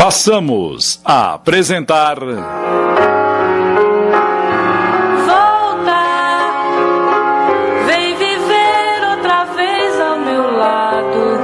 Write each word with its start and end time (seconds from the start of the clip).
Passamos 0.00 0.98
a 1.04 1.34
apresentar. 1.34 2.16
Volta, 2.18 2.42
vem 7.84 8.16
viver 8.16 9.10
outra 9.10 9.44
vez 9.54 10.00
ao 10.00 10.18
meu 10.20 10.56
lado. 10.56 11.42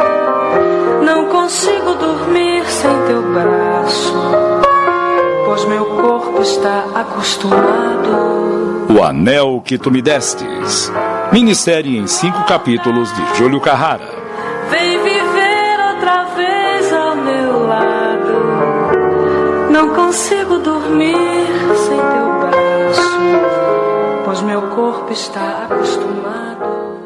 Não 1.05 1.27
consigo 1.27 1.97
dormir 1.97 2.65
sem 2.65 2.91
teu 3.07 3.21
braço, 3.31 4.15
pois 5.45 5.67
meu 5.67 5.85
corpo 5.85 6.41
está 6.41 6.87
acostumado. 6.95 8.87
O 8.89 9.03
Anel 9.05 9.61
que 9.63 9.77
Tu 9.77 9.91
Me 9.91 10.01
Destes. 10.01 10.91
Minissérie 11.31 11.99
em 11.99 12.07
cinco 12.07 12.43
capítulos 12.45 13.15
de 13.15 13.37
Júlio 13.37 13.61
Carrara. 13.61 14.16
Não 19.77 19.95
consigo 19.95 20.59
dormir 20.61 21.15
sem 21.87 21.99
teu 21.99 22.29
braço, 22.41 23.21
pois 24.25 24.41
meu 24.41 24.63
corpo 24.69 25.13
está 25.13 25.67
acostumado. 25.67 26.97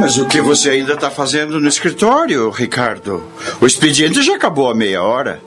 Mas 0.00 0.18
o 0.18 0.26
que 0.26 0.40
você 0.40 0.70
ainda 0.70 0.94
está 0.94 1.12
fazendo 1.12 1.60
no 1.60 1.68
escritório, 1.68 2.50
Ricardo? 2.50 3.22
O 3.60 3.66
expediente 3.68 4.20
já 4.20 4.34
acabou 4.34 4.68
há 4.68 4.74
meia 4.74 5.00
hora. 5.00 5.40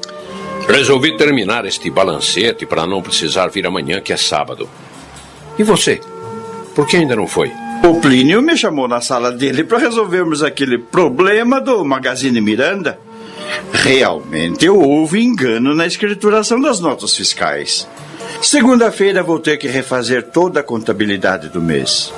Resolvi 0.67 1.17
terminar 1.17 1.65
este 1.65 1.89
balancete 1.89 2.65
para 2.65 2.87
não 2.87 3.01
precisar 3.01 3.47
vir 3.47 3.65
amanhã, 3.65 3.99
que 4.01 4.13
é 4.13 4.17
sábado. 4.17 4.69
E 5.57 5.63
você? 5.63 5.99
Por 6.73 6.87
que 6.87 6.97
ainda 6.97 7.15
não 7.15 7.27
foi? 7.27 7.51
O 7.83 7.99
Plínio 7.99 8.41
me 8.41 8.57
chamou 8.57 8.87
na 8.87 9.01
sala 9.01 9.31
dele 9.31 9.63
para 9.63 9.77
resolvermos 9.77 10.41
aquele 10.41 10.77
problema 10.77 11.59
do 11.59 11.83
Magazine 11.83 12.39
Miranda. 12.39 12.97
Realmente 13.71 14.69
houve 14.69 15.21
engano 15.21 15.75
na 15.75 15.85
escrituração 15.85 16.59
das 16.61 16.79
notas 16.79 17.15
fiscais. 17.15 17.87
Segunda-feira 18.41 19.21
vou 19.21 19.39
ter 19.39 19.57
que 19.57 19.67
refazer 19.67 20.23
toda 20.23 20.61
a 20.61 20.63
contabilidade 20.63 21.49
do 21.49 21.61
mês. 21.61 22.13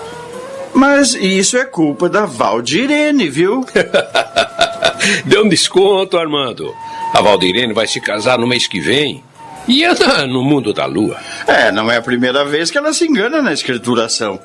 Mas 0.74 1.14
isso 1.16 1.58
é 1.58 1.66
culpa 1.66 2.08
da 2.08 2.26
Valdirene, 2.26 3.30
viu? 3.30 3.66
Deu 5.26 5.46
um 5.46 5.50
desconto, 5.50 6.18
Armando. 6.18 6.74
A 7.14 7.22
Valdirene 7.22 7.74
vai 7.74 7.88
se 7.88 8.02
casar 8.02 8.38
no 8.38 8.48
mês 8.48 8.68
que 8.68 8.80
vem. 8.80 9.24
E 9.68 9.84
anda 9.84 10.28
no 10.28 10.44
mundo 10.44 10.74
da 10.74 10.86
lua. 10.86 11.18
É, 11.48 11.72
não 11.72 11.90
é 11.90 11.98
a 11.98 12.02
primeira 12.02 12.46
vez 12.46 12.70
que 12.70 12.78
ela 12.78 12.94
se 12.94 13.06
engana 13.06 13.42
na 13.42 13.54
escrituração. 13.54 14.40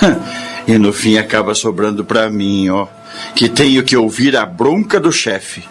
E 0.66 0.78
no 0.78 0.92
fim 0.92 1.18
acaba 1.18 1.56
sobrando 1.56 2.04
pra 2.04 2.30
mim, 2.30 2.68
ó, 2.68 2.86
que 3.34 3.48
tenho 3.48 3.82
que 3.82 3.96
ouvir 3.96 4.36
a 4.36 4.46
bronca 4.46 5.00
do 5.00 5.10
chefe. 5.10 5.64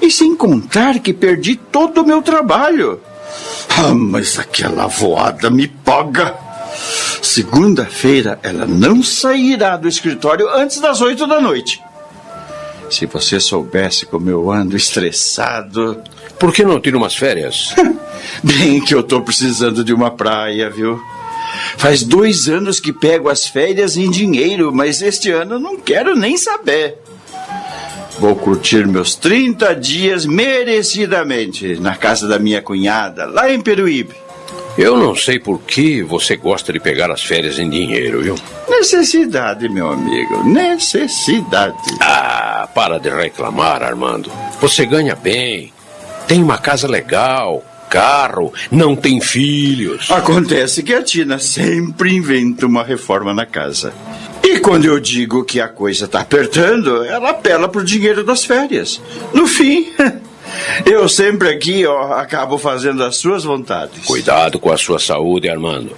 E 0.00 0.10
sem 0.10 0.34
contar 0.34 0.98
que 0.98 1.12
perdi 1.12 1.56
todo 1.56 2.00
o 2.00 2.06
meu 2.06 2.22
trabalho. 2.22 3.00
Ah, 3.68 3.94
mas 3.94 4.38
aquela 4.38 4.86
voada 4.86 5.50
me 5.50 5.68
paga. 5.68 6.34
Segunda-feira 7.22 8.38
ela 8.42 8.66
não 8.66 9.02
sairá 9.02 9.76
do 9.76 9.88
escritório 9.88 10.48
antes 10.48 10.80
das 10.80 11.00
oito 11.00 11.26
da 11.26 11.40
noite. 11.40 11.82
Se 12.94 13.06
você 13.06 13.40
soubesse 13.40 14.06
como 14.06 14.30
eu 14.30 14.52
ando 14.52 14.76
estressado. 14.76 16.00
Por 16.38 16.52
que 16.52 16.64
não 16.64 16.80
tira 16.80 16.96
umas 16.96 17.16
férias? 17.16 17.74
Bem 18.40 18.80
que 18.80 18.94
eu 18.94 19.02
tô 19.02 19.20
precisando 19.20 19.82
de 19.82 19.92
uma 19.92 20.12
praia, 20.12 20.70
viu? 20.70 21.02
Faz 21.76 22.04
dois 22.04 22.48
anos 22.48 22.78
que 22.78 22.92
pego 22.92 23.28
as 23.28 23.48
férias 23.48 23.96
em 23.96 24.08
dinheiro, 24.08 24.72
mas 24.72 25.02
este 25.02 25.32
ano 25.32 25.58
não 25.58 25.76
quero 25.76 26.14
nem 26.14 26.36
saber. 26.36 26.98
Vou 28.20 28.36
curtir 28.36 28.86
meus 28.86 29.16
30 29.16 29.74
dias 29.74 30.24
merecidamente 30.24 31.74
na 31.80 31.96
casa 31.96 32.28
da 32.28 32.38
minha 32.38 32.62
cunhada, 32.62 33.26
lá 33.26 33.52
em 33.52 33.60
Peruíbe. 33.60 34.14
Eu 34.76 34.96
não 34.96 35.14
sei 35.14 35.38
por 35.38 35.60
que 35.60 36.02
você 36.02 36.36
gosta 36.36 36.72
de 36.72 36.80
pegar 36.80 37.10
as 37.10 37.22
férias 37.22 37.58
em 37.58 37.70
dinheiro, 37.70 38.22
viu? 38.22 38.34
Necessidade, 38.68 39.68
meu 39.68 39.88
amigo, 39.88 40.42
necessidade. 40.44 41.76
Ah, 42.00 42.68
para 42.74 42.98
de 42.98 43.08
reclamar, 43.08 43.82
Armando. 43.84 44.32
Você 44.60 44.84
ganha 44.84 45.14
bem, 45.14 45.72
tem 46.26 46.42
uma 46.42 46.58
casa 46.58 46.88
legal, 46.88 47.64
carro, 47.88 48.52
não 48.68 48.96
tem 48.96 49.20
filhos. 49.20 50.10
Acontece 50.10 50.82
que 50.82 50.92
a 50.92 51.02
Tina 51.02 51.38
sempre 51.38 52.12
inventa 52.12 52.66
uma 52.66 52.82
reforma 52.82 53.32
na 53.32 53.46
casa. 53.46 53.92
E 54.42 54.58
quando 54.58 54.86
eu 54.86 54.98
digo 54.98 55.44
que 55.44 55.60
a 55.60 55.68
coisa 55.68 56.08
tá 56.08 56.20
apertando, 56.20 57.04
ela 57.04 57.30
apela 57.30 57.68
pro 57.68 57.84
dinheiro 57.84 58.24
das 58.24 58.44
férias. 58.44 59.00
No 59.32 59.46
fim, 59.46 59.92
eu 60.86 61.08
sempre 61.08 61.48
aqui, 61.48 61.86
ó, 61.86 62.12
acabo 62.14 62.58
fazendo 62.58 63.02
as 63.02 63.16
suas 63.16 63.44
vontades. 63.44 64.04
Cuidado 64.04 64.58
com 64.58 64.72
a 64.72 64.76
sua 64.76 64.98
saúde, 64.98 65.48
Armando. 65.48 65.96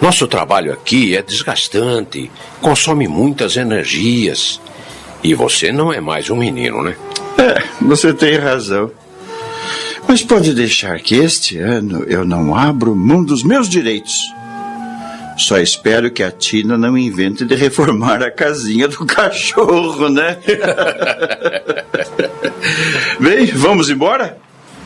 Nosso 0.00 0.26
trabalho 0.26 0.72
aqui 0.72 1.16
é 1.16 1.22
desgastante, 1.22 2.30
consome 2.60 3.06
muitas 3.06 3.56
energias. 3.56 4.60
E 5.22 5.34
você 5.34 5.70
não 5.70 5.92
é 5.92 6.00
mais 6.00 6.28
um 6.28 6.36
menino, 6.36 6.82
né? 6.82 6.96
É, 7.38 7.62
você 7.80 8.12
tem 8.12 8.36
razão. 8.36 8.90
Mas 10.08 10.22
pode 10.22 10.52
deixar 10.52 10.98
que 10.98 11.14
este 11.14 11.58
ano 11.58 12.04
eu 12.08 12.24
não 12.24 12.54
abro 12.54 12.96
mão 12.96 13.22
dos 13.22 13.44
meus 13.44 13.68
direitos. 13.68 14.20
Só 15.36 15.58
espero 15.58 16.10
que 16.10 16.22
a 16.22 16.30
Tina 16.30 16.76
não 16.76 16.96
invente 16.96 17.44
de 17.44 17.54
reformar 17.54 18.22
a 18.22 18.30
casinha 18.30 18.88
do 18.88 19.04
cachorro, 19.06 20.08
né? 20.08 20.38
Bem, 23.18 23.46
vamos 23.46 23.90
embora? 23.90 24.38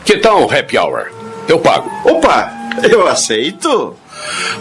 Que 0.05 0.17
tal 0.17 0.41
um 0.41 0.51
happy 0.51 0.77
hour? 0.77 1.11
Eu 1.47 1.59
pago. 1.59 1.89
Opa, 2.05 2.51
eu 2.89 3.07
aceito. 3.07 3.95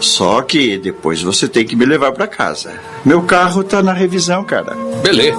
Só 0.01 0.43
que 0.43 0.77
depois 0.79 1.23
você 1.23 1.49
tem 1.49 1.65
que 1.65 1.77
me 1.77 1.87
levar 1.87 2.13
para 2.13 2.27
casa. 2.27 2.75
Meu 3.05 3.23
carro 3.23 3.65
tá 3.65 3.83
na 3.83 3.93
revisão, 3.93 4.45
cara. 4.45 4.75
Beleza. 5.03 5.39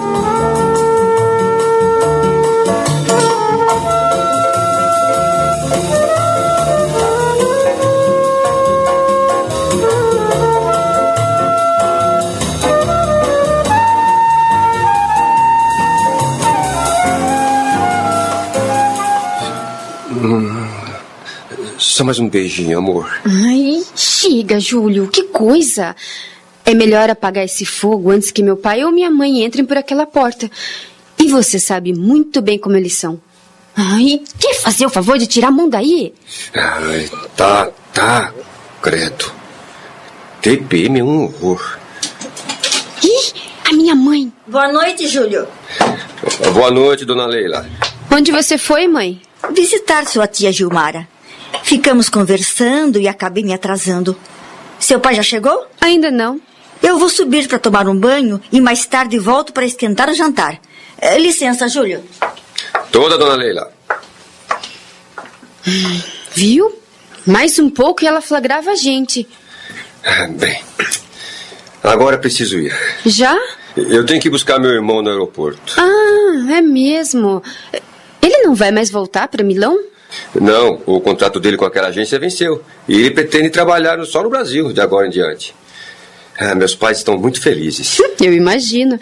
Só 21.97 22.03
mais 22.03 22.19
um 22.19 22.30
beijinho, 22.30 22.78
amor. 22.78 23.09
Ai, 23.25 23.84
chega, 23.96 24.59
Júlio, 24.59 25.08
que 25.08 25.24
coisa. 25.24 25.96
É 26.63 26.72
melhor 26.75 27.09
apagar 27.09 27.44
esse 27.44 27.66
fogo 27.66 28.12
antes 28.12 28.30
que 28.30 28.44
meu 28.44 28.56
pai 28.56 28.85
ou 28.85 28.91
minha 28.91 29.09
mãe 29.09 29.44
entrem 29.44 29.66
por 29.66 29.78
aquela 29.78 30.06
porta. 30.06 30.47
E 31.18 31.28
você 31.28 31.58
sabe 31.58 31.94
muito 31.94 32.40
bem 32.40 32.59
como 32.59 32.75
eles 32.75 32.94
são. 32.94 33.19
Ai, 33.75 34.22
quer 34.40 34.53
fazer 34.62 34.85
o 34.85 34.91
favor 34.91 35.18
de 35.18 35.25
tirar 35.25 35.47
a 35.47 35.52
mão 35.52 35.68
daí? 35.68 36.13
Ai, 36.53 37.09
tá, 37.35 37.72
tá. 37.91 38.31
Credo. 38.79 39.31
TPM 40.40 41.00
é 41.00 41.03
um 41.03 41.24
horror. 41.24 41.79
Ih, 43.03 43.34
a 43.72 43.74
minha 43.74 43.96
mãe. 43.96 44.31
Boa 44.46 44.72
noite, 44.72 45.08
Júlio. 45.08 45.47
Boa 46.53 46.69
noite, 46.69 47.06
dona 47.06 47.25
Leila. 47.25 47.68
Onde 48.12 48.31
você 48.31 48.56
foi, 48.56 48.88
mãe? 48.88 49.19
Visitar 49.52 50.06
sua 50.06 50.28
tia 50.28 50.52
Gilmara. 50.52 51.16
Ficamos 51.64 52.09
conversando 52.09 52.99
e 52.99 53.08
acabei 53.08 53.44
me 53.44 53.53
atrasando. 53.53 54.17
Seu 54.79 54.99
pai 54.99 55.16
já 55.16 55.23
chegou? 55.23 55.66
Ainda 55.82 56.09
não. 56.11 56.40
Eu 56.82 56.97
vou 56.99 57.09
subir 57.09 57.47
para 57.47 57.59
tomar 57.59 57.88
um 57.88 57.97
banho 57.99 58.40
e 58.52 58.61
mais 58.61 58.85
tarde 58.85 59.17
volto 59.17 59.52
para 59.52 59.66
esquentar 59.66 60.09
o 60.09 60.14
jantar. 60.14 60.59
Eh, 60.99 61.17
licença, 61.17 61.67
Júlio. 61.67 62.03
Toda, 62.91 63.17
dona 63.17 63.35
Leila. 63.35 63.72
Viu? 66.34 66.73
Mais 67.26 67.59
um 67.59 67.70
pouco 67.70 68.03
e 68.03 68.08
ela 68.08 68.22
flagrava 68.22 68.72
a 68.72 68.76
gente. 68.76 69.28
Ah, 70.03 70.28
Bem, 70.28 70.64
agora 71.84 72.17
preciso 72.17 72.58
ir. 72.58 72.73
Já? 73.05 73.38
Eu 73.76 74.05
tenho 74.05 74.22
que 74.22 74.29
buscar 74.29 74.59
meu 74.59 74.72
irmão 74.72 75.02
no 75.02 75.09
aeroporto. 75.09 75.73
Ah, 75.78 76.53
é 76.55 76.61
mesmo. 76.61 77.43
Ele 78.22 78.38
não 78.43 78.55
vai 78.55 78.72
mais 78.72 78.90
voltar 78.90 79.28
para 79.28 79.43
Milão? 79.43 79.78
Não, 80.40 80.81
o 80.85 80.99
contrato 80.99 81.40
dele 81.40 81.58
com 81.58 81.66
aquela 81.66 81.87
agência 81.87 82.19
venceu. 82.19 82.64
E 82.87 82.96
ele 82.96 83.11
pretende 83.11 83.49
trabalhar 83.49 84.03
só 84.05 84.23
no 84.23 84.29
Brasil, 84.29 84.72
de 84.72 84.81
agora 84.81 85.08
em 85.08 85.09
diante. 85.09 85.53
Ah, 86.40 86.53
meus 86.53 86.75
pais 86.75 86.99
estão 86.99 87.17
muito 87.17 87.41
felizes. 87.41 87.97
Eu 88.22 88.34
imagino. 88.34 88.99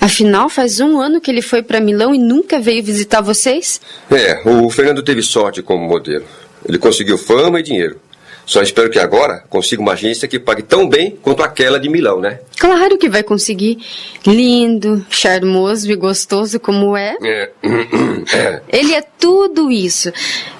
Afinal, 0.00 0.48
faz 0.48 0.78
um 0.78 1.00
ano 1.00 1.20
que 1.20 1.30
ele 1.30 1.40
foi 1.40 1.62
para 1.62 1.80
Milão 1.80 2.14
e 2.14 2.18
nunca 2.18 2.60
veio 2.60 2.82
visitar 2.82 3.22
vocês? 3.22 3.80
É, 4.10 4.42
o 4.44 4.68
Fernando 4.68 5.02
teve 5.02 5.22
sorte 5.22 5.62
como 5.62 5.86
modelo. 5.86 6.24
Ele 6.68 6.78
conseguiu 6.78 7.16
fama 7.16 7.60
e 7.60 7.62
dinheiro. 7.62 7.98
Só 8.46 8.62
espero 8.62 8.88
que 8.88 8.98
agora 9.00 9.42
consiga 9.50 9.82
uma 9.82 9.94
agência 9.94 10.28
que 10.28 10.38
pague 10.38 10.62
tão 10.62 10.88
bem 10.88 11.18
quanto 11.20 11.42
aquela 11.42 11.80
de 11.80 11.88
Milão, 11.88 12.20
né? 12.20 12.38
Claro 12.56 12.96
que 12.96 13.08
vai 13.08 13.24
conseguir. 13.24 13.78
Lindo, 14.24 15.04
charmoso 15.10 15.90
e 15.90 15.96
gostoso 15.96 16.60
como 16.60 16.96
é. 16.96 17.16
É. 17.22 17.50
é. 18.32 18.62
Ele 18.68 18.94
é 18.94 19.02
tudo 19.18 19.68
isso. 19.68 20.12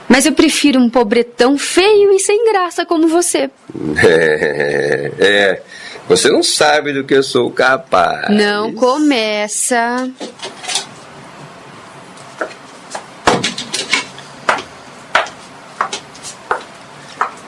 Mas 0.08 0.26
eu 0.26 0.32
prefiro 0.32 0.80
um 0.80 0.90
pobretão 0.90 1.56
feio 1.56 2.12
e 2.12 2.18
sem 2.18 2.44
graça 2.50 2.84
como 2.84 3.06
você. 3.06 3.48
É. 4.04 5.12
é. 5.18 5.62
Você 6.08 6.28
não 6.30 6.42
sabe 6.42 6.92
do 6.92 7.04
que 7.04 7.14
eu 7.14 7.22
sou 7.22 7.50
capaz. 7.50 8.28
Não 8.30 8.72
começa. 8.72 10.08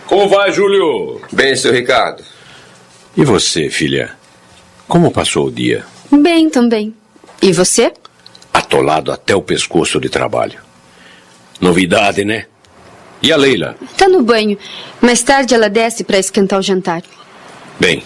Como 0.08 0.26
vai, 0.26 0.50
Júlio? 0.50 1.20
Bem, 1.30 1.54
seu 1.54 1.70
Ricardo. 1.70 2.24
E 3.14 3.22
você, 3.26 3.68
filha? 3.68 4.16
Como 4.88 5.10
passou 5.10 5.48
o 5.48 5.52
dia? 5.52 5.84
Bem 6.10 6.48
também. 6.48 6.94
E 7.42 7.52
você? 7.52 7.92
Atolado 8.50 9.12
até 9.12 9.36
o 9.36 9.42
pescoço 9.42 10.00
de 10.00 10.08
trabalho. 10.08 10.60
Novidade, 11.60 12.24
né? 12.24 12.46
E 13.20 13.30
a 13.30 13.36
Leila? 13.36 13.76
Tá 13.98 14.08
no 14.08 14.22
banho. 14.22 14.56
Mais 14.98 15.22
tarde 15.22 15.54
ela 15.54 15.68
desce 15.68 16.02
para 16.04 16.18
esquentar 16.18 16.58
o 16.58 16.62
jantar. 16.62 17.02
Bem, 17.78 18.02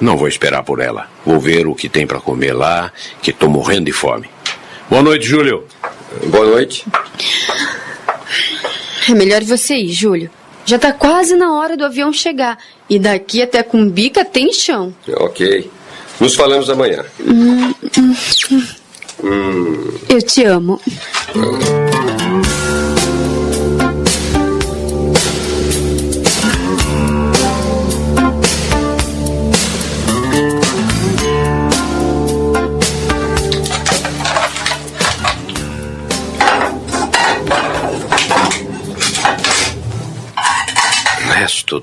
não 0.00 0.16
vou 0.16 0.28
esperar 0.28 0.62
por 0.62 0.80
ela. 0.80 1.10
Vou 1.26 1.38
ver 1.38 1.66
o 1.66 1.74
que 1.74 1.90
tem 1.90 2.06
para 2.06 2.20
comer 2.20 2.54
lá, 2.54 2.90
que 3.20 3.34
tô 3.34 3.50
morrendo 3.50 3.84
de 3.84 3.92
fome. 3.92 4.30
Boa 4.88 5.02
noite, 5.02 5.26
Júlio. 5.26 5.66
Boa 6.28 6.46
noite. 6.46 6.86
É 9.06 9.12
melhor 9.12 9.44
você 9.44 9.74
ir, 9.74 9.92
Júlio. 9.92 10.30
Já 10.66 10.78
tá 10.78 10.92
quase 10.92 11.36
na 11.36 11.54
hora 11.54 11.76
do 11.76 11.84
avião 11.84 12.12
chegar. 12.12 12.58
E 12.88 12.98
daqui 12.98 13.42
até 13.42 13.62
Cumbica 13.62 14.24
tem 14.24 14.52
chão. 14.52 14.94
Ok. 15.16 15.70
Nos 16.20 16.34
falamos 16.34 16.70
amanhã. 16.70 17.04
Hum, 17.20 17.74
hum, 17.98 18.66
hum. 19.22 19.98
Eu 20.08 20.22
te 20.22 20.44
amo. 20.44 20.80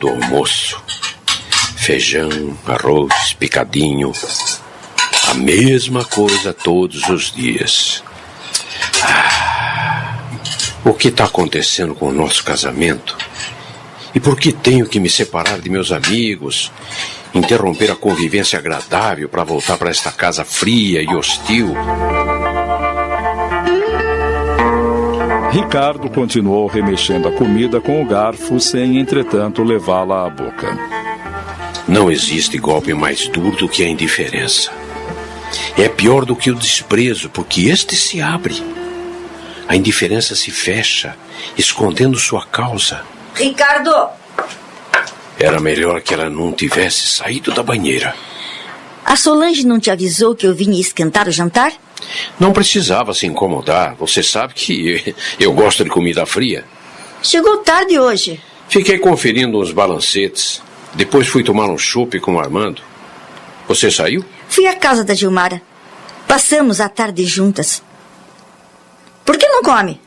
Do 0.01 0.09
almoço. 0.09 0.83
Feijão, 1.77 2.57
arroz, 2.65 3.33
picadinho. 3.33 4.11
A 5.27 5.35
mesma 5.35 6.03
coisa 6.03 6.51
todos 6.51 7.07
os 7.07 7.31
dias. 7.31 8.03
Ah, 9.03 10.17
o 10.83 10.93
que 10.93 11.09
está 11.09 11.25
acontecendo 11.25 11.93
com 11.93 12.09
o 12.09 12.11
nosso 12.11 12.43
casamento? 12.43 13.15
E 14.13 14.19
por 14.19 14.37
que 14.39 14.51
tenho 14.51 14.87
que 14.87 14.99
me 14.99 15.09
separar 15.09 15.61
de 15.61 15.69
meus 15.69 15.91
amigos? 15.91 16.71
Interromper 17.33 17.91
a 17.91 17.95
convivência 17.95 18.57
agradável 18.57 19.29
para 19.29 19.43
voltar 19.43 19.77
para 19.77 19.91
esta 19.91 20.11
casa 20.11 20.43
fria 20.43 21.01
e 21.01 21.15
hostil? 21.15 21.75
Ricardo 25.51 26.09
continuou 26.09 26.65
remexendo 26.65 27.27
a 27.27 27.31
comida 27.33 27.81
com 27.81 28.01
o 28.01 28.05
garfo, 28.05 28.57
sem, 28.57 28.97
entretanto, 28.97 29.61
levá-la 29.61 30.25
à 30.25 30.29
boca. 30.29 30.77
Não 31.85 32.09
existe 32.09 32.57
golpe 32.57 32.93
mais 32.93 33.27
duro 33.27 33.57
do 33.57 33.67
que 33.67 33.83
a 33.83 33.87
indiferença. 33.89 34.71
É 35.77 35.89
pior 35.89 36.23
do 36.23 36.37
que 36.37 36.49
o 36.49 36.55
desprezo, 36.55 37.29
porque 37.29 37.63
este 37.63 37.97
se 37.97 38.21
abre. 38.21 38.63
A 39.67 39.75
indiferença 39.75 40.35
se 40.35 40.51
fecha, 40.51 41.17
escondendo 41.57 42.17
sua 42.17 42.45
causa. 42.45 43.01
Ricardo! 43.35 43.93
Era 45.37 45.59
melhor 45.59 45.99
que 45.99 46.13
ela 46.13 46.29
não 46.29 46.53
tivesse 46.53 47.07
saído 47.07 47.51
da 47.51 47.61
banheira. 47.61 48.15
A 49.03 49.17
Solange 49.17 49.67
não 49.67 49.81
te 49.81 49.91
avisou 49.91 50.33
que 50.33 50.47
eu 50.47 50.55
vinha 50.55 50.79
esquentar 50.79 51.27
o 51.27 51.31
jantar? 51.31 51.73
Não 52.39 52.53
precisava 52.53 53.13
se 53.13 53.25
incomodar. 53.25 53.95
Você 53.95 54.21
sabe 54.23 54.53
que 54.53 55.15
eu 55.39 55.53
gosto 55.53 55.83
de 55.83 55.89
comida 55.89 56.25
fria. 56.25 56.65
Chegou 57.21 57.57
tarde 57.57 57.99
hoje. 57.99 58.39
Fiquei 58.67 58.97
conferindo 58.97 59.59
uns 59.59 59.71
balancetes. 59.71 60.61
Depois 60.93 61.27
fui 61.27 61.43
tomar 61.43 61.69
um 61.69 61.77
chope 61.77 62.19
com 62.19 62.35
o 62.35 62.39
Armando. 62.39 62.81
Você 63.67 63.89
saiu? 63.89 64.25
Fui 64.49 64.65
à 64.67 64.75
casa 64.75 65.03
da 65.03 65.13
Gilmara. 65.13 65.61
Passamos 66.27 66.81
a 66.81 66.89
tarde 66.89 67.25
juntas. 67.25 67.83
Por 69.25 69.37
que 69.37 69.47
não 69.47 69.61
come? 69.61 69.99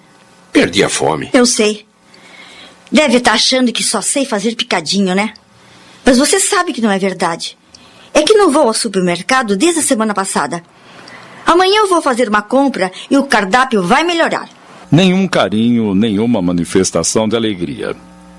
Perdi 0.53 0.85
a 0.85 0.89
fome. 0.89 1.31
Eu 1.33 1.47
sei. 1.47 1.87
Deve 2.91 3.17
estar 3.17 3.33
achando 3.33 3.73
que 3.73 3.83
só 3.83 4.01
sei 4.01 4.25
fazer 4.25 4.55
picadinho, 4.55 5.15
né? 5.15 5.35
Mas 6.05 6.19
você 6.19 6.39
sabe 6.39 6.73
que 6.73 6.81
não 6.81 6.91
é 6.91 6.99
verdade. 6.99 7.57
É 8.13 8.23
que 8.23 8.35
não 8.35 8.51
vou 8.51 8.69
ao 8.69 8.75
supermercado 8.75 9.57
desde 9.57 9.81
a 9.81 9.83
semana 9.83 10.15
passada. 10.15 10.63
Amanhã 11.47 11.81
eu 11.81 11.89
vou 11.89 12.01
fazer 12.01 12.29
uma 12.29 12.43
compra 12.43 12.91
e 13.11 13.17
o 13.17 13.25
cardápio 13.25 13.83
vai 13.83 14.03
melhorar. 14.05 14.49
Nenhum 14.91 15.27
carinho, 15.27 15.95
nenhuma 15.95 16.41
manifestação 16.41 17.29
de 17.29 17.37
alegria. 17.37 17.95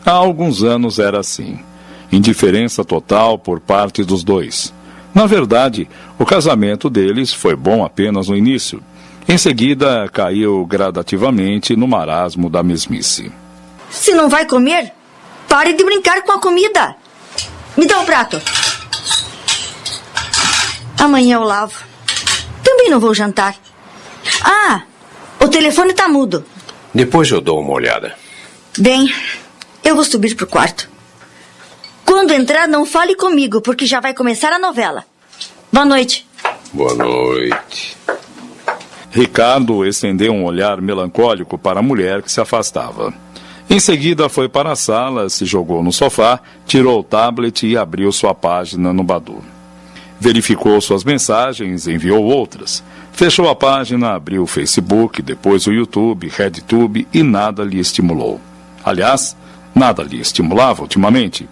Há 0.05 0.11
alguns 0.11 0.63
anos 0.63 0.99
era 0.99 1.19
assim. 1.19 1.59
Indiferença 2.11 2.85
total 2.85 3.37
por 3.37 3.59
parte 3.59 4.03
dos 4.03 4.23
dois. 4.23 4.73
Na 5.13 5.25
verdade, 5.25 5.87
o 6.19 6.25
casamento 6.25 6.89
deles 6.89 7.33
foi 7.33 7.55
bom 7.55 7.83
apenas 7.83 8.27
no 8.27 8.35
início. 8.35 8.81
Em 9.27 9.37
seguida, 9.37 10.07
caiu 10.11 10.65
gradativamente 10.65 11.75
no 11.75 11.87
marasmo 11.87 12.49
da 12.49 12.61
mesmice. 12.61 13.31
Se 13.89 14.13
não 14.13 14.29
vai 14.29 14.45
comer, 14.45 14.91
pare 15.47 15.73
de 15.73 15.83
brincar 15.83 16.21
com 16.21 16.31
a 16.31 16.39
comida. 16.39 16.95
Me 17.75 17.87
dá 17.87 17.99
o 17.99 18.01
um 18.03 18.05
prato. 18.05 18.41
Amanhã 20.99 21.35
eu 21.35 21.43
lavo. 21.43 21.94
Também 22.75 22.89
não 22.89 22.99
vou 22.99 23.13
jantar. 23.13 23.55
Ah, 24.43 24.81
o 25.39 25.47
telefone 25.47 25.93
tá 25.93 26.09
mudo. 26.09 26.43
Depois 26.93 27.31
eu 27.31 27.39
dou 27.39 27.61
uma 27.61 27.71
olhada. 27.71 28.13
Bem, 28.77 29.09
eu 29.81 29.95
vou 29.95 30.03
subir 30.03 30.35
pro 30.35 30.45
quarto. 30.45 30.89
Quando 32.03 32.33
entrar, 32.33 32.67
não 32.67 32.85
fale 32.85 33.15
comigo, 33.15 33.61
porque 33.61 33.85
já 33.85 34.01
vai 34.01 34.13
começar 34.13 34.51
a 34.51 34.59
novela. 34.59 35.05
Boa 35.71 35.85
noite. 35.85 36.27
Boa 36.73 36.93
noite. 36.93 37.95
Ricardo 39.09 39.85
estendeu 39.85 40.33
um 40.33 40.43
olhar 40.43 40.81
melancólico 40.81 41.57
para 41.57 41.79
a 41.79 41.83
mulher 41.83 42.21
que 42.21 42.31
se 42.31 42.41
afastava. 42.41 43.13
Em 43.69 43.79
seguida, 43.79 44.27
foi 44.27 44.49
para 44.49 44.73
a 44.73 44.75
sala, 44.75 45.29
se 45.29 45.45
jogou 45.45 45.81
no 45.81 45.93
sofá, 45.93 46.41
tirou 46.67 46.99
o 46.99 47.03
tablet 47.03 47.65
e 47.65 47.77
abriu 47.77 48.11
sua 48.11 48.35
página 48.35 48.91
no 48.91 49.01
Badu. 49.01 49.54
Verificou 50.19 50.79
suas 50.79 51.03
mensagens, 51.03 51.87
enviou 51.87 52.23
outras. 52.23 52.83
Fechou 53.11 53.49
a 53.49 53.55
página, 53.55 54.13
abriu 54.13 54.43
o 54.43 54.47
Facebook, 54.47 55.21
depois 55.21 55.67
o 55.67 55.73
YouTube, 55.73 56.27
RedTube 56.27 57.07
e 57.13 57.21
nada 57.23 57.63
lhe 57.63 57.79
estimulou. 57.79 58.39
Aliás, 58.83 59.35
nada 59.73 60.03
lhe 60.03 60.19
estimulava 60.19 60.81
ultimamente. 60.81 61.47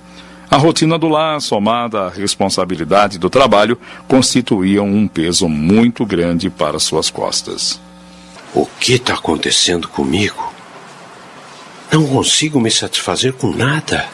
A 0.50 0.58
rotina 0.58 1.00
do 1.00 1.08
lar, 1.08 1.41
somada 1.41 2.03
à 2.03 2.10
responsabilidade 2.10 3.17
do 3.17 3.29
trabalho, 3.29 3.77
constituíam 4.08 4.86
um 4.86 5.08
peso 5.08 5.50
muito 5.50 6.05
grande 6.05 6.50
para 6.50 6.79
suas 6.79 7.10
costas. 7.10 7.82
O 8.53 8.65
que 8.65 8.93
está 8.93 9.15
acontecendo 9.15 9.88
comigo? 9.88 10.53
Não 11.91 12.05
consigo 12.05 12.60
me 12.60 12.70
satisfazer 12.70 13.34
com 13.34 13.51
nada 13.51 14.08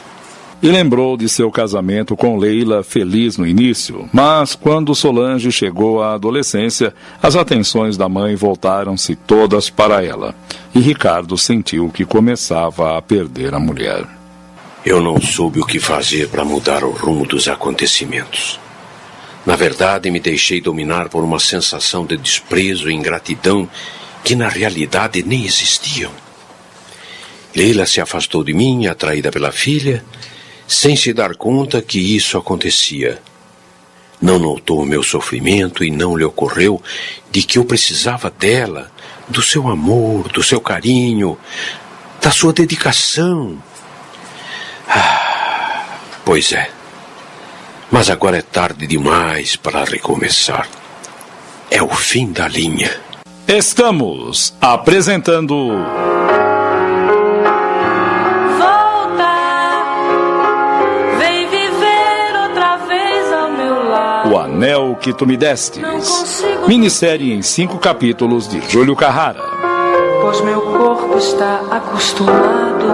e 0.62 0.68
lembrou 0.68 1.16
de 1.16 1.28
seu 1.28 1.50
casamento 1.50 2.16
com 2.16 2.36
Leila 2.36 2.82
feliz 2.82 3.38
no 3.38 3.46
início, 3.46 4.08
mas 4.12 4.54
quando 4.54 4.94
Solange 4.94 5.50
chegou 5.50 6.02
à 6.02 6.14
adolescência, 6.14 6.94
as 7.22 7.34
atenções 7.34 7.96
da 7.96 8.08
mãe 8.08 8.36
voltaram-se 8.36 9.16
todas 9.16 9.70
para 9.70 10.04
ela, 10.04 10.34
e 10.74 10.80
Ricardo 10.80 11.38
sentiu 11.38 11.88
que 11.88 12.04
começava 12.04 12.96
a 12.98 13.02
perder 13.02 13.54
a 13.54 13.58
mulher. 13.58 14.04
Eu 14.84 15.00
não 15.00 15.20
soube 15.20 15.60
o 15.60 15.66
que 15.66 15.78
fazer 15.78 16.28
para 16.28 16.44
mudar 16.44 16.84
o 16.84 16.90
rumo 16.90 17.26
dos 17.26 17.48
acontecimentos. 17.48 18.60
Na 19.44 19.56
verdade, 19.56 20.10
me 20.10 20.20
deixei 20.20 20.60
dominar 20.60 21.08
por 21.08 21.24
uma 21.24 21.38
sensação 21.38 22.04
de 22.04 22.16
desprezo 22.16 22.90
e 22.90 22.94
ingratidão 22.94 23.68
que 24.22 24.34
na 24.34 24.48
realidade 24.48 25.22
nem 25.22 25.44
existiam. 25.44 26.10
Leila 27.54 27.86
se 27.86 28.00
afastou 28.00 28.44
de 28.44 28.52
mim, 28.52 28.86
atraída 28.86 29.30
pela 29.30 29.50
filha, 29.50 30.04
sem 30.70 30.94
se 30.94 31.12
dar 31.12 31.34
conta 31.34 31.82
que 31.82 31.98
isso 31.98 32.38
acontecia. 32.38 33.20
Não 34.22 34.38
notou 34.38 34.82
o 34.82 34.86
meu 34.86 35.02
sofrimento 35.02 35.82
e 35.82 35.90
não 35.90 36.16
lhe 36.16 36.22
ocorreu 36.22 36.80
de 37.28 37.42
que 37.42 37.58
eu 37.58 37.64
precisava 37.64 38.30
dela, 38.30 38.88
do 39.26 39.42
seu 39.42 39.66
amor, 39.66 40.28
do 40.28 40.44
seu 40.44 40.60
carinho, 40.60 41.36
da 42.22 42.30
sua 42.30 42.52
dedicação. 42.52 43.60
Ah, 44.88 45.88
pois 46.24 46.52
é. 46.52 46.70
Mas 47.90 48.08
agora 48.08 48.38
é 48.38 48.42
tarde 48.42 48.86
demais 48.86 49.56
para 49.56 49.82
recomeçar. 49.82 50.68
É 51.68 51.82
o 51.82 51.88
fim 51.88 52.30
da 52.30 52.46
linha. 52.46 52.96
Estamos 53.48 54.54
apresentando. 54.60 55.68
Anel 64.60 64.94
que 65.00 65.14
Tu 65.14 65.26
Me 65.26 65.38
Destes. 65.38 66.44
Minissérie 66.68 67.32
em 67.32 67.40
cinco 67.40 67.78
capítulos 67.78 68.46
de 68.46 68.60
Júlio 68.70 68.94
Carrara. 68.94 69.40
Pois 70.20 70.42
meu 70.42 70.60
corpo 70.60 71.16
está 71.16 71.62
acostumado. 71.70 72.90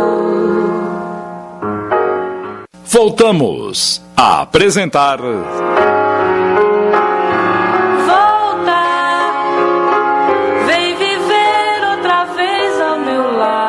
Voltamos 2.85 4.01
a 4.17 4.43
apresentar. 4.43 5.19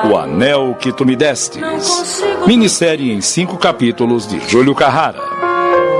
O 0.07 0.15
Anel 0.15 0.75
que 0.79 0.93
Tu 0.93 1.03
Me 1.03 1.15
Destes. 1.15 2.21
Minissérie 2.45 3.11
em 3.11 3.21
cinco 3.21 3.57
capítulos 3.57 4.27
de 4.27 4.39
Júlio 4.47 4.75
Carrara. 4.75 5.36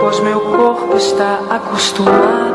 Pois 0.10 0.22
meu 0.22 0.40
corpo 0.40 0.96
está 0.96 1.42
acostumado. 1.50 2.48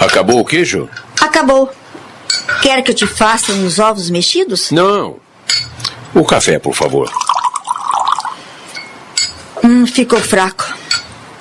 Acabou 0.00 0.40
o 0.40 0.44
queijo? 0.44 0.90
Acabou. 1.46 1.72
Quer 2.60 2.82
que 2.82 2.90
eu 2.90 2.94
te 2.94 3.06
faça 3.06 3.52
uns 3.52 3.78
ovos 3.78 4.10
mexidos? 4.10 4.72
Não. 4.72 5.18
O 6.12 6.24
café, 6.24 6.58
por 6.58 6.74
favor. 6.74 7.08
Hum, 9.62 9.86
ficou 9.86 10.18
fraco. 10.18 10.74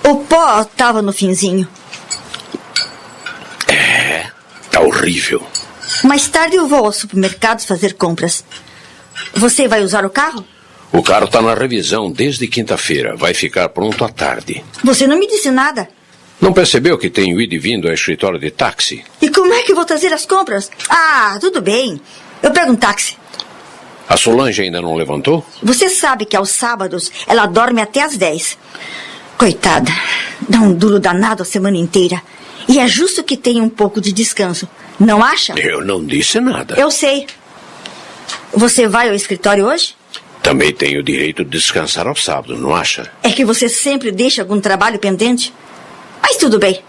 O 0.04 0.18
pó 0.18 0.64
tava 0.64 1.02
no 1.02 1.12
finzinho. 1.12 1.68
É, 3.68 4.28
tá 4.70 4.80
horrível. 4.82 5.42
Mais 6.04 6.28
tarde 6.28 6.56
eu 6.56 6.68
vou 6.68 6.86
ao 6.86 6.92
supermercado 6.92 7.66
fazer 7.66 7.94
compras. 7.94 8.46
Você 9.34 9.68
vai 9.68 9.82
usar 9.82 10.06
o 10.06 10.10
carro? 10.12 10.46
O 10.92 11.02
carro 11.02 11.28
tá 11.28 11.42
na 11.42 11.56
revisão 11.56 12.12
desde 12.12 12.48
quinta-feira. 12.48 13.16
Vai 13.16 13.34
ficar 13.34 13.70
pronto 13.70 14.06
à 14.06 14.10
tarde. 14.10 14.64
Você 14.84 15.08
não 15.08 15.18
me 15.18 15.28
disse 15.28 15.50
nada. 15.50 15.90
Não 16.40 16.54
percebeu 16.54 16.98
que 16.98 17.10
tenho 17.10 17.40
ido 17.40 17.56
e 17.56 17.58
vindo 17.58 17.88
ao 17.88 17.94
escritório 17.94 18.38
de 18.40 18.52
táxi? 18.52 19.04
E 19.22 19.30
como 19.30 19.54
é 19.54 19.64
que 19.64 19.74
vou 19.74 19.86
trazer 19.86 20.14
as 20.14 20.26
compras? 20.26 20.70
Ah, 20.90 21.38
tudo 21.40 21.62
bem. 21.62 22.00
Eu 22.44 22.52
pego 22.52 22.72
um 22.72 22.76
táxi. 22.76 23.18
A 24.08 24.18
Solange 24.18 24.62
ainda 24.62 24.82
não 24.82 24.96
levantou? 24.96 25.46
Você 25.64 25.90
sabe 25.90 26.26
que 26.26 26.36
aos 26.36 26.52
sábados 26.52 27.12
ela 27.26 27.46
dorme 27.48 27.82
até 27.82 28.04
às 28.04 28.16
10. 28.18 28.58
Coitada, 29.38 29.92
dá 30.48 30.60
um 30.60 30.74
duro 30.74 31.00
danado 31.00 31.42
a 31.42 31.46
semana 31.46 31.78
inteira. 31.78 32.22
E 32.68 32.80
é 32.80 32.88
justo 32.88 33.24
que 33.24 33.38
tenha 33.38 33.64
um 33.64 33.70
pouco 33.70 34.00
de 34.00 34.12
descanso. 34.12 34.68
Não 35.00 35.24
acha? 35.24 35.54
Eu 35.58 35.84
não 35.84 36.06
disse 36.06 36.40
nada. 36.40 36.76
Eu 36.76 36.92
sei. 36.92 37.28
Você 38.54 38.88
vai 38.88 39.10
ao 39.10 39.16
escritório 39.16 39.66
hoje? 39.66 39.96
Também 40.42 40.72
tenho 40.72 41.00
o 41.00 41.04
direito 41.04 41.44
de 41.44 41.50
descansar 41.50 42.08
ao 42.08 42.16
sábado, 42.16 42.56
não 42.56 42.76
acha? 42.76 43.12
É 43.24 43.32
que 43.32 43.44
você 43.44 43.68
sempre 43.68 44.12
deixa 44.12 44.44
algum 44.44 44.62
trabalho 44.62 45.00
pendente? 45.00 45.52
Mas 46.28 46.38
tudo 46.38 46.58
bem. 46.58 46.82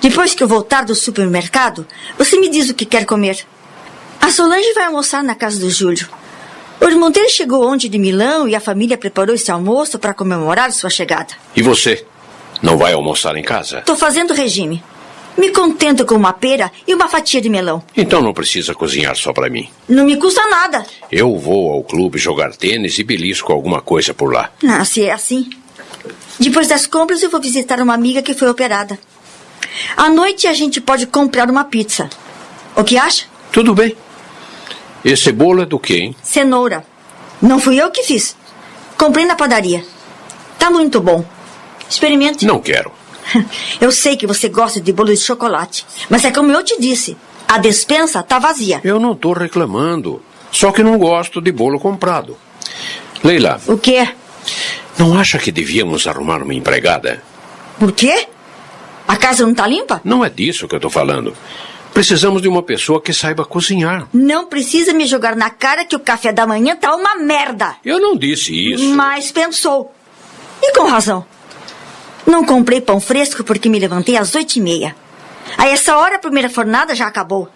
Depois 0.00 0.34
que 0.34 0.42
eu 0.42 0.48
voltar 0.48 0.86
do 0.86 0.94
supermercado, 0.94 1.86
você 2.16 2.40
me 2.40 2.48
diz 2.48 2.70
o 2.70 2.74
que 2.74 2.86
quer 2.86 3.04
comer. 3.04 3.44
A 4.18 4.30
Solange 4.30 4.72
vai 4.72 4.86
almoçar 4.86 5.22
na 5.22 5.34
casa 5.34 5.60
do 5.60 5.68
Júlio. 5.68 6.08
O 6.80 6.86
irmão 6.86 7.10
dele 7.10 7.28
chegou 7.28 7.70
ontem 7.70 7.90
de 7.90 7.98
Milão 7.98 8.48
e 8.48 8.56
a 8.56 8.60
família 8.60 8.96
preparou 8.96 9.34
esse 9.34 9.50
almoço 9.50 9.98
para 9.98 10.14
comemorar 10.14 10.72
sua 10.72 10.88
chegada. 10.88 11.34
E 11.54 11.60
você? 11.60 12.06
Não 12.62 12.78
vai 12.78 12.94
almoçar 12.94 13.36
em 13.36 13.42
casa? 13.42 13.80
Estou 13.80 13.94
fazendo 13.94 14.32
regime. 14.32 14.82
Me 15.36 15.50
contento 15.50 16.06
com 16.06 16.14
uma 16.14 16.32
pera 16.32 16.72
e 16.86 16.94
uma 16.94 17.08
fatia 17.08 17.42
de 17.42 17.50
melão. 17.50 17.82
Então 17.94 18.22
não 18.22 18.32
precisa 18.32 18.74
cozinhar 18.74 19.16
só 19.16 19.34
para 19.34 19.50
mim. 19.50 19.68
Não 19.86 20.06
me 20.06 20.16
custa 20.16 20.46
nada. 20.48 20.86
Eu 21.10 21.36
vou 21.36 21.70
ao 21.70 21.84
clube 21.84 22.18
jogar 22.18 22.56
tênis 22.56 22.98
e 22.98 23.04
belisco 23.04 23.52
alguma 23.52 23.82
coisa 23.82 24.14
por 24.14 24.32
lá. 24.32 24.50
Ah, 24.66 24.84
se 24.84 25.04
é 25.04 25.12
assim. 25.12 25.50
Depois 26.42 26.66
das 26.66 26.88
compras, 26.88 27.22
eu 27.22 27.30
vou 27.30 27.40
visitar 27.40 27.80
uma 27.80 27.94
amiga 27.94 28.20
que 28.20 28.34
foi 28.34 28.50
operada. 28.50 28.98
À 29.96 30.08
noite, 30.08 30.48
a 30.48 30.52
gente 30.52 30.80
pode 30.80 31.06
comprar 31.06 31.48
uma 31.48 31.62
pizza. 31.62 32.10
O 32.74 32.82
que 32.82 32.98
acha? 32.98 33.26
Tudo 33.52 33.72
bem. 33.72 33.96
Esse 35.04 35.30
bolo 35.30 35.62
é 35.62 35.66
do 35.66 35.78
quê, 35.78 35.98
hein? 35.98 36.16
Cenoura. 36.20 36.84
Não 37.40 37.60
fui 37.60 37.80
eu 37.80 37.92
que 37.92 38.02
fiz. 38.02 38.36
Comprei 38.98 39.24
na 39.24 39.36
padaria. 39.36 39.84
Tá 40.58 40.68
muito 40.68 41.00
bom. 41.00 41.24
Experimente. 41.88 42.44
Não 42.44 42.60
quero. 42.60 42.90
Eu 43.80 43.92
sei 43.92 44.16
que 44.16 44.26
você 44.26 44.48
gosta 44.48 44.80
de 44.80 44.92
bolo 44.92 45.10
de 45.10 45.16
chocolate, 45.18 45.86
mas 46.10 46.24
é 46.24 46.32
como 46.32 46.50
eu 46.50 46.64
te 46.64 46.80
disse, 46.80 47.16
a 47.46 47.56
despensa 47.56 48.20
tá 48.20 48.40
vazia. 48.40 48.80
Eu 48.82 48.98
não 48.98 49.14
tô 49.14 49.32
reclamando. 49.32 50.20
Só 50.50 50.72
que 50.72 50.82
não 50.82 50.98
gosto 50.98 51.40
de 51.40 51.52
bolo 51.52 51.78
comprado. 51.78 52.36
Leila. 53.22 53.60
O 53.68 53.78
quê? 53.78 54.08
Não 54.98 55.18
acha 55.18 55.38
que 55.38 55.50
devíamos 55.50 56.06
arrumar 56.06 56.42
uma 56.42 56.54
empregada? 56.54 57.22
Por 57.78 57.92
quê? 57.92 58.28
A 59.08 59.16
casa 59.16 59.44
não 59.46 59.54
tá 59.54 59.66
limpa? 59.66 60.00
Não 60.04 60.24
é 60.24 60.30
disso 60.30 60.68
que 60.68 60.74
eu 60.74 60.80
tô 60.80 60.90
falando. 60.90 61.34
Precisamos 61.92 62.40
de 62.40 62.48
uma 62.48 62.62
pessoa 62.62 63.00
que 63.02 63.12
saiba 63.12 63.44
cozinhar. 63.44 64.06
Não 64.12 64.46
precisa 64.46 64.94
me 64.94 65.04
jogar 65.04 65.36
na 65.36 65.50
cara 65.50 65.84
que 65.84 65.94
o 65.94 66.00
café 66.00 66.32
da 66.32 66.46
manhã 66.46 66.74
tá 66.74 66.94
uma 66.94 67.16
merda. 67.16 67.76
Eu 67.84 68.00
não 68.00 68.16
disse 68.16 68.54
isso. 68.72 68.94
Mas 68.94 69.30
pensou. 69.30 69.94
E 70.62 70.72
com 70.72 70.86
razão. 70.86 71.26
Não 72.26 72.44
comprei 72.44 72.80
pão 72.80 73.00
fresco 73.00 73.44
porque 73.44 73.68
me 73.68 73.78
levantei 73.78 74.16
às 74.16 74.34
oito 74.34 74.56
e 74.56 74.60
meia. 74.60 74.96
A 75.58 75.68
essa 75.68 75.96
hora 75.96 76.16
a 76.16 76.20
primeira 76.20 76.48
fornada 76.48 76.94
já 76.94 77.06
acabou. 77.06 77.48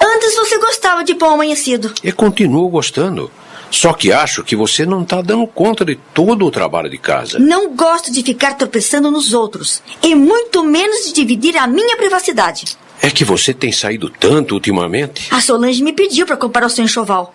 Antes 0.00 0.34
você 0.34 0.56
gostava 0.58 1.04
de 1.04 1.14
pão 1.14 1.34
amanhecido. 1.34 1.92
E 2.02 2.10
continuo 2.12 2.68
gostando. 2.68 3.30
Só 3.70 3.92
que 3.92 4.12
acho 4.12 4.42
que 4.42 4.56
você 4.56 4.86
não 4.86 5.02
está 5.02 5.20
dando 5.20 5.46
conta 5.46 5.84
de 5.84 5.94
todo 5.94 6.46
o 6.46 6.50
trabalho 6.50 6.88
de 6.88 6.98
casa. 6.98 7.38
Não 7.38 7.74
gosto 7.74 8.10
de 8.10 8.22
ficar 8.22 8.54
tropeçando 8.54 9.10
nos 9.10 9.32
outros. 9.34 9.82
E 10.02 10.14
muito 10.14 10.64
menos 10.64 11.06
de 11.06 11.12
dividir 11.12 11.56
a 11.56 11.66
minha 11.66 11.96
privacidade. 11.96 12.76
É 13.00 13.10
que 13.10 13.24
você 13.24 13.54
tem 13.54 13.70
saído 13.70 14.10
tanto 14.10 14.54
ultimamente. 14.54 15.28
A 15.30 15.40
Solange 15.40 15.82
me 15.82 15.92
pediu 15.92 16.26
para 16.26 16.36
comprar 16.36 16.66
o 16.66 16.70
seu 16.70 16.84
enxoval. 16.84 17.34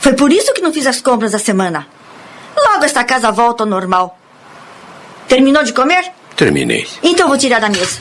Foi 0.00 0.14
por 0.14 0.32
isso 0.32 0.52
que 0.52 0.62
não 0.62 0.72
fiz 0.72 0.86
as 0.86 1.00
compras 1.00 1.32
da 1.32 1.38
semana. 1.38 1.86
Logo 2.56 2.84
esta 2.84 3.04
casa 3.04 3.30
volta 3.30 3.62
ao 3.62 3.68
normal. 3.68 4.18
Terminou 5.28 5.62
de 5.62 5.72
comer? 5.72 6.10
Terminei. 6.34 6.86
Então 7.02 7.28
vou 7.28 7.38
tirar 7.38 7.60
da 7.60 7.68
mesa. 7.68 7.98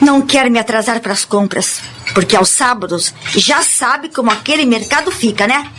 Não 0.00 0.22
quero 0.22 0.50
me 0.50 0.58
atrasar 0.58 1.00
para 1.00 1.12
as 1.12 1.24
compras, 1.24 1.80
porque 2.12 2.36
aos 2.36 2.50
sábados 2.50 3.14
já 3.34 3.62
sabe 3.62 4.08
como 4.08 4.30
aquele 4.30 4.66
mercado 4.66 5.10
fica, 5.10 5.46
né? 5.46 5.70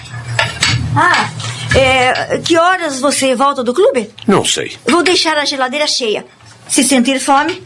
Ah, 0.95 1.29
é, 1.77 2.37
que 2.39 2.57
horas 2.57 3.01
você 3.01 3.35
volta 3.35 3.63
do 3.63 3.73
clube? 3.73 4.09
Não 4.25 4.45
sei. 4.45 4.77
Vou 4.87 5.03
deixar 5.03 5.37
a 5.37 5.45
geladeira 5.45 5.87
cheia. 5.87 6.25
Se 6.69 6.83
sentir 6.83 7.19
fome. 7.19 7.61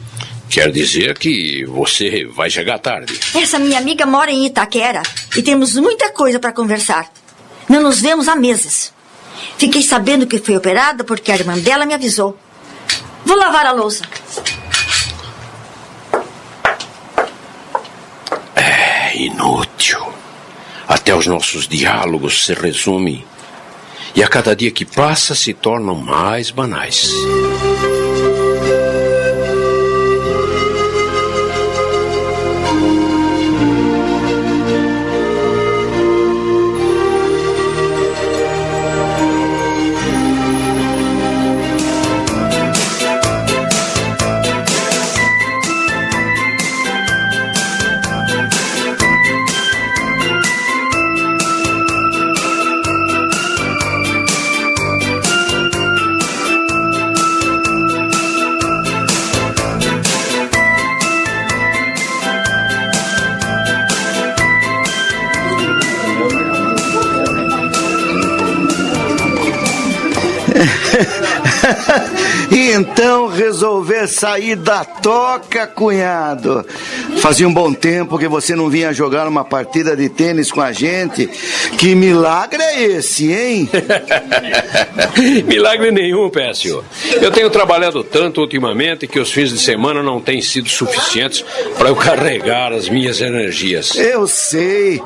Quer 0.49 0.71
dizer 0.71 1.17
que 1.17 1.63
você 1.65 2.25
vai 2.25 2.49
chegar 2.49 2.79
tarde. 2.79 3.19
Essa 3.35 3.59
minha 3.59 3.77
amiga 3.77 4.05
mora 4.05 4.31
em 4.31 4.47
Itaquera 4.47 5.03
e 5.37 5.43
temos 5.43 5.75
muita 5.75 6.11
coisa 6.11 6.39
para 6.39 6.51
conversar. 6.51 7.07
Não 7.69 7.83
nos 7.83 8.01
vemos 8.01 8.27
há 8.27 8.35
meses. 8.35 8.91
Fiquei 9.59 9.83
sabendo 9.83 10.25
que 10.25 10.39
foi 10.39 10.57
operada 10.57 11.03
porque 11.03 11.31
a 11.31 11.35
irmã 11.35 11.55
dela 11.59 11.85
me 11.85 11.93
avisou. 11.93 12.35
Vou 13.23 13.37
lavar 13.37 13.67
a 13.67 13.71
louça. 13.71 14.03
É 18.55 19.15
inútil. 19.17 19.99
Até 20.89 21.13
os 21.13 21.27
nossos 21.27 21.67
diálogos 21.67 22.45
se 22.45 22.53
resumem. 22.55 23.23
E 24.15 24.23
a 24.23 24.27
cada 24.27 24.55
dia 24.55 24.71
que 24.71 24.83
passa 24.83 25.35
se 25.35 25.53
tornam 25.53 25.93
mais 25.93 26.49
banais. 26.49 27.11
Então 72.79 73.27
resolver 73.27 74.07
sair 74.07 74.55
da 74.55 74.85
toca, 74.85 75.67
cunhado. 75.67 76.65
Fazia 77.21 77.47
um 77.47 77.53
bom 77.53 77.73
tempo 77.73 78.17
que 78.17 78.27
você 78.27 78.55
não 78.55 78.69
vinha 78.69 78.93
jogar 78.93 79.27
uma 79.27 79.43
partida 79.43 79.95
de 79.95 80.07
tênis 80.07 80.51
com 80.51 80.61
a 80.61 80.71
gente. 80.71 81.27
Que 81.77 81.93
milagre 81.93 82.61
é 82.61 82.81
esse, 82.81 83.31
hein? 83.31 83.69
milagre 85.45 85.91
nenhum, 85.91 86.29
Pécio. 86.29 86.83
Eu 87.21 87.29
tenho 87.29 87.49
trabalhado 87.49 88.03
tanto 88.03 88.39
ultimamente 88.39 89.05
que 89.05 89.19
os 89.19 89.31
fins 89.31 89.49
de 89.49 89.59
semana 89.59 90.01
não 90.01 90.21
têm 90.21 90.41
sido 90.41 90.69
suficientes 90.69 91.43
para 91.77 91.89
eu 91.89 91.95
carregar 91.95 92.71
as 92.71 92.87
minhas 92.87 93.19
energias. 93.19 93.95
Eu 93.95 94.27
sei. 94.27 95.01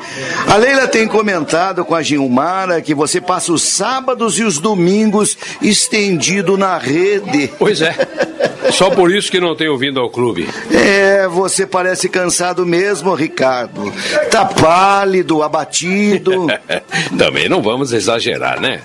A 0.47 0.55
Leila 0.55 0.87
tem 0.87 1.07
comentado 1.07 1.83
com 1.83 1.95
a 1.95 2.03
Gilmara 2.03 2.81
que 2.81 2.93
você 2.93 3.19
passa 3.19 3.51
os 3.51 3.63
sábados 3.63 4.37
e 4.37 4.43
os 4.43 4.59
domingos 4.59 5.35
estendido 5.61 6.57
na 6.57 6.77
rede. 6.77 7.51
Pois 7.57 7.81
é. 7.81 7.95
Só 8.71 8.89
por 8.89 9.13
isso 9.13 9.31
que 9.31 9.39
não 9.39 9.55
tenho 9.55 9.77
vindo 9.77 9.99
ao 9.99 10.09
clube. 10.09 10.47
É, 10.71 11.27
você 11.27 11.65
parece 11.65 12.02
cansado 12.09 12.65
mesmo, 12.65 13.13
Ricardo. 13.13 13.93
Tá 14.29 14.45
pálido, 14.45 15.43
abatido. 15.43 16.47
Também 17.17 17.47
não 17.49 17.61
vamos 17.61 17.93
exagerar, 17.93 18.59
né? 18.59 18.81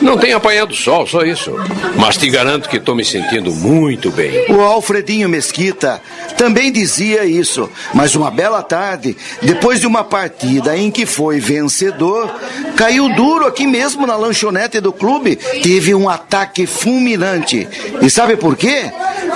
Não 0.00 0.16
tenho 0.16 0.36
apanhado 0.36 0.74
sol, 0.74 1.06
só 1.06 1.22
isso. 1.22 1.54
Mas 1.96 2.16
te 2.16 2.28
garanto 2.28 2.68
que 2.68 2.78
estou 2.78 2.94
me 2.94 3.04
sentindo 3.04 3.52
muito 3.52 4.10
bem. 4.10 4.50
O 4.50 4.60
Alfredinho 4.60 5.28
Mesquita 5.28 6.00
também 6.36 6.72
dizia 6.72 7.24
isso. 7.24 7.68
Mas 7.92 8.14
uma 8.14 8.30
bela 8.30 8.62
tarde, 8.62 9.16
depois 9.42 9.80
de 9.80 9.86
uma 9.86 10.02
partida 10.02 10.76
em 10.76 10.90
que 10.90 11.04
foi 11.04 11.38
vencedor, 11.38 12.34
caiu 12.76 13.08
duro 13.14 13.46
aqui 13.46 13.66
mesmo 13.66 14.06
na 14.06 14.16
lanchonete 14.16 14.80
do 14.80 14.92
clube. 14.92 15.36
Teve 15.36 15.94
um 15.94 16.08
ataque 16.08 16.66
fulminante. 16.66 17.68
E 18.00 18.08
sabe 18.08 18.36
por 18.36 18.56
quê? 18.56 18.90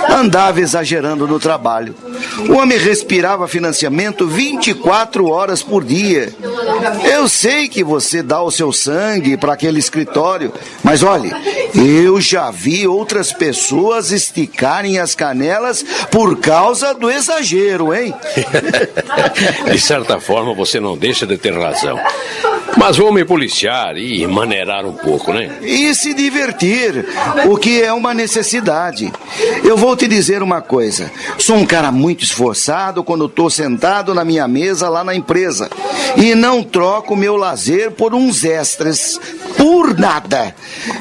Andava 0.09 0.59
exagerando 0.61 1.27
no 1.27 1.39
trabalho. 1.39 1.95
O 2.49 2.53
homem 2.53 2.77
respirava 2.77 3.47
financiamento 3.47 4.27
24 4.27 5.27
horas 5.29 5.61
por 5.61 5.83
dia. 5.83 6.33
Eu 7.03 7.27
sei 7.27 7.67
que 7.67 7.83
você 7.83 8.21
dá 8.21 8.41
o 8.41 8.51
seu 8.51 8.71
sangue 8.71 9.37
para 9.37 9.53
aquele 9.53 9.79
escritório, 9.79 10.51
mas 10.83 11.03
olhe, 11.03 11.31
eu 11.73 12.19
já 12.21 12.51
vi 12.51 12.87
outras 12.87 13.31
pessoas 13.33 14.11
esticarem 14.11 14.99
as 14.99 15.15
canelas 15.15 15.83
por 16.11 16.37
causa 16.39 16.93
do 16.93 17.09
exagero, 17.09 17.93
hein? 17.93 18.13
de 19.71 19.79
certa 19.79 20.19
forma, 20.19 20.53
você 20.53 20.79
não 20.79 20.97
deixa 20.97 21.25
de 21.25 21.37
ter 21.37 21.53
razão. 21.53 21.99
Mas 22.77 22.97
vou 22.97 23.11
me 23.11 23.23
policiar 23.23 23.95
e 23.97 24.27
maneirar 24.27 24.85
um 24.85 24.93
pouco, 24.93 25.31
né? 25.31 25.59
E 25.61 25.93
se 25.95 26.13
divertir, 26.13 27.05
o 27.45 27.57
que 27.57 27.81
é 27.81 27.93
uma 27.93 28.13
necessidade. 28.13 29.11
Eu 29.63 29.77
vou 29.77 29.95
te 29.95 30.07
dizer 30.07 30.43
uma 30.43 30.61
coisa. 30.61 31.09
Sou 31.37 31.55
um 31.55 31.65
cara 31.65 31.91
muito 31.91 32.23
esforçado 32.23 33.03
quando 33.03 33.25
estou 33.25 33.49
sentado 33.49 34.13
na 34.13 34.25
minha 34.25 34.47
mesa 34.47 34.89
lá 34.89 35.03
na 35.03 35.15
empresa. 35.15 35.69
E 36.17 36.35
não 36.35 36.63
troco 36.63 37.15
meu 37.15 37.37
lazer 37.37 37.91
por 37.91 38.13
uns 38.13 38.43
extras. 38.43 39.19
Por 39.85 39.99
nada. 39.99 40.55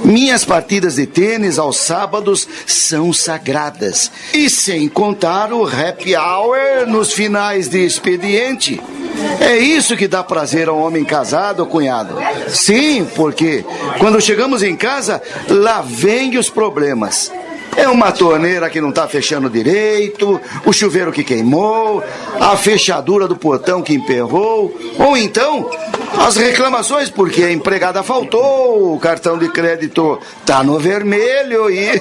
Minhas 0.04 0.44
partidas 0.44 0.96
de 0.96 1.06
tênis 1.06 1.58
aos 1.58 1.78
sábados 1.78 2.46
são 2.66 3.14
sagradas. 3.14 4.12
E 4.34 4.50
sem 4.50 4.90
contar 4.90 5.54
o 5.54 5.64
happy 5.66 6.14
hour 6.14 6.86
nos 6.86 7.10
finais 7.10 7.66
de 7.66 7.82
expediente. 7.82 8.78
É 9.40 9.56
isso 9.56 9.96
que 9.96 10.06
dá 10.06 10.22
prazer 10.22 10.68
ao 10.68 10.78
homem 10.78 11.02
casado, 11.02 11.64
cunhado. 11.64 12.14
Sim, 12.48 13.08
porque 13.16 13.64
quando 13.98 14.20
chegamos 14.20 14.62
em 14.62 14.76
casa, 14.76 15.22
lá 15.48 15.80
vem 15.80 16.36
os 16.36 16.50
problemas. 16.50 17.32
É 17.76 17.88
uma 17.88 18.12
torneira 18.12 18.70
que 18.70 18.80
não 18.80 18.90
está 18.90 19.08
fechando 19.08 19.50
direito, 19.50 20.40
o 20.64 20.72
chuveiro 20.72 21.12
que 21.12 21.24
queimou, 21.24 22.02
a 22.40 22.56
fechadura 22.56 23.26
do 23.26 23.36
portão 23.36 23.82
que 23.82 23.94
emperrou, 23.94 24.74
ou 24.98 25.16
então 25.16 25.68
as 26.18 26.36
reclamações 26.36 27.10
porque 27.10 27.42
a 27.42 27.52
empregada 27.52 28.02
faltou, 28.02 28.94
o 28.94 28.98
cartão 28.98 29.36
de 29.36 29.48
crédito 29.48 30.18
tá 30.46 30.62
no 30.62 30.78
vermelho 30.78 31.70
e 31.70 32.00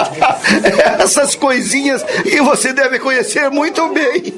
essas 0.98 1.34
coisinhas 1.34 2.02
que 2.02 2.40
você 2.40 2.72
deve 2.72 2.98
conhecer 2.98 3.50
muito 3.50 3.86
bem. 3.92 4.32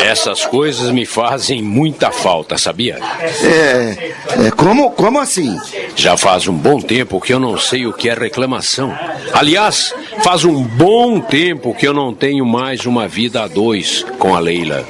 Essas 0.00 0.44
coisas 0.46 0.90
me 0.90 1.04
fazem 1.04 1.62
muita 1.62 2.10
falta, 2.10 2.56
sabia? 2.56 2.98
É, 3.42 4.14
é 4.46 4.50
como 4.50 4.90
como 4.92 5.20
assim? 5.20 5.56
Já 5.94 6.16
faz 6.16 6.48
um 6.48 6.54
bom 6.54 6.80
tempo 6.80 7.20
que 7.20 7.32
eu 7.32 7.40
não 7.40 7.58
sei 7.58 7.86
o 7.86 7.92
que 7.92 8.08
é 8.08 8.14
reclamação. 8.14 8.96
Aliás, 9.32 9.73
faz 10.22 10.44
um 10.44 10.62
bom 10.62 11.20
tempo 11.20 11.74
que 11.74 11.86
eu 11.86 11.94
não 11.94 12.14
tenho 12.14 12.44
mais 12.44 12.86
uma 12.86 13.08
vida 13.08 13.42
a 13.42 13.48
dois 13.48 14.04
com 14.18 14.34
a 14.34 14.40
Leila. 14.40 14.84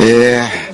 É. 0.00 0.72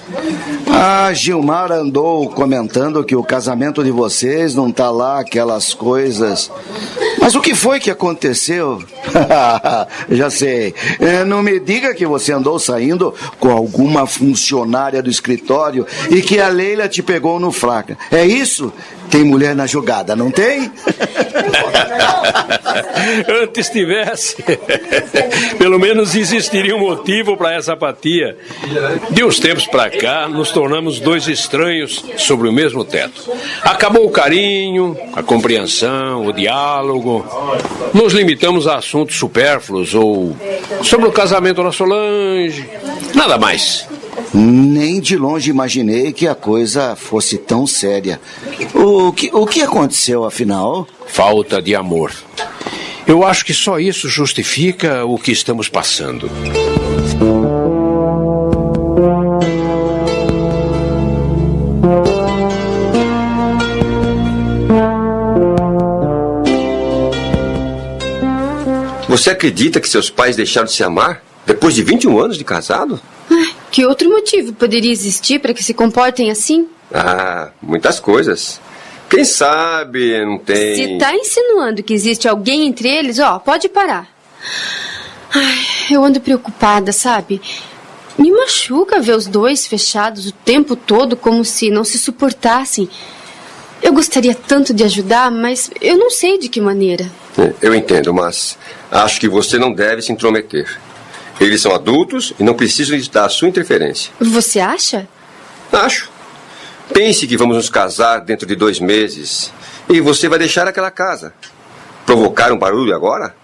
A 0.71 1.13
Gilmar 1.13 1.73
andou 1.73 2.29
comentando 2.31 3.03
que 3.03 3.17
o 3.17 3.23
casamento 3.23 3.83
de 3.83 3.91
vocês 3.91 4.55
não 4.55 4.71
tá 4.71 4.91
lá 4.91 5.21
aquelas 5.21 5.75
coisas. 5.75 6.51
Mas 7.21 7.35
o 7.35 7.41
que 7.41 7.55
foi 7.55 7.81
que 7.81 7.91
aconteceu? 7.91 8.83
Já 10.09 10.31
sei. 10.31 10.75
É, 11.01 11.25
não 11.25 11.43
me 11.43 11.59
diga 11.59 11.95
que 11.95 12.07
você 12.07 12.33
andou 12.33 12.59
saindo 12.59 13.15
com 13.41 13.51
alguma 13.51 14.07
funcionária 14.07 15.03
do 15.03 15.11
escritório 15.11 15.87
e 16.11 16.23
que 16.23 16.41
a 16.41 16.49
Leila 16.49 16.89
te 16.89 17.03
pegou 17.03 17.41
no 17.41 17.51
fraca. 17.51 17.99
É 18.11 18.25
isso? 18.25 18.73
Tem 19.11 19.25
mulher 19.25 19.55
na 19.55 19.67
jogada, 19.67 20.15
não 20.15 20.31
tem? 20.31 20.71
Antes 23.43 23.69
tivesse. 23.71 24.37
Pelo 25.59 25.79
menos 25.79 26.15
existiria 26.15 26.75
um 26.77 26.81
motivo 26.81 27.37
para 27.37 27.55
essa 27.55 27.73
apatia. 27.73 28.37
De 29.11 29.25
uns 29.25 29.39
tempos 29.39 29.67
para 29.67 29.91
cá, 29.91 30.29
nos 30.29 30.51
tornamos 30.51 31.01
dois 31.01 31.27
estranhos 31.27 32.05
sobre 32.17 32.49
o 32.49 32.53
mesmo 32.53 32.85
teto. 32.85 33.31
Acabou 33.63 34.07
o 34.07 34.11
carinho, 34.11 34.97
a 35.15 35.23
compreensão, 35.23 36.27
o 36.27 36.33
diálogo. 36.33 37.25
Nos 37.95 38.13
limitamos 38.13 38.67
a 38.67 38.77
assuntos 38.77 39.17
supérfluos 39.17 39.95
ou 39.95 40.37
sobre 40.83 41.09
o 41.09 41.13
casamento 41.13 41.63
da 41.63 41.73
Solange. 41.73 42.69
Nada 43.15 43.39
mais. 43.39 43.87
Nem 44.33 45.01
de 45.01 45.17
longe 45.17 45.51
imaginei 45.51 46.13
que 46.13 46.27
a 46.27 46.35
coisa 46.35 46.95
fosse 46.95 47.39
tão 47.39 47.67
séria. 47.67 48.21
O 48.75 49.13
que, 49.13 49.31
o 49.33 49.47
que 49.47 49.63
aconteceu, 49.63 50.25
afinal? 50.25 50.87
Falta 51.07 51.63
de 51.63 51.75
amor. 51.75 52.13
Eu 53.07 53.25
acho 53.25 53.45
que 53.45 53.55
só 53.55 53.79
isso 53.79 54.09
justifica 54.09 55.05
o 55.05 55.19
que 55.19 55.33
estamos 55.33 55.69
passando. 55.69 56.31
Você 69.09 69.31
acredita 69.31 69.81
que 69.81 69.89
seus 69.89 70.11
pais 70.11 70.37
deixaram 70.37 70.67
de 70.67 70.75
se 70.75 70.85
amar 70.85 71.23
depois 71.47 71.75
de 71.75 71.83
21 71.83 72.21
anos 72.21 72.37
de 72.37 72.45
casado? 72.45 73.01
Que 73.71 73.85
outro 73.85 74.09
motivo 74.09 74.53
poderia 74.53 74.91
existir 74.91 75.41
para 75.41 75.53
que 75.53 75.63
se 75.63 75.75
comportem 75.75 76.31
assim? 76.31 76.69
Ah, 76.93 77.51
muitas 77.61 78.01
coisas. 78.01 78.61
Quem 79.09 79.25
sabe 79.25 80.25
não 80.25 80.39
tem. 80.39 80.75
Se 80.75 80.93
está 80.93 81.15
insinuando 81.15 81.83
que 81.83 81.95
existe 81.95 82.29
alguém 82.29 82.67
entre 82.67 82.89
eles, 82.89 83.19
ó, 83.19 83.39
pode 83.39 83.69
parar. 83.69 84.09
Ai, 85.35 85.59
eu 85.91 86.05
ando 86.05 86.21
preocupada, 86.21 86.93
sabe? 86.93 87.41
Me 88.19 88.33
machuca 88.33 89.01
ver 89.01 89.15
os 89.15 89.27
dois 89.27 89.67
fechados 89.67 90.27
o 90.27 90.33
tempo 90.33 90.75
todo 90.75 91.17
como 91.17 91.45
se 91.45 91.71
não 91.71 91.85
se 91.85 91.99
suportassem. 91.99 92.89
Eu 93.81 93.93
gostaria 93.93 94.35
tanto 94.35 94.75
de 94.75 94.83
ajudar, 94.83 95.31
mas 95.31 95.71
eu 95.81 95.97
não 95.97 96.11
sei 96.11 96.37
de 96.37 96.49
que 96.49 96.61
maneira. 96.61 97.09
Eu 97.63 97.75
entendo, 97.75 98.13
mas 98.13 98.59
acho 98.91 99.21
que 99.21 99.29
você 99.29 99.59
não 99.59 99.73
deve 99.73 100.03
se 100.03 100.11
intrometer. 100.11 100.81
Eles 101.41 101.61
são 101.61 101.73
adultos 101.73 102.33
e 102.39 102.43
não 102.43 102.55
precisam 102.55 102.99
da 103.13 103.29
sua 103.29 103.49
interferência. 103.49 104.13
Você 104.21 104.59
acha? 104.59 105.09
Acho. 105.73 106.11
Pense 106.93 107.27
que 107.27 107.37
vamos 107.37 107.57
nos 107.57 107.71
casar 107.71 108.21
dentro 108.21 108.47
de 108.47 108.57
dois 108.57 108.81
meses 108.81 109.53
e 109.89 110.01
você 110.01 110.29
vai 110.29 110.39
deixar 110.39 110.67
aquela 110.67 110.91
casa. 110.91 111.33
Provocar 112.05 112.51
um 112.53 112.59
barulho 112.59 112.95
agora? 112.95 113.35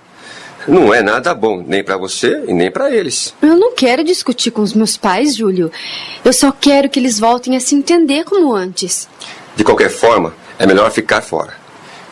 Não 0.67 0.95
é 0.95 1.03
nada 1.03 1.35
bom, 1.35 1.63
nem 1.67 1.85
para 1.85 1.99
você 1.99 2.43
e 2.49 2.55
nem 2.55 2.71
para 2.71 2.91
eles. 2.91 3.35
Eu 3.43 3.55
não 3.57 3.75
quero 3.75 4.03
discutir 4.03 4.51
com 4.51 4.63
os 4.63 4.73
meus 4.73 4.97
pais, 4.97 5.37
Júlio. 5.37 5.71
Eu 6.25 6.33
só 6.33 6.51
quero 6.51 6.89
que 6.89 6.99
eles 6.99 7.21
voltem 7.21 7.55
a 7.55 7.61
se 7.61 7.75
entender 7.75 8.25
como 8.25 8.55
antes. 8.55 9.07
De 9.55 9.63
qualquer 9.63 9.91
forma, 9.91 10.35
é 10.59 10.67
melhor 10.67 10.91
ficar 10.91 11.21
fora. 11.21 11.53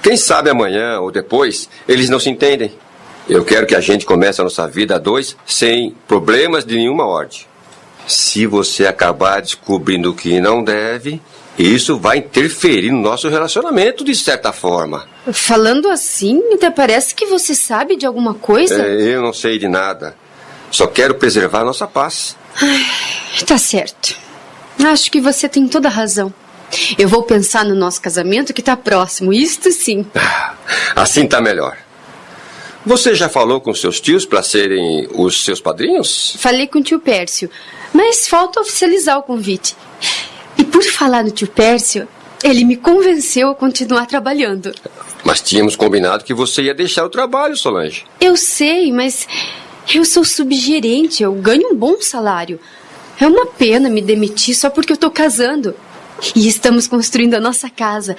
Quem 0.03 0.17
sabe 0.17 0.51
amanhã 0.51 1.01
ou 1.01 1.11
depois 1.11 1.69
eles 1.89 2.11
não 2.11 2.21
se 2.21 2.29
entendem. 2.29 2.73
Eu 3.29 3.45
quero 3.45 3.67
que 3.67 3.75
a 3.75 3.81
gente 3.81 4.05
comece 4.05 4.41
a 4.41 4.45
nossa 4.45 4.67
vida 4.67 4.97
a 4.97 4.99
dois 4.99 5.37
sem 5.47 5.95
problemas 6.09 6.65
de 6.65 6.77
nenhuma 6.77 7.07
ordem. 7.07 7.41
Se 8.07 8.47
você 8.47 8.87
acabar 8.87 9.41
descobrindo 9.41 10.13
que 10.13 10.41
não 10.41 10.63
deve, 10.63 11.21
isso 11.59 11.99
vai 11.99 12.19
interferir 12.19 12.91
no 12.91 13.01
nosso 13.01 13.29
relacionamento 13.29 14.05
de 14.05 14.15
certa 14.15 14.53
forma. 14.53 15.07
Falando 15.33 15.89
assim, 15.89 16.43
até 16.53 16.71
parece 16.71 17.15
que 17.15 17.27
você 17.27 17.55
sabe 17.55 17.97
de 17.97 18.05
alguma 18.05 18.35
coisa. 18.35 18.83
É, 18.83 19.15
eu 19.15 19.23
não 19.23 19.33
sei 19.33 19.59
de 19.59 19.69
nada. 19.69 20.17
Só 20.71 20.87
quero 20.87 21.15
preservar 21.15 21.61
a 21.61 21.65
nossa 21.65 21.87
paz. 21.87 22.37
Ai, 22.61 23.45
tá 23.47 23.57
certo. 23.57 24.17
Acho 24.83 25.11
que 25.11 25.21
você 25.21 25.49
tem 25.49 25.69
toda 25.69 25.89
a 25.89 25.91
razão. 25.91 26.33
Eu 26.99 27.09
vou 27.09 27.23
pensar 27.23 27.65
no 27.65 27.75
nosso 27.75 28.01
casamento 28.01 28.55
que 28.55 28.63
tá 28.63 28.77
próximo, 28.77 29.33
isto 29.33 29.71
sim. 29.71 30.07
Assim 30.97 31.27
tá 31.29 31.41
melhor. 31.41 31.77
Você 32.85 33.15
já 33.15 33.29
falou 33.29 33.61
com 33.61 33.73
seus 33.73 34.01
tios 34.01 34.27
para 34.27 34.43
serem 34.43 35.09
os 35.15 35.45
seus 35.45 35.61
padrinhos? 35.61 36.35
Falei 36.39 36.67
com 36.67 36.81
o 36.81 36.83
tio 36.83 36.99
Pércio, 36.99 37.49
mas 37.93 38.27
falta 38.27 38.61
oficializar 38.61 39.19
o 39.19 39.23
convite. 39.23 39.77
E 40.59 40.65
por 40.65 40.83
falar 40.83 41.23
no 41.23 41.31
tio 41.31 41.47
Pércio, 41.47 42.09
ele 42.43 42.65
me 42.65 42.77
convenceu 42.77 43.51
a 43.51 43.55
continuar 43.55 44.07
trabalhando. 44.07 44.75
Mas 45.25 45.41
tínhamos 45.41 45.77
combinado 45.77 46.25
que 46.25 46.35
você 46.35 46.63
ia 46.63 46.75
deixar 46.75 47.05
o 47.05 47.09
trabalho, 47.09 47.57
Solange. 47.57 48.05
Eu 48.21 48.37
sei, 48.37 48.91
mas 48.91 49.29
eu 49.95 50.05
sou 50.05 50.25
subgerente, 50.25 51.23
eu 51.23 51.33
ganho 51.35 51.73
um 51.73 51.77
bom 51.77 52.01
salário. 52.01 52.59
É 53.21 53.27
uma 53.29 53.47
pena 53.47 53.89
me 53.89 54.03
demitir 54.03 54.57
só 54.57 54.69
porque 54.69 54.93
eu 54.93 54.97
tô 54.97 55.09
casando. 55.09 55.73
E 56.35 56.49
estamos 56.49 56.89
construindo 56.89 57.35
a 57.35 57.41
nossa 57.41 57.71
casa. 57.71 58.17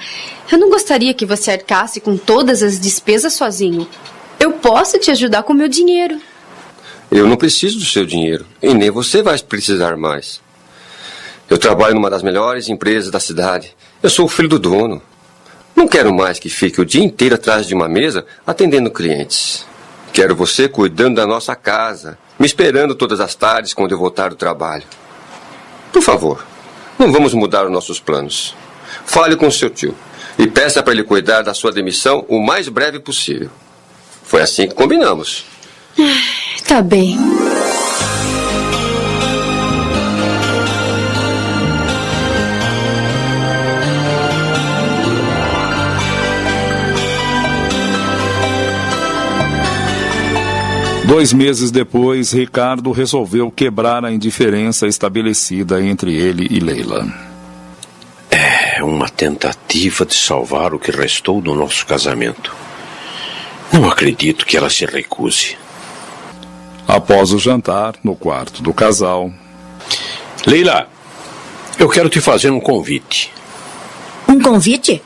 Eu 0.50 0.58
não 0.58 0.70
gostaria 0.70 1.12
que 1.12 1.26
você 1.26 1.50
arcasse 1.50 2.00
com 2.00 2.16
todas 2.16 2.62
as 2.62 2.80
despesas 2.80 3.34
sozinho. 3.34 3.86
Eu 4.44 4.52
posso 4.52 4.98
te 4.98 5.10
ajudar 5.10 5.42
com 5.42 5.54
meu 5.54 5.68
dinheiro. 5.68 6.20
Eu 7.10 7.26
não 7.26 7.34
preciso 7.34 7.78
do 7.78 7.84
seu 7.86 8.04
dinheiro. 8.04 8.44
E 8.62 8.74
nem 8.74 8.90
você 8.90 9.22
vai 9.22 9.38
precisar 9.38 9.96
mais. 9.96 10.38
Eu 11.48 11.56
trabalho 11.56 11.94
numa 11.94 12.10
das 12.10 12.22
melhores 12.22 12.68
empresas 12.68 13.10
da 13.10 13.18
cidade. 13.18 13.74
Eu 14.02 14.10
sou 14.10 14.26
o 14.26 14.28
filho 14.28 14.50
do 14.50 14.58
dono. 14.58 15.00
Não 15.74 15.88
quero 15.88 16.12
mais 16.12 16.38
que 16.38 16.50
fique 16.50 16.78
o 16.78 16.84
dia 16.84 17.02
inteiro 17.02 17.36
atrás 17.36 17.66
de 17.66 17.74
uma 17.74 17.88
mesa 17.88 18.26
atendendo 18.46 18.90
clientes. 18.90 19.66
Quero 20.12 20.36
você 20.36 20.68
cuidando 20.68 21.14
da 21.16 21.26
nossa 21.26 21.56
casa, 21.56 22.18
me 22.38 22.44
esperando 22.44 22.94
todas 22.94 23.20
as 23.20 23.34
tardes 23.34 23.72
quando 23.72 23.92
eu 23.92 23.98
voltar 23.98 24.28
do 24.28 24.36
trabalho. 24.36 24.84
Por 25.90 26.02
favor, 26.02 26.44
não 26.98 27.10
vamos 27.10 27.32
mudar 27.32 27.64
os 27.64 27.72
nossos 27.72 27.98
planos. 27.98 28.54
Fale 29.06 29.36
com 29.36 29.50
seu 29.50 29.70
tio 29.70 29.96
e 30.38 30.46
peça 30.46 30.82
para 30.82 30.92
ele 30.92 31.02
cuidar 31.02 31.40
da 31.40 31.54
sua 31.54 31.72
demissão 31.72 32.26
o 32.28 32.38
mais 32.44 32.68
breve 32.68 33.00
possível. 33.00 33.50
Foi 34.24 34.42
assim 34.42 34.66
que 34.66 34.74
combinamos. 34.74 35.44
Tá 36.66 36.82
bem. 36.82 37.16
Dois 51.06 51.32
meses 51.34 51.70
depois, 51.70 52.32
Ricardo 52.32 52.90
resolveu 52.90 53.50
quebrar 53.50 54.04
a 54.04 54.10
indiferença 54.10 54.86
estabelecida 54.86 55.80
entre 55.80 56.12
ele 56.14 56.48
e 56.50 56.58
Leila. 56.58 57.06
É 58.30 58.82
uma 58.82 59.08
tentativa 59.08 60.04
de 60.06 60.14
salvar 60.14 60.74
o 60.74 60.78
que 60.78 60.90
restou 60.90 61.40
do 61.40 61.54
nosso 61.54 61.86
casamento. 61.86 62.63
Não 63.74 63.90
acredito 63.90 64.46
que 64.46 64.56
ela 64.56 64.70
se 64.70 64.86
recuse. 64.86 65.58
Após 66.86 67.32
o 67.32 67.40
jantar, 67.40 67.96
no 68.04 68.14
quarto 68.14 68.62
do 68.62 68.72
casal. 68.72 69.32
Leila, 70.46 70.88
eu 71.76 71.88
quero 71.88 72.08
te 72.08 72.20
fazer 72.20 72.50
um 72.50 72.60
convite. 72.60 73.32
Um 74.28 74.40
convite? 74.40 75.02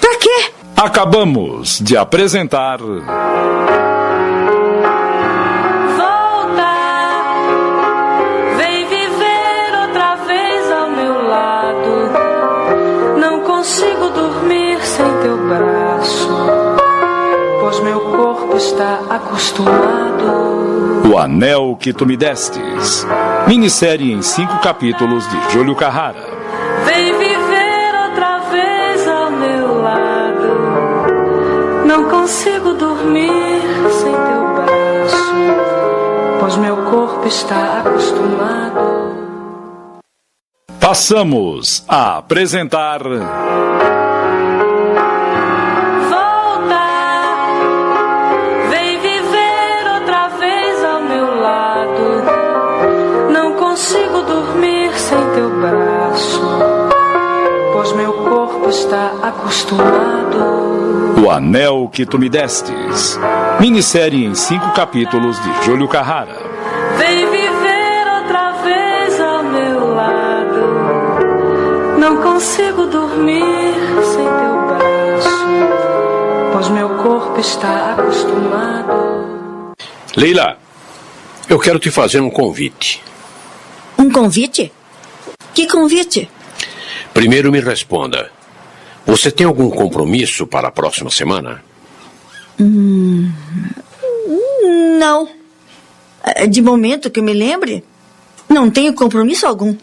Pra 0.00 0.18
quê? 0.18 0.50
Acabamos 0.76 1.78
de 1.78 1.96
apresentar. 1.96 2.80
Está 18.70 19.00
acostumado. 19.10 21.10
O 21.10 21.18
Anel 21.18 21.76
que 21.78 21.92
Tu 21.92 22.06
Me 22.06 22.16
Destes. 22.16 23.06
Minissérie 23.48 24.12
em 24.12 24.22
cinco 24.22 24.60
capítulos 24.60 25.28
de 25.28 25.52
Júlio 25.52 25.74
Carrara. 25.74 26.22
Vem 26.84 27.12
viver 27.18 28.08
outra 28.08 28.38
vez 28.50 29.08
ao 29.08 29.32
meu 29.32 29.82
lado. 29.82 30.60
Não 31.84 32.08
consigo 32.08 32.74
dormir 32.74 33.60
sem 33.90 34.12
teu 34.12 34.54
braço, 34.54 35.34
pois 36.38 36.56
meu 36.56 36.76
corpo 36.76 37.26
está 37.26 37.80
acostumado. 37.80 39.10
Passamos 40.78 41.82
a 41.88 42.18
apresentar. 42.18 43.00
Está 58.70 59.12
acostumado. 59.20 60.38
O 61.22 61.28
Anel 61.28 61.90
que 61.92 62.06
Tu 62.06 62.16
Me 62.18 62.28
Destes. 62.28 63.18
Minissérie 63.60 64.24
em 64.24 64.32
cinco 64.34 64.72
capítulos 64.72 65.38
de 65.42 65.64
Júlio 65.64 65.88
Carrara. 65.88 66.38
Vem 66.96 67.28
viver 67.30 68.06
outra 68.16 68.52
vez 68.62 69.20
ao 69.20 69.42
meu 69.42 69.92
lado. 69.94 71.98
Não 71.98 72.22
consigo 72.22 72.86
dormir 72.86 73.74
sem 74.04 74.24
teu 74.24 74.66
braço, 74.68 75.46
pois 76.52 76.68
meu 76.68 76.90
corpo 76.90 77.40
está 77.40 77.94
acostumado. 77.94 79.72
Leila, 80.16 80.56
eu 81.48 81.58
quero 81.58 81.78
te 81.80 81.90
fazer 81.90 82.20
um 82.20 82.30
convite. 82.30 83.02
Um 83.98 84.08
convite? 84.10 84.72
Que 85.52 85.66
convite? 85.66 86.30
Primeiro 87.12 87.50
me 87.50 87.58
responda. 87.60 88.30
Você 89.06 89.30
tem 89.30 89.46
algum 89.46 89.70
compromisso 89.70 90.46
para 90.46 90.68
a 90.68 90.70
próxima 90.72 91.10
semana? 91.10 91.62
Hum, 92.60 93.32
não. 94.98 95.28
É, 96.22 96.46
de 96.46 96.60
momento 96.60 97.10
que 97.10 97.20
eu 97.20 97.24
me 97.24 97.32
lembre, 97.32 97.82
não 98.48 98.70
tenho 98.70 98.94
compromisso 98.94 99.46
algum. 99.46 99.74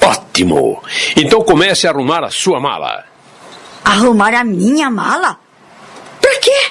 Ótimo! 0.00 0.82
Então 1.16 1.42
comece 1.42 1.86
a 1.86 1.90
arrumar 1.90 2.24
a 2.24 2.30
sua 2.30 2.60
mala. 2.60 3.04
Arrumar 3.84 4.34
a 4.34 4.44
minha 4.44 4.90
mala? 4.90 5.38
Por 6.20 6.40
quê? 6.40 6.70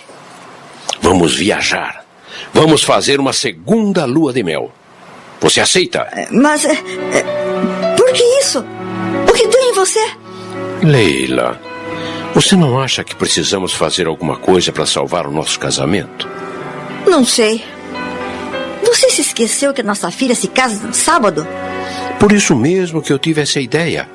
Vamos 1.02 1.36
viajar. 1.36 2.06
Vamos 2.54 2.84
fazer 2.84 3.20
uma 3.20 3.34
segunda 3.34 4.06
lua 4.06 4.34
de 4.34 4.44
mel. 4.44 4.72
Você 5.40 5.62
aceita? 5.62 6.08
É, 6.12 6.28
mas. 6.32 6.66
É, 6.66 6.76
por 7.96 8.12
que 8.12 8.24
isso? 8.40 8.64
O 9.28 9.34
que 9.34 9.48
tem 9.48 9.70
em 9.70 9.74
você? 9.74 10.21
Leila, 10.82 11.60
você 12.34 12.56
não 12.56 12.80
acha 12.80 13.04
que 13.04 13.16
precisamos 13.16 13.74
fazer 13.74 14.08
alguma 14.08 14.36
coisa 14.36 14.72
para 14.72 14.86
salvar 14.86 15.28
o 15.28 15.32
nosso 15.32 15.60
casamento? 15.60 16.28
Não 17.08 17.24
sei. 17.24 17.64
Você 18.84 19.10
se 19.10 19.22
esqueceu 19.22 19.74
que 19.74 19.84
nossa 19.84 20.10
filha 20.10 20.34
se 20.34 20.48
casa 20.48 20.88
no 20.88 20.94
sábado? 20.94 21.48
Por 22.20 22.32
isso 22.32 22.56
mesmo 22.56 23.02
que 23.02 23.14
eu 23.14 23.20
tive 23.20 23.42
essa 23.42 23.60
ideia. 23.60 24.10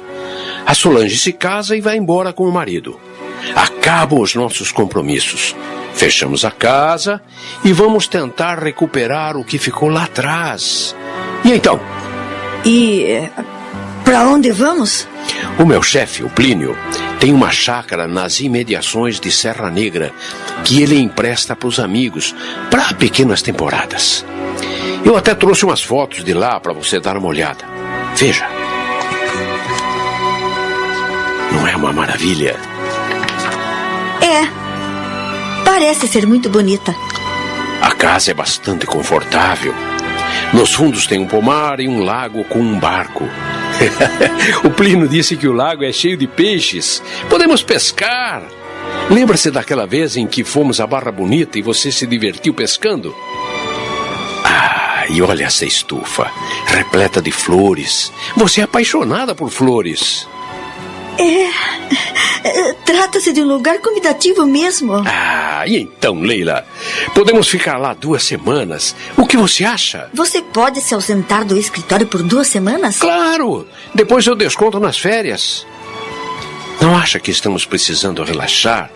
A 0.67 0.75
Solange 0.75 1.17
se 1.17 1.33
casa 1.33 1.77
e 1.77 1.81
vai 1.81 1.97
embora 1.97 2.33
com 2.33 2.49
o 2.49 2.53
marido. 2.53 2.99
Acabam 3.55 4.21
os 4.21 4.35
nossos 4.35 4.73
compromissos. 4.73 5.55
Fechamos 5.95 6.45
a 6.45 6.51
casa 6.51 7.23
e 7.65 7.73
vamos 7.73 8.07
tentar 8.09 8.59
recuperar 8.59 9.37
o 9.37 9.45
que 9.45 9.59
ficou 9.59 9.89
lá 9.89 10.05
atrás. 10.05 10.95
E 11.45 11.53
então? 11.53 11.81
E 12.65 13.29
para 14.07 14.25
onde 14.29 14.53
vamos? 14.53 15.07
O 15.59 15.66
meu 15.66 15.83
chefe, 15.83 16.23
o 16.23 16.31
Plínio, 16.31 16.79
tem 17.19 17.33
uma 17.33 17.51
chácara 17.51 18.07
nas 18.07 18.38
imediações 18.38 19.19
de 19.19 19.33
Serra 19.33 19.69
Negra 19.69 20.12
que 20.64 20.81
ele 20.81 20.97
empresta 20.97 21.57
para 21.57 21.66
os 21.66 21.81
amigos 21.81 22.33
para 22.71 22.95
pequenas 22.95 23.42
temporadas. 23.42 24.25
Eu 25.05 25.16
até 25.16 25.35
trouxe 25.35 25.64
umas 25.64 25.83
fotos 25.83 26.23
de 26.23 26.33
lá 26.33 26.61
para 26.61 26.73
você 26.73 27.01
dar 27.01 27.16
uma 27.16 27.27
olhada. 27.27 27.64
Veja. 28.14 28.49
Não 31.51 31.66
é 31.66 31.75
uma 31.75 31.92
maravilha? 31.92 32.57
É. 34.23 35.64
Parece 35.64 36.07
ser 36.07 36.29
muito 36.29 36.49
bonita. 36.49 36.95
A 37.83 37.90
casa 37.90 38.31
é 38.31 38.35
bastante 38.35 38.87
confortável. 38.87 39.75
Nos 40.53 40.73
fundos 40.73 41.09
tem 41.09 41.19
um 41.19 41.27
pomar 41.27 41.81
e 41.81 41.88
um 41.88 42.05
lago 42.05 42.45
com 42.45 42.61
um 42.61 42.79
barco. 42.79 43.29
o 44.65 44.71
Plínio 44.71 45.09
disse 45.09 45.37
que 45.37 45.49
o 45.49 45.53
lago 45.53 45.85
é 45.85 45.93
cheio 45.93 46.17
de 46.17 46.27
peixes. 46.27 47.03
Podemos 47.29 47.62
pescar. 47.62 48.43
Lembra-se 49.11 49.51
daquela 49.51 49.87
vez 49.87 50.17
em 50.17 50.27
que 50.27 50.45
fomos 50.45 50.81
à 50.81 50.87
Barra 50.87 51.12
Bonita 51.12 51.59
e 51.59 51.62
você 51.62 51.93
se 51.93 52.07
divertiu 52.07 52.53
pescando? 52.55 53.15
Ah, 54.45 55.05
e 55.09 55.23
olha 55.23 55.45
essa 55.45 55.65
estufa, 55.65 56.31
repleta 56.67 57.23
de 57.23 57.31
flores. 57.31 58.12
Você 58.37 58.61
é 58.61 58.65
apaixonada 58.65 59.35
por 59.35 59.51
flores. 59.51 60.27
É. 61.19 62.49
é 62.49 62.73
trata-se 62.85 63.33
de 63.33 63.41
um 63.41 63.47
lugar 63.47 63.79
convidativo 63.79 64.47
mesmo. 64.47 65.03
Ah, 65.07 65.65
e 65.67 65.77
então, 65.77 66.21
Leila? 66.21 66.65
Podemos 67.15 67.49
ficar 67.49 67.79
lá 67.79 67.95
duas 67.95 68.23
semanas. 68.23 68.95
O 69.17 69.27
que 69.27 69.37
você 69.37 69.65
acha? 69.65 70.09
Você 70.13 70.43
pode 70.43 70.81
se 70.81 70.95
ausentar 70.95 71.45
do 71.45 71.57
escritório 71.59 72.07
por 72.07 72.23
duas 72.23 72.47
semanas? 72.47 72.99
Claro! 72.99 73.67
Depois 73.95 74.27
eu 74.27 74.35
desconto 74.35 74.79
nas 74.79 74.99
férias. 74.99 75.67
Não 76.81 76.97
acha 76.97 77.19
que 77.19 77.31
estamos 77.31 77.65
precisando 77.65 78.23
relaxar? 78.23 78.91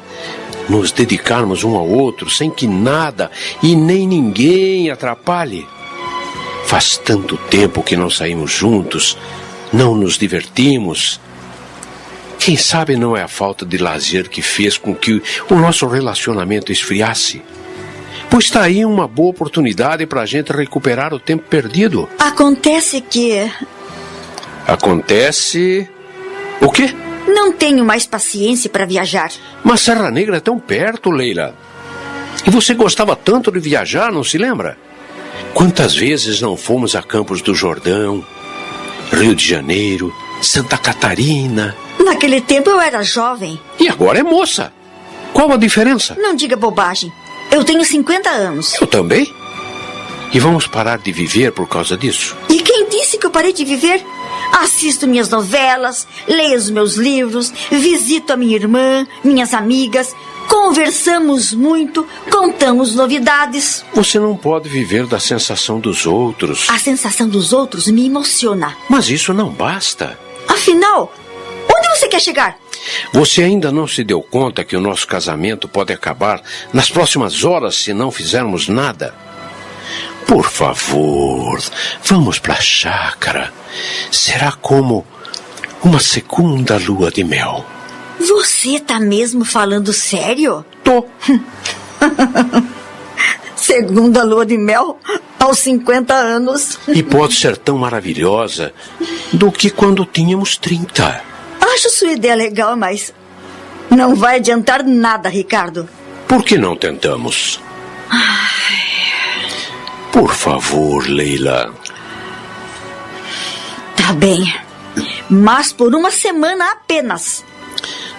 Nos 0.68 0.92
dedicarmos 0.92 1.64
um 1.64 1.74
ao 1.76 1.88
outro 1.88 2.30
sem 2.30 2.50
que 2.50 2.66
nada 2.66 3.30
e 3.62 3.74
nem 3.74 4.06
ninguém 4.06 4.90
atrapalhe? 4.90 5.66
Faz 6.66 6.96
tanto 6.96 7.36
tempo 7.36 7.82
que 7.82 7.96
não 7.96 8.08
saímos 8.08 8.52
juntos, 8.52 9.18
não 9.72 9.94
nos 9.94 10.16
divertimos. 10.16 11.20
Quem 12.40 12.56
sabe 12.56 12.96
não 12.96 13.14
é 13.14 13.22
a 13.22 13.28
falta 13.28 13.66
de 13.66 13.76
lazer 13.76 14.30
que 14.30 14.40
fez 14.40 14.78
com 14.78 14.94
que 14.94 15.22
o 15.50 15.54
nosso 15.56 15.86
relacionamento 15.86 16.72
esfriasse? 16.72 17.42
Pois 18.30 18.46
está 18.46 18.62
aí 18.62 18.82
uma 18.82 19.06
boa 19.06 19.28
oportunidade 19.28 20.06
para 20.06 20.22
a 20.22 20.26
gente 20.26 20.50
recuperar 20.50 21.12
o 21.12 21.20
tempo 21.20 21.44
perdido. 21.48 22.08
Acontece 22.18 23.02
que. 23.02 23.52
Acontece. 24.66 25.86
O 26.62 26.70
quê? 26.70 26.94
Não 27.28 27.52
tenho 27.52 27.84
mais 27.84 28.06
paciência 28.06 28.70
para 28.70 28.86
viajar. 28.86 29.30
Mas 29.62 29.82
Serra 29.82 30.10
Negra 30.10 30.38
é 30.38 30.40
tão 30.40 30.58
perto, 30.58 31.10
Leila. 31.10 31.54
E 32.46 32.50
você 32.50 32.72
gostava 32.72 33.14
tanto 33.14 33.52
de 33.52 33.60
viajar, 33.60 34.10
não 34.10 34.24
se 34.24 34.38
lembra? 34.38 34.78
Quantas 35.52 35.94
vezes 35.94 36.40
não 36.40 36.56
fomos 36.56 36.96
a 36.96 37.02
Campos 37.02 37.42
do 37.42 37.54
Jordão, 37.54 38.24
Rio 39.12 39.34
de 39.34 39.46
Janeiro, 39.46 40.10
Santa 40.40 40.78
Catarina? 40.78 41.76
Naquele 42.04 42.40
tempo 42.40 42.70
eu 42.70 42.80
era 42.80 43.02
jovem. 43.02 43.60
E 43.78 43.88
agora 43.88 44.18
é 44.18 44.22
moça. 44.22 44.72
Qual 45.32 45.52
a 45.52 45.56
diferença? 45.56 46.16
Não 46.18 46.34
diga 46.34 46.56
bobagem. 46.56 47.12
Eu 47.50 47.64
tenho 47.64 47.84
50 47.84 48.28
anos. 48.30 48.80
Eu 48.80 48.86
também. 48.86 49.32
E 50.32 50.38
vamos 50.38 50.66
parar 50.66 50.98
de 50.98 51.10
viver 51.10 51.52
por 51.52 51.68
causa 51.68 51.96
disso? 51.96 52.36
E 52.48 52.62
quem 52.62 52.88
disse 52.88 53.18
que 53.18 53.26
eu 53.26 53.30
parei 53.30 53.52
de 53.52 53.64
viver? 53.64 54.04
Assisto 54.52 55.06
minhas 55.06 55.28
novelas, 55.28 56.06
leio 56.28 56.56
os 56.56 56.70
meus 56.70 56.94
livros, 56.94 57.52
visito 57.70 58.32
a 58.32 58.36
minha 58.36 58.54
irmã, 58.54 59.06
minhas 59.24 59.52
amigas, 59.52 60.14
conversamos 60.48 61.52
muito, 61.52 62.06
contamos 62.30 62.94
novidades. 62.94 63.84
Você 63.94 64.18
não 64.18 64.36
pode 64.36 64.68
viver 64.68 65.06
da 65.06 65.18
sensação 65.18 65.80
dos 65.80 66.06
outros. 66.06 66.66
A 66.68 66.78
sensação 66.78 67.28
dos 67.28 67.52
outros 67.52 67.88
me 67.88 68.06
emociona. 68.06 68.76
Mas 68.88 69.08
isso 69.08 69.32
não 69.32 69.50
basta. 69.50 70.18
Afinal, 70.48 71.12
onde 71.74 71.88
você 71.88 72.08
quer 72.08 72.20
chegar? 72.20 72.58
Você 73.12 73.42
ainda 73.42 73.70
não 73.70 73.86
se 73.86 74.02
deu 74.02 74.22
conta 74.22 74.64
que 74.64 74.76
o 74.76 74.80
nosso 74.80 75.06
casamento 75.06 75.68
pode 75.68 75.92
acabar 75.92 76.42
nas 76.72 76.90
próximas 76.90 77.44
horas 77.44 77.76
se 77.76 77.92
não 77.92 78.10
fizermos 78.10 78.68
nada? 78.68 79.14
Por 80.26 80.48
favor, 80.48 81.60
vamos 82.04 82.38
para 82.38 82.54
a 82.54 82.60
chácara. 82.60 83.52
Será 84.10 84.52
como 84.52 85.04
uma 85.82 86.00
segunda 86.00 86.76
lua 86.78 87.10
de 87.10 87.24
mel. 87.24 87.64
Você 88.18 88.78
tá 88.78 89.00
mesmo 89.00 89.44
falando 89.44 89.92
sério? 89.92 90.64
Tô. 90.84 91.06
segunda 93.56 94.22
lua 94.22 94.44
de 94.44 94.58
mel 94.58 94.98
aos 95.38 95.58
50 95.60 96.14
anos. 96.14 96.78
E 96.88 97.02
pode 97.02 97.34
ser 97.34 97.56
tão 97.56 97.78
maravilhosa 97.78 98.72
do 99.32 99.50
que 99.50 99.70
quando 99.70 100.04
tínhamos 100.04 100.56
30. 100.56 101.29
Acho 101.80 101.88
sua 101.88 102.12
ideia 102.12 102.34
legal, 102.34 102.76
mas 102.76 103.10
não 103.88 104.14
vai 104.14 104.36
adiantar 104.36 104.84
nada, 104.84 105.30
Ricardo. 105.30 105.88
Por 106.28 106.44
que 106.44 106.58
não 106.58 106.76
tentamos? 106.76 107.58
Ai. 108.10 108.20
Por 110.12 110.34
favor, 110.34 111.08
Leila. 111.08 111.74
Tá 113.96 114.12
bem. 114.12 114.44
Mas 115.30 115.72
por 115.72 115.94
uma 115.94 116.10
semana 116.10 116.70
apenas. 116.72 117.42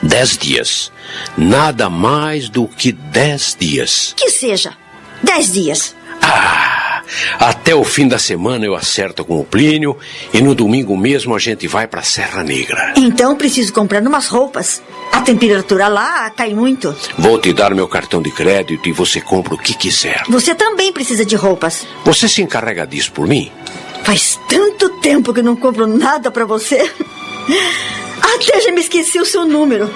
Dez 0.02 0.39
dias. 0.39 0.91
Nada 1.38 1.88
mais 1.88 2.50
do 2.50 2.67
que 2.67 2.91
dez 2.91 3.56
dias. 3.60 4.15
Que 4.17 4.32
seja. 4.32 4.74
Dez 5.21 5.54
dias. 5.54 5.95
Ah! 6.24 6.90
Até 7.39 7.76
o 7.76 7.84
fim 7.84 8.08
da 8.08 8.17
semana 8.17 8.65
eu 8.65 8.76
acerto 8.76 9.24
com 9.26 9.39
o 9.39 9.45
Plínio 9.45 9.97
e 10.34 10.41
no 10.41 10.56
domingo 10.56 10.97
mesmo 10.97 11.36
a 11.36 11.39
gente 11.39 11.67
vai 11.67 11.88
para 11.88 12.02
Serra 12.02 12.43
Negra. 12.43 12.93
Então 12.97 13.36
preciso 13.36 13.74
comprar 13.74 14.02
umas 14.02 14.28
roupas. 14.28 14.82
A 15.12 15.21
temperatura 15.21 15.88
lá 15.88 16.30
cai 16.30 16.54
muito. 16.54 16.95
Vou 17.17 17.38
te 17.39 17.54
dar 17.54 17.74
meu 17.76 17.88
cartão 17.88 18.21
de 18.21 18.32
crédito 18.32 18.88
e 18.88 18.91
você 18.91 19.19
compra 19.19 19.54
o 19.54 19.58
que 19.58 19.74
quiser. 19.74 20.24
Você 20.30 20.56
também 20.56 20.91
precisa 20.91 21.26
de 21.26 21.36
roupas. 21.36 21.86
Você 22.06 22.28
se 22.28 22.41
encarrega 22.41 22.88
disso 22.88 23.12
por 23.12 23.28
mim? 23.28 23.52
Faz 24.04 24.39
tanto 24.47 24.89
tempo 25.00 25.34
que 25.34 25.41
não 25.41 25.56
compro 25.56 25.86
nada 25.86 26.32
para 26.32 26.45
você. 26.45 26.78
Até 28.21 28.62
já 28.62 28.71
me 28.71 28.82
esqueci 28.82 29.19
o 29.19 29.26
seu 29.26 29.45
número. 29.45 29.89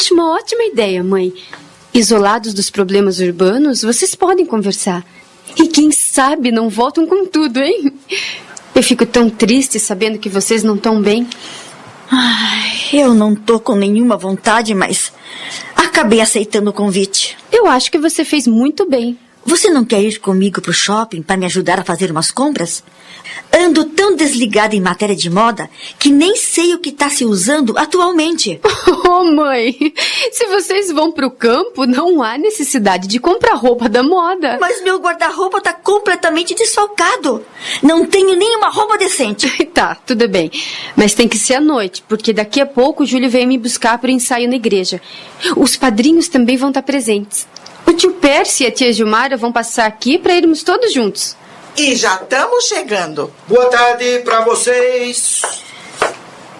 Acho 0.00 0.14
uma 0.14 0.34
ótima 0.34 0.64
ideia, 0.64 1.04
mãe. 1.04 1.30
Isolados 1.92 2.54
dos 2.54 2.70
problemas 2.70 3.20
urbanos, 3.20 3.82
vocês 3.82 4.14
podem 4.14 4.46
conversar. 4.46 5.04
E 5.58 5.68
quem 5.68 5.92
sabe 5.92 6.50
não 6.50 6.70
voltam 6.70 7.06
com 7.06 7.26
tudo, 7.26 7.58
hein? 7.58 7.92
Eu 8.74 8.82
fico 8.82 9.04
tão 9.04 9.28
triste 9.28 9.78
sabendo 9.78 10.18
que 10.18 10.30
vocês 10.30 10.64
não 10.64 10.76
estão 10.76 11.02
bem. 11.02 11.28
Ai, 12.10 12.70
eu 12.94 13.12
não 13.12 13.34
tô 13.34 13.60
com 13.60 13.74
nenhuma 13.74 14.16
vontade, 14.16 14.74
mas 14.74 15.12
acabei 15.76 16.22
aceitando 16.22 16.70
o 16.70 16.72
convite. 16.72 17.36
Eu 17.52 17.66
acho 17.66 17.90
que 17.90 17.98
você 17.98 18.24
fez 18.24 18.46
muito 18.46 18.88
bem. 18.88 19.18
Você 19.44 19.70
não 19.70 19.84
quer 19.84 20.02
ir 20.02 20.18
comigo 20.18 20.60
pro 20.60 20.72
shopping 20.72 21.22
para 21.22 21.36
me 21.36 21.46
ajudar 21.46 21.80
a 21.80 21.84
fazer 21.84 22.10
umas 22.10 22.30
compras? 22.30 22.82
Ando 23.52 23.84
tão 23.84 24.14
desligada 24.14 24.76
em 24.76 24.80
matéria 24.80 25.16
de 25.16 25.30
moda 25.30 25.68
que 25.98 26.10
nem 26.10 26.36
sei 26.36 26.74
o 26.74 26.78
que 26.78 26.90
está 26.90 27.08
se 27.08 27.24
usando 27.24 27.76
atualmente. 27.76 28.60
Oh, 29.12 29.24
mãe, 29.24 29.76
se 30.30 30.46
vocês 30.46 30.92
vão 30.92 31.10
pro 31.10 31.32
campo, 31.32 31.84
não 31.84 32.22
há 32.22 32.38
necessidade 32.38 33.08
de 33.08 33.18
comprar 33.18 33.54
roupa 33.54 33.88
da 33.88 34.04
moda. 34.04 34.56
Mas 34.60 34.84
meu 34.84 35.00
guarda-roupa 35.00 35.58
está 35.58 35.72
completamente 35.72 36.54
desfalcado. 36.54 37.44
Não 37.82 38.06
tenho 38.06 38.36
nenhuma 38.36 38.68
roupa 38.68 38.96
decente. 38.96 39.48
tá, 39.74 39.96
tudo 39.96 40.28
bem. 40.28 40.48
Mas 40.94 41.12
tem 41.12 41.26
que 41.26 41.36
ser 41.36 41.54
à 41.54 41.60
noite, 41.60 42.04
porque 42.06 42.32
daqui 42.32 42.60
a 42.60 42.66
pouco 42.66 43.02
o 43.02 43.06
Júlio 43.06 43.28
vem 43.28 43.48
me 43.48 43.58
buscar 43.58 43.98
para 43.98 44.08
o 44.08 44.12
ensaio 44.12 44.48
na 44.48 44.54
igreja. 44.54 45.00
Os 45.56 45.76
padrinhos 45.76 46.28
também 46.28 46.56
vão 46.56 46.68
estar 46.68 46.82
presentes. 46.82 47.48
O 47.90 47.92
tio 47.92 48.12
Percy 48.12 48.62
e 48.62 48.66
a 48.68 48.70
tia 48.70 48.92
Gilmara 48.92 49.36
vão 49.36 49.50
passar 49.50 49.84
aqui 49.84 50.16
para 50.16 50.36
irmos 50.36 50.62
todos 50.62 50.92
juntos. 50.92 51.34
E 51.76 51.96
já 51.96 52.14
estamos 52.14 52.66
chegando. 52.66 53.34
Boa 53.48 53.66
tarde 53.66 54.20
para 54.20 54.42
vocês. 54.42 55.42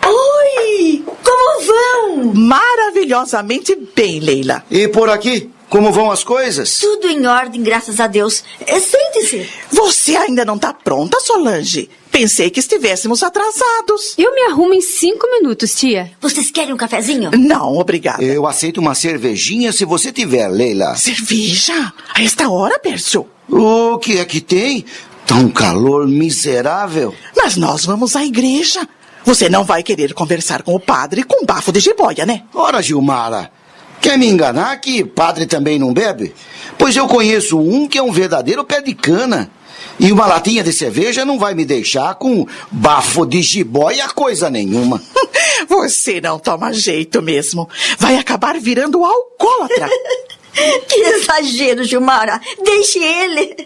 Oi! 0.04 1.04
Como 1.22 1.66
vão? 1.66 2.34
Maravilhosamente 2.34 3.78
bem, 3.94 4.18
Leila. 4.18 4.64
E 4.68 4.88
por 4.88 5.08
aqui, 5.08 5.48
como 5.70 5.92
vão 5.92 6.10
as 6.10 6.24
coisas? 6.24 6.78
Tudo 6.80 7.08
em 7.08 7.24
ordem, 7.26 7.62
graças 7.62 8.00
a 8.00 8.08
Deus. 8.08 8.42
É, 8.66 8.80
Sente-se. 8.80 9.48
Você 9.70 10.16
ainda 10.16 10.44
não 10.44 10.56
está 10.56 10.74
pronta, 10.74 11.18
Solange? 11.20 11.88
Pensei 12.10 12.50
que 12.50 12.58
estivéssemos 12.58 13.22
atrasados. 13.22 14.14
Eu 14.18 14.34
me 14.34 14.42
arrumo 14.50 14.74
em 14.74 14.80
cinco 14.80 15.30
minutos, 15.30 15.74
tia. 15.76 16.10
Vocês 16.20 16.50
querem 16.50 16.74
um 16.74 16.76
cafezinho? 16.76 17.30
Não, 17.38 17.78
obrigada. 17.78 18.22
Eu 18.22 18.48
aceito 18.48 18.78
uma 18.80 18.96
cervejinha 18.96 19.72
se 19.72 19.84
você 19.84 20.10
tiver, 20.12 20.48
Leila. 20.48 20.96
Cerveja? 20.96 21.92
A 22.12 22.20
esta 22.20 22.50
hora, 22.50 22.78
Pércio? 22.80 23.26
O 23.48 23.96
que 23.98 24.18
é 24.18 24.24
que 24.24 24.40
tem? 24.40 24.84
Tá 25.24 25.36
um 25.36 25.48
calor 25.48 26.08
miserável. 26.08 27.14
Mas 27.36 27.56
nós 27.56 27.84
vamos 27.84 28.16
à 28.16 28.24
igreja. 28.24 28.86
Você 29.24 29.48
não 29.48 29.62
vai 29.64 29.82
querer 29.84 30.14
conversar 30.14 30.62
com 30.62 30.74
o 30.74 30.80
padre 30.80 31.22
com 31.22 31.46
bafo 31.46 31.70
de 31.70 31.78
jiboia, 31.78 32.26
né? 32.26 32.42
Ora, 32.52 32.82
Gilmara, 32.82 33.52
Quer 34.00 34.16
me 34.18 34.26
enganar 34.26 34.76
que 34.78 35.04
padre 35.04 35.46
também 35.46 35.78
não 35.78 35.92
bebe? 35.92 36.34
Pois 36.78 36.96
eu 36.96 37.06
conheço 37.06 37.58
um 37.58 37.86
que 37.86 37.98
é 37.98 38.02
um 38.02 38.12
verdadeiro 38.12 38.64
pé 38.64 38.80
de 38.80 38.94
cana. 38.94 39.50
E 39.98 40.10
uma 40.10 40.26
latinha 40.26 40.64
de 40.64 40.72
cerveja 40.72 41.24
não 41.26 41.38
vai 41.38 41.54
me 41.54 41.64
deixar 41.64 42.14
com 42.14 42.46
bafo 42.70 43.26
de 43.26 43.42
jiboia 43.42 44.08
coisa 44.08 44.48
nenhuma. 44.48 45.00
Você 45.68 46.20
não 46.20 46.38
toma 46.38 46.72
jeito 46.72 47.20
mesmo. 47.20 47.68
Vai 47.98 48.16
acabar 48.16 48.58
virando 48.58 49.04
alcoólatra. 49.04 49.88
Que 50.88 51.00
exagero, 51.00 51.84
Gilmara. 51.84 52.40
Deixe 52.64 52.98
ele. 52.98 53.56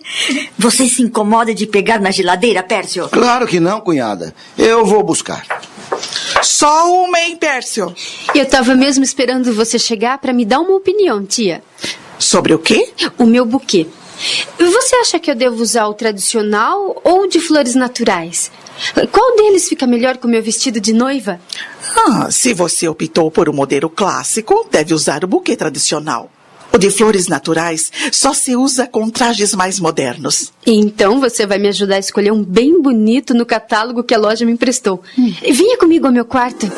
Você 0.59 0.87
se 0.87 1.03
incomoda 1.03 1.55
de 1.55 1.67
pegar 1.67 1.99
na 1.99 2.11
geladeira, 2.11 2.63
Pércio? 2.63 3.09
Claro 3.09 3.47
que 3.47 3.59
não, 3.59 3.81
cunhada. 3.81 4.35
Eu 4.57 4.85
vou 4.85 5.03
buscar. 5.03 5.47
Só 6.45 7.05
uma, 7.05 7.19
hein, 7.19 7.37
Pércio? 7.37 7.95
Eu 8.35 8.47
tava 8.47 8.75
mesmo 8.75 9.03
esperando 9.03 9.53
você 9.53 9.79
chegar 9.79 10.19
para 10.19 10.33
me 10.33 10.45
dar 10.45 10.61
uma 10.61 10.77
opinião, 10.77 11.25
tia. 11.25 11.63
Sobre 12.19 12.53
o 12.53 12.59
quê? 12.59 12.93
O 13.19 13.25
meu 13.25 13.45
buquê. 13.47 13.87
Você 14.59 14.97
acha 14.97 15.19
que 15.19 15.31
eu 15.31 15.35
devo 15.35 15.63
usar 15.63 15.87
o 15.87 15.95
tradicional 15.95 17.01
ou 17.03 17.23
o 17.23 17.27
de 17.27 17.41
flores 17.41 17.75
naturais? 17.75 18.51
Qual 19.11 19.37
deles 19.37 19.69
fica 19.69 19.87
melhor 19.87 20.19
com 20.19 20.29
o 20.29 20.31
meu 20.31 20.43
vestido 20.43 20.81
de 20.81 20.93
noiva? 20.93 21.41
Ah, 21.97 22.31
se 22.31 22.53
você 22.53 22.89
optou 22.89 23.31
por 23.31 23.49
um 23.49 23.53
modelo 23.53 23.89
clássico, 23.89 24.69
deve 24.71 24.95
usar 24.95 25.25
o 25.25 25.29
buquê 25.29 25.57
tradicional. 25.57 26.31
O 26.75 26.79
de 26.79 26.91
flores 26.91 27.29
naturais 27.29 27.93
só 28.11 28.35
se 28.35 28.57
usa 28.57 28.85
com 28.85 29.09
trajes 29.09 29.55
mais 29.55 29.79
modernos. 29.79 30.53
Então 30.67 31.21
você 31.21 31.47
vai 31.47 31.57
me 31.57 31.69
ajudar 31.69 31.95
a 31.95 32.01
escolher 32.01 32.33
um 32.33 32.43
bem 32.43 32.83
bonito 32.83 33.33
no 33.33 33.47
catálogo 33.47 34.03
que 34.03 34.13
a 34.13 34.19
loja 34.19 34.45
me 34.45 34.51
emprestou. 34.51 35.01
Hum. 35.17 35.33
Vinha 35.53 35.79
comigo 35.79 36.09
ao 36.09 36.13
meu 36.13 36.25
quarto. 36.25 36.69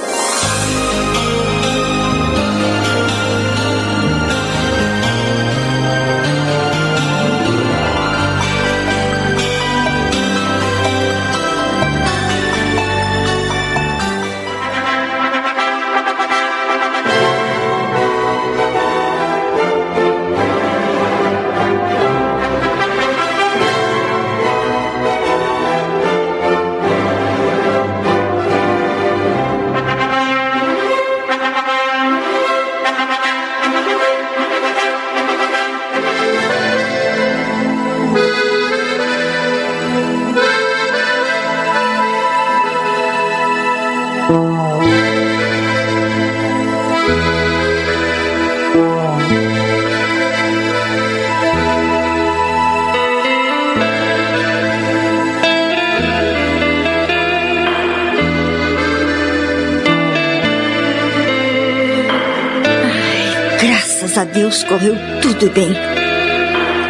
Graças 64.16 64.30
a 64.30 64.32
Deus 64.32 64.64
correu 64.64 64.94
tudo 65.20 65.50
bem. 65.50 65.68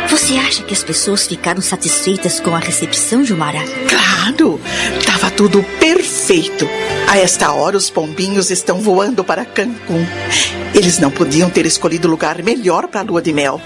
Você 0.08 0.34
acha 0.34 0.62
que 0.62 0.72
as 0.72 0.84
pessoas 0.84 1.26
ficaram 1.26 1.60
satisfeitas 1.60 2.38
com 2.38 2.54
a 2.54 2.60
recepção, 2.60 3.24
Gilmara? 3.24 3.58
Claro! 3.88 4.60
Tava 5.04 5.32
tudo 5.32 5.60
perfeito. 5.80 6.68
A 7.08 7.18
esta 7.18 7.50
hora, 7.50 7.76
os 7.76 7.90
pombinhos 7.90 8.52
estão 8.52 8.80
voando 8.80 9.24
para 9.24 9.44
Cancún. 9.44 10.06
Eles 10.72 11.00
não 11.00 11.10
podiam 11.10 11.50
ter 11.50 11.66
escolhido 11.66 12.06
lugar 12.06 12.40
melhor 12.44 12.86
para 12.86 13.00
a 13.00 13.04
lua 13.04 13.20
de 13.20 13.32
mel. 13.32 13.60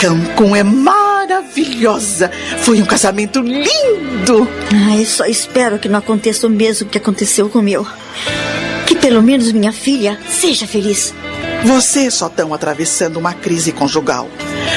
Cancún 0.00 0.56
é 0.56 0.64
maravilhosa. 0.64 2.28
Foi 2.62 2.82
um 2.82 2.86
casamento 2.86 3.40
lindo. 3.40 4.48
Ai, 4.88 5.04
só 5.04 5.26
espero 5.26 5.78
que 5.78 5.88
não 5.88 6.00
aconteça 6.00 6.48
o 6.48 6.50
mesmo 6.50 6.88
que 6.88 6.98
aconteceu 6.98 7.48
com 7.48 7.60
o 7.60 7.62
meu. 7.62 7.86
Que 8.84 8.96
pelo 8.96 9.22
menos 9.22 9.52
minha 9.52 9.72
filha 9.72 10.18
seja 10.28 10.66
feliz. 10.66 11.14
Vocês 11.66 12.14
só 12.14 12.28
estão 12.28 12.54
atravessando 12.54 13.16
uma 13.16 13.34
crise 13.34 13.72
conjugal. 13.72 14.28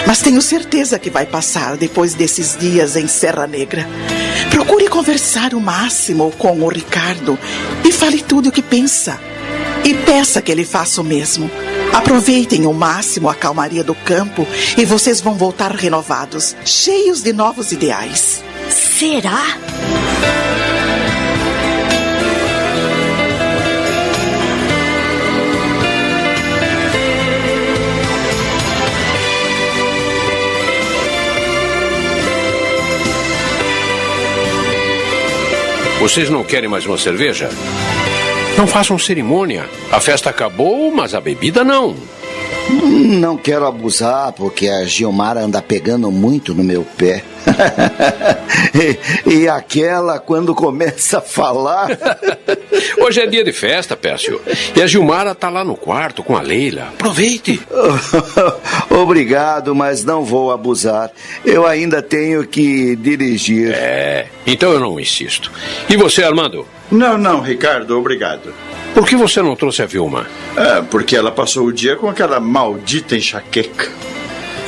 Mas 0.08 0.24
tenho 0.24 0.42
certeza 0.42 0.98
que 0.98 1.12
vai 1.12 1.24
passar 1.24 1.78
depois 1.78 2.16
desses 2.16 2.58
dias 2.58 2.96
em 2.96 3.08
Serra 3.08 3.46
Negra. 3.46 3.88
Procure 4.50 4.88
conversar 4.88 5.54
o 5.54 5.62
máximo 5.62 6.32
com 6.32 6.60
o 6.60 6.68
Ricardo 6.68 7.38
e 7.88 7.92
fale 7.92 8.24
tudo 8.24 8.50
o 8.50 8.52
que 8.52 8.64
pensa. 8.64 9.20
E 9.86 9.94
peça 9.94 10.42
que 10.42 10.52
ele 10.52 10.66
faça 10.66 11.00
o 11.00 11.04
mesmo. 11.04 11.52
Aproveitem 11.94 12.66
o 12.66 12.74
máximo 12.74 13.30
a 13.30 13.36
calmaria 13.36 13.84
do 13.84 13.94
campo 13.94 14.48
e 14.76 14.84
vocês 14.84 15.22
vão 15.22 15.36
voltar 15.36 15.72
renovados, 15.72 16.56
cheios 16.66 17.22
de 17.22 17.32
novos 17.32 17.72
ideais. 17.72 18.44
Será? 18.68 19.44
Vocês 36.00 36.30
não 36.30 36.46
querem 36.46 36.70
mais 36.70 36.86
uma 36.86 36.98
cerveja? 36.98 37.50
Não 38.58 38.66
façam 38.66 38.98
cerimônia. 38.98 39.70
A 39.92 40.00
festa 40.00 40.30
acabou, 40.30 40.90
mas 40.92 41.14
a 41.14 41.20
bebida 41.20 41.62
não. 41.64 41.96
Não 42.70 43.36
quero 43.36 43.66
abusar, 43.66 44.32
porque 44.34 44.68
a 44.68 44.86
Gilmara 44.86 45.42
anda 45.42 45.62
pegando 45.62 46.12
muito 46.12 46.54
no 46.54 46.64
meu 46.64 46.84
pé. 46.84 47.24
e, 49.26 49.34
e, 49.36 49.48
aquela, 49.50 50.20
quando 50.20 50.54
começa 50.54 51.18
a 51.18 51.22
falar. 51.22 51.90
Hoje 53.02 53.22
é 53.22 53.26
dia 53.26 53.44
de 53.44 53.52
festa, 53.52 53.98
Pércio. 53.98 54.40
E 54.76 54.82
a 54.82 54.88
Gilmara 54.88 55.34
tá 55.34 55.50
lá 55.50 55.64
no 55.64 55.76
quarto 55.76 56.24
com 56.24 56.38
a 56.38 56.42
Leila. 56.42 56.90
Aproveite. 56.90 57.60
Obrigado, 58.90 59.74
mas 59.74 60.04
não 60.04 60.24
vou 60.24 60.52
abusar. 60.52 61.12
Eu 61.44 61.66
ainda 61.66 62.02
tenho 62.02 62.46
que 62.46 62.96
dirigir. 62.96 63.74
É, 63.74 64.28
então 64.46 64.72
eu 64.72 64.80
não 64.80 65.00
insisto. 65.00 65.52
E 65.90 65.98
você, 65.98 66.24
Armando? 66.24 66.68
Não, 66.92 67.18
não, 67.18 67.42
Ricardo, 67.42 67.98
obrigado. 67.98 68.54
Por 69.00 69.08
que 69.08 69.16
você 69.16 69.42
não 69.42 69.56
trouxe 69.56 69.82
a 69.82 69.86
Vilma? 69.86 70.28
É, 70.58 70.82
porque 70.82 71.16
ela 71.16 71.32
passou 71.32 71.66
o 71.66 71.72
dia 71.72 71.96
com 71.96 72.10
aquela 72.10 72.38
maldita 72.38 73.16
enxaqueca. 73.16 73.90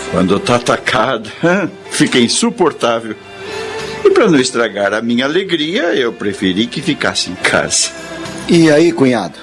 Quando 0.09 0.39
tá 0.39 0.55
atacada, 0.55 1.29
fica 1.91 2.17
insuportável. 2.17 3.13
E 4.05 4.09
para 4.09 4.31
não 4.31 4.39
estragar 4.39 4.93
a 4.93 5.01
minha 5.01 5.25
alegria, 5.25 5.93
eu 5.95 6.13
preferi 6.13 6.65
que 6.65 6.81
ficasse 6.81 7.29
em 7.29 7.35
casa. 7.35 7.91
E 8.47 8.71
aí, 8.71 8.93
cunhado? 8.93 9.37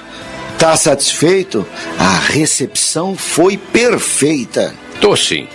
Tá 0.58 0.74
satisfeito? 0.74 1.66
A 1.98 2.20
recepção 2.20 3.14
foi 3.14 3.58
perfeita. 3.58 4.74
Tô 5.02 5.14
sim. 5.14 5.48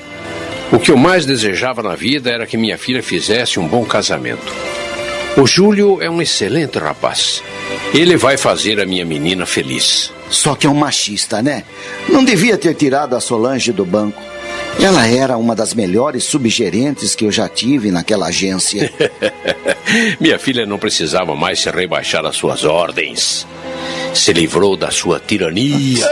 O 0.72 0.78
que 0.78 0.92
eu 0.92 0.96
mais 0.96 1.26
desejava 1.26 1.82
na 1.82 1.96
vida 1.96 2.30
era 2.30 2.46
que 2.46 2.56
minha 2.56 2.78
filha 2.78 3.02
fizesse 3.02 3.60
um 3.60 3.68
bom 3.68 3.84
casamento. 3.84 4.54
O 5.36 5.48
Júlio 5.48 6.00
é 6.04 6.08
um 6.08 6.22
excelente 6.22 6.78
rapaz. 6.78 7.42
Ele 7.94 8.18
vai 8.18 8.38
fazer 8.38 8.80
a 8.80 8.86
minha 8.86 9.06
menina 9.06 9.46
feliz. 9.46 10.12
Só 10.30 10.56
que 10.56 10.66
é 10.66 10.70
um 10.70 10.76
machista, 10.76 11.42
né? 11.42 11.64
Não 12.10 12.24
devia 12.24 12.58
ter 12.58 12.74
tirado 12.74 13.16
a 13.16 13.22
Solange 13.22 13.72
do 13.72 13.86
banco. 13.86 14.22
Ela 14.82 15.08
era 15.08 15.38
uma 15.38 15.56
das 15.56 15.74
melhores 15.74 16.24
subgerentes 16.24 17.14
que 17.14 17.26
eu 17.26 17.32
já 17.32 17.48
tive 17.48 17.92
naquela 17.92 18.28
agência. 18.28 18.92
minha 20.20 20.40
filha 20.40 20.66
não 20.66 20.80
precisava 20.80 21.36
mais 21.36 21.60
se 21.60 21.70
rebaixar 21.70 22.26
às 22.26 22.36
suas 22.36 22.64
ordens. 22.64 23.46
Se 24.14 24.34
livrou 24.34 24.76
da 24.76 24.92
sua 24.92 25.20
tirania. 25.20 26.06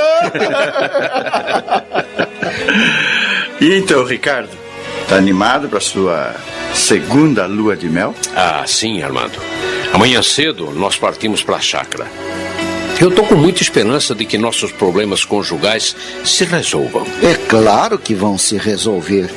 e 3.60 3.74
então, 3.78 4.06
Ricardo, 4.06 4.50
tá 5.08 5.16
animado 5.16 5.68
para 5.68 5.80
sua 5.80 6.36
segunda 6.74 7.46
lua 7.46 7.76
de 7.76 7.90
mel? 7.90 8.14
Ah, 8.36 8.64
sim, 8.66 9.02
Armando. 9.02 9.40
Amanhã 9.94 10.22
cedo 10.22 10.72
nós 10.72 10.96
partimos 10.96 11.44
para 11.44 11.58
a 11.58 11.62
chácara. 11.62 12.08
Eu 13.00 13.10
estou 13.10 13.26
com 13.26 13.36
muita 13.36 13.64
esperança 13.64 14.14
de 14.14 14.26
que 14.26 14.38
nossos 14.38 14.72
problemas 14.72 15.26
conjugais 15.26 15.96
se 16.24 16.46
resolvam. 16.46 17.06
É 17.24 17.34
claro 17.34 17.98
que 17.98 18.14
vão 18.14 18.38
se 18.38 18.58
resolver. 18.58 19.30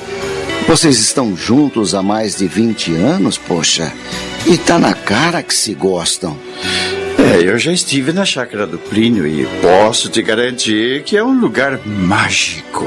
Vocês 0.68 0.98
estão 0.98 1.36
juntos 1.36 1.94
há 1.94 2.02
mais 2.02 2.36
de 2.36 2.46
20 2.46 2.94
anos, 2.94 3.38
poxa. 3.38 3.92
E 4.46 4.58
tá 4.58 4.78
na 4.78 4.92
cara 4.92 5.42
que 5.42 5.54
se 5.54 5.72
gostam. 5.74 6.36
É, 7.18 7.42
eu 7.42 7.58
já 7.58 7.72
estive 7.72 8.12
na 8.12 8.24
chácara 8.24 8.66
do 8.66 8.78
Plínio 8.78 9.26
e 9.26 9.46
posso 9.62 10.10
te 10.10 10.20
garantir 10.20 11.02
que 11.04 11.16
é 11.16 11.24
um 11.24 11.38
lugar 11.38 11.78
mágico. 11.86 12.86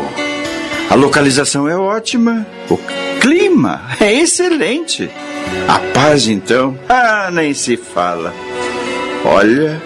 A 0.89 0.95
localização 0.95 1.67
é 1.67 1.75
ótima, 1.75 2.45
o 2.69 2.77
clima 3.19 3.81
é 3.99 4.13
excelente. 4.13 5.09
A 5.67 5.79
paz, 5.93 6.27
então, 6.27 6.77
ah, 6.87 7.29
nem 7.31 7.53
se 7.53 7.75
fala. 7.75 8.33
Olha, 9.25 9.81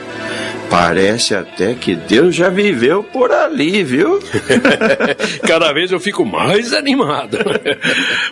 parece 0.70 1.36
até 1.36 1.74
que 1.74 1.95
Deus 1.95 2.36
já 2.36 2.49
viveu 2.49 3.03
por 3.03 3.32
ali, 3.32 3.84
viu? 3.84 4.20
Cada 5.47 5.74
vez 5.74 5.91
eu 5.91 5.99
fico 5.99 6.26
mais 6.26 6.74
animado. 6.74 7.38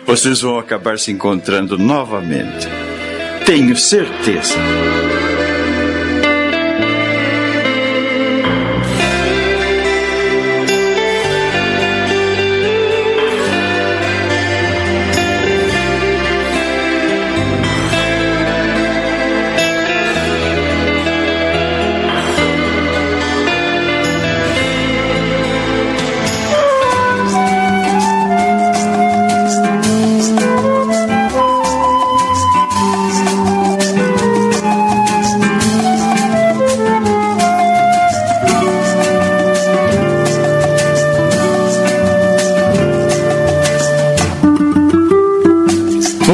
Vocês 0.06 0.40
vão 0.40 0.58
acabar 0.58 0.98
se 0.98 1.10
encontrando 1.10 1.76
novamente. 1.76 2.68
Tenho 3.44 3.76
certeza. 3.76 4.54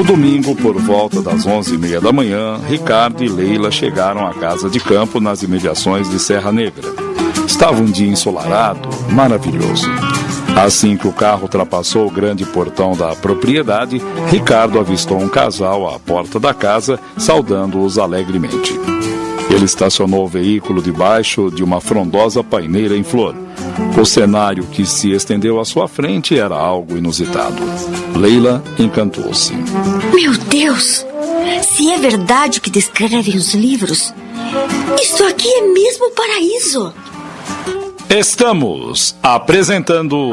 Domingo, 0.07 0.55
por 0.55 0.81
volta 0.81 1.21
das 1.21 1.45
onze 1.45 1.75
e 1.75 1.79
meia 1.79 2.01
da 2.01 2.13
manhã, 2.13 2.61
Ricardo 2.69 3.25
e 3.25 3.29
Leila 3.29 3.73
chegaram 3.73 4.25
à 4.25 4.33
casa 4.33 4.71
de 4.71 4.79
campo 4.79 5.21
nas 5.21 5.43
imediações 5.43 6.09
de 6.09 6.21
Serra 6.21 6.53
Negra. 6.53 6.89
Estava 7.45 7.83
um 7.83 7.87
dia 7.87 8.07
ensolarado, 8.07 8.89
maravilhoso. 9.11 9.91
Assim 10.57 10.97
que 10.97 11.09
o 11.09 11.13
carro 11.13 11.43
ultrapassou 11.43 12.07
o 12.07 12.11
grande 12.11 12.47
portão 12.47 12.93
da 12.93 13.17
propriedade, 13.17 14.01
Ricardo 14.31 14.79
avistou 14.79 15.19
um 15.19 15.29
casal 15.29 15.93
à 15.93 15.99
porta 15.99 16.39
da 16.39 16.55
casa, 16.55 17.01
saudando-os 17.19 17.99
alegremente. 17.99 18.79
Ele 19.51 19.65
estacionou 19.65 20.25
o 20.25 20.29
veículo 20.29 20.81
debaixo 20.81 21.51
de 21.51 21.65
uma 21.65 21.81
frondosa 21.81 22.45
paineira 22.45 22.97
em 22.97 23.03
flor. 23.03 23.35
O 24.01 24.05
cenário 24.05 24.64
que 24.66 24.85
se 24.87 25.12
estendeu 25.12 25.61
à 25.61 25.64
sua 25.64 25.89
frente 25.89 26.39
era 26.39 26.55
algo 26.55 26.97
inusitado. 26.97 27.62
Leila 28.14 28.62
encantou-se. 28.79 29.55
Meu 30.14 30.37
Deus! 30.49 31.05
Se 31.62 31.91
é 31.91 31.99
verdade 31.99 32.59
o 32.59 32.62
que 32.62 32.70
descrevem 32.70 33.37
os 33.37 33.55
livros, 33.55 34.12
isso 35.01 35.24
aqui 35.24 35.49
é 35.49 35.62
mesmo 35.62 36.07
o 36.07 36.11
paraíso. 36.11 36.93
Estamos 38.09 39.16
apresentando 39.22 40.33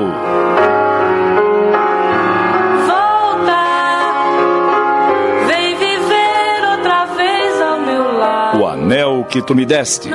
que 9.34 9.42
Tu 9.42 9.56
Me 9.56 9.66
Destes. 9.66 10.12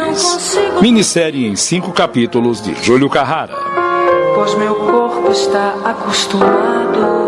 Minissérie 0.80 1.44
em 1.48 1.56
cinco 1.56 1.90
capítulos 1.90 2.62
de 2.62 2.72
Júlio 2.84 3.10
Carrara. 3.10 3.52
Pois 4.36 4.54
meu 4.54 4.76
corpo 4.76 5.32
está 5.32 5.74
acostumado. 5.84 7.18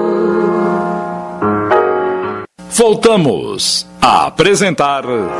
Voltamos 2.70 3.88
a 4.00 4.28
apresentar 4.28 5.02
Volta, 5.04 5.34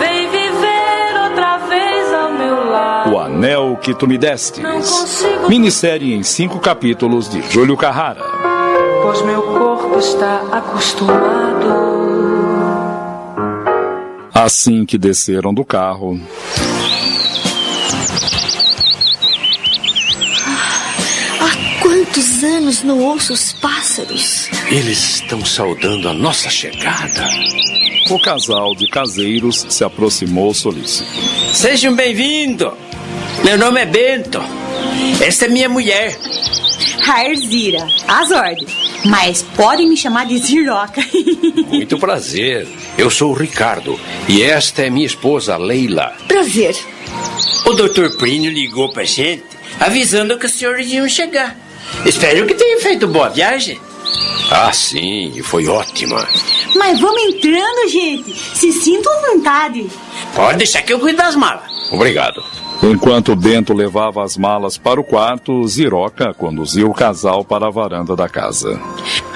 vem 0.00 0.28
viver 0.30 1.22
outra 1.22 1.58
vez 1.58 2.12
ao 2.14 2.32
meu 2.32 2.68
lado. 2.68 3.12
O 3.12 3.20
Anel 3.20 3.78
que 3.80 3.94
Tu 3.94 4.08
Me 4.08 4.18
Destes. 4.18 5.24
Minissérie 5.48 6.14
em 6.14 6.24
cinco 6.24 6.58
capítulos 6.58 7.28
de 7.30 7.40
Júlio 7.42 7.76
Carrara. 7.76 8.24
Pois 9.00 9.22
meu 9.22 9.40
corpo 9.40 9.77
está 9.98 10.42
acostumado. 10.52 11.68
Assim 14.32 14.84
que 14.86 14.96
desceram 14.96 15.52
do 15.52 15.64
carro, 15.64 16.20
Há 21.40 21.80
quantos 21.82 22.44
anos 22.44 22.82
não 22.84 23.00
ouço 23.00 23.32
os 23.32 23.52
pássaros? 23.54 24.48
Eles 24.70 25.16
estão 25.16 25.44
saudando 25.44 26.08
a 26.08 26.14
nossa 26.14 26.48
chegada. 26.48 27.28
o 28.10 28.18
casal 28.20 28.74
de 28.74 28.88
caseiros 28.88 29.66
se 29.68 29.82
aproximou 29.84 30.54
solícito. 30.54 31.10
Sejam 31.52 31.94
bem-vindos. 31.94 32.72
Meu 33.44 33.58
nome 33.58 33.80
é 33.80 33.86
Bento. 33.86 34.40
Esta 35.20 35.46
é 35.46 35.48
minha 35.48 35.68
mulher. 35.68 36.16
Raerzira, 37.00 37.86
as 38.06 38.30
ordens. 38.30 38.70
Mas 39.04 39.42
podem 39.42 39.88
me 39.88 39.96
chamar 39.96 40.26
de 40.26 40.38
Ziroca. 40.38 41.02
Muito 41.68 41.98
prazer. 41.98 42.66
Eu 42.96 43.10
sou 43.10 43.30
o 43.30 43.34
Ricardo 43.34 43.98
e 44.28 44.42
esta 44.42 44.82
é 44.82 44.90
minha 44.90 45.06
esposa, 45.06 45.56
Leila. 45.56 46.14
Prazer. 46.26 46.76
O 47.66 47.72
Dr. 47.72 48.16
Plínio 48.18 48.50
ligou 48.50 48.90
pra 48.92 49.04
gente 49.04 49.44
avisando 49.80 50.38
que 50.38 50.46
os 50.46 50.52
senhores 50.52 50.90
iam 50.92 51.08
chegar. 51.08 51.56
Espero 52.04 52.46
que 52.46 52.54
tenham 52.54 52.80
feito 52.80 53.06
boa 53.06 53.28
viagem. 53.30 53.80
Ah, 54.50 54.72
sim, 54.72 55.40
foi 55.42 55.66
ótima. 55.66 56.26
Mas 56.74 56.98
vamos 57.00 57.22
entrando, 57.22 57.88
gente. 57.88 58.34
Se 58.34 58.72
sintam 58.72 59.12
à 59.12 59.32
vontade. 59.32 59.86
Pode 60.34 60.58
deixar 60.58 60.82
que 60.82 60.92
eu 60.92 60.98
cuido 60.98 61.18
das 61.18 61.36
malas. 61.36 61.70
Obrigado. 61.92 62.42
Enquanto 62.82 63.34
Bento 63.34 63.74
levava 63.74 64.22
as 64.22 64.36
malas 64.36 64.78
para 64.78 65.00
o 65.00 65.04
quarto, 65.04 65.66
Ziroca 65.66 66.32
conduziu 66.32 66.88
o 66.88 66.94
casal 66.94 67.44
para 67.44 67.66
a 67.66 67.70
varanda 67.70 68.14
da 68.14 68.28
casa. 68.28 68.80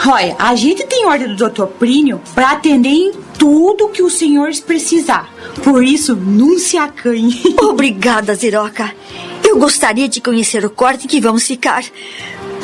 Olha, 0.06 0.36
a 0.38 0.54
gente 0.54 0.86
tem 0.86 1.04
ordem 1.06 1.34
do 1.34 1.48
Dr. 1.50 1.66
Plínio 1.66 2.20
para 2.34 2.52
atender 2.52 2.88
em 2.88 3.12
tudo 3.36 3.88
que 3.88 4.02
os 4.02 4.12
senhores 4.12 4.60
precisar. 4.60 5.28
Por 5.64 5.82
isso, 5.82 6.14
não 6.14 6.56
se 6.56 6.76
acanhe. 6.78 7.42
Obrigada, 7.60 8.32
Ziroca. 8.34 8.94
Eu 9.44 9.58
gostaria 9.58 10.08
de 10.08 10.20
conhecer 10.20 10.64
o 10.64 10.70
quarto 10.70 11.04
em 11.04 11.08
que 11.08 11.20
vamos 11.20 11.44
ficar. 11.44 11.82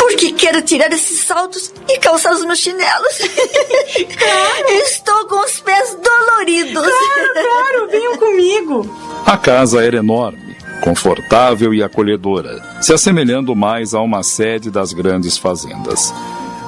Porque 0.09 0.33
quero 0.33 0.63
tirar 0.63 0.91
esses 0.91 1.21
saltos 1.21 1.71
e 1.87 1.99
calçar 1.99 2.33
os 2.33 2.43
meus 2.43 2.59
chinelos. 2.59 3.21
Estou 4.87 5.27
com 5.27 5.45
os 5.45 5.61
pés 5.61 5.99
doloridos. 6.03 6.83
Claro, 6.83 7.33
claro, 7.35 7.89
venham 7.91 8.17
comigo. 8.17 8.97
A 9.27 9.37
casa 9.37 9.85
era 9.85 9.99
enorme, 9.99 10.57
confortável 10.81 11.75
e 11.75 11.83
acolhedora, 11.83 12.63
se 12.81 12.95
assemelhando 12.95 13.55
mais 13.55 13.93
a 13.93 14.01
uma 14.01 14.23
sede 14.23 14.71
das 14.71 14.95
grandes 14.95 15.37
fazendas. 15.37 16.15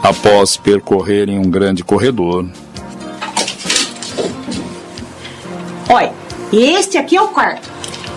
Após 0.03 0.59
percorrerem 0.59 1.38
um 1.38 1.51
grande 1.51 1.82
corredor, 1.82 2.45
Olha, 5.88 6.12
este 6.53 6.99
aqui 6.99 7.16
é 7.16 7.22
o 7.22 7.28
quarto. 7.28 7.68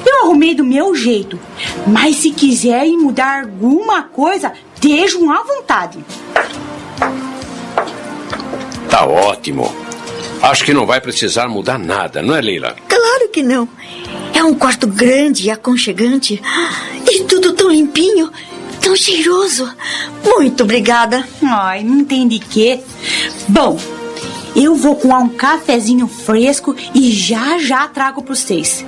Eu 0.05 0.26
arrumei 0.26 0.53
do 0.53 0.63
meu 0.63 0.93
jeito. 0.93 1.39
Mas 1.88 2.17
se 2.17 2.30
quiserem 2.30 2.97
mudar 2.97 3.45
alguma 3.45 4.03
coisa, 4.03 4.53
estejam 4.84 5.31
à 5.31 5.41
vontade. 5.43 6.03
Tá 8.89 9.05
ótimo. 9.05 9.73
Acho 10.41 10.65
que 10.65 10.73
não 10.73 10.86
vai 10.86 10.99
precisar 10.99 11.47
mudar 11.47 11.79
nada, 11.79 12.21
não 12.21 12.36
é, 12.36 12.41
Leila? 12.41 12.75
Claro 12.88 13.29
que 13.29 13.41
não. 13.41 13.67
É 14.34 14.43
um 14.43 14.53
quarto 14.53 14.86
grande 14.86 15.45
e 15.45 15.49
aconchegante. 15.49 16.41
E 17.09 17.23
tudo 17.23 17.53
tão 17.53 17.69
limpinho, 17.69 18.29
tão 18.81 18.93
cheiroso. 18.93 19.73
Muito 20.23 20.63
obrigada. 20.63 21.25
Ai, 21.41 21.81
não 21.81 22.03
tem 22.03 22.27
de 22.27 22.39
quê. 22.39 22.81
Bom, 23.47 23.79
eu 24.53 24.75
vou 24.75 24.97
coar 24.97 25.21
um 25.21 25.29
cafezinho 25.29 26.07
fresco 26.07 26.75
e 26.93 27.09
já 27.09 27.57
já 27.57 27.88
trago 27.88 28.21
para 28.21 28.36
vocês. 28.36 28.86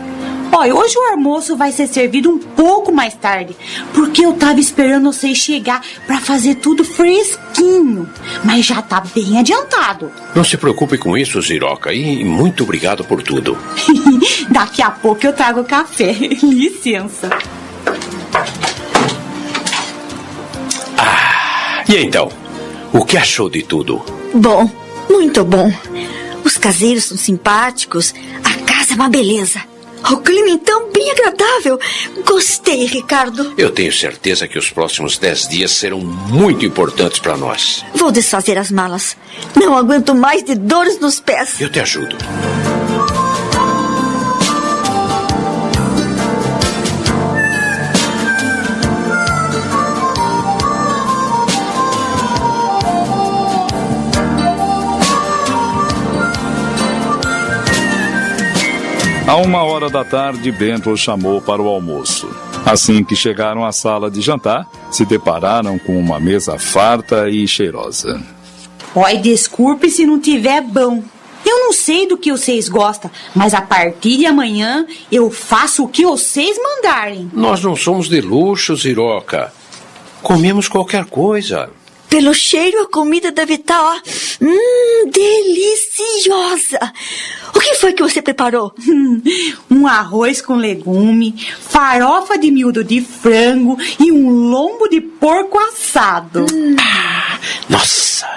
Olha, 0.52 0.74
hoje 0.74 0.98
o 0.98 1.12
almoço 1.12 1.56
vai 1.58 1.72
ser 1.72 1.88
servido 1.88 2.30
um 2.30 2.40
pouco 2.40 2.92
mais 2.92 3.14
tarde, 3.14 3.56
porque 3.94 4.26
eu 4.26 4.34
tava 4.34 4.60
esperando 4.60 5.12
vocês 5.12 5.38
chegar 5.38 5.82
para 6.08 6.20
fazer 6.20 6.56
tudo 6.56 6.84
fresquinho, 6.84 8.10
mas 8.44 8.66
já 8.66 8.82
tá 8.82 9.04
bem 9.14 9.38
adiantado. 9.38 10.12
Não 10.34 10.44
se 10.44 10.58
preocupe 10.58 10.98
com 10.98 11.18
isso, 11.18 11.42
Ziroca, 11.42 11.94
e 11.94 12.24
muito 12.24 12.64
obrigado 12.64 13.04
por 13.04 13.22
tudo. 13.22 13.58
Daqui 14.50 14.82
a 14.82 14.92
pouco 14.92 15.26
eu 15.26 15.34
trago 15.34 15.62
o 15.62 15.66
café. 15.66 16.14
Licença. 16.42 17.30
E 21.88 21.98
então, 21.98 22.30
o 22.92 23.06
que 23.06 23.18
achou 23.18 23.50
de 23.50 23.62
tudo? 23.62 24.04
Bom, 24.34 24.70
Muito 25.10 25.44
bom. 25.46 25.72
Os 26.44 26.58
caseiros 26.58 27.06
são 27.06 27.18
simpáticos, 27.18 28.14
a 28.44 28.54
casa 28.66 28.94
é 28.94 28.96
uma 28.96 29.10
beleza. 29.10 29.62
O 30.12 30.18
clima 30.18 30.50
então 30.50 30.92
bem 30.92 31.12
agradável. 31.12 31.80
Gostei, 32.26 32.86
Ricardo. 32.86 33.54
Eu 33.58 33.72
tenho 33.72 33.92
certeza 33.92 34.48
que 34.48 34.58
os 34.58 34.70
próximos 34.70 35.18
dez 35.18 35.48
dias 35.48 35.72
serão 35.72 36.00
muito 36.00 36.66
importantes 36.66 37.20
para 37.20 37.38
nós. 37.38 37.84
Vou 37.96 38.12
desfazer 38.12 38.58
as 38.58 38.72
malas. 38.72 39.18
Não 39.56 39.76
aguento 39.76 40.14
mais 40.14 40.44
de 40.44 40.56
dores 40.56 41.00
nos 41.00 41.20
pés. 41.20 41.60
Eu 41.60 41.70
te 41.70 41.80
ajudo. 41.80 42.16
A 59.28 59.38
uma 59.38 59.64
hora 59.64 59.90
da 59.90 60.06
tarde, 60.06 60.52
Bento 60.52 60.92
o 60.92 60.96
chamou 60.96 61.42
para 61.42 61.60
o 61.60 61.68
almoço. 61.68 62.30
Assim 62.64 63.04
que 63.04 63.16
chegaram 63.16 63.66
à 63.66 63.72
sala 63.72 64.10
de 64.12 64.22
jantar, 64.22 64.68
se 64.92 65.04
depararam 65.04 65.80
com 65.80 65.98
uma 65.98 66.20
mesa 66.20 66.60
farta 66.60 67.28
e 67.28 67.48
cheirosa. 67.48 68.22
Oi, 68.94 69.18
desculpe 69.18 69.90
se 69.90 70.06
não 70.06 70.20
tiver 70.20 70.62
bom. 70.62 71.04
Eu 71.44 71.58
não 71.58 71.74
sei 71.74 72.08
do 72.08 72.20
que 72.20 72.32
vocês 72.32 72.70
gostam, 72.70 73.10
mas 73.34 73.56
a 73.56 73.64
partir 73.64 74.18
de 74.18 74.28
amanhã 74.28 74.86
eu 75.12 75.32
faço 75.32 75.84
o 75.84 75.88
que 75.88 76.06
vocês 76.06 76.56
mandarem. 76.62 77.30
Nós 77.34 77.64
não 77.64 77.76
somos 77.76 78.08
de 78.08 78.22
luxo, 78.22 78.76
Ziroca. 78.76 79.52
Comemos 80.22 80.68
qualquer 80.68 81.06
coisa. 81.06 81.72
Pelo 82.10 82.34
cheiro, 82.34 82.82
a 82.82 82.88
comida 82.88 83.32
deve 83.32 83.56
estar, 83.56 83.82
ó, 83.82 83.96
hum, 84.42 85.10
deliciosa. 85.10 86.80
O 87.54 87.60
que 87.60 87.76
foi 87.76 87.94
que 87.94 88.04
você 88.04 88.22
preparou? 88.22 88.74
um 89.70 89.88
arroz 89.88 90.42
com 90.42 90.56
legume, 90.56 91.36
farofa 91.60 92.38
de 92.38 92.52
miúdo 92.52 92.84
de 92.84 93.02
frango 93.02 93.78
e 94.00 94.12
um 94.12 94.50
lombo 94.50 94.88
de 94.88 95.02
porco 95.02 95.58
assado. 95.60 96.46
Hum. 96.54 96.76
Nossa, 97.70 98.28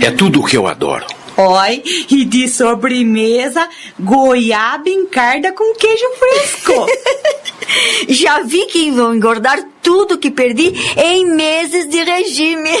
é 0.00 0.10
tudo 0.10 0.40
o 0.40 0.44
que 0.44 0.56
eu 0.56 0.66
adoro. 0.66 1.06
Oi, 1.36 1.82
e 2.10 2.24
de 2.24 2.48
sobremesa, 2.48 3.68
goiaba 3.98 4.88
em 4.88 5.06
carda 5.06 5.52
com 5.52 5.74
queijo 5.74 6.04
fresco. 6.18 6.86
Já 8.08 8.42
vi 8.42 8.66
que 8.66 8.90
vão 8.90 9.14
engordar 9.14 9.62
tudo 9.82 10.18
que 10.18 10.30
perdi 10.30 10.72
em 10.96 11.26
meses 11.34 11.88
de 11.88 12.02
regime. 12.02 12.70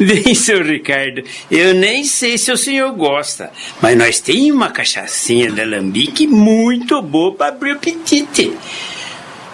Bem, 0.00 0.34
seu 0.34 0.62
Ricardo, 0.62 1.22
eu 1.50 1.74
nem 1.74 2.04
sei 2.04 2.38
se 2.38 2.50
o 2.50 2.56
senhor 2.56 2.92
gosta, 2.92 3.52
mas 3.80 3.96
nós 3.96 4.20
temos 4.20 4.50
uma 4.50 4.70
cachaçinha 4.70 5.50
de 5.50 5.60
alambique 5.60 6.26
muito 6.26 7.00
boa 7.02 7.34
para 7.34 7.48
abrir 7.48 7.72
o 7.72 7.76
apetite. 7.76 8.52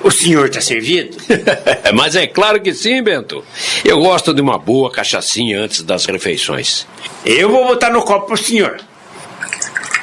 O 0.02 0.10
senhor 0.10 0.46
está 0.46 0.60
servido? 0.60 1.16
Mas 1.94 2.14
é 2.14 2.26
claro 2.26 2.60
que 2.60 2.72
sim, 2.74 3.02
Bento. 3.02 3.42
Eu 3.84 3.98
gosto 3.98 4.32
de 4.32 4.40
uma 4.40 4.58
boa 4.58 4.90
cachaçinha 4.90 5.60
antes 5.60 5.82
das 5.82 6.04
refeições. 6.06 6.86
Eu 7.24 7.50
vou 7.50 7.66
botar 7.66 7.90
no 7.90 8.02
copo 8.02 8.26
pro 8.26 8.36
senhor. 8.36 8.78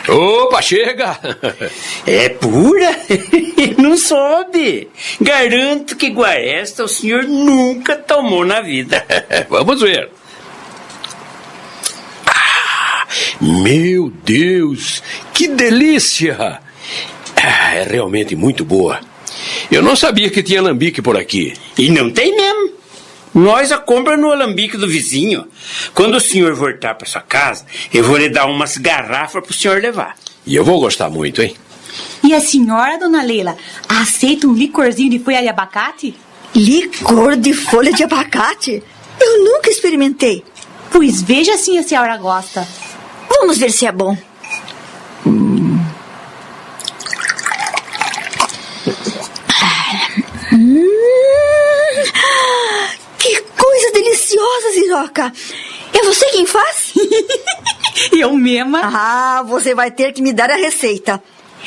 Opa, 0.08 0.62
chega! 0.62 1.18
É 2.06 2.28
pura? 2.30 2.92
Não 3.82 3.96
sobe. 3.98 4.90
Garanto 5.22 5.96
que 5.96 6.08
igual 6.08 6.32
esta 6.32 6.84
o 6.84 6.88
senhor 6.88 7.24
nunca 7.24 7.96
tomou 7.96 8.44
na 8.44 8.60
vida. 8.60 9.06
Vamos 9.50 9.80
ver. 9.80 10.10
Ah, 12.28 13.08
meu 13.40 14.12
Deus, 14.26 15.02
que 15.34 15.48
delícia! 15.48 16.60
Ah, 17.38 17.76
é 17.76 17.84
realmente 17.84 18.36
muito 18.36 18.66
boa. 18.66 19.00
Eu 19.72 19.82
não 19.82 19.96
sabia 19.96 20.30
que 20.30 20.44
tinha 20.44 20.60
alambique 20.60 21.02
por 21.02 21.18
aqui. 21.18 21.54
E 21.78 21.90
não 21.90 22.10
tem 22.10 22.36
mesmo. 22.36 22.74
Nós 23.34 23.72
a 23.72 23.78
compra 23.78 24.16
no 24.16 24.32
alambique 24.32 24.78
do 24.78 24.88
vizinho. 24.88 25.48
Quando 25.94 26.16
o 26.16 26.22
senhor 26.22 26.54
voltar 26.54 26.94
para 26.96 27.08
sua 27.08 27.22
casa, 27.22 27.66
eu 27.94 28.04
vou 28.04 28.18
lhe 28.18 28.30
dar 28.30 28.46
umas 28.46 28.78
garrafas 28.78 29.42
para 29.42 29.52
o 29.52 29.54
senhor 29.54 29.82
levar. 29.82 30.16
E 30.46 30.56
eu 30.56 30.64
vou 30.64 30.80
gostar 30.80 31.10
muito, 31.10 31.42
hein? 31.42 31.56
E 32.24 32.34
a 32.34 32.40
senhora, 32.40 32.98
dona 32.98 33.24
Leila, 33.24 33.58
aceita 33.88 34.48
um 34.48 34.54
licorzinho 34.54 35.10
de 35.10 35.20
folha 35.20 35.42
de 35.42 35.48
abacate? 35.48 36.16
Licor 36.56 37.36
de 37.36 37.54
folha 37.54 37.92
de 37.92 38.04
abacate? 38.04 38.84
Eu 39.20 39.44
nunca 39.44 39.70
experimentei. 39.70 40.44
Pois 40.92 41.22
veja 41.22 41.58
se 41.58 41.78
a 41.78 41.84
senhora 41.84 42.18
gosta. 42.18 42.68
Vamos 43.28 43.58
ver 43.58 43.72
se 43.72 43.86
é 43.86 43.92
bom. 43.92 44.16
Hum, 45.26 45.84
que 53.18 53.42
coisa 53.58 53.92
deliciosa, 54.44 54.72
Ziroca. 54.74 55.34
É 55.94 56.04
você 56.04 56.26
quem 56.32 56.46
faz? 56.46 56.94
Eu 58.12 58.34
mesma. 58.34 58.82
Ah, 58.84 59.44
você 59.44 59.74
vai 59.74 59.92
ter 59.92 60.12
que 60.12 60.22
me 60.22 60.34
dar 60.34 60.50
a 60.50 60.56
receita. 60.56 61.22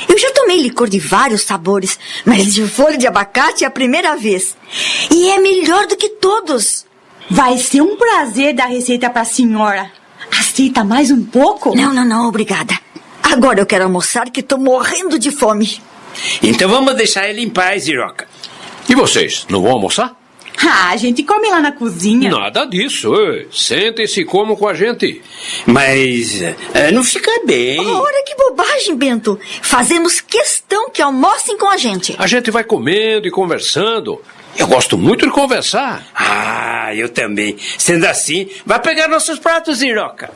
Eu 0.09 0.19
já 0.19 0.31
tomei 0.33 0.61
licor 0.61 0.89
de 0.89 0.99
vários 0.99 1.43
sabores, 1.43 1.99
mas 2.25 2.53
de 2.53 2.67
folha 2.67 2.99
de 2.99 3.07
abacate 3.07 3.65
é 3.65 3.67
a 3.67 3.71
primeira 3.71 4.15
vez. 4.17 4.55
E 5.11 5.31
é 5.31 5.39
melhor 5.39 5.87
do 5.87 5.97
que 5.97 6.11
todos. 6.11 6.85
Vai 7.31 7.57
ser 7.59 7.81
um 7.81 7.97
prazer 7.97 8.55
dar 8.55 8.65
a 8.65 8.69
receita 8.69 9.09
para 9.09 9.23
a 9.23 9.25
senhora. 9.25 9.91
Aceita 10.39 10.85
mais 10.85 11.11
um 11.11 11.25
pouco? 11.25 11.75
Não, 11.75 11.95
não, 11.95 12.05
não, 12.05 12.29
obrigada. 12.29 12.79
Agora 13.23 13.61
eu 13.61 13.67
quero 13.67 13.85
almoçar 13.85 14.31
que 14.31 14.41
estou 14.41 14.59
morrendo 14.59 15.19
de 15.19 15.31
fome. 15.31 15.81
Então 16.43 16.69
vamos 16.69 16.95
deixar 16.95 17.29
ele 17.29 17.41
em 17.41 17.51
paz, 17.51 17.85
Ziroca. 17.85 18.29
E 18.89 18.95
vocês, 18.95 19.47
não 19.49 19.63
vão 19.63 19.73
almoçar? 19.73 20.16
Ah, 20.59 20.91
a 20.91 20.97
gente 20.97 21.23
come 21.23 21.49
lá 21.51 21.61
na 21.61 21.73
cozinha. 21.73 22.31
Nada 22.31 22.65
disso. 22.65 23.13
Sentem-se 23.53 24.21
e 24.21 24.25
comam 24.25 24.57
com 24.57 24.67
a 24.67 24.75
gente. 24.75 25.23
Mas 25.67 26.43
eh, 26.43 26.91
não 26.93 27.05
fica 27.05 27.31
bem. 27.45 27.79
Ora, 27.87 28.25
que 28.25 28.35
bobagem, 28.35 28.97
Bento. 28.97 29.39
Fazemos 29.63 30.21
questão 30.21 30.91
que 30.91 31.03
almocem 31.03 31.59
com 31.59 31.69
a 31.69 31.77
gente. 31.77 32.15
A 32.19 32.27
gente 32.27 32.51
vai 32.51 32.65
comendo 32.65 33.29
e 33.29 33.31
conversando. 33.31 34.21
Eu 34.59 34.67
gosto 34.67 34.97
muito 34.97 35.27
de 35.27 35.33
conversar. 35.33 36.07
Ah, 36.15 36.95
eu 36.95 37.09
também. 37.09 37.57
Sendo 37.77 38.07
assim, 38.07 38.49
vai 38.65 38.81
pegar 38.81 39.09
nossos 39.09 39.39
pratos, 39.39 39.79
Ziroca. 39.79 40.33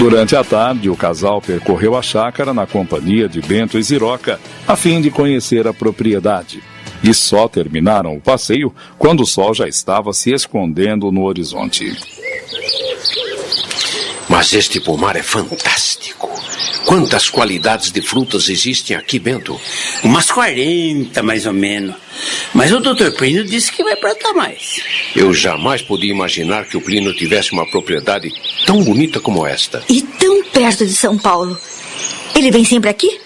Durante 0.00 0.34
a 0.34 0.42
tarde, 0.42 0.88
o 0.88 0.96
casal 0.96 1.42
percorreu 1.42 1.94
a 1.94 2.00
chácara 2.00 2.54
na 2.54 2.66
companhia 2.66 3.28
de 3.28 3.42
Bento 3.42 3.78
e 3.78 3.82
Ziroca, 3.82 4.40
a 4.66 4.74
fim 4.74 4.98
de 4.98 5.10
conhecer 5.10 5.68
a 5.68 5.74
propriedade. 5.74 6.62
E 7.04 7.12
só 7.12 7.46
terminaram 7.46 8.16
o 8.16 8.20
passeio 8.20 8.74
quando 8.96 9.20
o 9.20 9.26
sol 9.26 9.52
já 9.52 9.68
estava 9.68 10.14
se 10.14 10.32
escondendo 10.32 11.12
no 11.12 11.24
horizonte. 11.24 11.94
Mas 14.30 14.54
este 14.54 14.78
pomar 14.78 15.16
é 15.16 15.24
fantástico. 15.24 16.30
Quantas 16.86 17.28
qualidades 17.28 17.90
de 17.90 18.00
frutas 18.00 18.48
existem 18.48 18.96
aqui, 18.96 19.18
Bento? 19.18 19.60
Umas 20.04 20.30
40, 20.30 21.20
mais 21.20 21.46
ou 21.46 21.52
menos. 21.52 21.96
Mas 22.54 22.70
o 22.70 22.78
doutor 22.78 23.10
Plínio 23.16 23.44
disse 23.44 23.72
que 23.72 23.82
vai 23.82 23.96
plantar 23.96 24.32
mais. 24.32 24.80
Eu 25.16 25.34
jamais 25.34 25.82
podia 25.82 26.12
imaginar 26.12 26.64
que 26.66 26.76
o 26.76 26.80
Plínio 26.80 27.12
tivesse 27.12 27.50
uma 27.50 27.68
propriedade 27.68 28.32
tão 28.64 28.84
bonita 28.84 29.18
como 29.18 29.44
esta. 29.44 29.82
E 29.88 30.00
tão 30.00 30.44
perto 30.44 30.86
de 30.86 30.94
São 30.94 31.18
Paulo. 31.18 31.58
Ele 32.32 32.52
vem 32.52 32.64
sempre 32.64 32.88
aqui? 32.88 33.20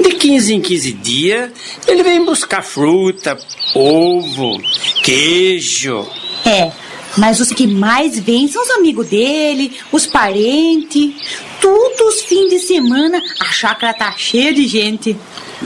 De 0.00 0.14
15 0.14 0.54
em 0.54 0.60
15 0.62 0.92
dias, 0.94 1.50
ele 1.86 2.02
vem 2.02 2.24
buscar 2.24 2.62
fruta, 2.62 3.38
ovo, 3.74 4.58
queijo. 5.04 6.08
É, 6.46 6.72
mas 7.18 7.40
os 7.40 7.50
que 7.50 7.66
mais 7.66 8.18
vêm 8.18 8.48
são 8.48 8.62
os 8.62 8.70
amigos 8.70 9.08
dele, 9.08 9.72
os 9.92 10.06
parentes. 10.06 11.14
Todos 11.60 12.00
os 12.00 12.22
fins 12.22 12.48
de 12.48 12.58
semana 12.60 13.22
a 13.40 13.46
chácara 13.46 13.92
tá 13.92 14.14
cheia 14.16 14.54
de 14.54 14.66
gente. 14.66 15.16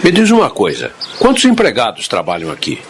Me 0.03 0.11
diz 0.11 0.31
uma 0.31 0.51
coisa: 0.51 0.93
quantos 1.19 1.45
empregados 1.45 2.09
trabalham 2.09 2.51
aqui? 2.51 2.81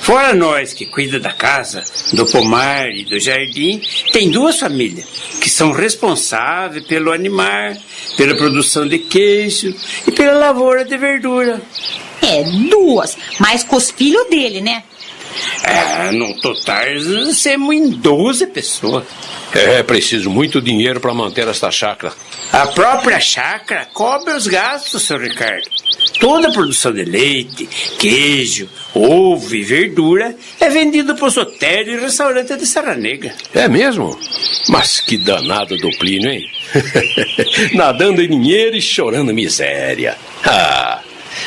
Fora 0.00 0.34
nós 0.34 0.72
que 0.72 0.86
cuida 0.86 1.20
da 1.20 1.32
casa, 1.32 1.84
do 2.14 2.26
pomar 2.26 2.90
e 2.90 3.04
do 3.04 3.20
jardim, 3.20 3.80
tem 4.12 4.30
duas 4.30 4.58
famílias 4.58 5.06
que 5.40 5.48
são 5.48 5.72
responsáveis 5.72 6.84
pelo 6.86 7.12
animar, 7.12 7.76
pela 8.16 8.34
produção 8.34 8.88
de 8.88 8.98
queijo 8.98 9.74
e 10.06 10.10
pela 10.10 10.38
lavoura 10.38 10.84
de 10.84 10.96
verdura. 10.96 11.60
É, 12.22 12.42
duas, 12.70 13.16
mas 13.38 13.62
com 13.62 13.76
os 13.76 13.90
filhos 13.90 14.28
dele, 14.28 14.60
né? 14.60 14.84
É, 15.62 16.10
no 16.12 16.34
total, 16.40 16.84
somos 17.34 17.74
em 17.74 17.90
12 17.90 18.46
pessoas. 18.48 19.04
É 19.54 19.82
preciso 19.82 20.30
muito 20.30 20.62
dinheiro 20.62 21.00
para 21.00 21.12
manter 21.12 21.46
esta 21.46 21.70
chácara. 21.70 22.12
A 22.52 22.66
própria 22.66 23.20
chácara 23.20 23.86
cobre 23.92 24.32
os 24.34 24.46
gastos, 24.46 25.02
seu 25.02 25.18
Ricardo. 25.18 25.68
Toda 26.18 26.48
a 26.48 26.52
produção 26.52 26.92
de 26.92 27.04
leite, 27.04 27.68
queijo, 27.98 28.68
ovo 28.94 29.54
e 29.54 29.62
verdura 29.62 30.34
é 30.60 30.68
vendida 30.68 31.14
para 31.14 31.26
os 31.26 31.36
hotéis 31.36 31.88
e 31.88 31.96
restaurantes 31.96 32.56
de 32.56 32.66
Serra 32.66 32.94
Negra. 32.94 33.34
É 33.54 33.68
mesmo? 33.68 34.16
Mas 34.68 35.00
que 35.00 35.16
danado 35.16 35.76
do 35.76 35.90
Plínio, 35.98 36.30
hein? 36.30 36.44
Nadando 37.74 38.22
em 38.22 38.28
dinheiro 38.28 38.76
e 38.76 38.80
chorando 38.80 39.34
miséria. 39.34 40.16
Ah, 40.44 41.01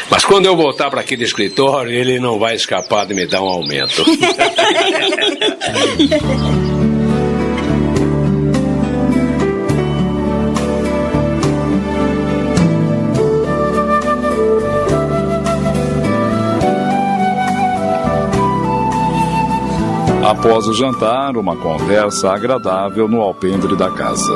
mas 0.09 0.25
quando 0.25 0.45
eu 0.45 0.55
voltar 0.55 0.89
para 0.89 1.01
aquele 1.01 1.23
escritório, 1.23 1.91
ele 1.91 2.19
não 2.19 2.39
vai 2.39 2.55
escapar 2.55 3.05
de 3.05 3.13
me 3.13 3.25
dar 3.25 3.41
um 3.41 3.47
aumento. 3.47 4.03
Após 20.25 20.67
o 20.67 20.73
jantar, 20.73 21.38
uma 21.38 21.55
conversa 21.55 22.31
agradável 22.31 23.07
no 23.07 23.21
alpendre 23.21 23.75
da 23.75 23.91
casa. 23.91 24.36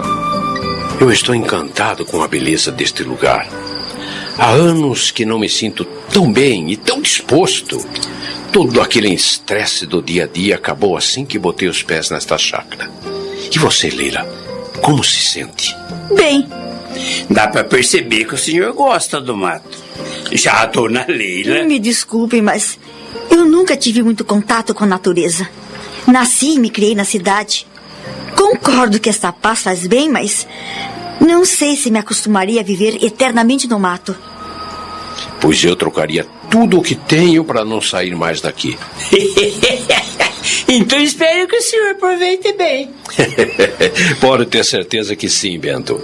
Eu 1.01 1.11
estou 1.11 1.33
encantado 1.33 2.05
com 2.05 2.21
a 2.21 2.27
beleza 2.27 2.71
deste 2.71 3.03
lugar. 3.03 3.47
Há 4.39 4.51
anos 4.51 5.11
que 5.11 5.25
não 5.25 5.37
me 5.37 5.49
sinto 5.49 5.83
tão 5.83 6.31
bem 6.31 6.71
e 6.71 6.77
tão 6.77 7.01
disposto. 7.01 7.85
Todo 8.53 8.79
aquele 8.79 9.13
estresse 9.13 9.85
do 9.85 10.01
dia 10.01 10.23
a 10.23 10.27
dia 10.27 10.55
acabou 10.55 10.95
assim 10.95 11.25
que 11.25 11.37
botei 11.37 11.67
os 11.67 11.83
pés 11.83 12.09
nesta 12.09 12.37
chácara. 12.37 12.89
E 13.53 13.59
você, 13.59 13.89
Leila, 13.89 14.25
como 14.81 15.03
se 15.03 15.19
sente? 15.19 15.75
Bem. 16.15 16.47
Dá 17.29 17.49
para 17.49 17.65
perceber 17.65 18.23
que 18.23 18.35
o 18.35 18.37
senhor 18.37 18.71
gosta 18.73 19.19
do 19.19 19.35
mato. 19.35 19.77
Já 20.31 20.61
a 20.61 20.65
dona 20.67 21.05
Leila. 21.05 21.65
Me 21.65 21.77
desculpem, 21.77 22.41
mas 22.41 22.79
eu 23.29 23.45
nunca 23.45 23.75
tive 23.75 24.01
muito 24.01 24.23
contato 24.23 24.73
com 24.73 24.85
a 24.85 24.87
natureza. 24.87 25.49
Nasci 26.07 26.55
e 26.55 26.59
me 26.59 26.69
criei 26.69 26.95
na 26.95 27.03
cidade. 27.03 27.67
Concordo 28.37 29.01
que 29.01 29.09
esta 29.09 29.33
paz 29.33 29.63
faz 29.63 29.85
bem, 29.85 30.07
mas 30.07 30.47
não 31.19 31.43
sei 31.43 31.75
se 31.75 31.91
me 31.91 31.99
acostumaria 31.99 32.61
a 32.61 32.63
viver 32.63 33.03
eternamente 33.03 33.67
no 33.67 33.77
mato. 33.77 34.15
Pois 35.39 35.63
eu 35.63 35.75
trocaria 35.75 36.25
tudo 36.49 36.79
o 36.79 36.83
que 36.83 36.95
tenho 36.95 37.43
para 37.43 37.63
não 37.63 37.81
sair 37.81 38.15
mais 38.15 38.41
daqui. 38.41 38.77
então 40.67 40.99
espero 40.99 41.47
que 41.47 41.57
o 41.57 41.61
senhor 41.61 41.91
aproveite 41.91 42.53
bem. 42.53 42.91
Pode 44.19 44.45
ter 44.45 44.63
certeza 44.65 45.15
que 45.15 45.29
sim, 45.29 45.59
Bento. 45.59 46.01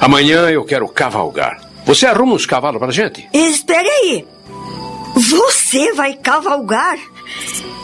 Amanhã 0.00 0.48
eu 0.50 0.64
quero 0.64 0.88
cavalgar. 0.88 1.60
Você 1.84 2.06
arruma 2.06 2.34
uns 2.34 2.46
cavalos 2.46 2.78
para 2.78 2.92
gente? 2.92 3.28
Espere 3.32 3.88
aí. 3.88 4.24
Você 5.14 5.92
vai 5.92 6.14
cavalgar? 6.14 6.98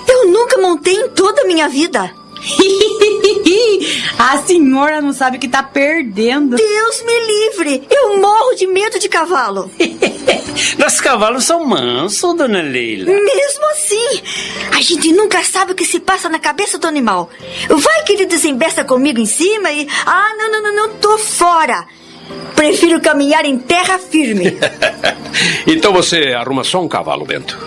Eu 0.08 0.30
nunca 0.30 0.60
montei 0.60 0.94
em 0.94 1.08
toda 1.08 1.42
a 1.42 1.46
minha 1.46 1.68
vida. 1.68 2.12
a 4.18 4.38
senhora 4.38 5.00
não 5.00 5.12
sabe 5.12 5.36
o 5.36 5.40
que 5.40 5.48
tá 5.48 5.62
perdendo. 5.62 6.56
Deus 6.56 7.02
me 7.02 7.20
livre! 7.26 7.86
Eu 7.90 8.18
morro 8.18 8.54
de 8.54 8.66
medo 8.66 8.98
de 8.98 9.08
cavalo. 9.08 9.70
Nossos 10.78 11.00
cavalos 11.00 11.44
são 11.44 11.64
mansos, 11.64 12.36
dona 12.36 12.62
Leila. 12.62 13.06
Mesmo 13.06 13.70
assim, 13.72 14.22
a 14.72 14.80
gente 14.80 15.12
nunca 15.12 15.42
sabe 15.44 15.72
o 15.72 15.74
que 15.74 15.84
se 15.84 16.00
passa 16.00 16.28
na 16.28 16.38
cabeça 16.38 16.78
do 16.78 16.86
animal. 16.86 17.30
Vai 17.68 18.02
que 18.04 18.12
ele 18.12 18.26
desembesta 18.26 18.84
comigo 18.84 19.18
em 19.20 19.26
cima 19.26 19.70
e. 19.72 19.86
Ah, 20.06 20.34
não, 20.36 20.50
não, 20.50 20.62
não, 20.62 20.74
não, 20.74 20.94
tô 20.96 21.18
fora. 21.18 21.86
Prefiro 22.54 23.00
caminhar 23.00 23.44
em 23.44 23.58
terra 23.58 23.98
firme. 23.98 24.56
então 25.66 25.92
você 25.92 26.32
arruma 26.32 26.64
só 26.64 26.82
um 26.82 26.88
cavalo, 26.88 27.24
Bento. 27.24 27.58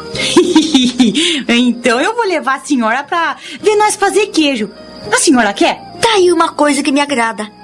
então 1.47 2.01
eu 2.01 2.16
vou 2.16 2.26
levar 2.26 2.55
a 2.55 2.60
senhora 2.60 3.03
pra 3.03 3.38
ver 3.62 3.76
nós 3.76 3.95
fazer 3.95 4.28
queijo. 4.28 4.70
A 5.12 5.18
senhora 5.18 5.53
quer? 5.53 5.76
Tá 6.01 6.16
aí 6.16 6.32
uma 6.32 6.49
coisa 6.53 6.82
que 6.84 6.91
me 6.91 7.01
agrada. 7.01 7.59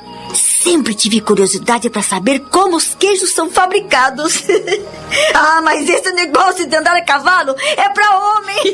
Sempre 0.65 0.95
tive 0.95 1.21
curiosidade 1.21 1.91
para 1.91 2.01
saber 2.01 2.39
como 2.49 2.75
os 2.75 2.95
queijos 2.95 3.29
são 3.29 3.51
fabricados. 3.51 4.45
ah, 5.35 5.61
mas 5.63 5.87
esse 5.87 6.11
negócio 6.11 6.67
de 6.67 6.75
andar 6.75 6.95
a 6.95 7.03
cavalo 7.03 7.55
é 7.77 7.87
para 7.89 8.17
homem. 8.17 8.73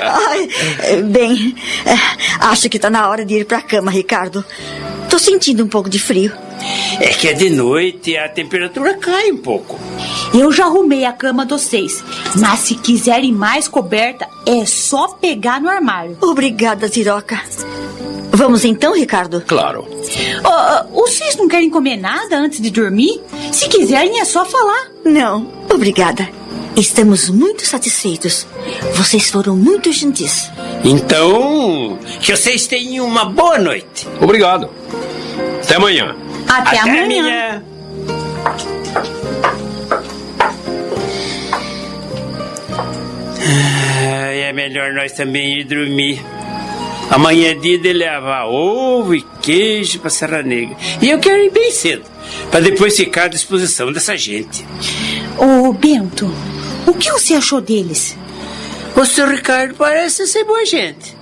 Ai, 0.00 1.02
bem, 1.02 1.52
é, 1.84 2.46
acho 2.46 2.70
que 2.70 2.78
tá 2.78 2.88
na 2.88 3.08
hora 3.08 3.24
de 3.24 3.40
ir 3.40 3.44
para 3.44 3.58
a 3.58 3.62
cama, 3.62 3.90
Ricardo. 3.90 4.44
Tô 5.10 5.18
sentindo 5.18 5.64
um 5.64 5.68
pouco 5.68 5.90
de 5.90 5.98
frio. 5.98 6.32
É 7.00 7.08
que 7.08 7.26
é 7.26 7.32
de 7.32 7.50
noite 7.50 8.12
e 8.12 8.16
a 8.16 8.28
temperatura 8.28 8.94
cai 8.98 9.32
um 9.32 9.38
pouco. 9.38 9.80
Eu 10.32 10.52
já 10.52 10.66
arrumei 10.66 11.06
a 11.06 11.12
cama 11.12 11.44
dos 11.44 11.62
seis, 11.62 12.04
mas 12.36 12.60
se 12.60 12.76
quiserem 12.76 13.32
mais 13.32 13.66
coberta, 13.66 14.28
é 14.46 14.64
só 14.64 15.08
pegar 15.08 15.60
no 15.60 15.68
armário. 15.68 16.16
Obrigada, 16.20 16.88
Tiroca. 16.88 17.42
Vamos 18.30 18.64
então, 18.64 18.94
Ricardo? 18.94 19.40
Claro. 19.40 19.87
Uh, 19.90 20.92
vocês 20.94 21.36
não 21.36 21.48
querem 21.48 21.70
comer 21.70 21.96
nada 21.96 22.38
antes 22.38 22.60
de 22.60 22.70
dormir? 22.70 23.20
Se 23.52 23.68
quiserem, 23.68 24.20
é 24.20 24.24
só 24.24 24.44
falar. 24.44 24.88
Não, 25.04 25.50
obrigada. 25.72 26.28
Estamos 26.76 27.28
muito 27.28 27.66
satisfeitos. 27.66 28.46
Vocês 28.94 29.30
foram 29.30 29.56
muito 29.56 29.90
gentis. 29.92 30.50
Então, 30.84 31.98
que 32.20 32.34
vocês 32.36 32.66
tenham 32.66 33.04
uma 33.06 33.24
boa 33.24 33.58
noite. 33.58 34.06
Obrigado. 34.20 34.70
Até 35.64 35.74
amanhã. 35.74 36.14
Até, 36.46 36.78
Até 36.78 36.78
amanhã. 36.78 37.20
amanhã. 37.20 38.68
Ah, 43.40 44.32
é 44.32 44.52
melhor 44.52 44.92
nós 44.92 45.12
também 45.12 45.60
ir 45.60 45.64
dormir. 45.64 46.20
Amanhã 47.10 47.50
é 47.50 47.54
dia 47.54 47.78
de 47.78 47.92
levar 47.92 48.44
ovo 48.44 49.14
e 49.14 49.22
queijo 49.40 49.98
para 49.98 50.10
Serra 50.10 50.42
Negra. 50.42 50.76
E 51.00 51.08
eu 51.08 51.18
quero 51.18 51.42
ir 51.42 51.50
bem 51.50 51.70
cedo, 51.70 52.04
para 52.50 52.60
depois 52.60 52.96
ficar 52.96 53.24
à 53.24 53.28
disposição 53.28 53.90
dessa 53.90 54.16
gente. 54.16 54.66
Ô, 55.38 55.72
Bento, 55.72 56.30
o 56.86 56.92
que 56.92 57.10
você 57.10 57.34
achou 57.34 57.60
deles? 57.60 58.16
O 58.94 59.04
seu 59.04 59.28
Ricardo 59.28 59.74
parece 59.74 60.26
ser 60.26 60.44
boa 60.44 60.66
gente. 60.66 61.16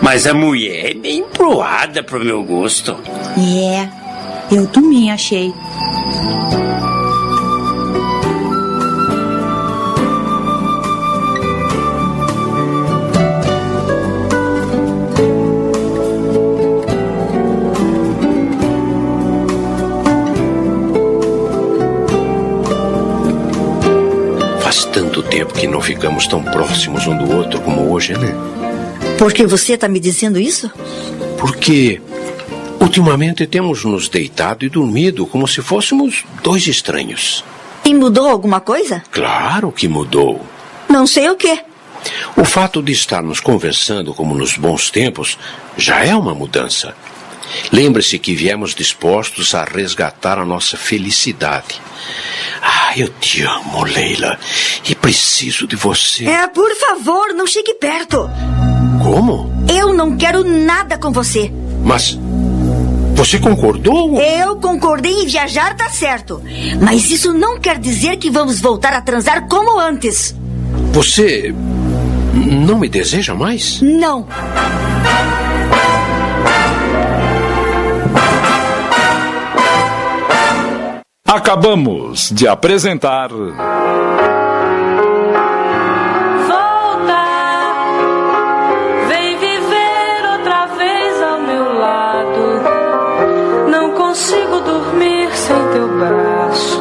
Mas 0.00 0.26
a 0.26 0.32
mulher 0.34 0.90
é 0.90 0.94
bem 0.94 1.24
proada 1.24 2.02
pro 2.02 2.24
meu 2.24 2.42
gosto. 2.42 2.96
É, 3.36 4.54
eu 4.54 4.66
também 4.68 5.10
achei. 5.10 5.52
Tempo 24.84 25.54
que 25.54 25.66
não 25.66 25.80
ficamos 25.80 26.26
tão 26.26 26.42
próximos 26.42 27.06
um 27.06 27.16
do 27.16 27.34
outro 27.34 27.60
como 27.60 27.92
hoje, 27.92 28.12
né? 28.12 28.34
Por 29.18 29.32
que 29.32 29.46
você 29.46 29.74
está 29.74 29.88
me 29.88 29.98
dizendo 29.98 30.38
isso? 30.38 30.70
Porque 31.38 32.00
ultimamente 32.80 33.46
temos 33.46 33.84
nos 33.84 34.08
deitado 34.08 34.64
e 34.64 34.68
dormido 34.68 35.26
como 35.26 35.48
se 35.48 35.62
fôssemos 35.62 36.24
dois 36.42 36.66
estranhos. 36.66 37.44
E 37.84 37.94
mudou 37.94 38.28
alguma 38.28 38.60
coisa? 38.60 39.02
Claro 39.10 39.72
que 39.72 39.88
mudou. 39.88 40.44
Não 40.88 41.06
sei 41.06 41.28
o 41.30 41.36
quê. 41.36 41.60
O 42.36 42.44
fato 42.44 42.82
de 42.82 42.92
estarmos 42.92 43.40
conversando 43.40 44.14
como 44.14 44.34
nos 44.34 44.56
bons 44.56 44.90
tempos 44.90 45.38
já 45.76 46.04
é 46.04 46.14
uma 46.14 46.34
mudança. 46.34 46.94
Lembre-se 47.72 48.18
que 48.18 48.34
viemos 48.34 48.74
dispostos 48.74 49.54
a 49.54 49.64
resgatar 49.64 50.38
a 50.38 50.44
nossa 50.44 50.76
felicidade. 50.76 51.80
Ah, 52.62 52.92
eu 52.96 53.08
te 53.08 53.42
amo, 53.42 53.84
Leila. 53.84 54.38
E 54.88 54.94
preciso 54.94 55.66
de 55.66 55.76
você. 55.76 56.24
É, 56.26 56.46
por 56.48 56.74
favor, 56.76 57.32
não 57.34 57.46
chegue 57.46 57.74
perto. 57.74 58.28
Como? 59.02 59.52
Eu 59.68 59.92
não 59.92 60.16
quero 60.16 60.42
nada 60.44 60.98
com 60.98 61.12
você. 61.12 61.52
Mas. 61.82 62.18
Você 63.14 63.38
concordou? 63.38 64.20
Eu 64.20 64.56
concordei 64.56 65.22
em 65.22 65.26
viajar, 65.26 65.74
tá 65.74 65.88
certo. 65.88 66.42
Mas 66.82 67.10
isso 67.10 67.32
não 67.32 67.58
quer 67.58 67.78
dizer 67.78 68.18
que 68.18 68.30
vamos 68.30 68.60
voltar 68.60 68.92
a 68.92 69.00
transar 69.00 69.48
como 69.48 69.78
antes. 69.78 70.34
Você. 70.92 71.54
não 72.34 72.78
me 72.78 72.88
deseja 72.88 73.34
mais? 73.34 73.80
Não. 73.80 74.26
Acabamos 81.36 82.30
de 82.30 82.48
apresentar. 82.48 83.28
Volta, 83.28 83.60
vem 89.06 89.36
viver 89.38 90.30
outra 90.32 90.64
vez 90.78 91.22
ao 91.22 91.40
meu 91.42 91.78
lado. 91.78 92.62
Não 93.70 93.90
consigo 93.90 94.60
dormir 94.62 95.30
sem 95.36 95.56
teu 95.74 95.86
braço, 95.98 96.80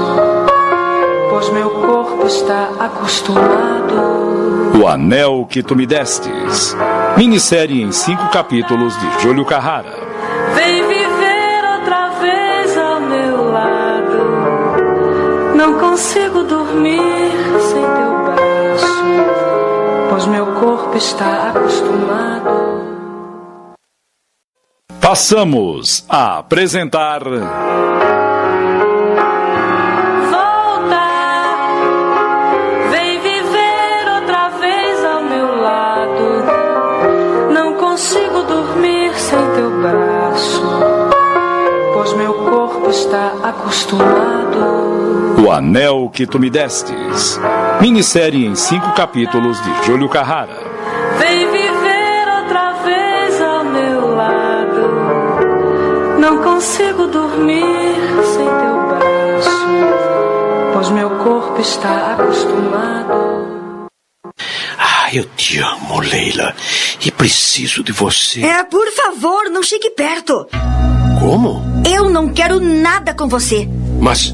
pois 1.29 1.49
meu 1.49 1.69
corpo 1.69 2.25
está 2.25 2.69
acostumado. 2.79 4.71
O 4.81 4.87
Anel 4.87 5.45
que 5.49 5.61
Tu 5.61 5.75
Me 5.75 5.85
Destes. 5.85 6.73
Minissérie 7.17 7.81
em 7.81 7.91
cinco 7.91 8.29
capítulos 8.29 8.97
de 8.97 9.21
Júlio 9.21 9.43
Carrara. 9.43 10.04
Não 15.65 15.79
consigo 15.79 16.43
dormir 16.43 17.01
sem 17.59 17.81
teu 17.81 18.13
braço, 18.23 19.03
pois 20.11 20.27
meu 20.27 20.45
corpo 20.53 20.95
está 20.95 21.49
acostumado. 21.49 22.85
Passamos 25.01 26.05
a 26.07 26.37
apresentar. 26.37 27.23
Volta, 30.29 31.07
vem 32.91 33.19
viver 33.21 34.21
outra 34.21 34.49
vez 34.59 35.03
ao 35.03 35.23
meu 35.23 35.61
lado. 35.63 36.45
Não 37.51 37.73
consigo 37.73 38.43
dormir 38.43 39.15
sem 39.15 39.39
teu 39.55 39.71
braço, 39.81 40.61
pois 41.95 42.13
meu 42.13 42.35
corpo 42.35 42.87
está 42.91 43.33
acostumado. 43.41 45.24
O 45.37 45.51
Anel 45.51 46.09
que 46.13 46.25
Tu 46.25 46.39
Me 46.39 46.49
Destes. 46.49 47.37
Minissérie 47.81 48.45
em 48.45 48.55
cinco 48.55 48.93
capítulos 48.93 49.61
de 49.61 49.85
Júlio 49.85 50.07
Carrara. 50.09 50.57
Vem 51.19 51.51
viver 51.51 52.27
outra 52.41 52.71
vez 52.83 53.41
ao 53.41 53.63
meu 53.65 54.15
lado. 54.15 56.19
Não 56.19 56.41
consigo 56.41 57.07
dormir 57.07 57.95
sem 58.33 58.45
teu 58.45 58.87
braço, 58.87 59.67
pois 60.73 60.89
meu 60.89 61.09
corpo 61.17 61.59
está 61.61 62.13
acostumado. 62.13 63.45
Ah, 64.77 65.09
eu 65.13 65.25
te 65.35 65.59
amo, 65.59 65.99
Leila. 65.99 66.55
E 67.05 67.11
preciso 67.11 67.83
de 67.83 67.91
você. 67.91 68.41
É, 68.43 68.63
por 68.63 68.87
favor, 68.91 69.49
não 69.51 69.61
chegue 69.61 69.91
perto. 69.91 70.47
Como? 71.19 71.61
Eu 71.87 72.09
não 72.09 72.29
quero 72.29 72.59
nada 72.59 73.13
com 73.13 73.27
você. 73.27 73.69
Mas. 73.99 74.33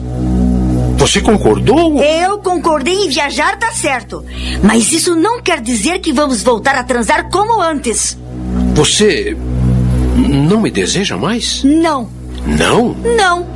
Você 1.01 1.19
concordou? 1.19 1.99
Eu 1.99 2.37
concordei 2.37 2.93
em 2.93 3.09
viajar, 3.09 3.57
tá 3.57 3.71
certo. 3.71 4.23
Mas 4.61 4.91
isso 4.91 5.15
não 5.15 5.41
quer 5.41 5.59
dizer 5.59 5.97
que 5.97 6.13
vamos 6.13 6.43
voltar 6.43 6.75
a 6.75 6.83
transar 6.83 7.27
como 7.31 7.59
antes. 7.59 8.15
Você. 8.75 9.35
Não 10.15 10.61
me 10.61 10.69
deseja 10.69 11.17
mais? 11.17 11.63
Não, 11.63 12.07
Não? 12.45 12.93
não. 13.17 13.47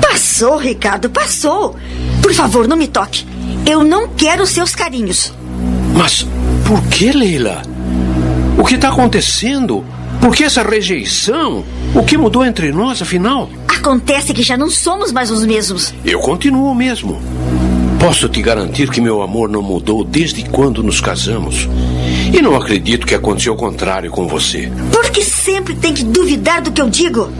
Passou, 0.00 0.56
Ricardo, 0.56 1.10
passou. 1.10 1.74
Por 2.22 2.32
favor, 2.32 2.68
não 2.68 2.76
me 2.76 2.86
toque. 2.86 3.26
Eu 3.66 3.82
não 3.82 4.06
quero 4.10 4.46
seus 4.46 4.72
carinhos. 4.76 5.32
Mas 5.96 6.24
por 6.64 6.80
que, 6.84 7.10
Leila? 7.10 7.62
O 8.56 8.64
que 8.64 8.76
está 8.76 8.90
acontecendo? 8.90 9.84
Por 10.24 10.34
que 10.34 10.42
essa 10.42 10.62
rejeição? 10.62 11.62
O 11.94 12.02
que 12.02 12.16
mudou 12.16 12.46
entre 12.46 12.72
nós, 12.72 13.02
afinal? 13.02 13.50
Acontece 13.68 14.32
que 14.32 14.42
já 14.42 14.56
não 14.56 14.70
somos 14.70 15.12
mais 15.12 15.30
os 15.30 15.44
mesmos. 15.44 15.92
Eu 16.02 16.18
continuo 16.18 16.70
o 16.70 16.74
mesmo. 16.74 17.20
Posso 18.00 18.26
te 18.30 18.40
garantir 18.40 18.88
que 18.88 19.02
meu 19.02 19.20
amor 19.20 19.50
não 19.50 19.60
mudou 19.60 20.02
desde 20.02 20.42
quando 20.48 20.82
nos 20.82 20.98
casamos. 20.98 21.68
E 22.32 22.40
não 22.40 22.56
acredito 22.56 23.06
que 23.06 23.14
aconteceu 23.14 23.52
o 23.52 23.56
contrário 23.56 24.10
com 24.10 24.26
você. 24.26 24.72
Porque 24.90 25.22
sempre 25.22 25.74
tem 25.74 25.92
que 25.92 26.02
duvidar 26.02 26.62
do 26.62 26.72
que 26.72 26.80
eu 26.80 26.88
digo. 26.88 27.30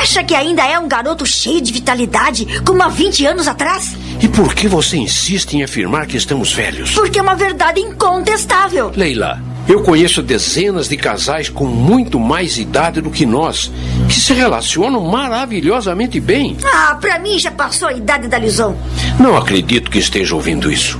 Acha 0.00 0.22
que 0.22 0.32
ainda 0.32 0.64
é 0.64 0.78
um 0.78 0.86
garoto 0.86 1.26
cheio 1.26 1.60
de 1.60 1.72
vitalidade, 1.72 2.46
como 2.64 2.84
há 2.84 2.88
20 2.88 3.26
anos 3.26 3.48
atrás? 3.48 3.96
E 4.22 4.28
por 4.28 4.54
que 4.54 4.68
você 4.68 4.96
insiste 4.96 5.54
em 5.54 5.64
afirmar 5.64 6.06
que 6.06 6.16
estamos 6.16 6.52
velhos? 6.52 6.92
Porque 6.92 7.18
é 7.18 7.22
uma 7.22 7.34
verdade 7.34 7.80
incontestável. 7.80 8.92
Leila, 8.94 9.42
eu 9.70 9.82
conheço 9.82 10.20
dezenas 10.20 10.88
de 10.88 10.96
casais 10.96 11.48
com 11.48 11.64
muito 11.64 12.18
mais 12.18 12.58
idade 12.58 13.00
do 13.00 13.08
que 13.08 13.24
nós, 13.24 13.70
que 14.08 14.18
se 14.18 14.32
relacionam 14.32 15.00
maravilhosamente 15.00 16.18
bem. 16.18 16.56
Ah, 16.64 16.96
pra 17.00 17.20
mim 17.20 17.38
já 17.38 17.52
passou 17.52 17.86
a 17.86 17.92
idade 17.92 18.26
da 18.26 18.36
ilusão. 18.36 18.76
Não 19.20 19.36
acredito 19.36 19.88
que 19.88 19.98
esteja 19.98 20.34
ouvindo 20.34 20.72
isso. 20.72 20.98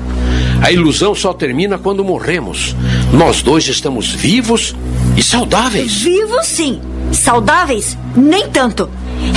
A 0.63 0.71
ilusão 0.71 1.17
só 1.17 1.33
termina 1.33 1.79
quando 1.79 2.05
morremos. 2.05 2.77
Nós 3.13 3.43
dois 3.43 3.67
estamos 3.67 4.13
vivos 4.13 4.77
e 5.17 5.23
saudáveis. 5.23 6.03
Vivos 6.03 6.47
sim, 6.47 6.81
saudáveis 7.11 7.99
nem 8.15 8.49
tanto. 8.51 8.89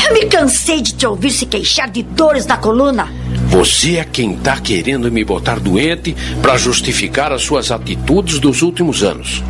Eu 0.06 0.14
me 0.14 0.26
cansei 0.26 0.80
de 0.80 0.94
te 0.94 1.08
ouvir 1.08 1.32
se 1.32 1.48
queixar 1.48 1.90
de 1.90 2.04
dores 2.04 2.46
na 2.46 2.58
coluna. 2.58 3.23
Você 3.54 3.97
é 3.97 4.04
quem 4.04 4.34
está 4.34 4.60
querendo 4.60 5.12
me 5.12 5.24
botar 5.24 5.60
doente 5.60 6.16
para 6.41 6.58
justificar 6.58 7.32
as 7.32 7.43
suas 7.43 7.70
atitudes 7.70 8.39
dos 8.39 8.64
últimos 8.64 9.04
anos. 9.04 9.43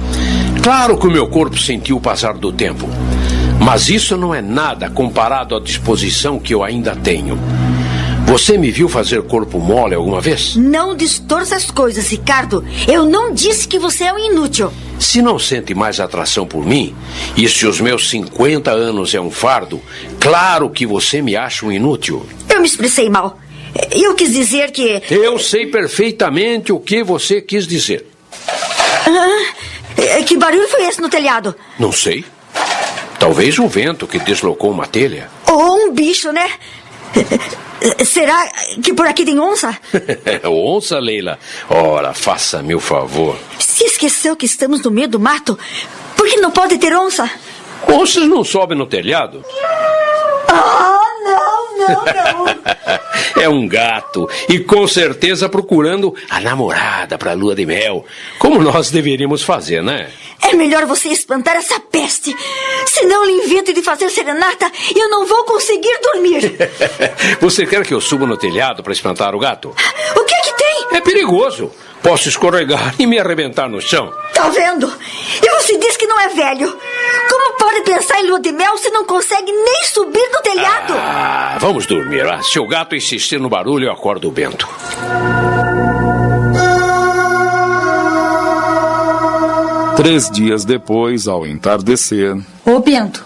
Claro 0.62 0.98
que 0.98 1.08
o 1.08 1.12
meu 1.12 1.26
corpo 1.30 1.58
sentiu 1.58 1.96
o 1.96 2.02
passar 2.02 2.34
do 2.34 2.52
tempo, 2.52 2.86
mas 3.62 3.88
isso 3.88 4.18
não 4.18 4.36
é 4.36 4.42
nada 4.42 4.90
comparado 4.90 5.56
à 5.56 5.60
disposição 5.62 6.38
que 6.38 6.54
eu 6.54 6.66
ainda 6.66 6.94
tenho. 6.98 7.40
Você 8.26 8.58
me 8.58 8.72
viu 8.72 8.90
fazer 8.90 9.22
corpo 9.24 9.58
mole 9.58 9.96
alguma 9.96 10.20
vez? 10.20 10.58
Não 10.58 10.98
distorça 10.98 11.56
as 11.56 11.72
coisas, 11.72 12.10
Ricardo. 12.10 12.62
Eu 12.86 13.06
não 13.06 13.34
disse 13.34 13.66
que 13.66 13.80
você 13.80 14.04
é 14.04 14.14
um 14.14 14.20
inútil. 14.20 14.70
Se 15.00 15.22
não 15.22 15.40
sente 15.40 15.74
mais 15.74 16.02
atração 16.02 16.46
por 16.46 16.66
mim, 16.66 16.94
e 17.38 17.48
se 17.48 17.66
os 17.66 17.80
meus 17.80 18.10
50 18.10 18.70
anos 18.70 19.16
é 19.16 19.22
um 19.22 19.32
fardo, 19.32 19.82
claro 20.20 20.70
que 20.70 20.86
você 20.86 21.22
me 21.22 21.38
acha 21.38 21.66
um 21.66 21.72
inútil. 21.72 22.26
Eu 22.50 22.60
me 22.60 22.68
expressei 22.68 23.10
mal. 23.10 23.40
Eu 23.92 24.14
quis 24.16 24.32
dizer 24.32 24.72
que. 24.72 25.02
Eu 25.10 25.40
sei 25.40 25.68
perfeitamente 25.68 26.72
o 26.72 26.80
que 26.80 27.04
você 27.04 27.42
quis 27.42 27.68
dizer. 27.68 28.06
Ah, 29.06 30.24
que 30.26 30.38
barulho 30.38 30.68
foi 30.68 30.86
esse 30.86 31.02
no 31.02 31.10
telhado? 31.10 31.56
Não 31.80 31.92
sei. 31.92 32.26
Talvez 33.20 33.58
o 33.58 33.68
vento 33.68 34.08
que 34.08 34.20
deslocou 34.20 34.72
uma 34.72 34.86
telha. 34.86 35.30
Ou 35.48 35.88
um 35.88 35.92
bicho, 35.92 36.32
né? 36.32 36.52
Será 38.06 38.50
que 38.82 38.94
por 38.94 39.06
aqui 39.06 39.24
tem 39.26 39.40
onça? 39.40 39.78
onça, 40.46 41.00
Leila? 41.00 41.38
Ora, 41.70 42.14
faça-me 42.14 42.74
o 42.74 42.80
favor. 42.80 43.38
Se 43.60 43.86
esqueceu 43.86 44.36
que 44.36 44.46
estamos 44.46 44.82
no 44.82 44.92
meio 44.92 45.08
do 45.08 45.20
mato, 45.20 45.58
por 46.16 46.28
que 46.28 46.38
não 46.38 46.52
pode 46.52 46.78
ter 46.78 46.96
onça? 46.96 47.30
Onças 47.88 48.28
não 48.28 48.44
sobem 48.44 48.78
no 48.78 48.86
telhado. 48.86 49.44
Ah, 50.48 50.93
não, 51.78 52.06
não, 52.06 53.42
é 53.42 53.50
um 53.50 53.68
gato 53.68 54.30
e 54.50 54.60
com 54.60 54.88
certeza 54.88 55.50
procurando 55.50 56.14
a 56.30 56.40
namorada 56.40 57.18
para 57.18 57.32
a 57.32 57.36
lua 57.36 57.56
de 57.56 57.66
mel, 57.66 58.06
como 58.40 58.62
nós 58.62 58.92
deveríamos 58.92 59.44
fazer, 59.44 59.82
né? 59.84 60.10
É 60.42 60.54
melhor 60.56 60.86
você 60.86 61.10
espantar 61.10 61.56
essa 61.56 61.80
peste. 61.80 62.36
Senão 62.86 63.24
ele 63.24 63.44
inventa 63.44 63.74
de 63.74 63.82
fazer 63.82 64.10
serenata 64.10 64.70
e 64.94 65.00
eu 65.00 65.10
não 65.10 65.26
vou 65.26 65.44
conseguir 65.46 65.98
dormir. 66.02 66.58
você 67.40 67.66
quer 67.66 67.86
que 67.86 67.94
eu 67.94 68.02
suba 68.02 68.26
no 68.26 68.38
telhado 68.38 68.84
para 68.84 68.94
espantar 68.94 69.34
o 69.34 69.40
gato? 69.40 69.74
O 70.16 70.24
que 70.26 70.34
é 70.34 70.42
que 70.42 70.58
tem? 70.58 70.88
É 70.98 71.02
perigoso. 71.02 71.72
Posso 72.04 72.28
escorregar 72.28 72.94
e 73.00 73.08
me 73.08 73.18
arrebentar 73.18 73.70
no 73.70 73.82
chão. 73.82 74.14
Tá 74.34 74.50
vendo? 74.50 74.94
E 75.42 75.50
você 75.62 75.78
diz 75.78 75.96
que 75.96 76.06
não 76.06 76.20
é 76.20 76.28
velho. 76.28 76.78
Como 77.30 77.58
pode 77.58 77.82
pensar 77.82 78.20
em 78.22 78.28
lua 78.28 78.40
de 78.40 78.52
mel 78.52 78.78
se 78.78 78.90
não 78.90 79.06
consegue 79.06 79.52
nem 79.52 79.86
subir 79.86 80.30
no 80.32 80.42
telhado? 80.42 80.94
Ah, 80.96 81.58
vamos 81.60 81.86
dormir. 81.86 82.26
Ah, 82.26 82.42
se 82.42 82.60
o 82.60 82.68
gato 82.68 82.96
insistir 82.96 83.40
no 83.40 83.50
barulho, 83.50 83.88
eu 83.88 83.92
acordo 83.92 84.28
o 84.28 84.32
Bento. 84.32 84.68
Três 89.96 90.30
dias 90.30 90.66
depois, 90.66 91.28
ao 91.28 91.46
entardecer. 91.46 92.36
Ô, 92.66 92.80
Bento, 92.80 93.24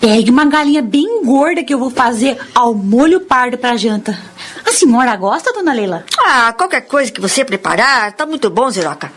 pegue 0.00 0.30
uma 0.30 0.46
galinha 0.46 0.80
bem 0.80 1.22
gorda 1.24 1.62
que 1.62 1.74
eu 1.74 1.78
vou 1.78 1.90
fazer 1.90 2.38
ao 2.54 2.72
molho 2.72 3.20
pardo 3.20 3.58
pra 3.58 3.76
janta. 3.76 4.18
A 4.64 4.72
senhora 4.72 5.14
gosta, 5.16 5.52
dona 5.52 5.72
Leila? 5.72 6.04
Ah, 6.18 6.52
qualquer 6.56 6.82
coisa 6.82 7.10
que 7.12 7.20
você 7.20 7.44
preparar, 7.44 8.12
tá 8.12 8.24
muito 8.24 8.48
bom, 8.48 8.70
Ziroca. 8.70 9.12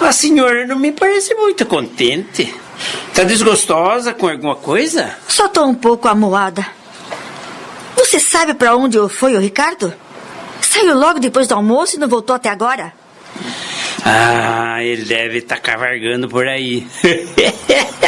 A 0.00 0.12
senhora 0.12 0.66
não 0.66 0.78
me 0.78 0.92
parece 0.92 1.34
muito 1.34 1.64
contente. 1.64 2.54
Tá 3.16 3.24
desgostosa 3.24 4.12
com 4.12 4.28
alguma 4.28 4.54
coisa? 4.56 5.16
Só 5.26 5.48
tô 5.48 5.64
um 5.64 5.74
pouco 5.74 6.06
amuada. 6.06 6.66
Você 7.96 8.20
sabe 8.20 8.52
para 8.52 8.76
onde 8.76 8.98
foi 9.08 9.34
o 9.34 9.40
Ricardo? 9.40 9.90
Saiu 10.60 10.94
logo 10.94 11.18
depois 11.18 11.48
do 11.48 11.54
almoço 11.54 11.96
e 11.96 11.98
não 11.98 12.08
voltou 12.08 12.36
até 12.36 12.50
agora. 12.50 12.92
Ah, 14.04 14.84
ele 14.84 15.02
deve 15.06 15.38
estar 15.38 15.56
tá 15.56 15.60
cavargando 15.62 16.28
por 16.28 16.46
aí. 16.46 16.86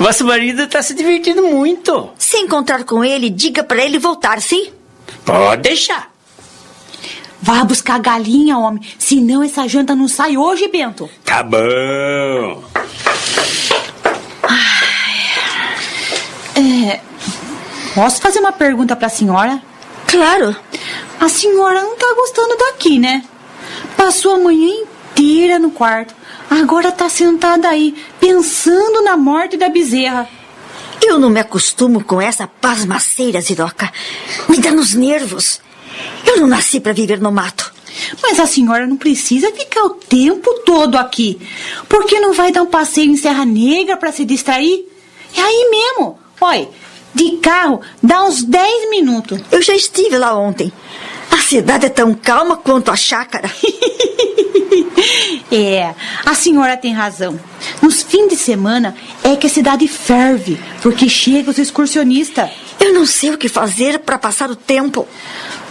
Vosso 0.00 0.24
marido 0.24 0.62
está 0.62 0.82
se 0.82 0.94
divertindo 0.94 1.42
muito. 1.42 2.08
Se 2.16 2.38
encontrar 2.38 2.84
com 2.84 3.04
ele, 3.04 3.28
diga 3.28 3.62
para 3.62 3.84
ele 3.84 3.98
voltar, 3.98 4.40
sim? 4.40 4.72
Pode 5.22 5.60
deixar. 5.60 6.10
Vá 7.42 7.62
buscar 7.62 7.96
a 7.96 7.98
galinha, 7.98 8.56
homem. 8.56 8.82
Senão 8.98 9.42
essa 9.42 9.68
janta 9.68 9.94
não 9.94 10.08
sai 10.08 10.38
hoje, 10.38 10.66
Bento. 10.66 11.10
Tá 11.26 11.42
bom. 11.42 12.64
É, 16.56 17.00
posso 17.94 18.20
fazer 18.20 18.38
uma 18.38 18.52
pergunta 18.52 18.96
para 18.96 19.08
a 19.08 19.10
senhora? 19.10 19.62
Claro. 20.06 20.56
A 21.20 21.28
senhora 21.28 21.82
não 21.82 21.96
tá 21.96 22.14
gostando 22.16 22.56
daqui, 22.56 22.98
né? 22.98 23.22
Passou 23.96 24.34
a 24.34 24.38
manhã 24.38 24.72
inteira 25.12 25.58
no 25.58 25.70
quarto. 25.70 26.14
Agora 26.48 26.90
tá 26.90 27.08
sentada 27.08 27.68
aí, 27.68 27.94
pensando 28.18 29.02
na 29.02 29.16
morte 29.16 29.58
da 29.58 29.68
bezerra. 29.68 30.28
Eu 31.02 31.18
não 31.18 31.28
me 31.28 31.40
acostumo 31.40 32.02
com 32.02 32.20
essa 32.20 32.46
pasmaceira, 32.46 33.40
Ziroca. 33.40 33.92
Me 34.48 34.58
dá 34.58 34.70
nos 34.70 34.94
nervos. 34.94 35.60
Eu 36.26 36.38
não 36.38 36.46
nasci 36.46 36.80
para 36.80 36.92
viver 36.92 37.20
no 37.20 37.30
mato. 37.30 37.72
Mas 38.22 38.40
a 38.40 38.46
senhora 38.46 38.86
não 38.86 38.96
precisa 38.96 39.52
ficar 39.52 39.82
o 39.84 39.90
tempo 39.90 40.52
todo 40.64 40.96
aqui. 40.96 41.38
Por 41.88 42.04
que 42.04 42.18
não 42.18 42.32
vai 42.32 42.50
dar 42.50 42.62
um 42.62 42.66
passeio 42.66 43.10
em 43.10 43.16
Serra 43.16 43.44
Negra 43.44 43.96
para 43.96 44.12
se 44.12 44.24
distrair? 44.24 44.86
É 45.36 45.40
aí 45.40 45.70
mesmo. 45.70 46.18
Olha, 46.40 46.68
de 47.14 47.38
carro 47.38 47.80
dá 48.02 48.24
uns 48.24 48.42
10 48.42 48.90
minutos. 48.90 49.40
Eu 49.50 49.62
já 49.62 49.74
estive 49.74 50.18
lá 50.18 50.36
ontem. 50.38 50.72
A 51.30 51.38
cidade 51.38 51.86
é 51.86 51.88
tão 51.88 52.14
calma 52.14 52.56
quanto 52.56 52.90
a 52.90 52.96
chácara. 52.96 53.50
é, 55.50 55.94
a 56.24 56.34
senhora 56.34 56.76
tem 56.76 56.92
razão. 56.92 57.38
Nos 57.80 58.02
fins 58.02 58.28
de 58.28 58.36
semana 58.36 58.94
é 59.22 59.34
que 59.36 59.46
a 59.46 59.50
cidade 59.50 59.88
ferve, 59.88 60.60
porque 60.82 61.08
chegam 61.08 61.50
os 61.50 61.58
excursionistas. 61.58 62.50
Eu 62.78 62.92
não 62.92 63.06
sei 63.06 63.30
o 63.30 63.38
que 63.38 63.48
fazer 63.48 64.00
para 64.00 64.18
passar 64.18 64.50
o 64.50 64.56
tempo. 64.56 65.08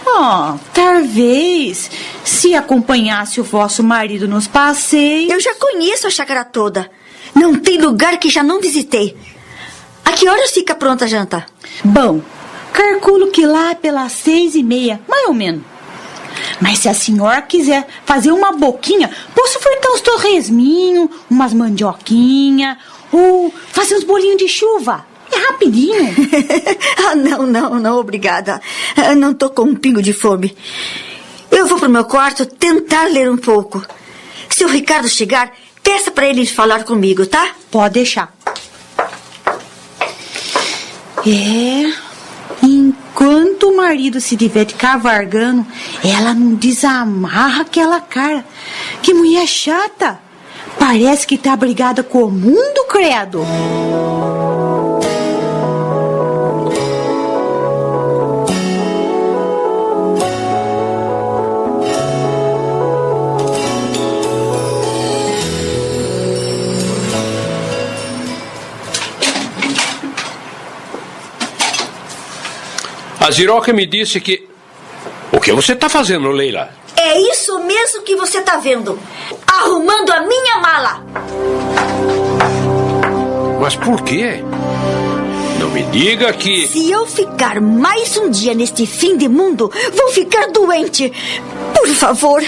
Oh, 0.04 0.58
talvez 0.72 1.90
se 2.24 2.54
acompanhasse 2.54 3.40
o 3.40 3.44
vosso 3.44 3.82
marido 3.82 4.28
nos 4.28 4.46
passeios. 4.46 5.30
Eu 5.30 5.40
já 5.40 5.54
conheço 5.54 6.06
a 6.06 6.10
chácara 6.10 6.44
toda. 6.44 6.90
Não 7.34 7.56
tem 7.56 7.78
lugar 7.80 8.18
que 8.18 8.30
já 8.30 8.42
não 8.42 8.60
visitei. 8.60 9.16
A 10.06 10.12
que 10.12 10.28
horas 10.28 10.52
fica 10.52 10.74
pronta 10.74 11.04
a 11.04 11.08
janta? 11.08 11.44
Bom, 11.84 12.22
calculo 12.72 13.32
que 13.32 13.44
lá 13.44 13.74
pelas 13.74 14.12
seis 14.12 14.54
e 14.54 14.62
meia, 14.62 15.00
mais 15.08 15.26
ou 15.26 15.34
menos. 15.34 15.62
Mas 16.60 16.78
se 16.78 16.88
a 16.88 16.94
senhora 16.94 17.42
quiser 17.42 17.86
fazer 18.04 18.30
uma 18.30 18.52
boquinha, 18.52 19.10
posso 19.34 19.58
fritar 19.58 19.90
uns 19.92 20.00
torresminhos, 20.00 21.10
umas 21.28 21.52
mandioquinhas, 21.52 22.76
ou 23.10 23.52
fazer 23.72 23.96
uns 23.96 24.04
bolinhos 24.04 24.38
de 24.38 24.48
chuva. 24.48 25.04
É 25.32 25.38
rapidinho. 25.50 26.14
ah, 27.04 27.16
não, 27.16 27.44
não, 27.44 27.80
não, 27.80 27.98
obrigada. 27.98 28.60
Eu 28.96 29.16
não 29.16 29.34
tô 29.34 29.50
com 29.50 29.62
um 29.62 29.74
pingo 29.74 30.00
de 30.00 30.12
fome. 30.12 30.56
Eu 31.50 31.66
vou 31.66 31.78
pro 31.78 31.90
meu 31.90 32.04
quarto 32.04 32.46
tentar 32.46 33.06
ler 33.06 33.28
um 33.28 33.36
pouco. 33.36 33.84
Se 34.48 34.64
o 34.64 34.68
Ricardo 34.68 35.08
chegar, 35.08 35.52
peça 35.82 36.12
para 36.12 36.28
ele 36.28 36.46
falar 36.46 36.84
comigo, 36.84 37.26
tá? 37.26 37.50
Pode 37.70 37.94
deixar. 37.94 38.35
É. 41.26 41.92
Enquanto 42.62 43.70
o 43.70 43.76
marido 43.76 44.20
se 44.20 44.36
diverte 44.36 44.74
cavargando, 44.74 45.66
ela 46.04 46.32
não 46.32 46.54
desamarra 46.54 47.62
aquela 47.62 48.00
cara. 48.00 48.44
Que 49.02 49.12
mulher 49.12 49.46
chata! 49.46 50.20
Parece 50.78 51.26
que 51.26 51.36
tá 51.36 51.56
brigada 51.56 52.02
com 52.02 52.24
o 52.24 52.30
mundo, 52.30 52.86
credo. 52.88 53.44
A 73.26 73.30
Ziroca 73.32 73.72
me 73.72 73.86
disse 73.86 74.20
que. 74.20 74.46
O 75.32 75.40
que 75.40 75.50
você 75.50 75.72
está 75.72 75.88
fazendo, 75.88 76.30
Leila? 76.30 76.70
É 76.96 77.18
isso 77.32 77.58
mesmo 77.64 78.02
que 78.02 78.14
você 78.14 78.38
está 78.38 78.56
vendo. 78.58 78.96
Arrumando 79.44 80.12
a 80.12 80.20
minha 80.20 80.58
mala. 80.60 81.04
Mas 83.60 83.74
por 83.74 84.00
quê? 84.04 84.44
Não 85.58 85.70
me 85.70 85.82
diga 85.86 86.32
que. 86.34 86.68
Se 86.68 86.88
eu 86.88 87.04
ficar 87.04 87.60
mais 87.60 88.16
um 88.16 88.30
dia 88.30 88.54
neste 88.54 88.86
fim 88.86 89.16
de 89.16 89.28
mundo, 89.28 89.72
vou 89.92 90.08
ficar 90.12 90.46
doente. 90.52 91.12
Por 91.74 91.88
favor, 91.88 92.40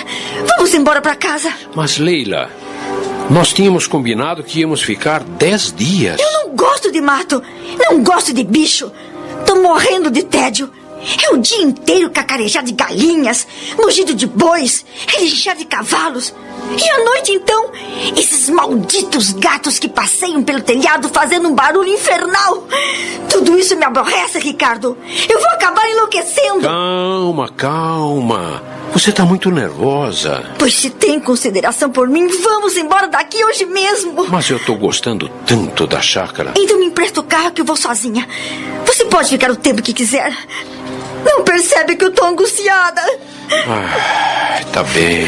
vamos 0.46 0.72
embora 0.74 1.02
para 1.02 1.16
casa. 1.16 1.52
Mas, 1.74 1.98
Leila, 1.98 2.52
nós 3.28 3.52
tínhamos 3.52 3.88
combinado 3.88 4.44
que 4.44 4.60
íamos 4.60 4.80
ficar 4.80 5.24
dez 5.24 5.74
dias. 5.76 6.20
Eu 6.20 6.32
não 6.34 6.54
gosto 6.54 6.92
de 6.92 7.00
mato. 7.00 7.42
Não 7.76 8.00
gosto 8.00 8.32
de 8.32 8.44
bicho. 8.44 8.92
Morrendo 9.62 10.10
de 10.10 10.22
tédio. 10.22 10.70
É 11.22 11.34
o 11.34 11.38
dia 11.38 11.62
inteiro 11.62 12.10
cacarejar 12.10 12.64
de 12.64 12.72
galinhas, 12.72 13.46
mugido 13.76 14.14
de 14.14 14.26
bois, 14.26 14.84
relinchar 15.06 15.56
de 15.56 15.64
cavalos. 15.64 16.34
E 16.76 16.90
à 16.90 17.04
noite, 17.04 17.32
então, 17.32 17.70
esses 18.16 18.48
malditos 18.50 19.32
gatos 19.32 19.78
que 19.78 19.88
passeiam 19.88 20.42
pelo 20.42 20.60
telhado 20.60 21.08
fazendo 21.08 21.48
um 21.48 21.54
barulho 21.54 21.92
infernal. 21.92 22.64
Tudo 23.30 23.58
isso 23.58 23.76
me 23.76 23.84
aborrece, 23.84 24.38
Ricardo. 24.38 24.96
Eu 25.28 25.38
vou 25.38 25.48
acabar 25.50 25.88
enlouquecendo. 25.88 26.62
Calma, 26.62 27.48
calma. 27.50 28.62
Você 28.92 29.10
está 29.10 29.24
muito 29.24 29.50
nervosa. 29.50 30.44
Pois 30.58 30.74
se 30.74 30.90
tem 30.90 31.20
consideração 31.20 31.90
por 31.90 32.08
mim, 32.08 32.26
vamos 32.28 32.76
embora 32.76 33.06
daqui 33.06 33.44
hoje 33.44 33.64
mesmo. 33.64 34.26
Mas 34.28 34.48
eu 34.50 34.56
estou 34.56 34.76
gostando 34.76 35.28
tanto 35.46 35.86
da 35.86 36.00
chácara. 36.00 36.54
Então 36.56 36.78
me 36.78 36.86
empresta 36.86 37.20
o 37.20 37.24
carro 37.24 37.52
que 37.52 37.60
eu 37.60 37.64
vou 37.64 37.76
sozinha. 37.76 38.26
Você 38.86 39.04
pode 39.04 39.28
ficar 39.28 39.50
o 39.50 39.56
tempo 39.56 39.82
que 39.82 39.92
quiser. 39.92 40.34
Não 41.28 41.44
percebe 41.44 41.94
que 41.94 42.04
eu 42.06 42.10
tô 42.10 42.24
angustiada? 42.24 43.02
Ah, 43.50 44.60
tá 44.72 44.82
bem, 44.82 45.26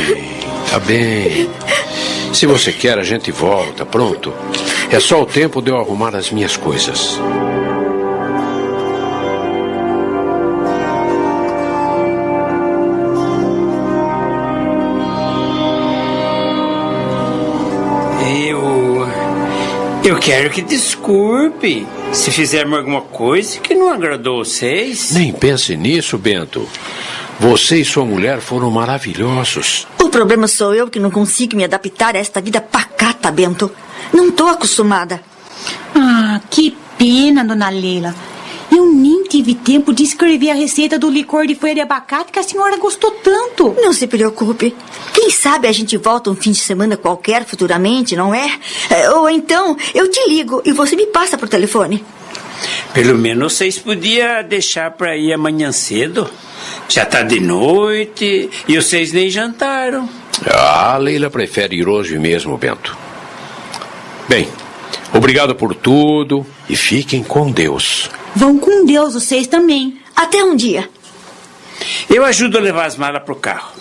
tá 0.70 0.78
bem. 0.78 1.50
Se 2.32 2.46
você 2.46 2.72
quer, 2.72 2.98
a 2.98 3.02
gente 3.02 3.30
volta, 3.30 3.84
pronto. 3.84 4.32
É 4.90 4.98
só 4.98 5.20
o 5.20 5.26
tempo 5.26 5.60
de 5.60 5.70
eu 5.70 5.76
arrumar 5.76 6.16
as 6.16 6.30
minhas 6.30 6.56
coisas. 6.56 7.20
Eu. 18.48 19.06
Eu 20.02 20.18
quero 20.18 20.48
que 20.48 20.62
desculpe 20.62 21.86
se 22.12 22.30
fizermos 22.30 22.78
alguma 22.78 23.02
coisa 23.02 23.60
que 23.60 23.74
não 23.74 23.90
agradou 23.90 24.44
vocês. 24.44 25.12
Nem 25.12 25.32
pense 25.32 25.76
nisso, 25.76 26.18
Bento. 26.18 26.68
Você 27.38 27.80
e 27.80 27.84
sua 27.84 28.04
mulher 28.04 28.40
foram 28.40 28.70
maravilhosos. 28.70 29.86
O 29.98 30.08
problema 30.08 30.46
sou 30.46 30.74
eu 30.74 30.88
que 30.88 30.98
não 30.98 31.10
consigo 31.10 31.56
me 31.56 31.64
adaptar 31.64 32.16
a 32.16 32.18
esta 32.18 32.40
vida 32.40 32.60
pacata, 32.60 33.30
Bento. 33.30 33.70
Não 34.12 34.30
tô 34.30 34.46
acostumada. 34.46 35.22
Ah, 35.94 36.40
que 36.50 36.76
pena, 36.98 37.44
dona 37.44 37.70
Leila. 37.70 38.14
Eu 38.70 38.86
nem 38.86 39.19
tive 39.30 39.54
tempo 39.54 39.94
de 39.94 40.02
escrever 40.02 40.50
a 40.50 40.54
receita 40.54 40.98
do 40.98 41.08
licor 41.08 41.46
de 41.46 41.54
folha 41.54 41.74
de 41.74 41.80
abacate 41.80 42.32
que 42.32 42.38
a 42.40 42.42
senhora 42.42 42.76
gostou 42.78 43.12
tanto. 43.12 43.76
Não 43.80 43.92
se 43.92 44.08
preocupe. 44.08 44.74
Quem 45.14 45.30
sabe 45.30 45.68
a 45.68 45.72
gente 45.72 45.96
volta 45.96 46.30
um 46.30 46.34
fim 46.34 46.50
de 46.50 46.58
semana 46.58 46.96
qualquer 46.96 47.44
futuramente, 47.44 48.16
não 48.16 48.34
é? 48.34 48.58
É, 48.90 49.08
Ou 49.10 49.30
então 49.30 49.76
eu 49.94 50.10
te 50.10 50.28
ligo 50.28 50.60
e 50.64 50.72
você 50.72 50.96
me 50.96 51.06
passa 51.06 51.38
por 51.38 51.48
telefone. 51.48 52.04
Pelo 52.92 53.16
menos 53.16 53.52
vocês 53.52 53.78
podiam 53.78 54.42
deixar 54.42 54.90
para 54.90 55.16
ir 55.16 55.32
amanhã 55.32 55.70
cedo. 55.70 56.28
Já 56.88 57.06
tá 57.06 57.22
de 57.22 57.38
noite 57.38 58.50
e 58.66 58.76
vocês 58.76 59.12
nem 59.12 59.30
jantaram. 59.30 60.08
Ah, 60.44 60.94
a 60.94 60.96
Leila 60.96 61.30
prefere 61.30 61.76
ir 61.76 61.88
hoje 61.88 62.18
mesmo, 62.18 62.58
Bento. 62.58 62.98
Bem, 64.28 64.48
obrigado 65.14 65.54
por 65.54 65.72
tudo 65.72 66.44
e 66.70 66.76
fiquem 66.76 67.22
com 67.22 67.50
Deus. 67.50 68.08
Vão 68.34 68.56
com 68.56 68.86
Deus, 68.86 69.14
vocês 69.14 69.48
também. 69.48 69.98
Até 70.14 70.44
um 70.44 70.54
dia. 70.54 70.88
Eu 72.08 72.24
ajudo 72.24 72.58
a 72.58 72.60
levar 72.60 72.86
as 72.86 72.96
malas 72.96 73.24
pro 73.24 73.34
carro. 73.34 73.72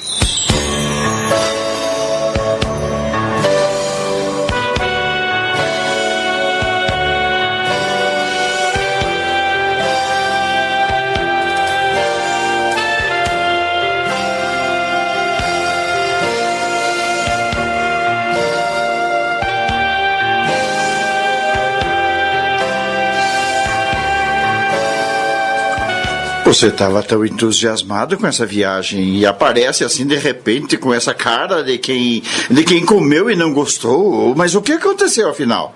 Você 26.50 26.70
estava 26.70 27.04
tão 27.04 27.24
entusiasmado 27.24 28.18
com 28.18 28.26
essa 28.26 28.44
viagem 28.44 29.18
e 29.18 29.24
aparece 29.24 29.84
assim 29.84 30.04
de 30.04 30.16
repente 30.16 30.78
com 30.78 30.92
essa 30.92 31.14
cara 31.14 31.64
de 31.64 31.78
quem, 31.78 32.24
de 32.50 32.64
quem 32.64 32.84
comeu 32.84 33.30
e 33.30 33.36
não 33.36 33.54
gostou. 33.54 34.34
Mas 34.36 34.56
o 34.56 34.62
que 34.64 34.72
aconteceu 34.72 35.30
afinal? 35.30 35.76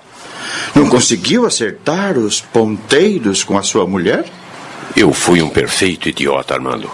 Não 0.74 0.89
conseguiu 0.89 1.45
acertar 1.45 2.17
os 2.17 2.41
ponteiros 2.41 3.43
com 3.43 3.55
a 3.55 3.61
sua 3.61 3.86
mulher? 3.86 4.26
Eu 4.97 5.13
fui 5.13 5.43
um 5.43 5.49
perfeito 5.49 6.09
idiota, 6.09 6.55
Armando. 6.55 6.89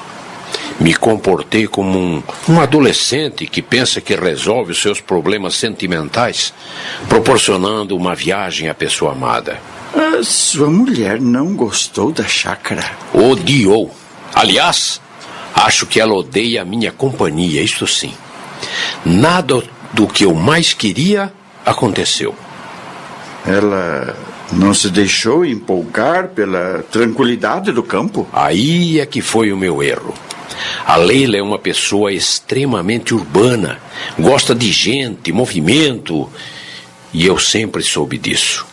Me 0.78 0.94
comportei 0.94 1.66
como 1.66 1.98
um, 1.98 2.24
um 2.50 2.60
adolescente 2.60 3.48
que 3.48 3.62
pensa 3.62 4.02
que 4.02 4.14
resolve 4.14 4.74
os 4.74 4.82
seus 4.82 5.00
problemas 5.00 5.56
sentimentais 5.56 6.54
proporcionando 7.08 7.96
uma 7.96 8.14
viagem 8.14 8.68
à 8.68 8.74
pessoa 8.74 9.14
amada. 9.14 9.58
A 9.94 10.24
sua 10.24 10.70
mulher 10.70 11.20
não 11.20 11.56
gostou 11.56 12.12
da 12.12 12.28
chácara? 12.28 12.84
Odiou. 13.14 13.94
Aliás, 14.34 15.02
acho 15.56 15.88
que 15.88 16.00
ela 16.00 16.14
odeia 16.14 16.62
a 16.62 16.66
minha 16.66 16.92
companhia, 16.92 17.62
isto 17.62 17.88
sim. 17.88 18.14
Nada 19.04 19.64
do 19.92 20.08
que 20.08 20.26
eu 20.26 20.34
mais 20.34 20.74
queria 20.74 21.34
aconteceu. 21.66 22.36
Ela 23.46 24.16
não 24.52 24.74
se 24.74 24.90
deixou 24.90 25.44
empolgar 25.44 26.30
pela 26.30 26.84
tranquilidade 26.92 27.72
do 27.72 27.82
campo? 27.82 28.28
Aí 28.32 29.00
é 29.00 29.06
que 29.06 29.22
foi 29.22 29.52
o 29.52 29.58
meu 29.58 29.82
erro. 29.82 30.14
A 30.86 30.98
Leila 30.98 31.38
é 31.38 31.42
uma 31.42 31.58
pessoa 31.58 32.12
extremamente 32.12 33.14
urbana, 33.14 33.80
gosta 34.20 34.54
de 34.54 34.72
gente, 34.72 35.32
movimento, 35.32 36.30
e 37.14 37.26
eu 37.26 37.40
sempre 37.40 37.82
soube 37.82 38.18
disso. 38.18 38.69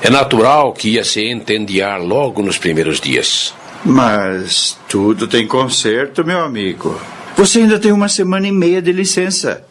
É 0.00 0.10
natural 0.10 0.72
que 0.72 0.90
ia 0.90 1.04
se 1.04 1.24
entendiar 1.24 2.00
logo 2.00 2.42
nos 2.42 2.58
primeiros 2.58 3.00
dias. 3.00 3.54
Mas 3.84 4.78
tudo 4.88 5.26
tem 5.26 5.46
conserto, 5.46 6.24
meu 6.24 6.40
amigo. 6.40 7.00
Você 7.36 7.60
ainda 7.60 7.78
tem 7.78 7.92
uma 7.92 8.08
semana 8.08 8.48
e 8.48 8.52
meia 8.52 8.82
de 8.82 8.92
licença. 8.92 9.64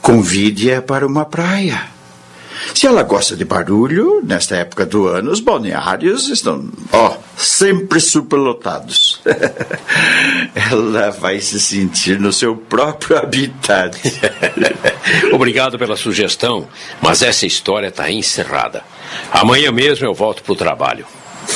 Convide-a 0.00 0.80
para 0.80 1.06
uma 1.06 1.24
praia. 1.24 1.93
Se 2.72 2.86
ela 2.86 3.02
gosta 3.02 3.36
de 3.36 3.44
barulho, 3.44 4.22
nesta 4.24 4.56
época 4.56 4.86
do 4.86 5.06
ano, 5.06 5.30
os 5.30 5.40
balneários 5.40 6.28
estão, 6.28 6.68
ó, 6.92 7.16
sempre 7.36 8.00
superlotados. 8.00 9.20
ela 10.70 11.10
vai 11.10 11.40
se 11.40 11.60
sentir 11.60 12.18
no 12.18 12.32
seu 12.32 12.56
próprio 12.56 13.18
habitat. 13.18 13.98
Obrigado 15.32 15.78
pela 15.78 15.96
sugestão, 15.96 16.66
mas 17.02 17.22
essa 17.22 17.46
história 17.46 17.88
está 17.88 18.10
encerrada. 18.10 18.82
Amanhã 19.30 19.70
mesmo 19.70 20.06
eu 20.06 20.14
volto 20.14 20.42
para 20.42 20.52
o 20.52 20.56
trabalho. 20.56 21.06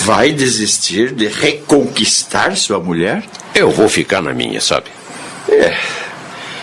Vai 0.02 0.32
desistir 0.32 1.12
de 1.12 1.28
reconquistar 1.28 2.56
sua 2.56 2.78
mulher? 2.78 3.24
Eu 3.54 3.70
vou 3.70 3.88
ficar 3.88 4.20
na 4.20 4.34
minha, 4.34 4.60
sabe? 4.60 4.86
É. 5.48 5.74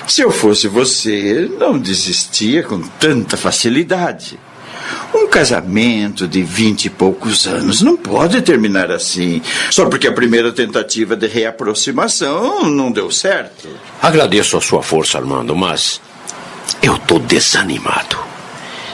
Se 0.08 0.22
eu 0.22 0.32
fosse 0.32 0.68
você, 0.68 1.50
não 1.60 1.78
desistia 1.78 2.64
com 2.64 2.80
tanta 2.82 3.36
facilidade. 3.36 4.40
Um 5.14 5.28
casamento 5.28 6.28
de 6.28 6.44
vinte 6.44 6.86
e 6.86 6.90
poucos 6.90 7.48
anos 7.48 7.82
não 7.82 7.98
pode 7.98 8.42
terminar 8.42 8.92
assim, 8.92 9.42
só 9.72 9.86
porque 9.86 10.08
a 10.08 10.14
primeira 10.14 10.52
tentativa 10.52 11.16
de 11.16 11.28
reaproximação 11.28 12.70
não 12.70 12.92
deu 12.92 13.10
certo. 13.10 13.68
Agradeço 14.02 14.58
a 14.58 14.62
sua 14.62 14.84
força, 14.84 15.18
Armando, 15.18 15.56
mas 15.56 16.00
eu 16.82 16.96
estou 16.96 17.18
desanimado. 17.18 18.18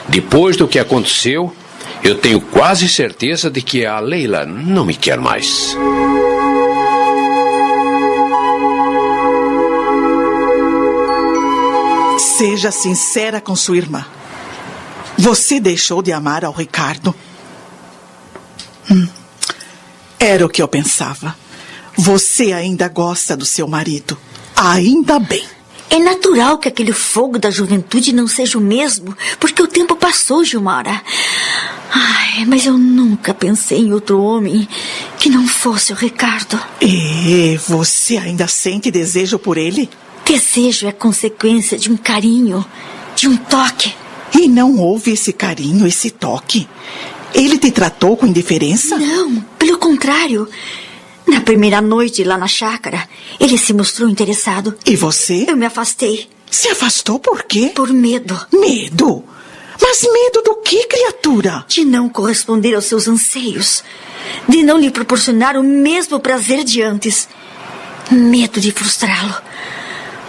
Depois 0.08 0.56
do 0.56 0.66
que 0.66 0.78
aconteceu, 0.78 1.54
eu 2.02 2.16
tenho 2.16 2.40
quase 2.40 2.88
certeza 2.88 3.50
de 3.50 3.60
que 3.60 3.84
a 3.84 4.00
Leila 4.00 4.46
não 4.46 4.84
me 4.84 4.94
quer 4.94 5.18
mais. 5.18 5.76
Seja 12.36 12.70
sincera 12.70 13.40
com 13.40 13.54
sua 13.54 13.76
irmã. 13.76 14.04
Você 15.18 15.60
deixou 15.60 16.02
de 16.02 16.12
amar 16.12 16.44
ao 16.44 16.52
Ricardo? 16.52 17.14
Hum, 18.90 19.06
era 20.18 20.44
o 20.44 20.48
que 20.48 20.62
eu 20.62 20.68
pensava. 20.68 21.36
Você 21.96 22.52
ainda 22.52 22.88
gosta 22.88 23.36
do 23.36 23.44
seu 23.44 23.68
marido. 23.68 24.16
Ainda 24.56 25.18
bem. 25.18 25.44
É 25.90 25.98
natural 25.98 26.56
que 26.56 26.68
aquele 26.68 26.92
fogo 26.92 27.38
da 27.38 27.50
juventude 27.50 28.14
não 28.14 28.26
seja 28.26 28.56
o 28.56 28.62
mesmo, 28.62 29.14
porque 29.38 29.62
o 29.62 29.68
tempo 29.68 29.94
passou, 29.94 30.42
Gilmara. 30.42 31.02
Ai, 31.92 32.46
mas 32.46 32.64
eu 32.64 32.78
nunca 32.78 33.34
pensei 33.34 33.80
em 33.80 33.92
outro 33.92 34.22
homem 34.22 34.66
que 35.18 35.28
não 35.28 35.46
fosse 35.46 35.92
o 35.92 35.96
Ricardo. 35.96 36.58
E 36.80 37.60
você 37.68 38.16
ainda 38.16 38.48
sente 38.48 38.90
desejo 38.90 39.38
por 39.38 39.58
ele? 39.58 39.90
Desejo 40.32 40.88
é 40.88 40.92
consequência 40.92 41.76
de 41.76 41.92
um 41.92 41.96
carinho, 41.98 42.64
de 43.14 43.28
um 43.28 43.36
toque. 43.36 43.94
E 44.34 44.48
não 44.48 44.78
houve 44.78 45.12
esse 45.12 45.30
carinho, 45.30 45.86
esse 45.86 46.08
toque? 46.08 46.66
Ele 47.34 47.58
te 47.58 47.70
tratou 47.70 48.16
com 48.16 48.26
indiferença? 48.26 48.96
Não, 48.96 49.42
pelo 49.58 49.76
contrário. 49.76 50.48
Na 51.26 51.42
primeira 51.42 51.82
noite 51.82 52.24
lá 52.24 52.38
na 52.38 52.46
chácara, 52.46 53.06
ele 53.38 53.58
se 53.58 53.74
mostrou 53.74 54.08
interessado. 54.08 54.74
E 54.86 54.96
você? 54.96 55.44
Eu 55.46 55.54
me 55.54 55.66
afastei. 55.66 56.30
Se 56.50 56.66
afastou 56.68 57.18
por 57.18 57.42
quê? 57.42 57.70
Por 57.74 57.92
medo. 57.92 58.34
Medo? 58.50 59.22
Mas 59.82 60.00
medo 60.00 60.40
do 60.42 60.54
que, 60.62 60.86
criatura? 60.86 61.62
De 61.68 61.84
não 61.84 62.08
corresponder 62.08 62.74
aos 62.74 62.86
seus 62.86 63.06
anseios. 63.06 63.84
De 64.48 64.62
não 64.62 64.78
lhe 64.78 64.90
proporcionar 64.90 65.58
o 65.58 65.62
mesmo 65.62 66.18
prazer 66.18 66.64
de 66.64 66.80
antes. 66.80 67.28
Medo 68.10 68.62
de 68.62 68.72
frustrá-lo. 68.72 69.51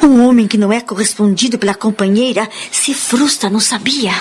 Um 0.04 0.28
homem 0.28 0.50
que 0.50 0.58
não 0.58 0.74
é 0.74 0.82
correspondido 0.82 1.58
pela 1.58 1.74
companheira 1.74 2.50
se 2.70 2.94
frustra, 2.94 3.50
não 3.50 3.62
sabia? 3.62 4.14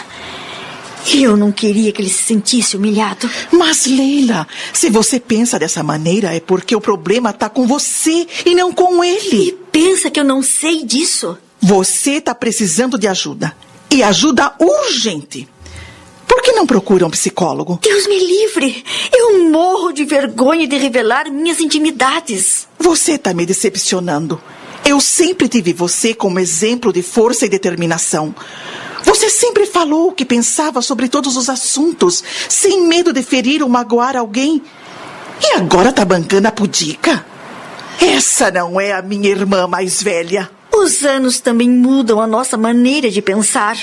Eu 1.13 1.37
não 1.37 1.51
queria 1.51 1.91
que 1.91 2.01
ele 2.01 2.09
se 2.09 2.23
sentisse 2.23 2.77
humilhado. 2.77 3.29
Mas, 3.51 3.87
Leila, 3.87 4.47
se 4.73 4.89
você 4.89 5.19
pensa 5.19 5.59
dessa 5.59 5.83
maneira 5.83 6.33
é 6.33 6.39
porque 6.39 6.77
o 6.77 6.81
problema 6.81 7.31
está 7.31 7.49
com 7.49 7.67
você 7.67 8.29
e 8.47 8.55
não 8.55 8.73
com 8.73 9.03
ele. 9.03 9.49
E 9.49 9.53
pensa 9.73 10.09
que 10.09 10.21
eu 10.21 10.25
não 10.25 10.41
sei 10.41 10.85
disso? 10.85 11.37
Você 11.61 12.13
está 12.13 12.33
precisando 12.33 12.97
de 12.97 13.09
ajuda. 13.09 13.53
E 13.91 14.05
ajuda 14.05 14.55
urgente. 14.61 15.49
Por 16.29 16.41
que 16.43 16.53
não 16.53 16.65
procura 16.65 17.05
um 17.05 17.11
psicólogo? 17.11 17.81
Deus 17.83 18.07
me 18.07 18.19
livre! 18.19 18.85
Eu 19.13 19.51
morro 19.51 19.91
de 19.93 20.05
vergonha 20.05 20.67
de 20.67 20.77
revelar 20.77 21.29
minhas 21.29 21.59
intimidades. 21.59 22.69
Você 22.79 23.13
está 23.15 23.35
me 23.35 23.45
decepcionando. 23.45 24.41
Eu 24.85 25.01
sempre 25.01 25.49
tive 25.49 25.73
você 25.73 26.15
como 26.15 26.39
exemplo 26.39 26.93
de 26.93 27.03
força 27.03 27.47
e 27.47 27.49
determinação. 27.49 28.35
Você 29.05 29.29
sempre 29.29 29.67
falou 29.67 30.09
o 30.09 30.13
que 30.13 30.25
pensava 30.25 30.81
sobre 30.83 31.09
todos 31.09 31.37
os 31.37 31.49
assuntos, 31.49 32.23
sem 32.49 32.87
medo 32.87 33.13
de 33.13 33.23
ferir 33.23 33.63
ou 33.63 33.69
magoar 33.69 34.17
alguém. 34.17 34.63
E 35.41 35.53
agora 35.55 35.93
tá 35.93 36.05
bancando 36.05 36.49
a 36.49 36.53
pudica? 36.53 37.25
Essa 38.01 38.51
não 38.51 38.81
é 38.81 38.93
a 38.93 39.03
minha 39.03 39.29
irmã 39.29 39.67
mais 39.67 40.03
velha. 40.03 40.51
Os 40.73 41.05
anos 41.05 41.41
também 41.41 41.69
mudam 41.69 42.21
a 42.21 42.27
nossa 42.27 42.57
maneira 42.57 43.11
de 43.11 43.21
pensar. 43.21 43.77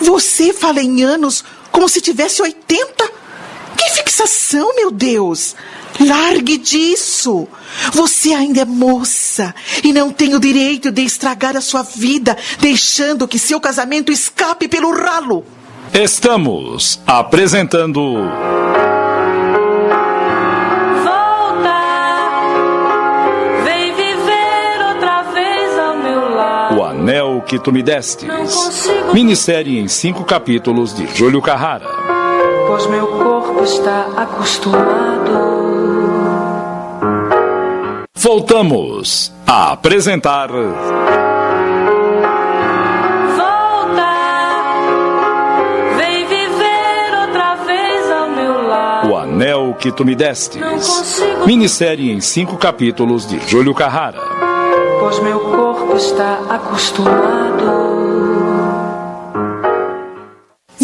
Você 0.00 0.52
fala 0.52 0.80
em 0.80 1.02
anos 1.02 1.44
como 1.70 1.88
se 1.88 2.00
tivesse 2.00 2.42
80? 2.42 3.17
Que 3.78 3.90
fixação, 3.90 4.74
meu 4.74 4.90
Deus! 4.90 5.54
Largue 6.00 6.58
disso! 6.58 7.46
Você 7.92 8.32
ainda 8.32 8.62
é 8.62 8.64
moça 8.64 9.54
e 9.84 9.92
não 9.92 10.10
tem 10.10 10.34
o 10.34 10.40
direito 10.40 10.90
de 10.90 11.02
estragar 11.02 11.56
a 11.56 11.60
sua 11.60 11.82
vida, 11.82 12.36
deixando 12.60 13.28
que 13.28 13.38
seu 13.38 13.60
casamento 13.60 14.10
escape 14.10 14.66
pelo 14.68 14.92
ralo. 14.92 15.44
Estamos 15.92 17.00
apresentando. 17.06 18.02
Volta, 21.04 21.78
vem 23.64 23.94
viver 23.94 24.88
outra 24.88 25.22
vez 25.32 25.78
ao 25.78 25.96
meu 25.96 26.34
lado. 26.34 26.76
O 26.76 26.84
Anel 26.84 27.42
que 27.46 27.58
Tu 27.58 27.72
Me 27.72 27.82
Destes. 27.82 28.28
Minissérie 29.14 29.78
em 29.78 29.88
cinco 29.88 30.24
capítulos 30.24 30.94
de 30.94 31.06
Júlio 31.16 31.40
Carrara. 31.40 32.07
Pois 32.68 32.86
meu 32.86 33.06
corpo 33.06 33.64
está 33.64 34.06
acostumado. 34.16 35.32
Voltamos 38.16 39.32
a 39.46 39.72
apresentar. 39.72 40.48
Volta, 43.36 44.10
vem 45.96 46.26
viver 46.26 47.20
outra 47.26 47.54
vez 47.64 48.10
ao 48.10 48.28
meu 48.30 48.68
lado. 48.68 49.08
O 49.10 49.16
Anel 49.16 49.74
que 49.78 49.90
Tu 49.90 50.04
Me 50.04 50.14
Destes. 50.14 50.60
Não 50.60 50.72
consigo- 50.74 51.46
Minissérie 51.46 52.12
em 52.12 52.20
cinco 52.20 52.56
capítulos 52.58 53.26
de 53.26 53.38
Júlio 53.48 53.74
Carrara. 53.74 54.20
Pois 55.00 55.18
meu 55.20 55.40
corpo 55.40 55.96
está 55.96 56.38
acostumado. 56.50 57.97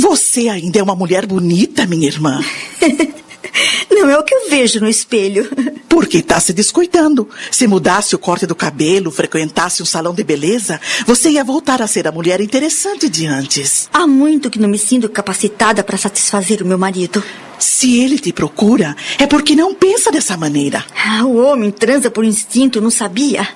Você 0.04 0.50
ainda 0.50 0.78
é 0.78 0.82
uma 0.82 0.94
mulher 0.94 1.24
bonita, 1.24 1.86
minha 1.86 2.06
irmã. 2.06 2.38
Não 3.90 4.10
é 4.10 4.18
o 4.18 4.22
que 4.22 4.34
eu 4.34 4.50
vejo 4.50 4.78
no 4.78 4.86
espelho. 4.86 5.50
Porque 5.88 6.18
está 6.18 6.38
se 6.38 6.52
descuidando. 6.52 7.26
Se 7.50 7.66
mudasse 7.66 8.14
o 8.14 8.18
corte 8.18 8.46
do 8.46 8.54
cabelo, 8.54 9.10
frequentasse 9.10 9.82
um 9.82 9.86
salão 9.86 10.12
de 10.12 10.22
beleza, 10.22 10.78
você 11.06 11.30
ia 11.30 11.42
voltar 11.42 11.80
a 11.80 11.86
ser 11.86 12.06
a 12.06 12.12
mulher 12.12 12.42
interessante 12.42 13.08
de 13.08 13.26
antes. 13.26 13.88
Há 13.94 14.06
muito 14.06 14.50
que 14.50 14.58
não 14.58 14.68
me 14.68 14.76
sinto 14.76 15.08
capacitada 15.08 15.82
para 15.82 15.96
satisfazer 15.96 16.60
o 16.60 16.66
meu 16.66 16.76
marido. 16.76 17.24
Se 17.58 17.98
ele 17.98 18.18
te 18.18 18.30
procura, 18.30 18.94
é 19.18 19.26
porque 19.26 19.56
não 19.56 19.74
pensa 19.74 20.12
dessa 20.12 20.36
maneira. 20.36 20.84
Ah, 21.02 21.24
o 21.24 21.38
homem 21.38 21.70
transa 21.70 22.10
por 22.10 22.26
instinto, 22.26 22.78
não 22.78 22.90
sabia? 22.90 23.48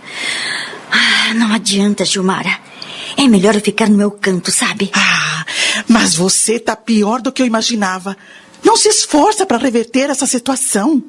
Ah, 0.90 1.34
não 1.34 1.53
adianta, 1.53 2.07
Gilmara. 2.07 2.59
É 3.18 3.28
melhor 3.28 3.55
eu 3.55 3.61
ficar 3.61 3.90
no 3.90 3.99
meu 3.99 4.12
canto, 4.12 4.51
sabe? 4.51 4.90
Ah, 4.94 5.44
mas 5.87 6.14
você 6.14 6.59
tá 6.59 6.74
pior 6.74 7.20
do 7.20 7.31
que 7.31 7.43
eu 7.43 7.47
imaginava. 7.47 8.16
Não 8.64 8.76
se 8.76 8.89
esforça 8.89 9.47
para 9.47 9.59
reverter 9.59 10.11
essa 10.11 10.26
situação. 10.26 11.03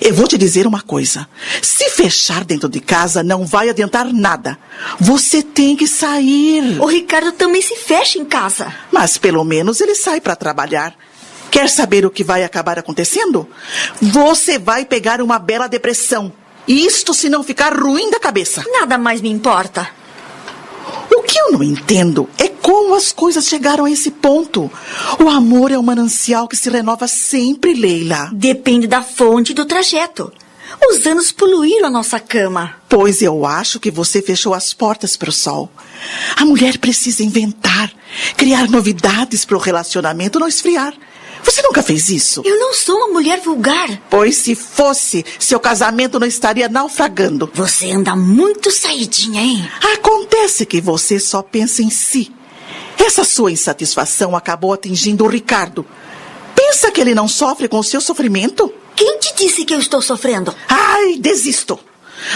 Eu 0.00 0.14
vou 0.14 0.26
te 0.26 0.38
dizer 0.38 0.66
uma 0.66 0.80
coisa: 0.80 1.28
se 1.60 1.90
fechar 1.90 2.44
dentro 2.44 2.68
de 2.68 2.80
casa 2.80 3.22
não 3.22 3.44
vai 3.44 3.68
adiantar 3.68 4.12
nada. 4.12 4.58
Você 4.98 5.42
tem 5.42 5.76
que 5.76 5.86
sair. 5.86 6.80
O 6.80 6.86
Ricardo 6.86 7.32
também 7.32 7.60
se 7.60 7.76
fecha 7.76 8.18
em 8.18 8.24
casa. 8.24 8.72
Mas 8.92 9.18
pelo 9.18 9.44
menos 9.44 9.80
ele 9.80 9.94
sai 9.94 10.20
para 10.20 10.36
trabalhar. 10.36 10.94
Quer 11.50 11.68
saber 11.68 12.04
o 12.04 12.10
que 12.10 12.22
vai 12.22 12.44
acabar 12.44 12.78
acontecendo? 12.78 13.48
Você 14.00 14.58
vai 14.58 14.84
pegar 14.84 15.20
uma 15.20 15.38
bela 15.38 15.66
depressão. 15.66 16.32
Isto 16.66 17.14
se 17.14 17.30
não 17.30 17.42
ficar 17.42 17.74
ruim 17.74 18.10
da 18.10 18.20
cabeça. 18.20 18.62
Nada 18.70 18.98
mais 18.98 19.22
me 19.22 19.30
importa. 19.30 19.88
O 21.14 21.22
que 21.22 21.38
eu 21.38 21.52
não 21.52 21.62
entendo 21.62 22.28
é 22.38 22.48
como 22.48 22.94
as 22.94 23.12
coisas 23.12 23.46
chegaram 23.46 23.84
a 23.84 23.90
esse 23.90 24.10
ponto. 24.10 24.70
O 25.18 25.28
amor 25.28 25.70
é 25.70 25.78
um 25.78 25.82
manancial 25.82 26.46
que 26.46 26.56
se 26.56 26.68
renova 26.68 27.08
sempre, 27.08 27.74
Leila. 27.74 28.30
Depende 28.32 28.86
da 28.86 29.02
fonte 29.02 29.52
e 29.52 29.54
do 29.54 29.64
trajeto. 29.64 30.32
Os 30.90 31.06
anos 31.06 31.32
poluíram 31.32 31.88
a 31.88 31.90
nossa 31.90 32.20
cama. 32.20 32.74
Pois 32.88 33.22
eu 33.22 33.46
acho 33.46 33.80
que 33.80 33.90
você 33.90 34.20
fechou 34.20 34.52
as 34.54 34.72
portas 34.74 35.16
para 35.16 35.30
o 35.30 35.32
sol. 35.32 35.70
A 36.36 36.44
mulher 36.44 36.78
precisa 36.78 37.22
inventar, 37.22 37.90
criar 38.36 38.68
novidades 38.68 39.44
para 39.44 39.56
o 39.56 39.60
relacionamento 39.60 40.38
não 40.38 40.48
esfriar. 40.48 40.94
Você 41.42 41.62
nunca 41.62 41.82
fez 41.82 42.08
isso? 42.08 42.42
Eu 42.44 42.58
não 42.58 42.74
sou 42.74 42.96
uma 42.96 43.08
mulher 43.08 43.40
vulgar. 43.40 43.88
Pois 44.10 44.36
se 44.36 44.54
fosse, 44.54 45.24
seu 45.38 45.58
casamento 45.58 46.18
não 46.18 46.26
estaria 46.26 46.68
naufragando. 46.68 47.50
Você 47.54 47.90
anda 47.90 48.14
muito 48.16 48.70
saidinha, 48.70 49.40
hein? 49.40 49.70
Acontece 49.94 50.66
que 50.66 50.80
você 50.80 51.18
só 51.18 51.42
pensa 51.42 51.82
em 51.82 51.90
si. 51.90 52.32
Essa 52.98 53.24
sua 53.24 53.52
insatisfação 53.52 54.36
acabou 54.36 54.72
atingindo 54.72 55.24
o 55.24 55.28
Ricardo. 55.28 55.86
Pensa 56.54 56.90
que 56.90 57.00
ele 57.00 57.14
não 57.14 57.28
sofre 57.28 57.68
com 57.68 57.78
o 57.78 57.84
seu 57.84 58.00
sofrimento? 58.00 58.72
Quem 58.94 59.18
te 59.18 59.34
disse 59.36 59.64
que 59.64 59.72
eu 59.72 59.78
estou 59.78 60.02
sofrendo? 60.02 60.54
Ai, 60.68 61.16
desisto. 61.18 61.78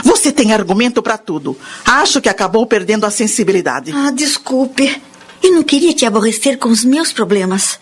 Você 0.05 0.31
tem 0.31 0.53
argumento 0.53 1.03
para 1.03 1.19
tudo. 1.19 1.59
Acho 1.85 2.21
que 2.21 2.29
acabou 2.29 2.65
perdendo 2.67 3.05
a 3.05 3.11
sensibilidade. 3.11 3.93
Ah, 3.93 4.11
desculpe. 4.11 5.03
Eu 5.43 5.53
não 5.53 5.63
queria 5.65 5.93
te 5.93 6.07
aborrecer 6.07 6.57
com 6.57 6.69
os 6.69 6.85
meus 6.85 7.13
problemas. 7.13 7.79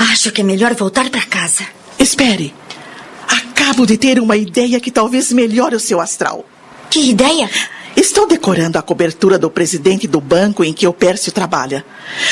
Acho 0.00 0.32
que 0.32 0.40
é 0.40 0.44
melhor 0.44 0.74
voltar 0.74 1.10
para 1.10 1.26
casa. 1.26 1.62
Espere. 1.98 2.54
Acabo 3.28 3.84
de 3.84 3.98
ter 3.98 4.18
uma 4.18 4.34
ideia 4.34 4.80
que 4.80 4.90
talvez 4.90 5.30
melhore 5.30 5.76
o 5.76 5.80
seu 5.80 6.00
astral. 6.00 6.46
Que 6.88 7.10
ideia? 7.10 7.50
Estou 7.94 8.26
decorando 8.26 8.78
a 8.78 8.82
cobertura 8.82 9.38
do 9.38 9.50
presidente 9.50 10.08
do 10.08 10.18
banco 10.18 10.64
em 10.64 10.72
que 10.72 10.86
o 10.86 10.92
Pércio 10.94 11.30
trabalha. 11.30 11.84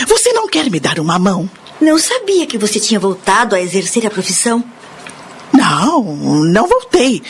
Você 0.06 0.32
não 0.32 0.48
quer 0.48 0.70
me 0.70 0.80
dar 0.80 0.98
uma 0.98 1.18
mão? 1.18 1.48
Não 1.78 1.98
sabia 1.98 2.46
que 2.46 2.56
você 2.56 2.80
tinha 2.80 2.98
voltado 2.98 3.54
a 3.54 3.60
exercer 3.60 4.06
a 4.06 4.10
profissão. 4.10 4.64
Não, 5.52 6.16
não 6.46 6.66
voltei. 6.66 7.22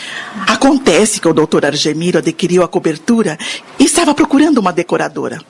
Acontece 0.46 1.20
que 1.20 1.26
o 1.26 1.34
doutor 1.34 1.66
Argemiro 1.66 2.18
adquiriu 2.18 2.62
a 2.62 2.68
cobertura 2.68 3.36
e 3.76 3.84
estava 3.84 4.14
procurando 4.14 4.58
uma 4.58 4.72
decoradora. 4.72 5.40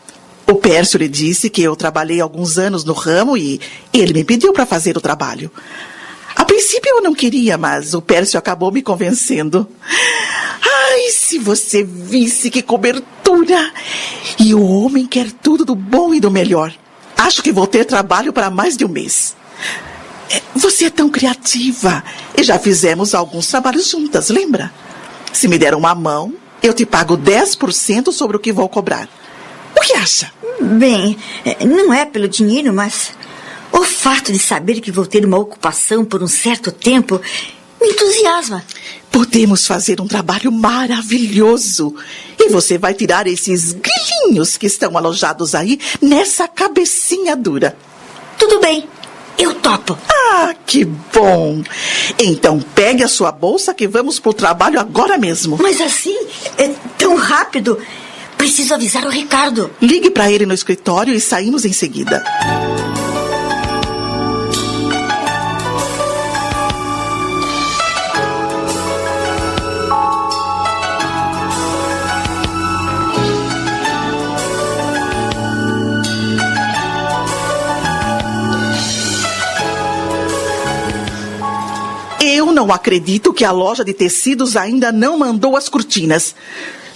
O 0.51 0.55
Pércio 0.55 0.99
lhe 0.99 1.09
disse 1.09 1.51
que 1.51 1.63
eu 1.63 1.77
trabalhei 1.77 2.23
alguns 2.23 2.57
anos 2.57 2.83
no 2.83 2.95
ramo 2.95 3.37
e 3.37 3.61
ele 3.93 4.15
me 4.15 4.25
pediu 4.25 4.51
para 4.51 4.65
fazer 4.65 4.97
o 4.97 5.01
trabalho. 5.01 5.53
A 6.35 6.43
princípio 6.43 6.89
eu 6.89 7.03
não 7.03 7.15
queria, 7.15 7.59
mas 7.59 7.93
o 7.93 8.01
Pércio 8.01 8.39
acabou 8.39 8.73
me 8.73 8.81
convencendo. 8.81 9.69
Ai, 9.85 11.11
se 11.11 11.39
você 11.39 11.85
visse 11.85 12.49
que 12.49 12.63
cobertura! 12.63 13.73
E 14.39 14.55
o 14.55 14.67
homem 14.67 15.07
quer 15.07 15.31
tudo 15.31 15.67
do 15.67 15.75
bom 15.75 16.15
e 16.15 16.21
do 16.21 16.31
melhor. 16.31 16.73
Acho 17.15 17.43
que 17.43 17.53
vou 17.53 17.67
ter 17.67 17.85
trabalho 17.85 18.33
para 18.33 18.49
mais 18.49 18.75
de 18.75 18.87
um 18.87 18.89
mês. 18.89 19.37
É, 20.31 20.41
você 20.55 20.87
é 20.87 20.91
tão 20.91 21.11
criativa. 21.11 22.03
E 22.35 22.43
já 22.43 22.59
fizemos 22.59 23.15
alguns 23.15 23.49
trabalhos 23.49 23.91
juntas, 23.91 24.31
lembra? 24.31 24.73
Se 25.31 25.47
me 25.47 25.59
der 25.59 25.75
uma 25.75 25.95
mão, 25.95 26.33
eu 26.63 26.73
te 26.73 26.87
pago 26.87 27.19
10% 27.19 28.13
sobre 28.13 28.39
o 28.39 28.41
que 28.41 28.51
vou 28.51 28.67
cobrar. 28.67 29.11
O 29.79 29.81
que 29.81 29.93
acha? 29.95 30.33
Bem, 30.61 31.17
é, 31.45 31.65
não 31.65 31.95
é 31.95 32.05
pelo 32.05 32.29
dinheiro, 32.29 32.73
mas 32.73 33.13
o 33.71 33.85
fato 33.85 34.33
de 34.33 34.39
saber 34.39 34.81
que 34.81 34.91
vou 34.91 35.07
ter 35.07 35.25
uma 35.25 35.39
ocupação 35.39 36.05
por 36.05 36.21
um 36.21 36.27
certo 36.27 36.73
tempo 36.73 37.21
me 37.81 37.89
entusiasma. 37.89 38.65
Podemos 39.09 39.69
fazer 39.69 40.01
um 40.01 40.09
trabalho 40.09 40.51
maravilhoso. 40.51 41.95
E 42.37 42.49
você 42.49 42.77
vai 42.77 42.93
tirar 42.93 43.29
esses 43.29 43.73
grilhinhos 43.73 44.57
que 44.57 44.67
estão 44.67 44.99
alojados 44.99 45.55
aí 45.55 45.79
nessa 46.03 46.49
cabecinha 46.49 47.37
dura. 47.37 47.77
Tudo 48.37 48.61
bem, 48.61 48.89
eu 49.39 49.55
topo. 49.55 49.97
Ah, 50.11 50.55
que 50.67 50.85
bom! 50.85 51.63
Então 52.19 52.61
pegue 52.75 53.05
a 53.05 53.09
sua 53.09 53.31
bolsa 53.31 53.73
que 53.73 53.87
vamos 53.87 54.19
pro 54.19 54.33
trabalho 54.33 54.81
agora 54.81 55.17
mesmo. 55.17 55.57
Mas 55.61 55.81
assim, 55.81 56.19
é 56.57 56.69
tão 56.99 57.15
rápido. 57.15 57.79
Preciso 58.39 58.73
avisar 58.73 59.05
o 59.05 59.11
Ricardo. 59.11 59.71
Ligue 59.83 60.11
para 60.11 60.31
ele 60.31 60.47
no 60.47 60.55
escritório 60.55 61.13
e 61.13 61.21
saímos 61.21 61.65
em 61.65 61.73
seguida. 61.73 62.25
Eu 82.21 82.53
não 82.53 82.73
acredito 82.73 83.33
que 83.33 83.45
a 83.45 83.51
loja 83.51 83.85
de 83.85 83.93
tecidos 83.93 84.57
ainda 84.57 84.93
não 84.93 85.19
mandou 85.19 85.57
as 85.57 85.69
cortinas. 85.69 86.35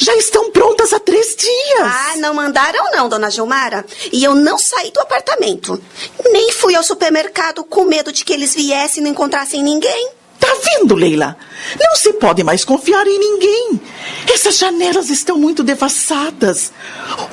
Já 0.02 0.16
estão 0.16 0.50
prontas 0.50 0.92
há 0.92 0.98
três 0.98 1.36
dias. 1.36 1.80
Ah, 1.80 2.14
não 2.16 2.34
mandaram 2.34 2.90
não, 2.90 3.08
dona 3.08 3.30
Gilmara. 3.30 3.86
E 4.12 4.24
eu 4.24 4.34
não 4.34 4.58
saí 4.58 4.90
do 4.90 4.98
apartamento. 4.98 5.80
Nem 6.32 6.50
fui 6.50 6.74
ao 6.74 6.82
supermercado 6.82 7.62
com 7.62 7.84
medo 7.84 8.10
de 8.10 8.24
que 8.24 8.32
eles 8.32 8.52
viessem 8.52 9.00
e 9.00 9.04
não 9.04 9.12
encontrassem 9.12 9.62
ninguém. 9.62 10.10
Tá 10.40 10.48
vendo, 10.64 10.96
Leila? 10.96 11.36
Não 11.78 11.94
se 11.94 12.14
pode 12.14 12.42
mais 12.42 12.64
confiar 12.64 13.06
em 13.06 13.16
ninguém. 13.16 13.80
Essas 14.26 14.58
janelas 14.58 15.08
estão 15.08 15.38
muito 15.38 15.62
devassadas. 15.62 16.72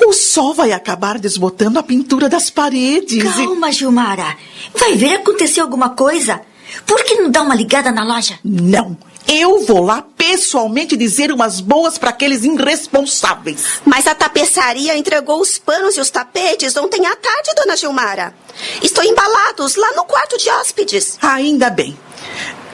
O 0.06 0.14
sol 0.14 0.54
vai 0.54 0.72
acabar 0.72 1.18
desbotando 1.18 1.80
a 1.80 1.84
pintura 1.84 2.30
das 2.30 2.52
paredes. 2.52 3.34
Calma, 3.34 3.72
Gilmara. 3.72 4.38
Vai 4.76 4.94
ver 4.94 5.16
acontecer 5.16 5.60
alguma 5.60 5.90
coisa. 5.90 6.40
Por 6.86 7.04
que 7.04 7.16
não 7.16 7.32
dá 7.32 7.42
uma 7.42 7.56
ligada 7.56 7.92
na 7.92 8.04
loja? 8.04 8.38
Não. 8.44 8.96
Eu 9.32 9.64
vou 9.64 9.84
lá 9.84 10.04
pessoalmente 10.18 10.98
dizer 10.98 11.32
umas 11.32 11.62
boas 11.62 12.00
para 12.00 12.10
aqueles 12.10 12.44
irresponsáveis. 12.44 13.80
Mas 13.86 14.08
a 14.08 14.16
tapeçaria 14.16 14.98
entregou 14.98 15.40
os 15.40 15.60
panos 15.60 15.96
e 15.96 16.02
os 16.02 16.10
tapetes 16.10 16.76
ontem 16.76 17.06
à 17.06 17.16
tarde, 17.16 17.54
dona 17.56 17.78
Gilmara. 17.78 18.34
Estão 18.82 19.04
embalados 19.04 19.76
lá 19.76 19.92
no 19.96 20.04
quarto 20.06 20.36
de 20.36 20.50
hóspedes. 20.50 21.20
Ainda 21.22 21.70
bem. 21.70 21.96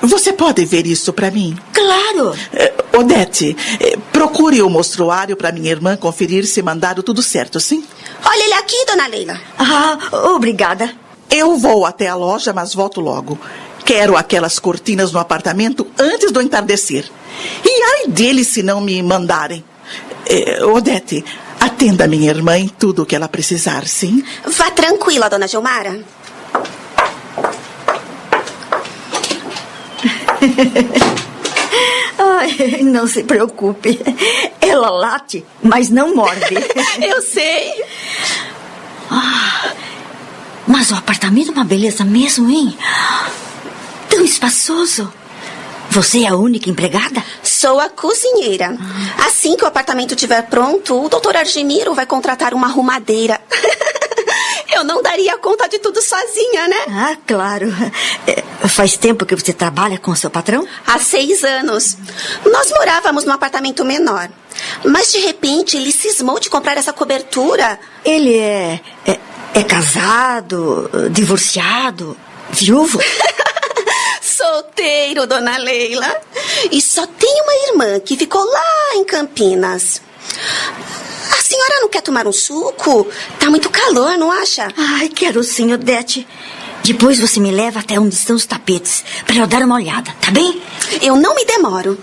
Você 0.02 0.32
pode 0.32 0.64
ver 0.64 0.88
isso 0.88 1.12
para 1.12 1.30
mim? 1.30 1.58
Claro. 1.74 2.30
Uh, 2.32 3.00
Odete, 3.00 3.58
uh, 3.74 4.00
procure 4.14 4.62
o 4.62 4.70
mostruário 4.70 5.36
para 5.36 5.52
minha 5.52 5.72
irmã 5.72 5.98
conferir 5.98 6.46
se 6.46 6.62
mandaram 6.62 7.04
tudo 7.04 7.22
certo, 7.22 7.60
sim? 7.60 7.84
Olha 8.26 8.44
ele 8.44 8.54
aqui, 8.54 8.86
dona 8.86 9.08
Leila. 9.08 9.42
Ah, 9.60 9.98
obrigada. 10.34 10.94
Eu 11.30 11.58
vou 11.58 11.86
até 11.86 12.08
a 12.08 12.16
loja, 12.16 12.54
mas 12.54 12.74
volto 12.74 13.02
logo. 13.02 13.38
Quero 13.86 14.18
aquelas 14.18 14.58
cortinas 14.58 15.12
no 15.12 15.20
apartamento 15.20 15.86
antes 15.98 16.32
do 16.32 16.42
entardecer. 16.42 17.06
E 17.64 17.84
ai 17.84 18.08
deles 18.08 18.48
se 18.48 18.64
não 18.64 18.82
me 18.82 19.02
mandarem. 19.04 19.64
Eh, 20.26 20.64
Odete, 20.66 21.24
atenda 21.60 22.08
minha 22.08 22.32
irmã 22.32 22.58
em 22.58 22.68
tudo 22.68 23.04
o 23.04 23.06
que 23.06 23.16
ela 23.16 23.28
precisar, 23.28 23.88
sim? 23.88 24.24
Vá 24.46 24.72
tranquila, 24.72 25.30
dona 25.30 25.48
Gilmara. 25.48 26.00
Ai, 32.18 32.82
não 32.84 33.08
se 33.08 33.24
preocupe. 33.24 34.00
Ela 34.62 34.90
late, 34.90 35.46
mas 35.62 35.90
não 35.90 36.16
morde. 36.16 36.56
Eu 37.02 37.22
sei. 37.22 37.84
Ah, 39.12 39.72
mas 40.68 40.92
o 40.92 40.96
apartamento 40.96 41.50
é 41.50 41.54
uma 41.54 41.66
beleza 41.66 42.04
mesmo, 42.04 42.50
hein? 42.50 42.78
Tão 44.16 44.24
espaçoso. 44.24 45.12
Você 45.90 46.24
é 46.24 46.28
a 46.30 46.38
única 46.38 46.70
empregada? 46.70 47.22
Sou 47.44 47.82
a 47.82 47.90
cozinheira. 47.90 48.78
Assim 49.28 49.58
que 49.58 49.66
o 49.66 49.68
apartamento 49.68 50.14
estiver 50.14 50.42
pronto, 50.44 51.04
o 51.04 51.10
doutor 51.10 51.36
Argemiro 51.36 51.94
vai 51.94 52.06
contratar 52.06 52.54
uma 52.54 52.68
arrumadeira. 52.68 53.42
Eu 54.72 54.86
não 54.86 55.02
daria 55.04 55.38
conta 55.38 55.68
de 55.68 55.80
tudo 55.80 56.02
sozinha, 56.02 56.66
né? 56.70 56.78
Ah, 56.88 57.18
claro. 57.28 57.68
É, 58.26 58.68
Faz 58.70 58.96
tempo 58.96 59.26
que 59.26 59.36
você 59.36 59.52
trabalha 59.52 59.98
com 59.98 60.16
seu 60.16 60.30
patrão? 60.30 60.66
Há 60.88 60.98
seis 60.98 61.44
anos. 61.44 61.98
Nós 62.46 62.72
morávamos 62.72 63.26
num 63.26 63.34
apartamento 63.34 63.84
menor. 63.84 64.30
Mas 64.86 65.12
de 65.12 65.20
repente 65.20 65.76
ele 65.76 65.92
cismou 65.92 66.40
de 66.40 66.50
comprar 66.50 66.78
essa 66.78 66.94
cobertura. 66.94 67.78
Ele 68.06 68.38
é. 68.38 68.80
é, 69.06 69.20
é 69.56 69.64
casado, 69.64 70.90
divorciado, 71.12 72.16
viúvo? 72.54 72.98
Solteiro, 74.56 75.28
dona 75.28 75.58
Leila. 75.58 76.08
E 76.72 76.82
só 76.82 77.06
tem 77.06 77.42
uma 77.42 77.54
irmã 77.68 78.00
que 78.00 78.16
ficou 78.16 78.42
lá 78.42 78.96
em 78.96 79.04
Campinas. 79.04 80.02
A 81.30 81.42
senhora 81.42 81.82
não 81.82 81.90
quer 81.90 82.02
tomar 82.02 82.26
um 82.26 82.32
suco? 82.32 83.06
Tá 83.38 83.50
muito 83.50 83.70
calor, 83.70 84.18
não 84.18 84.32
acha? 84.32 84.70
Ai, 84.78 85.10
quero 85.10 85.44
sim, 85.44 85.74
Odete. 85.74 86.26
Depois 86.86 87.20
você 87.20 87.38
me 87.42 87.52
leva 87.52 87.82
até 87.82 88.00
onde 88.00 88.16
estão 88.16 88.34
os 88.38 88.46
tapetes, 88.46 89.04
para 89.28 89.36
eu 89.36 89.48
dar 89.48 89.62
uma 89.62 89.76
olhada, 89.76 90.16
tá 90.22 90.32
bem? 90.32 90.62
Eu 91.02 91.18
não 91.18 91.36
me 91.36 91.44
demoro. 91.44 92.00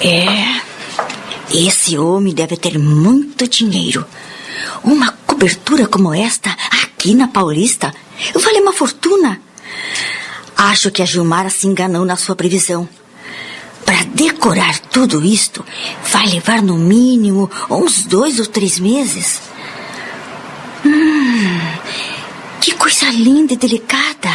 É. 0.00 0.60
Esse 1.52 1.98
homem 1.98 2.32
deve 2.32 2.56
ter 2.56 2.78
muito 2.78 3.48
dinheiro. 3.48 4.06
Uma 4.84 5.10
cobertura 5.26 5.88
como 5.88 6.14
esta, 6.14 6.50
aqui 6.70 7.14
na 7.14 7.26
Paulista, 7.26 7.92
vale 8.32 8.60
uma 8.60 8.72
fortuna. 8.72 9.40
Acho 10.56 10.90
que 10.90 11.02
a 11.02 11.06
Gilmara 11.06 11.50
se 11.50 11.66
enganou 11.66 12.04
na 12.04 12.16
sua 12.16 12.36
previsão. 12.36 12.88
Para 13.84 14.02
decorar 14.14 14.78
tudo 14.78 15.24
isto, 15.24 15.64
vai 16.10 16.26
levar 16.26 16.62
no 16.62 16.76
mínimo 16.76 17.50
uns 17.70 18.04
dois 18.04 18.38
ou 18.38 18.46
três 18.46 18.78
meses. 18.78 19.42
Hum, 20.84 21.60
que 22.60 22.72
coisa 22.72 23.10
linda 23.10 23.52
e 23.52 23.56
delicada. 23.56 24.30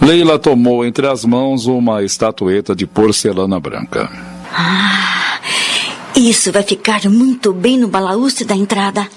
Leila 0.00 0.38
tomou 0.38 0.84
entre 0.84 1.06
as 1.06 1.24
mãos 1.24 1.66
uma 1.66 2.02
estatueta 2.02 2.74
de 2.74 2.86
porcelana 2.86 3.60
branca. 3.60 4.10
Ah, 4.52 5.40
isso 6.16 6.50
vai 6.50 6.62
ficar 6.62 7.08
muito 7.08 7.52
bem 7.52 7.78
no 7.78 7.88
balaúste 7.88 8.44
da 8.44 8.54
entrada. 8.54 9.08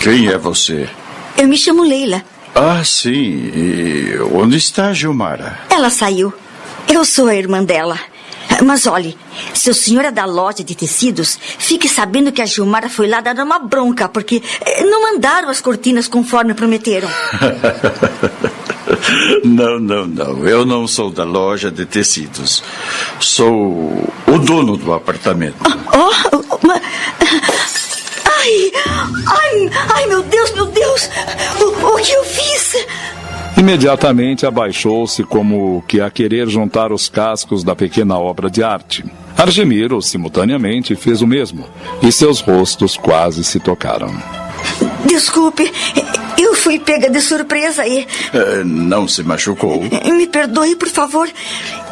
Quem 0.00 0.28
é 0.28 0.38
você? 0.38 0.88
Eu 1.36 1.46
me 1.46 1.58
chamo 1.58 1.82
Leila. 1.82 2.24
Ah, 2.54 2.82
sim. 2.82 3.52
E 3.54 4.18
onde 4.32 4.56
está 4.56 4.94
Gilmara? 4.94 5.58
Ela 5.68 5.90
saiu. 5.90 6.32
Eu 6.88 7.04
sou 7.04 7.28
a 7.28 7.34
irmã 7.34 7.62
dela. 7.62 7.98
Mas 8.64 8.86
olhe, 8.86 9.14
se 9.52 9.68
o 9.68 9.74
senhor 9.74 10.06
é 10.06 10.10
da 10.10 10.24
loja 10.24 10.64
de 10.64 10.74
tecidos, 10.74 11.38
fique 11.58 11.86
sabendo 11.86 12.32
que 12.32 12.40
a 12.40 12.46
Gilmara 12.46 12.88
foi 12.88 13.08
lá 13.08 13.20
dar 13.20 13.36
uma 13.44 13.58
bronca, 13.58 14.08
porque 14.08 14.42
eh, 14.64 14.84
não 14.84 15.02
mandaram 15.12 15.50
as 15.50 15.60
cortinas 15.60 16.08
conforme 16.08 16.54
prometeram. 16.54 17.08
não, 19.44 19.78
não, 19.78 20.06
não. 20.06 20.48
Eu 20.48 20.64
não 20.64 20.86
sou 20.88 21.10
da 21.10 21.24
loja 21.24 21.70
de 21.70 21.84
tecidos. 21.84 22.62
Sou 23.20 24.02
o 24.26 24.38
dono 24.38 24.78
do 24.78 24.94
apartamento. 24.94 25.56
Oh, 25.92 26.58
mas... 26.66 26.80
Ai, 28.24 28.72
ai, 29.30 29.70
ai, 29.94 30.06
meu 30.06 30.22
Deus, 30.22 30.52
meu 30.52 30.66
Deus! 30.66 31.08
O, 31.60 31.86
o 31.86 31.96
que 31.96 32.12
eu 32.12 32.24
fiz? 32.24 32.86
Imediatamente 33.56 34.46
abaixou-se 34.46 35.22
como 35.24 35.84
que 35.86 36.00
a 36.00 36.10
querer 36.10 36.48
juntar 36.48 36.92
os 36.92 37.08
cascos 37.08 37.62
da 37.62 37.76
pequena 37.76 38.18
obra 38.18 38.48
de 38.48 38.62
arte. 38.62 39.04
Argemiro, 39.36 40.00
simultaneamente, 40.00 40.94
fez 40.96 41.20
o 41.20 41.26
mesmo, 41.26 41.66
e 42.02 42.10
seus 42.10 42.40
rostos 42.40 42.96
quase 42.96 43.44
se 43.44 43.60
tocaram. 43.60 44.14
Desculpe, 45.04 45.70
eu 46.38 46.54
fui 46.54 46.78
pega 46.78 47.10
de 47.10 47.20
surpresa 47.20 47.86
e. 47.86 48.06
Uh, 48.32 48.64
não 48.64 49.06
se 49.08 49.22
machucou? 49.22 49.82
Me 50.04 50.26
perdoe, 50.26 50.76
por 50.76 50.88
favor. 50.88 51.28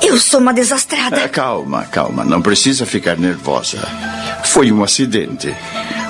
Eu 0.02 0.18
sou 0.18 0.40
uma 0.40 0.54
desastrada. 0.54 1.26
Uh, 1.26 1.28
calma, 1.28 1.84
calma. 1.84 2.24
Não 2.24 2.40
precisa 2.40 2.86
ficar 2.86 3.18
nervosa. 3.18 3.78
Foi 4.44 4.70
um 4.72 4.82
acidente. 4.82 5.54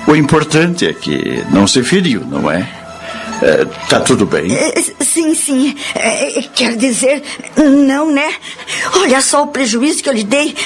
O 0.09 0.17
importante 0.17 0.87
é 0.87 0.95
que 0.95 1.45
não 1.51 1.67
se 1.67 1.83
feriu, 1.83 2.25
não 2.25 2.51
é? 2.51 2.67
É, 3.43 3.65
tá 3.91 4.01
tudo 4.01 4.25
bem? 4.25 4.51
É, 4.51 4.73
sim, 5.05 5.35
sim. 5.35 5.77
É, 5.95 6.43
quer 6.55 6.77
dizer, 6.77 7.23
não, 7.57 8.11
né? 8.11 8.33
Olha 8.97 9.21
só 9.21 9.43
o 9.43 9.49
prejuízo 9.49 10.03
que 10.03 10.09
eu 10.09 10.15
lhe 10.15 10.25
dei. 10.25 10.57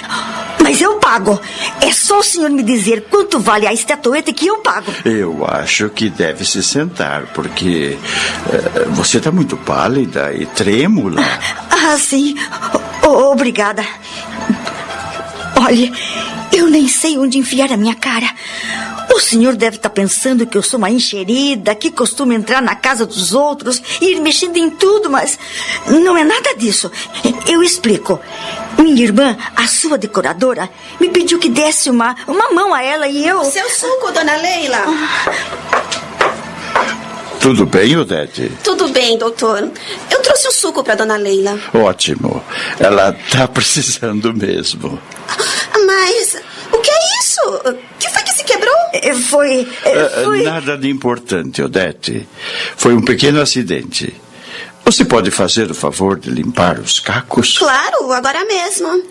Mas 0.63 0.81
eu 0.81 0.95
pago. 1.01 1.41
É 1.81 1.91
só 1.93 2.21
o 2.21 2.23
senhor 2.23 2.51
me 2.51 2.63
dizer 2.63 3.07
quanto 3.11 3.41
vale 3.41 3.67
a 3.67 3.73
estatueta 3.73 4.33
que 4.33 4.47
eu 4.47 4.59
pago. 4.59 4.93
Eu 5.05 5.45
acho 5.45 5.91
que 5.91 6.09
deve 6.09 6.45
se 6.45 6.63
sentar, 6.63 7.27
porque 7.35 7.99
é, 8.49 8.85
você 8.91 9.19
está 9.19 9.33
muito 9.33 9.57
pálida 9.57 10.33
e 10.33 10.47
trêmula. 10.47 11.21
Ah, 11.69 11.99
sim. 11.99 12.37
O 13.05 13.33
obrigada. 13.33 13.85
Olhe, 15.67 15.93
eu 16.53 16.69
nem 16.71 16.87
sei 16.87 17.19
onde 17.19 17.39
enfiar 17.39 17.73
a 17.73 17.77
minha 17.77 17.97
cara. 17.97 18.31
O 19.13 19.21
senhor 19.21 19.55
deve 19.57 19.77
estar 19.77 19.91
pensando 19.91 20.47
que 20.47 20.57
eu 20.57 20.63
sou 20.63 20.79
uma 20.79 20.91
enxerida, 20.91 21.75
que 21.75 21.91
costuma 21.91 22.35
entrar 22.35 22.63
na 22.63 22.75
casa 22.75 23.05
dos 23.05 23.35
outros 23.35 23.83
e 24.01 24.13
ir 24.13 24.21
mexendo 24.21 24.57
em 24.57 24.71
tudo, 24.71 25.11
mas 25.11 25.39
não 25.87 26.17
é 26.17 26.25
nada 26.25 26.55
disso. 26.57 26.91
Eu 27.47 27.63
explico. 27.63 28.19
Minha 28.79 29.03
irmã, 29.03 29.37
a 29.55 29.67
sua 29.67 29.99
decoradora, 29.99 30.69
me 30.99 31.11
pediu 31.11 31.39
que 31.39 31.49
desse 31.51 31.91
uma, 31.91 32.17
uma 32.27 32.51
mão 32.53 32.73
a 32.73 32.83
ela 32.83 33.07
e 33.07 33.27
eu. 33.27 33.45
Seu 33.45 33.69
suco, 33.69 34.11
dona 34.13 34.37
Leila. 34.37 34.79
Tudo 37.39 37.67
bem, 37.67 37.97
Odete? 37.97 38.51
Tudo 38.65 38.89
bem, 38.89 39.19
doutor. 39.19 39.69
Eu 40.11 40.23
trouxe 40.23 40.49
o 40.49 40.53
suco 40.53 40.83
para 40.83 40.95
dona 40.95 41.17
Leila. 41.17 41.59
Ótimo. 41.75 42.43
Ela 42.79 43.11
está 43.11 43.47
precisando 43.49 44.33
mesmo. 44.33 44.99
Mas 45.87 46.37
o 46.73 46.79
que 46.79 46.91
é 46.91 47.21
isso? 47.21 47.41
O 47.65 47.99
que 47.99 48.11
foi 48.11 48.23
que 48.23 48.33
se 48.33 48.45
quebrou? 48.45 48.75
Foi. 49.29 49.69
foi... 50.25 50.43
Nada 50.43 50.77
de 50.77 50.89
importante, 50.89 51.63
Odete. 51.63 52.29
Foi 52.77 52.95
um 52.95 53.03
pequeno 53.03 53.41
acidente. 53.41 54.15
Você 54.85 55.05
pode 55.05 55.31
fazer 55.31 55.71
o 55.71 55.75
favor 55.75 56.19
de 56.19 56.31
limpar 56.31 56.79
os 56.79 56.99
cacos? 56.99 57.59
Claro, 57.59 58.13
agora 58.13 58.45
mesmo. 58.45 59.03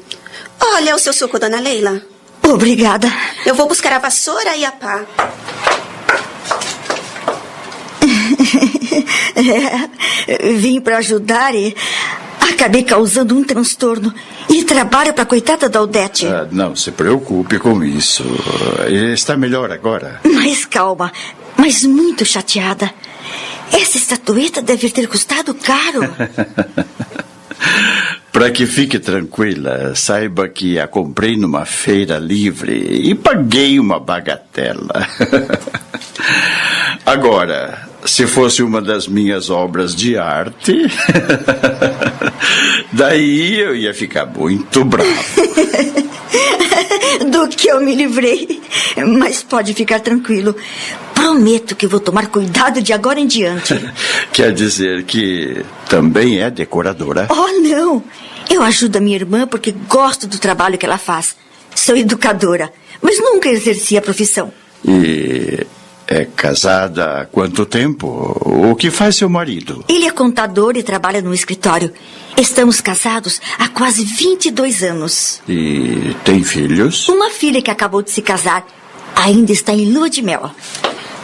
Olha 0.59 0.95
o 0.95 0.99
seu 0.99 1.13
suco, 1.13 1.39
dona 1.39 1.59
Leila. 1.59 2.01
Obrigada. 2.43 3.11
Eu 3.45 3.55
vou 3.55 3.67
buscar 3.67 3.93
a 3.93 3.99
vassoura 3.99 4.55
e 4.55 4.65
a 4.65 4.71
pá. 4.71 5.05
é, 10.38 10.53
vim 10.53 10.81
para 10.81 10.97
ajudar 10.97 11.55
e 11.55 11.75
acabei 12.39 12.83
causando 12.83 13.35
um 13.35 13.43
transtorno. 13.43 14.13
E 14.52 14.64
trabalho 14.64 15.14
para 15.14 15.23
a 15.23 15.26
coitada 15.26 15.69
da 15.69 15.82
Odete. 15.82 16.28
Ah, 16.28 16.48
não 16.52 16.76
se 16.76 16.91
preocupe 16.91 17.57
com 17.57 17.84
isso. 17.84 18.23
Está 19.14 19.38
melhor 19.38 19.72
agora. 19.72 20.19
Mas 20.23 20.65
calma, 20.65 21.11
mas 21.57 21.84
muito 21.84 22.26
chateada. 22.26 22.94
Essa 23.72 23.98
estatueta 23.98 24.61
deve 24.61 24.90
ter 24.90 25.07
custado 25.07 25.53
caro. 25.53 26.02
Para 28.31 28.49
que 28.49 28.65
fique 28.65 28.97
tranquila, 28.97 29.93
saiba 29.93 30.47
que 30.47 30.79
a 30.79 30.88
comprei 30.88 31.35
numa 31.35 31.65
feira 31.65 32.17
livre 32.17 32.73
e 32.73 33.13
paguei 33.13 33.77
uma 33.79 33.99
bagatela. 33.99 35.07
Agora, 37.05 37.89
se 38.05 38.25
fosse 38.25 38.63
uma 38.63 38.81
das 38.81 39.07
minhas 39.07 39.49
obras 39.49 39.95
de 39.95 40.17
arte, 40.17 40.85
daí 42.93 43.59
eu 43.59 43.75
ia 43.75 43.93
ficar 43.93 44.25
muito 44.25 44.85
bravo. 44.85 45.09
Do 47.32 47.48
que 47.48 47.69
eu 47.69 47.82
me 47.82 47.95
livrei. 47.95 48.61
Mas 49.19 49.44
pode 49.44 49.73
ficar 49.73 49.99
tranquilo. 49.99 50.56
Prometo 51.14 51.76
que 51.76 51.88
vou 51.88 51.99
tomar 51.99 52.28
cuidado 52.28 52.82
de 52.82 52.94
agora 52.94 53.19
em 53.19 53.28
diante. 53.28 53.73
Quer 54.32 54.53
dizer 54.53 55.03
que 55.03 55.64
também 55.90 56.40
é 56.40 56.49
decoradora? 56.49 57.28
Oh, 57.30 57.61
não. 57.61 58.03
Eu 58.49 58.64
ajudo 58.64 58.98
a 58.98 58.99
minha 58.99 59.15
irmã 59.15 59.48
porque 59.48 59.73
gosto 59.88 60.28
do 60.28 60.40
trabalho 60.40 60.78
que 60.78 60.86
ela 60.86 60.98
faz. 60.98 61.36
Sou 61.73 61.95
educadora, 61.95 62.72
mas 63.02 63.19
nunca 63.19 63.49
exerci 63.49 63.98
a 63.98 64.02
profissão. 64.02 64.52
E 64.86 65.65
é 66.11 66.25
casada 66.25 67.21
há 67.21 67.25
quanto 67.25 67.65
tempo? 67.65 68.07
O 68.45 68.75
que 68.75 68.91
faz 68.91 69.15
seu 69.15 69.29
marido? 69.29 69.85
Ele 69.88 70.05
é 70.05 70.11
contador 70.11 70.75
e 70.75 70.83
trabalha 70.83 71.21
no 71.21 71.33
escritório. 71.33 71.93
Estamos 72.38 72.81
casados 72.81 73.39
há 73.57 73.69
quase 73.69 74.03
22 74.03 74.83
anos. 74.83 75.41
E 75.47 76.13
tem 76.25 76.43
filhos? 76.43 77.07
Uma 77.07 77.29
filha 77.29 77.61
que 77.61 77.71
acabou 77.71 78.01
de 78.01 78.11
se 78.11 78.21
casar. 78.21 78.65
Ainda 79.15 79.53
está 79.53 79.73
em 79.73 79.91
lua 79.91 80.09
de 80.09 80.21
mel. 80.21 80.51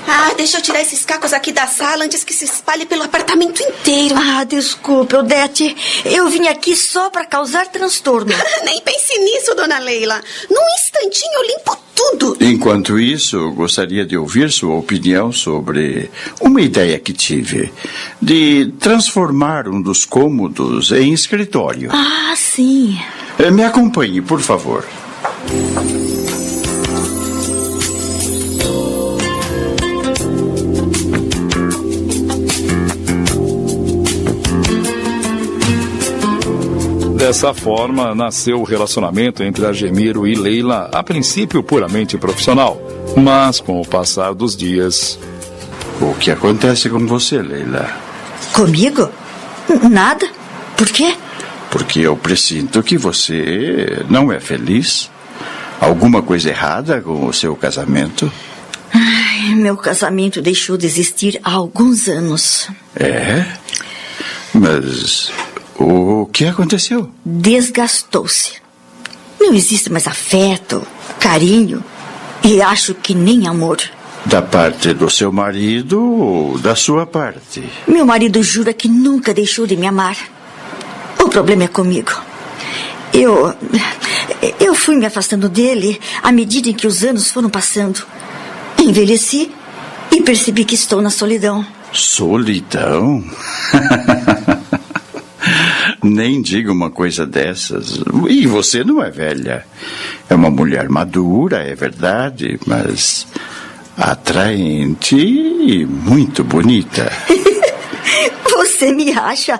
Ah, 0.10 0.34
deixa 0.38 0.58
eu 0.58 0.62
tirar 0.62 0.82
esses 0.82 1.04
cacos 1.04 1.34
aqui 1.34 1.52
da 1.52 1.68
sala 1.68 2.06
antes 2.06 2.24
que 2.24 2.34
se 2.34 2.46
espalhe 2.46 2.86
pelo 2.86 3.04
apartamento 3.04 3.62
inteiro. 3.62 4.16
Ah, 4.18 4.44
desculpe, 4.46 5.16
Odete. 5.16 5.76
Eu 6.06 6.30
vim 6.30 6.48
aqui 6.48 6.76
só 6.76 7.10
para 7.10 7.26
causar 7.26 7.68
transtorno. 7.68 8.32
Nem 8.64 8.82
pense 8.82 9.18
nisso, 9.20 9.54
dona 9.54 9.80
Leila. 9.80 10.22
Num 10.50 10.66
instantinho 10.76 11.34
eu 11.34 11.48
limpo 11.48 11.78
tudo. 11.94 12.38
Enquanto 12.40 12.98
isso, 12.98 13.52
gostaria 13.52 14.06
de 14.06 14.18
ouvir 14.18 14.50
sua 14.52 14.76
opinião 14.76 15.32
sobre 15.32 16.10
uma 16.40 16.62
ideia 16.62 16.98
que 17.00 17.12
tive 17.12 17.74
de 18.22 18.72
transformar 18.80 19.68
um 19.68 19.82
dos 19.82 20.06
cômodos 20.06 20.92
em 20.92 21.12
escritório. 21.12 21.90
Ah, 21.92 22.34
sim. 22.36 22.98
Eh, 23.40 23.52
Me 23.52 23.64
acompanhe, 23.64 24.22
por 24.22 24.40
favor. 24.40 24.86
Dessa 37.28 37.54
forma, 37.54 38.16
nasceu 38.16 38.62
o 38.62 38.64
relacionamento 38.64 39.44
entre 39.44 39.66
Argemiro 39.66 40.26
e 40.26 40.34
Leila, 40.34 40.90
a 40.94 41.04
princípio 41.04 41.62
puramente 41.62 42.18
profissional. 42.18 42.82
Mas, 43.18 43.60
com 43.60 43.82
o 43.82 43.86
passar 43.86 44.34
dos 44.34 44.56
dias. 44.56 45.20
O 46.00 46.14
que 46.14 46.32
acontece 46.32 46.90
com 46.90 47.06
você, 47.06 47.42
Leila? 47.42 47.92
Comigo? 48.54 49.12
Nada. 49.92 50.26
Por 50.78 50.88
quê? 50.88 51.18
Porque 51.70 52.00
eu 52.00 52.16
presinto 52.16 52.82
que 52.82 52.98
você 52.98 54.06
não 54.10 54.32
é 54.32 54.40
feliz. 54.40 55.12
Alguma 55.82 56.22
coisa 56.22 56.48
errada 56.48 57.02
com 57.02 57.26
o 57.26 57.34
seu 57.34 57.58
casamento? 57.58 58.32
Ai, 58.94 59.54
meu 59.54 59.76
casamento 59.76 60.42
deixou 60.42 60.78
de 60.78 60.86
existir 60.86 61.42
há 61.44 61.52
alguns 61.52 62.08
anos. 62.08 62.70
É? 62.96 63.46
Mas 64.54 65.30
o 65.80 66.26
que 66.28 66.46
aconteceu? 66.46 67.10
Desgastou-se. 67.26 68.54
Não 69.40 69.54
existe 69.54 69.92
mais 69.92 70.08
afeto, 70.08 70.86
carinho 71.20 71.84
e 72.44 72.62
acho 72.62 72.94
que 72.96 73.14
nem 73.14 73.48
amor. 73.48 73.78
Da 74.26 74.42
parte 74.42 74.94
do 74.94 75.10
seu 75.10 75.32
marido 75.32 76.02
ou 76.02 76.58
da 76.58 76.76
sua 76.76 77.06
parte? 77.06 77.64
Meu 77.88 78.06
marido 78.06 78.44
jura 78.44 78.74
que 78.74 78.88
nunca 78.88 79.34
deixou 79.34 79.66
de 79.66 79.78
me 79.78 79.88
amar. 79.88 80.18
O 81.20 81.30
problema 81.30 81.64
é 81.64 81.68
comigo. 81.68 82.12
Eu. 83.14 83.54
Eu 84.60 84.76
fui 84.76 84.96
me 84.96 85.06
afastando 85.06 85.48
dele 85.48 86.00
à 86.22 86.32
medida 86.32 86.70
em 86.70 86.74
que 86.74 86.86
os 86.86 87.04
anos 87.04 87.32
foram 87.32 87.50
passando. 87.50 88.06
Envelheci 88.78 89.52
e 90.12 90.22
percebi 90.22 90.66
que 90.66 90.76
estou 90.76 91.02
na 91.02 91.10
solidão. 91.10 91.66
Solidão? 91.94 93.24
Nem 96.08 96.42
diga 96.42 96.72
uma 96.72 96.90
coisa 96.90 97.26
dessas. 97.26 98.00
E 98.30 98.48
você 98.48 98.84
não 98.84 99.04
é 99.04 99.10
velha. 99.10 99.66
É 100.30 100.36
uma 100.36 100.50
mulher 100.50 100.88
madura, 100.90 101.58
é 101.58 101.76
verdade, 101.76 102.60
mas 102.66 103.28
atraente 103.98 105.18
e 105.18 105.86
muito 105.86 106.44
bonita. 106.44 107.12
Você 108.50 108.92
me 108.94 109.12
acha 109.12 109.60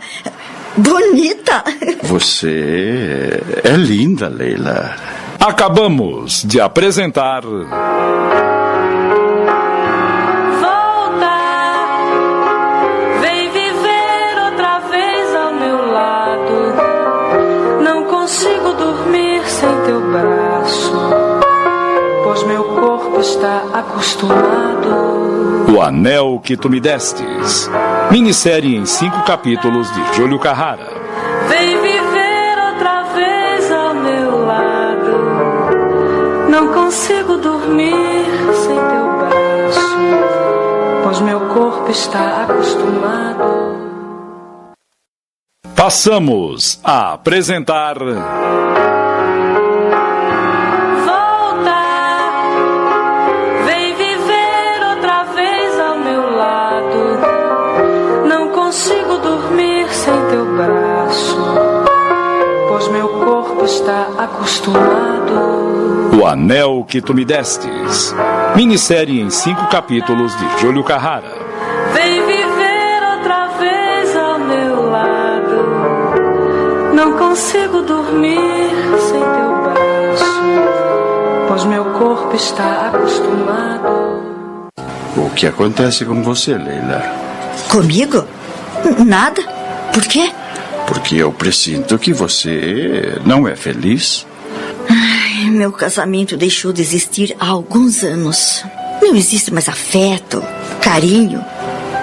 bonita? 0.76 1.64
Você 2.04 3.42
é 3.64 3.76
linda, 3.76 4.28
Leila. 4.28 4.96
Acabamos 5.40 6.44
de 6.44 6.60
apresentar. 6.60 7.44
Está 23.38 23.64
acostumado. 23.72 25.72
O 25.72 25.80
Anel 25.82 26.42
que 26.44 26.58
Tu 26.58 26.68
Me 26.70 26.80
Destes. 26.80 27.70
Minissérie 28.10 28.76
em 28.76 28.86
cinco 28.86 29.24
capítulos 29.26 29.92
de 29.94 30.16
Júlio 30.16 30.40
Carrara. 30.40 30.88
Vem 31.48 31.80
viver 31.80 32.58
outra 32.72 33.04
vez 33.14 33.72
ao 33.72 33.94
meu 33.94 34.44
lado. 34.46 36.50
Não 36.50 36.74
consigo 36.74 37.38
dormir 37.38 38.26
sem 38.54 38.76
teu 38.76 39.08
braço, 39.20 39.98
pois 41.04 41.22
meu 41.22 41.42
corpo 41.42 41.92
está 41.92 42.42
acostumado. 42.44 43.78
Passamos 45.76 46.80
a 46.84 47.14
apresentar. 47.14 47.98
Está 63.68 64.08
acostumado. 64.18 66.16
O 66.18 66.26
Anel 66.26 66.86
que 66.88 67.02
Tu 67.02 67.14
Me 67.14 67.26
Destes. 67.26 68.16
Minissérie 68.56 69.20
em 69.20 69.30
cinco 69.30 69.68
capítulos 69.68 70.34
de 70.38 70.62
Júlio 70.62 70.84
Carrara. 70.86 71.34
Vem 71.94 72.26
viver 72.26 73.04
outra 73.14 73.48
vez 73.60 74.16
ao 74.16 74.40
meu 74.40 74.90
lado. 74.90 76.94
Não 76.94 77.18
consigo 77.18 77.82
dormir 77.82 78.72
sem 79.00 79.20
teu 79.20 79.62
braço, 79.62 80.42
pois 81.50 81.66
meu 81.66 81.84
corpo 81.86 82.34
está 82.36 82.88
acostumado. 82.88 84.72
O 85.18 85.30
que 85.36 85.46
acontece 85.46 86.06
com 86.06 86.24
você, 86.24 86.58
Leila? 86.58 87.04
Comigo? 87.70 88.26
Nada. 89.06 89.42
Por 89.94 90.04
quê? 90.04 90.32
Porque 90.88 91.16
eu 91.16 91.32
presinto 91.32 92.00
que 92.00 92.14
você 92.14 93.20
não 93.26 93.48
é 93.48 93.56
feliz. 93.56 94.26
Ai, 94.90 95.50
meu 95.50 95.72
casamento 95.72 96.36
deixou 96.38 96.74
de 96.74 96.82
existir 96.82 97.36
há 97.40 97.48
alguns 97.48 98.04
anos. 98.04 98.64
Não 99.02 99.16
existe 99.16 99.54
mais 99.54 99.70
afeto, 99.70 100.42
carinho 100.82 101.44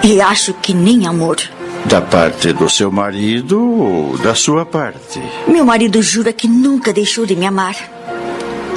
e 0.03 0.21
acho 0.21 0.53
que 0.53 0.73
nem 0.73 1.07
amor. 1.07 1.37
Da 1.85 1.99
parte 1.99 2.53
do 2.53 2.69
seu 2.69 2.91
marido 2.91 3.59
ou 3.59 4.17
da 4.19 4.35
sua 4.35 4.65
parte? 4.65 5.19
Meu 5.47 5.65
marido 5.65 6.01
jura 6.01 6.31
que 6.31 6.47
nunca 6.47 6.93
deixou 6.93 7.25
de 7.25 7.35
me 7.35 7.45
amar. 7.45 7.75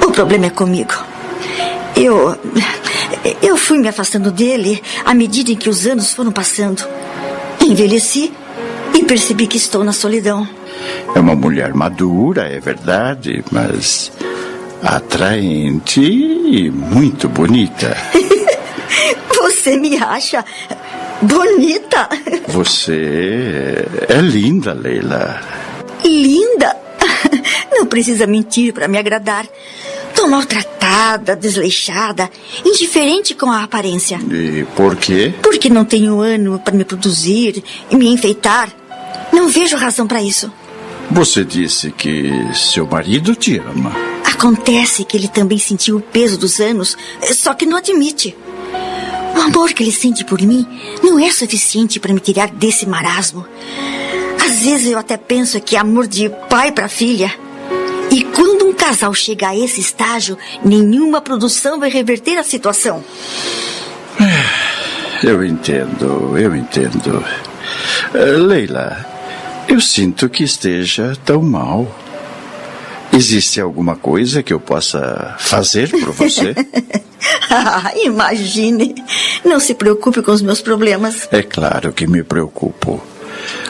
O 0.03 0.11
problema 0.11 0.47
é 0.47 0.51
comigo. 0.51 0.95
Eu. 1.95 2.37
Eu 3.43 3.57
fui 3.57 3.79
me 3.79 3.89
afastando 3.89 4.31
dele 4.31 4.83
à 5.05 5.13
medida 5.13 5.51
em 5.51 5.57
que 5.57 5.69
os 5.69 5.87
anos 5.87 6.13
foram 6.13 6.33
passando. 6.33 6.83
Envelheci 7.61 8.33
percebi 9.09 9.47
que 9.47 9.57
estou 9.57 9.83
na 9.83 9.93
solidão. 9.93 10.47
É 11.15 11.19
uma 11.19 11.35
mulher 11.35 11.73
madura, 11.73 12.43
é 12.43 12.61
verdade, 12.61 13.43
mas 13.51 14.13
atraente 14.83 16.03
e 16.03 16.71
muito 16.71 17.27
bonita. 17.27 17.97
Você 19.35 19.79
me 19.79 19.97
acha 19.97 20.45
bonita? 21.23 22.09
Você 22.49 23.87
é 24.09 24.21
linda, 24.21 24.75
Leila. 24.75 25.41
Linda? 26.05 26.77
Não 27.73 27.87
precisa 27.87 28.27
mentir 28.27 28.75
para 28.75 28.89
me 28.89 28.99
agradar. 28.99 29.47
Tô 30.15 30.27
maltratada, 30.27 31.35
desleixada, 31.35 32.29
indiferente 32.65 33.35
com 33.35 33.51
a 33.51 33.63
aparência. 33.63 34.19
E 34.31 34.67
por 34.77 34.97
quê? 34.97 35.33
Porque 35.41 35.71
não 35.71 35.85
tenho 35.85 36.21
ânimo 36.21 36.59
para 36.59 36.75
me 36.75 36.85
produzir 36.85 37.63
e 37.89 37.95
me 37.95 38.09
enfeitar. 38.09 38.69
Não 39.33 39.49
vejo 39.49 39.77
razão 39.77 40.07
para 40.07 40.23
isso. 40.23 40.51
Você 41.11 41.45
disse 41.45 41.91
que 41.91 42.31
seu 42.55 42.87
marido 42.87 43.35
te 43.35 43.59
ama. 43.59 43.93
Acontece 44.25 45.05
que 45.05 45.17
ele 45.17 45.29
também 45.29 45.59
sentiu 45.59 45.97
o 45.97 46.03
peso 46.03 46.39
dos 46.39 46.61
anos, 46.61 46.97
só 47.35 47.55
que 47.55 47.67
não 47.67 47.77
admite. 47.79 48.37
O 49.37 49.41
amor 49.41 49.73
que 49.73 49.83
ele 49.83 49.93
sente 49.93 50.25
por 50.25 50.41
mim 50.41 50.67
não 51.03 51.19
é 51.19 51.31
suficiente 51.31 51.99
para 51.99 52.13
me 52.13 52.21
tirar 52.21 52.49
desse 52.49 52.87
marasmo. 52.87 53.47
Às 54.45 54.63
vezes 54.63 54.91
eu 54.91 54.99
até 54.99 55.17
penso 55.17 55.61
que 55.61 55.77
é 55.77 55.79
amor 55.79 56.07
de 56.07 56.29
pai 56.49 56.73
para 56.73 56.89
filha. 56.89 57.33
E 58.11 58.25
quando 58.25 58.67
um 58.67 58.73
casal 58.73 59.13
chega 59.15 59.49
a 59.49 59.57
esse 59.57 59.81
estágio, 59.81 60.37
nenhuma 60.65 61.21
produção 61.21 61.79
vai 61.79 61.91
reverter 61.91 62.39
a 62.39 62.43
situação. 62.43 63.05
Eu 65.23 65.45
entendo, 65.45 66.39
eu 66.39 66.55
entendo. 66.55 67.25
Eh, 68.15 68.37
Leila, 68.37 69.18
eu 69.69 69.81
sinto 69.81 70.29
que 70.29 70.43
esteja 70.43 71.17
tão 71.25 71.43
mal. 71.43 71.87
Existe 73.13 73.61
alguma 73.61 73.97
coisa 73.97 74.43
que 74.43 74.53
eu 74.53 74.61
possa 74.61 75.37
fazer 75.39 75.91
por 75.91 76.13
você? 76.13 76.55
Ah, 77.51 77.93
imagine. 77.97 78.95
Não 79.45 79.59
se 79.59 79.75
preocupe 79.75 80.23
com 80.23 80.31
os 80.31 80.43
meus 80.43 80.61
problemas. 80.61 81.29
É 81.33 81.43
claro 81.43 81.93
que 81.93 82.07
me 82.07 82.23
preocupo. 82.23 83.03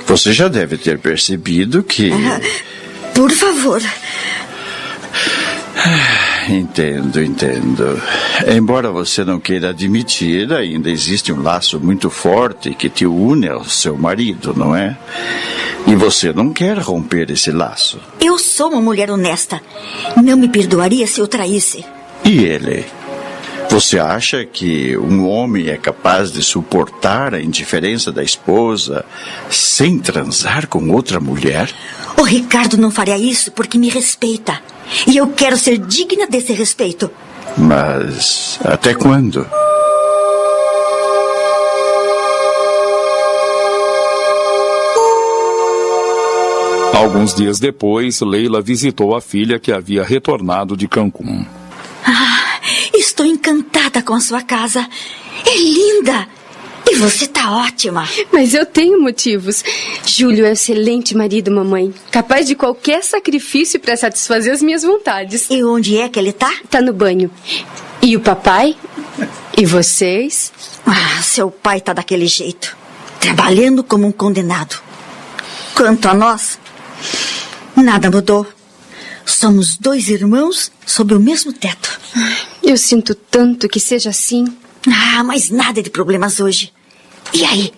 Você 0.07 0.33
já 0.33 0.49
deve 0.49 0.77
ter 0.77 0.99
percebido 0.99 1.83
que. 1.83 2.11
Por 3.15 3.31
favor. 3.31 3.81
entendo, 6.49 7.23
entendo. 7.23 8.03
Embora 8.47 8.91
você 8.91 9.25
não 9.25 9.39
queira 9.41 9.71
admitir, 9.71 10.53
ainda 10.53 10.91
existe 10.91 11.33
um 11.33 11.43
laço 11.43 11.81
muito 11.81 12.11
forte 12.11 12.75
que 12.75 12.89
te 12.89 13.07
une 13.07 13.49
ao 13.49 13.65
seu 13.65 13.97
marido, 13.97 14.53
não 14.57 14.75
é? 14.75 14.97
E 15.89 15.97
você 15.97 16.35
não 16.35 16.53
quer 16.53 16.77
romper 16.79 17.31
esse 17.31 17.51
laço. 17.51 17.99
Eu 18.21 18.39
sou 18.39 18.69
uma 18.69 18.81
mulher 18.83 19.11
honesta. 19.11 19.59
Não 20.23 20.37
me 20.37 20.47
perdoaria 20.47 21.07
se 21.07 21.19
eu 21.19 21.27
traísse. 21.27 21.83
E 22.23 22.45
ele? 22.45 22.85
Você 23.71 23.99
acha 23.99 24.45
que 24.45 24.99
um 24.99 25.27
homem 25.27 25.69
é 25.69 25.79
capaz 25.79 26.31
de 26.31 26.43
suportar 26.43 27.35
a 27.35 27.41
indiferença 27.41 28.13
da 28.13 28.23
esposa 28.23 29.03
sem 29.49 29.99
transar 29.99 30.67
com 30.67 30.91
outra 30.91 31.19
mulher? 31.19 31.73
O 32.19 32.23
Ricardo 32.23 32.77
não 32.77 32.91
faria 32.91 33.17
isso 33.17 33.51
porque 33.53 33.79
me 33.79 33.89
respeita. 33.89 34.61
E 35.07 35.17
eu 35.17 35.29
quero 35.29 35.57
ser 35.57 35.79
digna 35.79 36.27
desse 36.27 36.53
respeito. 36.53 37.11
Mas 37.57 38.61
até 38.63 38.93
quando? 38.93 39.47
Alguns 46.99 47.33
dias 47.33 47.61
depois, 47.61 48.21
Leila 48.21 48.61
visitou 48.61 49.15
a 49.15 49.21
filha 49.21 49.61
que 49.61 49.71
havia 49.71 50.03
retornado 50.03 50.77
de 50.77 50.89
Cancún. 50.89 51.47
Ah, 52.05 52.61
estou 52.93 53.25
encantada 53.25 54.03
com 54.03 54.15
a 54.15 54.21
sua 54.21 54.43
casa. 54.43 54.85
É 55.47 55.57
linda. 55.57 56.27
E 56.91 56.97
você 56.97 57.29
tá 57.29 57.53
ótima. 57.53 58.05
Mas 58.33 58.53
eu 58.53 58.67
tenho 58.67 59.01
motivos. 59.01 59.63
Júlio 60.05 60.45
é 60.45 60.49
um 60.49 60.53
excelente 60.53 61.17
marido, 61.17 61.53
mamãe. 61.53 61.95
Capaz 62.11 62.49
de 62.49 62.57
qualquer 62.57 63.05
sacrifício 63.05 63.79
para 63.79 63.97
satisfazer 63.97 64.53
as 64.53 64.61
minhas 64.61 64.83
vontades. 64.83 65.47
E 65.51 65.63
onde 65.63 65.97
é 65.97 66.09
que 66.09 66.19
ele 66.19 66.33
tá? 66.33 66.53
Tá 66.69 66.83
no 66.83 66.93
banho. 66.93 67.31
E 68.03 68.17
o 68.17 68.21
papai? 68.21 68.77
E 69.57 69.65
vocês? 69.65 70.53
Ah, 70.85 71.23
seu 71.23 71.49
pai 71.49 71.81
tá 71.81 71.93
daquele 71.93 72.27
jeito. 72.27 72.77
Trabalhando 73.21 73.85
como 73.85 74.05
um 74.05 74.13
condenado. 74.13 74.83
Quanto 75.77 76.09
a 76.09 76.15
nós, 76.15 76.59
nada 77.77 78.11
mudou. 78.11 78.47
Somos 79.25 79.77
dois 79.77 80.09
irmãos 80.09 80.73
sob 80.87 81.15
o 81.15 81.21
mesmo 81.21 81.53
teto. 81.53 82.01
Eu 82.63 82.77
sinto 82.77 83.15
tanto 83.15 83.69
que 83.69 83.79
seja 83.79 84.11
assim. 84.11 84.47
Ah, 84.87 85.23
mas 85.23 85.51
nada 85.51 85.83
de 85.83 85.91
problemas 85.91 86.41
hoje. 86.41 86.73
E 87.33 87.45
aí? 87.45 87.73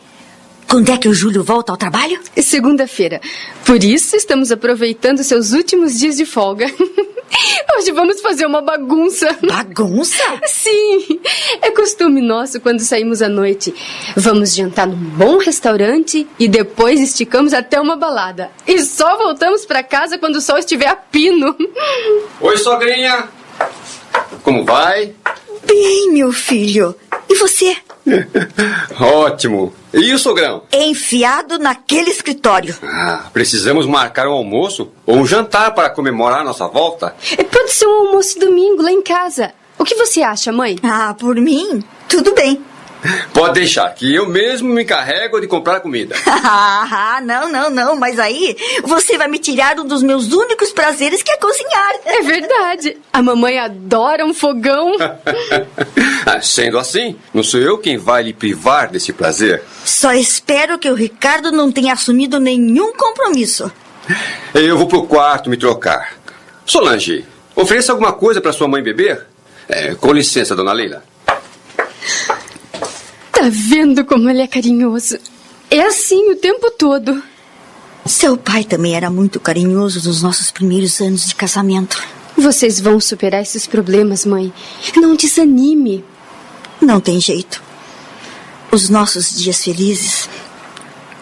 Quando 0.70 0.88
é 0.92 0.96
que 0.96 1.08
o 1.08 1.12
Júlio 1.12 1.42
volta 1.42 1.72
ao 1.72 1.76
trabalho? 1.76 2.20
Segunda-feira. 2.40 3.20
Por 3.66 3.82
isso 3.82 4.14
estamos 4.14 4.52
aproveitando 4.52 5.24
seus 5.24 5.50
últimos 5.50 5.98
dias 5.98 6.16
de 6.16 6.24
folga. 6.24 6.66
Hoje 7.76 7.90
vamos 7.90 8.20
fazer 8.20 8.46
uma 8.46 8.62
bagunça. 8.62 9.36
Bagunça? 9.42 10.22
Sim. 10.46 11.20
É 11.60 11.72
costume 11.72 12.22
nosso 12.22 12.60
quando 12.60 12.78
saímos 12.78 13.20
à 13.20 13.28
noite. 13.28 13.74
Vamos 14.16 14.54
jantar 14.54 14.86
num 14.86 14.94
bom 14.94 15.38
restaurante 15.38 16.24
e 16.38 16.46
depois 16.46 17.00
esticamos 17.00 17.52
até 17.52 17.80
uma 17.80 17.96
balada. 17.96 18.52
E 18.64 18.80
só 18.82 19.16
voltamos 19.18 19.66
para 19.66 19.82
casa 19.82 20.18
quando 20.18 20.36
o 20.36 20.40
sol 20.40 20.58
estiver 20.58 20.86
a 20.86 20.94
pino. 20.94 21.56
Oi, 22.40 22.56
sogrinha. 22.58 23.28
Como 24.42 24.64
vai? 24.64 25.14
Bem, 25.64 26.12
meu 26.12 26.32
filho. 26.32 26.94
E 27.28 27.34
você? 27.36 27.76
Ótimo. 28.98 29.72
E 29.92 30.12
o 30.12 30.18
sogrão? 30.18 30.62
Enfiado 30.72 31.58
naquele 31.58 32.10
escritório. 32.10 32.76
Ah, 32.82 33.24
precisamos 33.32 33.86
marcar 33.86 34.26
um 34.28 34.32
almoço 34.32 34.90
ou 35.06 35.16
um 35.16 35.26
jantar 35.26 35.74
para 35.74 35.90
comemorar 35.90 36.44
nossa 36.44 36.66
volta. 36.68 37.14
Pode 37.52 37.72
ser 37.72 37.86
um 37.86 38.06
almoço 38.06 38.38
domingo 38.38 38.82
lá 38.82 38.90
em 38.90 39.02
casa. 39.02 39.52
O 39.78 39.84
que 39.84 39.94
você 39.94 40.22
acha, 40.22 40.52
mãe? 40.52 40.76
Ah, 40.82 41.14
por 41.18 41.36
mim, 41.36 41.82
tudo 42.08 42.34
bem. 42.34 42.62
Pode 43.32 43.54
deixar, 43.54 43.88
que 43.94 44.14
eu 44.14 44.28
mesmo 44.28 44.68
me 44.68 44.82
encarrego 44.82 45.40
de 45.40 45.46
comprar 45.46 45.80
comida. 45.80 46.14
ah, 46.26 47.20
não, 47.22 47.50
não, 47.50 47.70
não. 47.70 47.96
Mas 47.96 48.18
aí 48.18 48.56
você 48.82 49.16
vai 49.16 49.28
me 49.28 49.38
tirar 49.38 49.78
um 49.78 49.86
dos 49.86 50.02
meus 50.02 50.32
únicos 50.32 50.72
prazeres, 50.72 51.22
que 51.22 51.30
é 51.30 51.36
cozinhar. 51.36 51.92
É 52.04 52.22
verdade. 52.22 52.96
A 53.12 53.22
mamãe 53.22 53.58
adora 53.58 54.24
um 54.24 54.34
fogão. 54.34 54.92
Ah, 56.26 56.40
Sendo 56.42 56.78
assim, 56.78 57.16
não 57.32 57.42
sou 57.42 57.58
eu 57.58 57.78
quem 57.78 57.96
vai 57.96 58.22
lhe 58.22 58.34
privar 58.34 58.90
desse 58.90 59.10
prazer. 59.10 59.62
Só 59.84 60.12
espero 60.12 60.78
que 60.78 60.88
o 60.90 60.94
Ricardo 60.94 61.50
não 61.50 61.72
tenha 61.72 61.94
assumido 61.94 62.38
nenhum 62.38 62.92
compromisso. 62.92 63.72
Eu 64.54 64.76
vou 64.76 64.86
pro 64.86 65.06
quarto 65.06 65.48
me 65.48 65.56
trocar. 65.56 66.12
Solange, 66.66 67.24
ofereça 67.56 67.92
alguma 67.92 68.12
coisa 68.12 68.40
para 68.40 68.52
sua 68.52 68.68
mãe 68.68 68.82
beber? 68.82 69.26
É, 69.66 69.94
com 69.94 70.12
licença, 70.12 70.54
dona 70.54 70.72
Leila. 70.72 71.02
Tá 73.40 73.48
vendo 73.48 74.04
como 74.04 74.28
ele 74.28 74.42
é 74.42 74.46
carinhoso? 74.46 75.16
É 75.70 75.80
assim 75.80 76.30
o 76.30 76.36
tempo 76.36 76.70
todo. 76.72 77.22
Seu 78.04 78.36
pai 78.36 78.64
também 78.64 78.94
era 78.94 79.08
muito 79.08 79.40
carinhoso 79.40 80.06
nos 80.06 80.20
nossos 80.20 80.50
primeiros 80.50 81.00
anos 81.00 81.26
de 81.26 81.34
casamento. 81.34 82.02
Vocês 82.36 82.78
vão 82.78 83.00
superar 83.00 83.40
esses 83.40 83.66
problemas, 83.66 84.26
mãe. 84.26 84.52
Não 84.94 85.16
desanime. 85.16 86.04
Não 86.82 87.00
tem 87.00 87.18
jeito. 87.18 87.62
Os 88.70 88.90
nossos 88.90 89.34
dias 89.34 89.64
felizes 89.64 90.28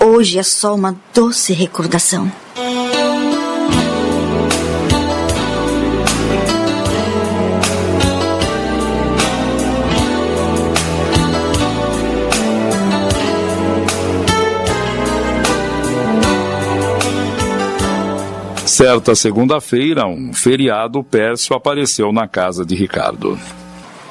hoje 0.01 0.41
é 0.41 0.43
só 0.43 0.75
uma 0.75 1.01
doce 1.15 1.53
recordação. 1.53 2.33
Certa 18.79 19.13
segunda-feira, 19.17 20.07
um 20.07 20.33
feriado 20.33 21.03
pércio 21.03 21.53
apareceu 21.53 22.13
na 22.13 22.29
casa 22.29 22.65
de 22.65 22.77
Ricardo. 22.77 23.37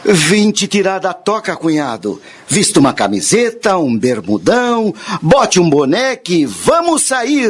Vim 0.03 0.51
te 0.51 0.67
tirar 0.67 0.99
da 0.99 1.13
toca, 1.13 1.55
cunhado. 1.55 2.21
Vista 2.49 2.77
uma 2.77 2.91
camiseta, 2.91 3.77
um 3.77 3.97
bermudão, 3.97 4.93
bote 5.21 5.57
um 5.57 5.69
boneco 5.69 6.33
e 6.33 6.45
vamos 6.45 7.03
sair. 7.03 7.49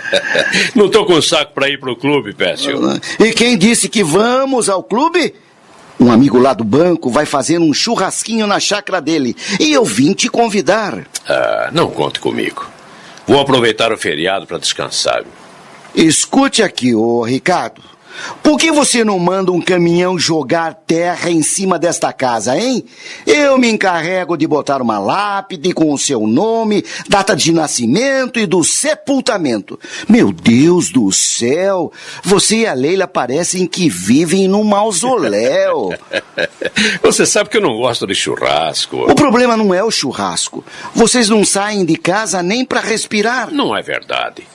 Não 0.74 0.88
tô 0.88 1.04
com 1.04 1.20
saco 1.20 1.52
pra 1.52 1.68
ir 1.68 1.78
pro 1.78 1.94
clube, 1.94 2.32
Pécio. 2.32 2.80
E 3.18 3.32
quem 3.32 3.58
disse 3.58 3.86
que 3.86 4.02
vamos 4.02 4.70
ao 4.70 4.82
clube? 4.82 5.34
Um 6.00 6.10
amigo 6.10 6.38
lá 6.38 6.54
do 6.54 6.64
banco 6.64 7.10
vai 7.10 7.26
fazer 7.26 7.58
um 7.58 7.74
churrasquinho 7.74 8.46
na 8.46 8.58
chácara 8.58 8.98
dele. 8.98 9.36
E 9.60 9.74
eu 9.74 9.84
vim 9.84 10.14
te 10.14 10.30
convidar. 10.30 11.06
Ah, 11.28 11.68
não 11.70 11.90
conte 11.90 12.18
comigo. 12.18 12.66
Vou 13.26 13.38
aproveitar 13.38 13.92
o 13.92 13.98
feriado 13.98 14.46
pra 14.46 14.56
descansar. 14.56 15.22
Escute 15.94 16.62
aqui, 16.62 16.94
ô 16.94 17.22
Ricardo. 17.22 17.82
Por 18.42 18.58
que 18.58 18.70
você 18.70 19.04
não 19.04 19.18
manda 19.18 19.52
um 19.52 19.60
caminhão 19.60 20.18
jogar 20.18 20.74
terra 20.74 21.30
em 21.30 21.42
cima 21.42 21.78
desta 21.78 22.12
casa, 22.12 22.58
hein? 22.58 22.84
Eu 23.26 23.58
me 23.58 23.70
encarrego 23.70 24.36
de 24.36 24.46
botar 24.46 24.82
uma 24.82 24.98
lápide 24.98 25.72
com 25.72 25.92
o 25.92 25.98
seu 25.98 26.26
nome, 26.26 26.84
data 27.08 27.34
de 27.34 27.52
nascimento 27.52 28.38
e 28.38 28.46
do 28.46 28.64
sepultamento. 28.64 29.78
Meu 30.08 30.32
Deus 30.32 30.90
do 30.90 31.10
céu! 31.12 31.92
Você 32.22 32.58
e 32.58 32.66
a 32.66 32.74
Leila 32.74 33.06
parecem 33.06 33.66
que 33.66 33.88
vivem 33.88 34.48
num 34.48 34.64
mausoléu. 34.64 35.94
Você 37.02 37.24
sabe 37.26 37.50
que 37.50 37.56
eu 37.56 37.62
não 37.62 37.76
gosto 37.76 38.06
de 38.06 38.14
churrasco. 38.14 39.10
O 39.10 39.14
problema 39.14 39.56
não 39.56 39.72
é 39.72 39.82
o 39.82 39.90
churrasco. 39.90 40.64
Vocês 40.94 41.28
não 41.28 41.44
saem 41.44 41.84
de 41.84 41.96
casa 41.96 42.42
nem 42.42 42.64
para 42.64 42.80
respirar. 42.80 43.50
Não 43.50 43.76
é 43.76 43.82
verdade. 43.82 44.46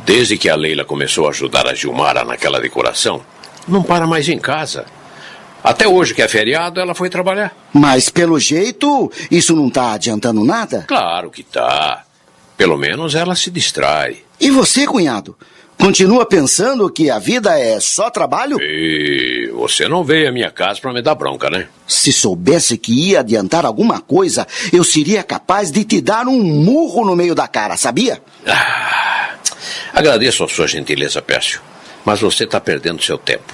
Desde 0.00 0.36
que 0.36 0.48
a 0.48 0.56
Leila 0.56 0.84
começou 0.84 1.26
a 1.26 1.30
ajudar 1.30 1.66
a 1.66 1.74
Gilmara 1.74 2.24
naquela 2.24 2.60
decoração, 2.60 3.22
não 3.66 3.82
para 3.82 4.06
mais 4.06 4.28
em 4.28 4.38
casa. 4.38 4.84
Até 5.62 5.88
hoje, 5.88 6.12
que 6.14 6.20
é 6.20 6.28
feriado, 6.28 6.78
ela 6.78 6.94
foi 6.94 7.08
trabalhar. 7.08 7.56
Mas 7.72 8.10
pelo 8.10 8.38
jeito, 8.38 9.10
isso 9.30 9.56
não 9.56 9.70
tá 9.70 9.92
adiantando 9.92 10.44
nada? 10.44 10.84
Claro 10.86 11.30
que 11.30 11.42
tá. 11.42 12.04
Pelo 12.56 12.76
menos 12.76 13.14
ela 13.14 13.34
se 13.34 13.50
distrai. 13.50 14.18
E 14.38 14.50
você, 14.50 14.86
cunhado? 14.86 15.34
Continua 15.78 16.24
pensando 16.24 16.88
que 16.90 17.10
a 17.10 17.18
vida 17.18 17.58
é 17.58 17.80
só 17.80 18.08
trabalho? 18.10 18.58
E 18.60 19.50
você 19.54 19.88
não 19.88 20.04
veio 20.04 20.28
à 20.28 20.32
minha 20.32 20.50
casa 20.50 20.80
para 20.80 20.92
me 20.92 21.02
dar 21.02 21.14
bronca, 21.14 21.50
né? 21.50 21.66
Se 21.86 22.12
soubesse 22.12 22.78
que 22.78 23.10
ia 23.10 23.20
adiantar 23.20 23.66
alguma 23.66 24.00
coisa, 24.00 24.46
eu 24.72 24.84
seria 24.84 25.22
capaz 25.22 25.70
de 25.70 25.84
te 25.84 26.00
dar 26.00 26.26
um 26.26 26.42
murro 26.42 27.04
no 27.04 27.16
meio 27.16 27.34
da 27.34 27.48
cara, 27.48 27.76
sabia? 27.76 28.22
Ah, 28.46 29.23
agradeço 29.92 30.44
a 30.44 30.48
sua 30.48 30.66
gentileza, 30.66 31.22
Pécio. 31.22 31.60
Mas 32.04 32.20
você 32.20 32.44
está 32.44 32.60
perdendo 32.60 33.02
seu 33.02 33.18
tempo. 33.18 33.52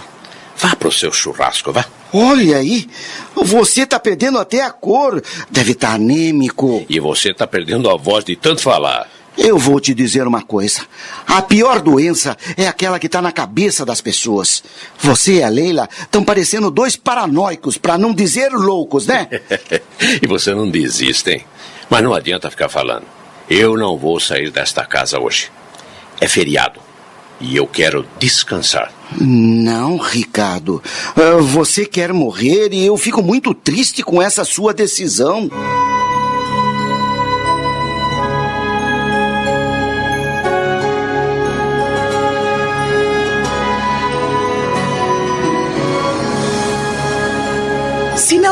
Vá 0.56 0.76
pro 0.76 0.92
seu 0.92 1.12
churrasco, 1.12 1.72
vá. 1.72 1.84
Olha 2.12 2.58
aí, 2.58 2.88
você 3.34 3.86
tá 3.86 3.98
perdendo 3.98 4.38
até 4.38 4.62
a 4.62 4.70
cor. 4.70 5.22
Deve 5.50 5.72
estar 5.72 5.88
tá 5.88 5.94
anêmico. 5.94 6.84
E 6.88 7.00
você 7.00 7.32
tá 7.32 7.46
perdendo 7.46 7.88
a 7.88 7.96
voz 7.96 8.24
de 8.24 8.36
tanto 8.36 8.60
falar. 8.60 9.08
Eu 9.38 9.56
vou 9.56 9.80
te 9.80 9.94
dizer 9.94 10.26
uma 10.26 10.42
coisa. 10.42 10.82
A 11.26 11.40
pior 11.40 11.80
doença 11.80 12.36
é 12.56 12.66
aquela 12.66 12.98
que 12.98 13.06
está 13.06 13.22
na 13.22 13.32
cabeça 13.32 13.86
das 13.86 14.00
pessoas. 14.00 14.62
Você 14.98 15.34
e 15.34 15.42
a 15.42 15.48
Leila 15.48 15.88
estão 15.98 16.22
parecendo 16.22 16.70
dois 16.70 16.96
paranoicos, 16.96 17.78
para 17.78 17.96
não 17.96 18.12
dizer 18.12 18.50
loucos, 18.50 19.06
né? 19.06 19.28
e 20.20 20.26
você 20.26 20.54
não 20.54 20.68
desiste, 20.68 21.30
hein? 21.30 21.44
Mas 21.88 22.02
não 22.02 22.12
adianta 22.12 22.50
ficar 22.50 22.68
falando. 22.68 23.06
Eu 23.48 23.76
não 23.76 23.96
vou 23.96 24.20
sair 24.20 24.50
desta 24.50 24.84
casa 24.84 25.18
hoje. 25.18 25.50
É 26.20 26.28
feriado. 26.28 26.80
E 27.40 27.56
eu 27.56 27.66
quero 27.66 28.06
descansar. 28.18 28.92
Não, 29.18 29.97
Ricardo. 29.97 30.82
Ah, 31.16 31.40
você 31.40 31.86
quer 31.86 32.12
morrer 32.12 32.72
e 32.72 32.84
eu 32.84 32.97
fico 32.97 33.22
muito 33.22 33.55
triste 33.55 34.02
com 34.02 34.20
essa 34.20 34.44
sua 34.44 34.74
decisão. 34.74 35.51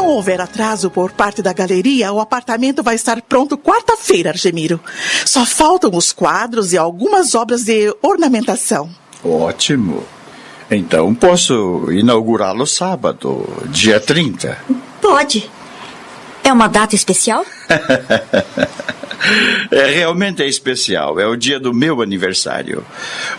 Não 0.09 0.15
houver 0.15 0.41
atraso 0.41 0.91
por 0.91 1.13
parte 1.13 1.43
da 1.43 1.53
galeria, 1.53 2.11
o 2.11 2.19
apartamento 2.19 2.83
vai 2.83 2.95
estar 2.95 3.21
pronto 3.21 3.59
quarta-feira, 3.59 4.31
Argemiro. 4.31 4.81
Só 5.27 5.45
faltam 5.45 5.91
os 5.95 6.13
quadros 6.13 6.73
e 6.73 6.79
algumas 6.79 7.35
obras 7.35 7.65
de 7.65 7.95
ornamentação. 8.01 8.89
Ótimo. 9.23 10.03
Então 10.71 11.15
posso 11.15 11.93
inaugurá-lo 11.93 12.67
sábado, 12.67 13.47
dia 13.71 14.01
30. 14.01 14.57
Pode. 15.01 15.51
É 16.49 16.53
uma 16.53 16.67
data 16.67 16.95
especial? 16.95 17.45
É, 19.71 19.91
realmente 19.91 20.43
é 20.43 20.47
especial. 20.47 21.19
É 21.19 21.27
o 21.27 21.37
dia 21.37 21.59
do 21.59 21.75
meu 21.75 22.01
aniversário. 22.01 22.85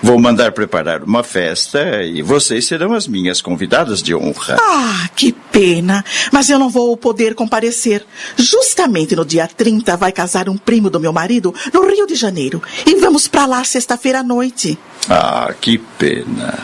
Vou 0.04 0.20
mandar 0.20 0.52
preparar 0.52 1.02
uma 1.02 1.24
festa 1.24 2.04
e 2.04 2.22
vocês 2.22 2.68
serão 2.68 2.94
as 2.94 3.08
minhas 3.08 3.42
convidadas 3.42 4.04
de 4.04 4.14
honra. 4.14 4.58
Ah, 4.60 5.10
que 5.16 5.32
pena. 5.32 6.04
Mas 6.34 6.50
eu 6.50 6.60
não 6.60 6.70
vou 6.70 6.96
poder 6.98 7.34
comparecer. 7.34 8.06
Justamente 8.36 9.16
no 9.16 9.26
dia 9.26 9.48
30 9.48 9.96
vai 9.96 10.12
casar 10.12 10.50
um 10.50 10.58
primo 10.58 10.90
do 10.90 11.00
meu 11.00 11.14
marido 11.14 11.56
no 11.74 11.88
Rio 11.90 12.06
de 12.06 12.16
Janeiro. 12.16 12.62
E 12.86 12.96
vamos 12.96 13.28
para 13.28 13.46
lá 13.46 13.64
sexta-feira 13.64 14.20
à 14.20 14.24
noite. 14.24 14.78
Ah, 15.10 15.54
que 15.60 15.78
pena. 15.78 16.60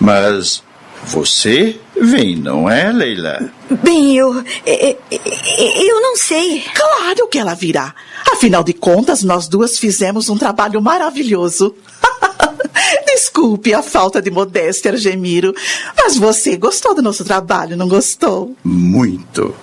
Mas 0.00 0.62
você 1.04 1.78
vem, 2.00 2.36
não 2.36 2.68
é, 2.68 2.92
Leila? 2.92 3.50
Bem, 3.82 4.16
eu. 4.16 4.34
Eu, 4.66 4.98
eu 5.16 6.00
não 6.00 6.16
sei. 6.16 6.62
Claro 6.74 7.28
que 7.28 7.38
ela 7.38 7.54
virá. 7.54 7.94
Afinal 8.32 8.62
de 8.62 8.72
contas, 8.72 9.22
nós 9.22 9.48
duas 9.48 9.78
fizemos 9.78 10.28
um 10.28 10.36
trabalho 10.36 10.80
maravilhoso. 10.80 11.74
Desculpe 13.06 13.74
a 13.74 13.82
falta 13.82 14.20
de 14.20 14.30
modéstia, 14.30 14.92
Argemiro, 14.92 15.54
mas 15.96 16.16
você 16.16 16.56
gostou 16.56 16.94
do 16.94 17.02
nosso 17.02 17.24
trabalho, 17.24 17.76
não 17.76 17.88
gostou? 17.88 18.54
Muito. 18.64 19.54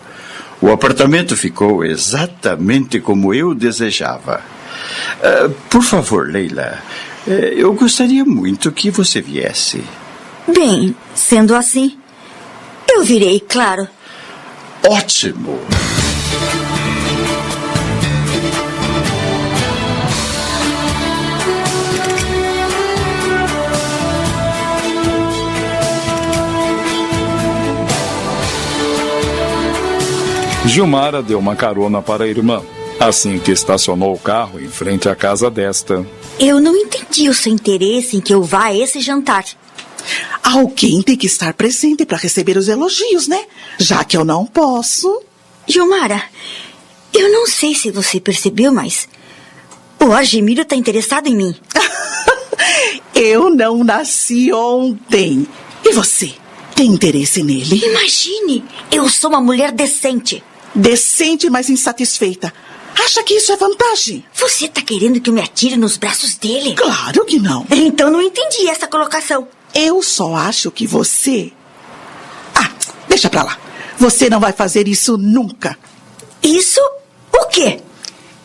O 0.61 0.71
apartamento 0.71 1.37
ficou 1.37 1.85
exatamente 1.85 2.99
como 2.99 3.33
eu 3.33 3.53
desejava. 3.53 4.41
Uh, 5.19 5.49
por 5.69 5.83
favor, 5.83 6.29
Leila, 6.29 6.79
uh, 7.27 7.31
eu 7.31 7.73
gostaria 7.73 8.25
muito 8.25 8.71
que 8.71 8.89
você 8.89 9.21
viesse. 9.21 9.83
Bem, 10.47 10.95
sendo 11.13 11.53
assim, 11.53 11.97
eu 12.89 13.03
virei, 13.03 13.39
claro. 13.39 13.87
Ótimo! 14.87 15.59
Gilmara 30.65 31.23
deu 31.23 31.39
uma 31.39 31.55
carona 31.55 32.01
para 32.01 32.25
a 32.25 32.27
irmã, 32.27 32.61
assim 32.99 33.39
que 33.39 33.51
estacionou 33.51 34.13
o 34.13 34.19
carro 34.19 34.59
em 34.59 34.67
frente 34.67 35.07
à 35.07 35.15
casa 35.15 35.49
desta. 35.49 36.05
Eu 36.39 36.59
não 36.59 36.75
entendi 36.75 37.29
o 37.29 37.33
seu 37.33 37.51
interesse 37.51 38.17
em 38.17 38.21
que 38.21 38.33
eu 38.33 38.43
vá 38.43 38.65
a 38.65 38.75
esse 38.75 38.99
jantar. 38.99 39.45
Alguém 40.43 41.01
tem 41.01 41.15
que 41.15 41.27
estar 41.27 41.53
presente 41.53 42.05
para 42.05 42.17
receber 42.17 42.57
os 42.57 42.67
elogios, 42.67 43.27
né? 43.27 43.45
Já 43.77 44.03
que 44.03 44.15
eu 44.15 44.23
não 44.23 44.45
posso. 44.45 45.21
Gilmara, 45.67 46.23
eu 47.13 47.31
não 47.31 47.45
sei 47.45 47.75
se 47.75 47.91
você 47.91 48.19
percebeu, 48.19 48.71
mas 48.71 49.07
o 49.99 50.11
Argemiro 50.13 50.61
está 50.61 50.75
interessado 50.75 51.27
em 51.27 51.35
mim. 51.35 51.55
eu 53.13 53.49
não 53.49 53.83
nasci 53.83 54.53
ontem. 54.53 55.47
E 55.83 55.93
você? 55.93 56.33
Tem 56.75 56.87
interesse 56.87 57.43
nele? 57.43 57.83
Imagine, 57.83 58.63
eu 58.91 59.09
sou 59.09 59.31
uma 59.31 59.41
mulher 59.41 59.71
decente. 59.71 60.43
Decente, 60.75 61.49
mas 61.49 61.69
insatisfeita. 61.69 62.53
Acha 63.03 63.23
que 63.23 63.35
isso 63.35 63.51
é 63.51 63.57
vantagem? 63.57 64.23
Você 64.33 64.67
tá 64.67 64.81
querendo 64.81 65.19
que 65.19 65.29
eu 65.29 65.33
me 65.33 65.41
atire 65.41 65.77
nos 65.77 65.97
braços 65.97 66.35
dele? 66.35 66.75
Claro 66.75 67.25
que 67.25 67.39
não. 67.39 67.65
Então 67.71 68.11
não 68.11 68.21
entendi 68.21 68.67
essa 68.67 68.87
colocação. 68.87 69.47
Eu 69.79 70.01
só 70.01 70.33
acho 70.33 70.71
que 70.71 70.87
você. 70.87 71.51
Ah, 72.55 72.71
deixa 73.07 73.29
pra 73.29 73.43
lá. 73.43 73.55
Você 73.99 74.27
não 74.27 74.39
vai 74.39 74.51
fazer 74.51 74.87
isso 74.87 75.19
nunca. 75.19 75.77
Isso? 76.41 76.81
O 77.31 77.45
quê? 77.45 77.79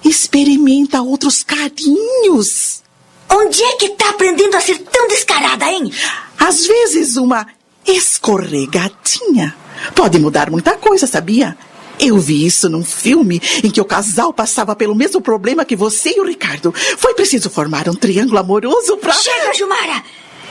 Experimenta 0.04 1.00
outros 1.00 1.42
carinhos. 1.42 2.82
Onde 3.30 3.62
é 3.62 3.76
que 3.76 3.88
tá 3.90 4.10
aprendendo 4.10 4.54
a 4.54 4.60
ser 4.60 4.80
tão 4.80 5.08
descarada, 5.08 5.64
hein? 5.64 5.90
Às 6.38 6.66
vezes 6.66 7.16
uma 7.16 7.46
escorregadinha 7.86 9.56
pode 9.94 10.18
mudar 10.18 10.50
muita 10.50 10.72
coisa, 10.76 11.06
sabia? 11.06 11.56
Eu 11.98 12.18
vi 12.18 12.44
isso 12.44 12.68
num 12.68 12.84
filme 12.84 13.40
em 13.64 13.70
que 13.70 13.80
o 13.80 13.86
casal 13.86 14.34
passava 14.34 14.76
pelo 14.76 14.94
mesmo 14.94 15.22
problema 15.22 15.64
que 15.64 15.76
você 15.76 16.12
e 16.14 16.20
o 16.20 16.26
Ricardo. 16.26 16.74
Foi 16.98 17.14
preciso 17.14 17.48
formar 17.48 17.88
um 17.88 17.94
triângulo 17.94 18.38
amoroso 18.38 18.98
pra. 18.98 19.14
Chega, 19.14 19.54
Jumara! 19.54 20.04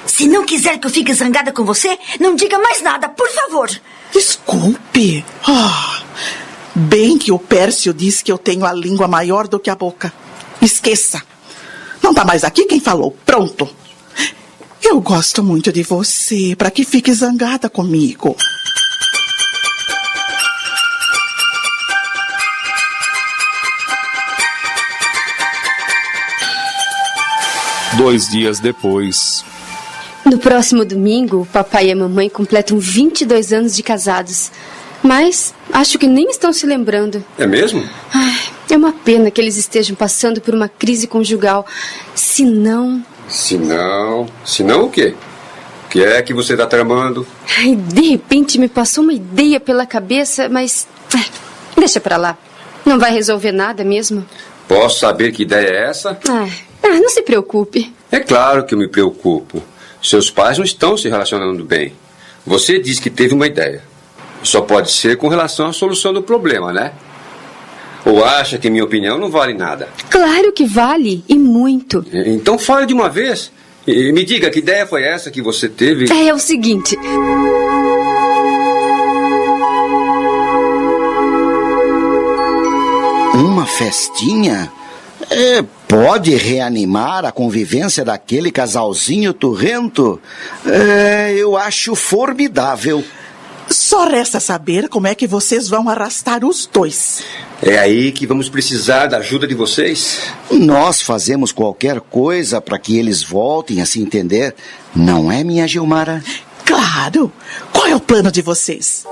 Se 0.05 0.27
não 0.27 0.45
quiser 0.45 0.79
que 0.79 0.87
eu 0.87 0.91
fique 0.91 1.13
zangada 1.13 1.51
com 1.51 1.63
você, 1.63 1.97
não 2.19 2.35
diga 2.35 2.59
mais 2.59 2.81
nada, 2.81 3.09
por 3.09 3.29
favor. 3.29 3.69
Desculpe. 4.13 5.23
Oh, 5.47 6.19
bem 6.75 7.17
que 7.17 7.31
o 7.31 7.39
Pércio 7.39 7.93
diz 7.93 8.21
que 8.21 8.31
eu 8.31 8.37
tenho 8.37 8.65
a 8.65 8.73
língua 8.73 9.07
maior 9.07 9.47
do 9.47 9.59
que 9.59 9.69
a 9.69 9.75
boca. 9.75 10.13
Esqueça. 10.61 11.21
Não 12.01 12.13
tá 12.13 12.25
mais 12.25 12.43
aqui 12.43 12.65
quem 12.65 12.79
falou. 12.79 13.15
Pronto. 13.25 13.69
Eu 14.81 14.99
gosto 14.99 15.43
muito 15.43 15.71
de 15.71 15.83
você, 15.83 16.55
para 16.55 16.71
que 16.71 16.83
fique 16.83 17.13
zangada 17.13 17.69
comigo. 17.69 18.35
Dois 27.97 28.27
dias 28.29 28.59
depois. 28.59 29.45
No 30.31 30.37
próximo 30.37 30.85
domingo, 30.85 31.41
o 31.41 31.45
papai 31.45 31.87
e 31.87 31.91
a 31.91 31.95
mamãe 31.95 32.29
completam 32.29 32.79
22 32.79 33.51
anos 33.51 33.75
de 33.75 33.83
casados. 33.83 34.49
Mas 35.03 35.53
acho 35.73 35.99
que 35.99 36.07
nem 36.07 36.29
estão 36.29 36.53
se 36.53 36.65
lembrando. 36.65 37.21
É 37.37 37.45
mesmo? 37.45 37.83
Ai, 38.13 38.39
é 38.69 38.77
uma 38.77 38.93
pena 38.93 39.29
que 39.29 39.41
eles 39.41 39.57
estejam 39.57 39.93
passando 39.93 40.39
por 40.39 40.55
uma 40.55 40.69
crise 40.69 41.05
conjugal. 41.05 41.65
Se 42.15 42.45
não. 42.45 43.05
Se 43.27 43.57
não. 43.57 44.25
Se 44.45 44.63
não 44.63 44.85
o 44.85 44.89
quê? 44.89 45.13
O 45.85 45.89
que 45.89 46.01
é 46.01 46.21
que 46.21 46.33
você 46.33 46.53
está 46.53 46.65
tramando? 46.65 47.27
Ai, 47.57 47.75
de 47.75 48.11
repente 48.11 48.57
me 48.57 48.69
passou 48.69 49.03
uma 49.03 49.11
ideia 49.11 49.59
pela 49.59 49.85
cabeça, 49.85 50.47
mas. 50.47 50.87
Ai, 51.13 51.25
deixa 51.75 51.99
pra 51.99 52.15
lá. 52.15 52.37
Não 52.85 52.97
vai 52.97 53.11
resolver 53.11 53.51
nada 53.51 53.83
mesmo. 53.83 54.25
Posso 54.65 54.99
saber 54.99 55.33
que 55.33 55.43
ideia 55.43 55.67
é 55.67 55.89
essa? 55.89 56.17
Ah, 56.29 56.47
não 56.87 57.09
se 57.09 57.21
preocupe. 57.21 57.93
É 58.09 58.21
claro 58.21 58.65
que 58.65 58.73
eu 58.73 58.79
me 58.79 58.87
preocupo. 58.87 59.61
Seus 60.01 60.31
pais 60.31 60.57
não 60.57 60.65
estão 60.65 60.97
se 60.97 61.07
relacionando 61.07 61.63
bem. 61.63 61.93
Você 62.45 62.79
diz 62.79 62.99
que 62.99 63.09
teve 63.09 63.33
uma 63.33 63.45
ideia. 63.45 63.83
Só 64.41 64.61
pode 64.61 64.91
ser 64.91 65.17
com 65.17 65.27
relação 65.27 65.67
à 65.67 65.73
solução 65.73 66.11
do 66.11 66.23
problema, 66.23 66.73
né? 66.73 66.93
Ou 68.03 68.25
acha 68.25 68.57
que 68.57 68.69
minha 68.69 68.83
opinião 68.83 69.19
não 69.19 69.29
vale 69.29 69.53
nada? 69.53 69.87
Claro 70.09 70.51
que 70.51 70.65
vale, 70.65 71.23
e 71.29 71.37
muito. 71.37 72.03
Então 72.11 72.57
fale 72.57 72.87
de 72.87 72.93
uma 72.93 73.09
vez. 73.09 73.51
E 73.85 74.11
me 74.11 74.23
diga 74.23 74.49
que 74.49 74.59
ideia 74.59 74.87
foi 74.87 75.03
essa 75.03 75.29
que 75.29 75.41
você 75.41 75.69
teve? 75.69 76.11
É, 76.11 76.27
é 76.27 76.33
o 76.33 76.39
seguinte. 76.39 76.97
Uma 83.35 83.65
festinha? 83.65 84.71
É, 85.33 85.63
pode 85.87 86.35
reanimar 86.35 87.23
a 87.23 87.31
convivência 87.31 88.03
daquele 88.03 88.51
casalzinho 88.51 89.33
turrento? 89.33 90.19
É, 90.65 91.33
eu 91.37 91.55
acho 91.55 91.95
formidável. 91.95 93.01
Só 93.69 94.05
resta 94.05 94.41
saber 94.41 94.89
como 94.89 95.07
é 95.07 95.15
que 95.15 95.25
vocês 95.25 95.69
vão 95.69 95.87
arrastar 95.87 96.43
os 96.43 96.65
dois. 96.65 97.23
É 97.61 97.79
aí 97.79 98.11
que 98.11 98.27
vamos 98.27 98.49
precisar 98.49 99.05
da 99.07 99.19
ajuda 99.19 99.47
de 99.47 99.55
vocês. 99.55 100.19
Nós 100.51 101.01
fazemos 101.01 101.53
qualquer 101.53 102.01
coisa 102.01 102.59
para 102.59 102.77
que 102.77 102.97
eles 102.97 103.23
voltem 103.23 103.81
a 103.81 103.85
se 103.85 104.01
entender. 104.01 104.53
Não 104.93 105.31
é, 105.31 105.45
minha 105.45 105.65
Gilmara? 105.65 106.21
Claro! 106.65 107.31
Qual 107.71 107.87
é 107.87 107.95
o 107.95 108.01
plano 108.01 108.29
de 108.29 108.41
vocês? 108.41 109.05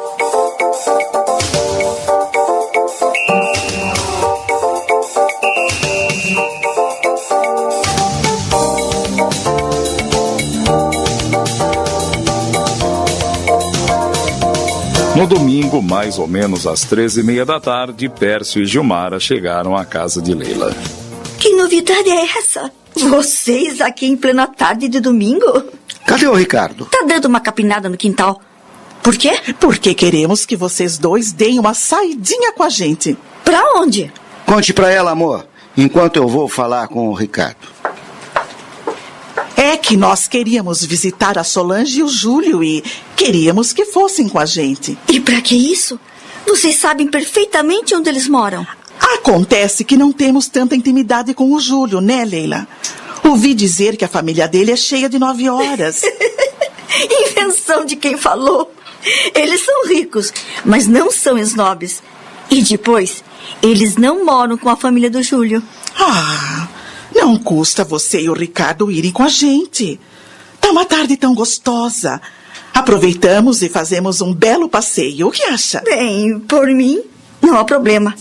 No 15.19 15.27
domingo, 15.27 15.81
mais 15.81 16.17
ou 16.17 16.29
menos 16.29 16.65
às 16.65 16.85
treze 16.85 17.19
e 17.19 17.23
meia 17.23 17.45
da 17.45 17.59
tarde, 17.59 18.07
Pércio 18.07 18.61
e 18.61 18.65
Gilmara 18.65 19.19
chegaram 19.19 19.75
à 19.75 19.83
casa 19.83 20.21
de 20.21 20.33
Leila. 20.33 20.73
Que 21.37 21.57
novidade 21.57 22.09
é 22.09 22.23
essa? 22.37 22.71
Vocês 22.95 23.81
aqui 23.81 24.05
em 24.05 24.15
plena 24.15 24.47
tarde 24.47 24.87
de 24.87 25.01
domingo? 25.01 25.65
Cadê 26.07 26.25
o 26.25 26.33
Ricardo? 26.33 26.85
Tá 26.85 27.03
dando 27.05 27.25
uma 27.25 27.41
capinada 27.41 27.89
no 27.89 27.97
quintal. 27.97 28.39
Por 29.03 29.17
quê? 29.17 29.37
Porque 29.59 29.93
queremos 29.93 30.45
que 30.45 30.55
vocês 30.55 30.97
dois 30.97 31.33
deem 31.33 31.59
uma 31.59 31.73
saidinha 31.73 32.53
com 32.53 32.63
a 32.63 32.69
gente. 32.69 33.17
Pra 33.43 33.61
onde? 33.75 34.09
Conte 34.45 34.71
pra 34.73 34.89
ela, 34.89 35.11
amor, 35.11 35.45
enquanto 35.75 36.15
eu 36.15 36.29
vou 36.29 36.47
falar 36.47 36.87
com 36.87 37.09
o 37.09 37.13
Ricardo. 37.13 37.67
É 39.69 39.77
que 39.77 39.95
nós 39.95 40.27
queríamos 40.27 40.83
visitar 40.83 41.37
a 41.37 41.43
Solange 41.43 41.99
e 41.99 42.03
o 42.03 42.07
Júlio 42.07 42.63
e 42.63 42.83
queríamos 43.15 43.71
que 43.71 43.85
fossem 43.85 44.27
com 44.27 44.39
a 44.39 44.45
gente. 44.47 44.97
E 45.07 45.19
pra 45.19 45.41
que 45.41 45.55
isso? 45.55 45.99
Vocês 46.43 46.75
sabem 46.77 47.05
perfeitamente 47.05 47.93
onde 47.93 48.09
eles 48.09 48.27
moram. 48.27 48.65
Acontece 48.99 49.83
que 49.83 49.95
não 49.95 50.11
temos 50.11 50.47
tanta 50.47 50.75
intimidade 50.75 51.35
com 51.35 51.53
o 51.53 51.59
Júlio, 51.59 52.01
né, 52.01 52.25
Leila? 52.25 52.67
Ouvi 53.23 53.53
dizer 53.53 53.95
que 53.95 54.03
a 54.03 54.07
família 54.07 54.47
dele 54.47 54.71
é 54.71 54.75
cheia 54.75 55.07
de 55.07 55.19
nove 55.19 55.47
horas. 55.47 56.01
Invenção 57.29 57.85
de 57.85 57.95
quem 57.95 58.17
falou. 58.17 58.73
Eles 59.35 59.63
são 59.63 59.87
ricos, 59.87 60.33
mas 60.65 60.87
não 60.87 61.11
são 61.11 61.37
snobs. 61.37 62.01
E 62.49 62.63
depois, 62.63 63.23
eles 63.61 63.97
não 63.97 64.25
moram 64.25 64.57
com 64.57 64.69
a 64.69 64.75
família 64.75 65.11
do 65.11 65.21
Júlio. 65.21 65.61
Ah, 65.95 66.67
não 67.29 67.37
custa 67.37 67.83
você 67.83 68.21
e 68.21 68.29
o 68.29 68.33
Ricardo 68.33 68.89
irem 68.89 69.11
com 69.11 69.21
a 69.21 69.27
gente. 69.27 69.99
Tá 70.59 70.71
uma 70.71 70.83
tarde 70.83 71.15
tão 71.15 71.35
gostosa. 71.35 72.19
Aproveitamos 72.73 73.61
e 73.61 73.69
fazemos 73.69 74.19
um 74.19 74.33
belo 74.33 74.67
passeio. 74.67 75.27
O 75.27 75.31
que 75.31 75.43
acha? 75.43 75.79
Bem, 75.85 76.39
por 76.39 76.67
mim, 76.67 77.03
não 77.39 77.55
há 77.55 77.63
problema. 77.63 78.15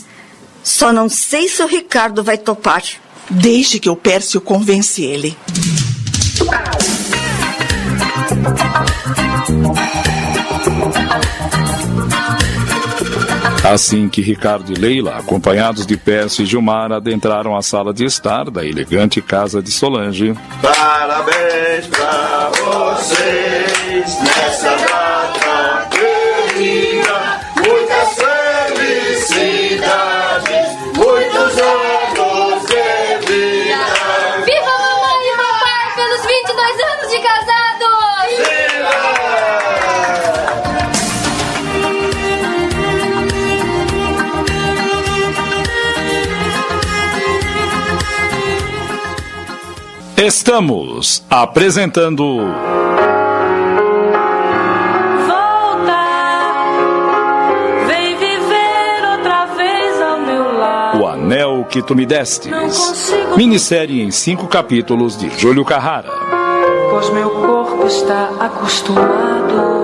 Só 0.62 0.92
não 0.92 1.08
sei 1.08 1.48
se 1.48 1.62
o 1.62 1.66
Ricardo 1.66 2.22
vai 2.22 2.36
topar. 2.36 2.82
Deixe 3.30 3.78
que 3.78 3.88
o 3.88 3.96
Pércio 3.96 4.42
convence 4.42 5.02
ele. 5.02 5.34
Assim 13.64 14.08
que 14.08 14.22
Ricardo 14.22 14.72
e 14.72 14.74
Leila, 14.74 15.16
acompanhados 15.16 15.84
de 15.86 15.96
Pércio 15.96 16.42
e 16.42 16.46
Gilmar, 16.46 16.92
adentraram 16.92 17.56
a 17.56 17.62
sala 17.62 17.92
de 17.92 18.04
estar 18.04 18.50
da 18.50 18.64
elegante 18.64 19.20
casa 19.20 19.62
de 19.62 19.70
Solange. 19.70 20.34
Parabéns 20.62 21.86
pra 21.86 22.50
vocês 22.54 24.18
nessa 24.22 24.76
data 24.76 25.07
Estamos 50.20 51.22
apresentando 51.30 52.38
Volta, 55.26 56.04
vem 57.86 58.16
viver 58.16 59.10
outra 59.16 59.46
vez 59.56 60.02
ao 60.02 60.18
meu 60.20 60.58
lado. 60.58 61.00
O 61.02 61.06
Anel 61.06 61.64
que 61.70 61.80
Tu 61.82 61.94
Me 61.94 62.04
Destes. 62.04 62.50
Consigo- 62.52 63.36
Minissérie 63.36 64.02
em 64.02 64.10
cinco 64.10 64.46
capítulos 64.48 65.16
de 65.16 65.30
Júlio 65.38 65.64
Carrara. 65.64 66.10
Pois 66.90 67.10
meu 67.10 67.30
corpo 67.30 67.86
está 67.86 68.30
acostumado. 68.40 69.78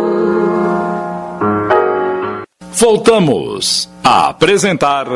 Voltamos 2.73 3.89
a 4.03 4.29
apresentar 4.31 5.07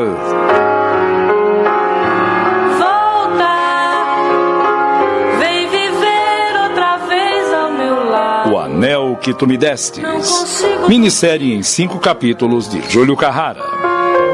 que 9.33 9.39
Tu 9.39 9.47
Me 9.47 9.57
Destes. 9.57 10.01
Não 10.01 10.13
consigo- 10.19 10.87
Minissérie 10.87 11.53
em 11.53 11.61
cinco 11.63 11.99
capítulos 11.99 12.67
de 12.67 12.81
Júlio 12.89 13.15
Carrara. 13.15 13.61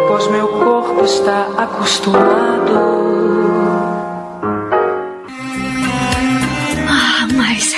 Pois 0.08 0.28
meu 0.28 0.48
corpo 0.48 1.04
está 1.04 1.48
acostumado. 1.58 2.72
Ah, 6.88 7.28
mas 7.34 7.74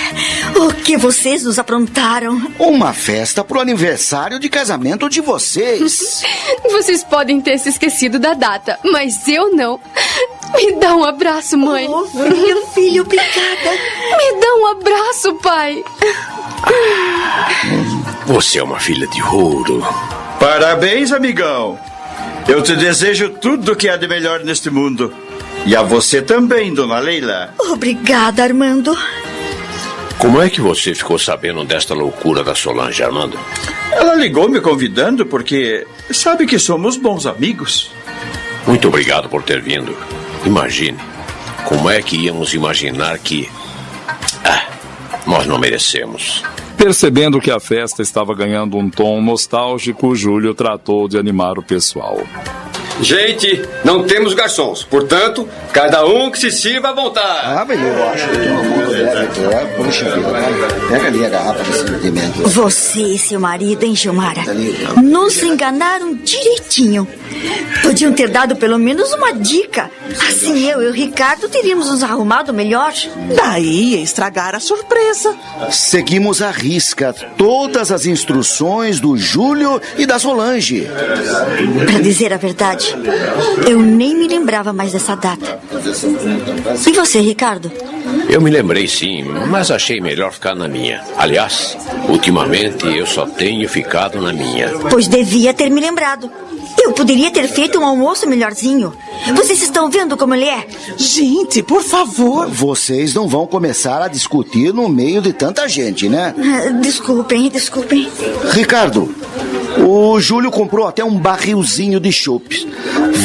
o 0.58 0.74
que 0.84 0.98
vocês 0.98 1.44
nos 1.44 1.58
aprontaram? 1.58 2.40
Uma 2.60 2.94
festa 2.94 3.44
pro 3.44 3.60
aniversário 3.60 4.40
de 4.40 4.50
casamento 4.50 5.10
de 5.10 5.22
vocês. 5.22 6.22
Vocês 6.72 7.04
podem 7.04 7.42
ter 7.42 7.58
se 7.58 7.70
esquecido 7.70 8.20
da 8.20 8.34
data, 8.34 8.78
mas 8.84 9.28
eu 9.28 9.56
não. 9.56 9.80
Me 10.56 10.74
dá 10.76 10.96
um 10.96 11.04
abraço, 11.04 11.58
mãe. 11.58 11.88
Oh, 11.90 12.06
filho, 12.06 12.66
filho, 12.74 13.02
obrigada. 13.04 13.72
Me 14.18 14.40
dá 14.40 14.56
um 14.56 14.68
abraço, 14.68 15.34
pai. 15.36 15.84
Você 18.26 18.60
é 18.60 18.64
uma 18.64 18.80
filha 18.80 19.08
de 19.08 19.22
ouro. 19.24 19.84
Parabéns, 20.40 21.12
amigão. 21.12 21.80
Eu 22.48 22.62
te 22.62 22.76
desejo 22.76 23.30
tudo 23.30 23.76
que 23.76 23.90
há 23.90 23.98
de 23.98 24.08
melhor 24.08 24.42
neste 24.44 24.70
mundo. 24.70 25.14
E 25.66 25.76
a 25.76 25.82
você 25.84 26.22
também, 26.22 26.74
dona 26.74 27.00
Leila. 27.00 27.54
Obrigada, 27.60 28.44
Armando. 28.44 28.98
Como 30.18 30.42
é 30.42 30.50
que 30.50 30.62
você 30.62 30.96
ficou 30.96 31.20
sabendo 31.20 31.64
desta 31.64 31.94
loucura 31.94 32.44
da 32.44 32.56
Solange, 32.56 33.04
Armando? 33.04 33.38
Ela 33.92 34.16
ligou 34.16 34.50
me 34.50 34.60
convidando 34.60 35.26
porque 35.26 35.86
sabe 36.12 36.46
que 36.46 36.58
somos 36.58 36.98
bons 36.98 37.26
amigos. 37.26 37.92
Muito 38.66 38.88
obrigado 38.88 39.30
por 39.30 39.44
ter 39.44 39.62
vindo. 39.62 39.96
Imagine, 40.46 40.98
como 41.66 41.90
é 41.90 42.02
que 42.02 42.18
íamos 42.18 42.54
imaginar 42.54 43.18
que. 43.20 43.50
Nós 45.28 45.46
não 45.46 45.60
merecemos. 45.60 46.42
Percebendo 46.78 47.42
que 47.42 47.52
a 47.52 47.60
festa 47.60 48.02
estava 48.02 48.34
ganhando 48.34 48.78
um 48.78 48.90
tom 48.90 49.22
nostálgico, 49.22 50.16
Júlio 50.16 50.54
tratou 50.54 51.08
de 51.08 51.18
animar 51.18 51.60
o 51.60 51.64
pessoal. 51.64 52.18
Gente, 53.02 53.64
não 53.84 54.04
temos 54.04 54.34
garçons, 54.34 54.84
portanto, 54.84 55.48
cada 55.72 56.06
um 56.06 56.32
que 56.32 56.40
se 56.40 56.52
sirva 56.52 56.90
à 56.90 56.94
vontade. 56.94 57.42
Ah, 57.44 57.66
beleza, 57.66 57.88
eu 57.88 58.10
acho 58.10 58.28
que 58.28 58.38
todo 58.38 58.64
mundo 58.64 58.92
deve 58.92 59.28
ter. 59.28 59.68
Puxa 59.78 60.10
vida. 60.10 60.68
Pega 60.90 61.08
ali 61.08 61.26
a 61.26 61.30
garrafa 61.30 61.64
de 61.64 61.74
sentimento. 61.74 62.50
Você 62.50 63.02
e 63.02 63.18
seu 63.18 63.40
marido, 63.40 63.84
hein, 63.84 63.96
Gilmara? 63.96 64.44
Tá 64.44 64.52
ali. 64.52 64.76
Nos 65.04 65.42
enganaram 65.44 66.16
direitinho. 66.16 67.08
Podiam 67.82 68.12
ter 68.14 68.30
dado 68.30 68.56
pelo 68.56 68.80
menos 68.80 69.14
uma 69.14 69.34
dica. 69.34 69.92
Assim 70.28 70.68
eu 70.70 70.82
e 70.82 70.88
o 70.88 70.92
Ricardo 70.92 71.48
teríamos 71.50 71.90
nos 71.90 72.04
arrumado 72.04 72.54
melhor. 72.54 72.94
Daí 73.36 73.94
ia 73.94 74.02
estragar 74.02 74.56
a 74.56 74.60
surpresa. 74.60 75.36
Seguimos 75.70 76.42
à 76.42 76.50
risca 76.52 77.14
todas 77.38 77.92
as 77.92 78.06
instruções 78.06 79.00
do 79.00 79.16
Júlio 79.18 79.82
e 79.98 80.06
da 80.06 80.18
Solange. 80.18 80.88
Pra 81.86 82.00
dizer 82.00 82.34
a 82.34 82.38
verdade, 82.38 82.87
eu 83.68 83.80
nem 83.82 84.16
me 84.16 84.28
lembrava 84.28 84.72
mais 84.74 84.92
dessa 84.92 85.16
data. 85.16 85.60
E 86.86 86.92
você, 86.94 87.20
Ricardo? 87.20 87.72
Eu 88.30 88.42
me 88.42 88.50
lembrei 88.50 88.88
sim, 88.88 89.24
mas 89.24 89.72
achei 89.72 90.00
melhor 90.02 90.32
ficar 90.34 90.56
na 90.56 90.68
minha. 90.68 91.04
Aliás, 91.18 91.78
ultimamente 92.10 92.86
eu 92.88 93.06
só 93.06 93.26
tenho 93.26 93.68
ficado 93.70 94.22
na 94.22 94.34
minha. 94.34 94.70
Pois 94.90 95.08
devia 95.08 95.54
ter 95.54 95.70
me 95.70 95.80
lembrado. 95.82 96.30
Eu 96.80 96.94
poderia 96.94 97.32
ter 97.32 97.48
feito 97.48 97.80
um 97.80 97.86
almoço 97.86 98.28
melhorzinho. 98.30 98.94
Vocês 99.36 99.62
estão 99.62 99.90
vendo 99.90 100.16
como 100.16 100.34
ele 100.36 100.46
é? 100.46 100.66
Gente, 100.96 101.64
por 101.64 101.82
favor. 101.82 102.48
Vocês 102.50 103.14
não 103.14 103.28
vão 103.28 103.48
começar 103.48 104.02
a 104.02 104.08
discutir 104.08 104.74
no 104.74 104.88
meio 104.88 105.22
de 105.22 105.34
tanta 105.34 105.68
gente, 105.68 106.08
né? 106.08 106.34
Ah, 106.38 106.70
Desculpem, 106.80 107.50
desculpem. 107.50 108.08
Ricardo, 108.52 109.14
o 109.88 110.20
Júlio 110.20 110.52
comprou 110.52 110.88
até 110.88 111.04
um 111.04 111.18
barrilzinho 111.18 112.00
de 112.00 112.12
chopes. 112.12 112.68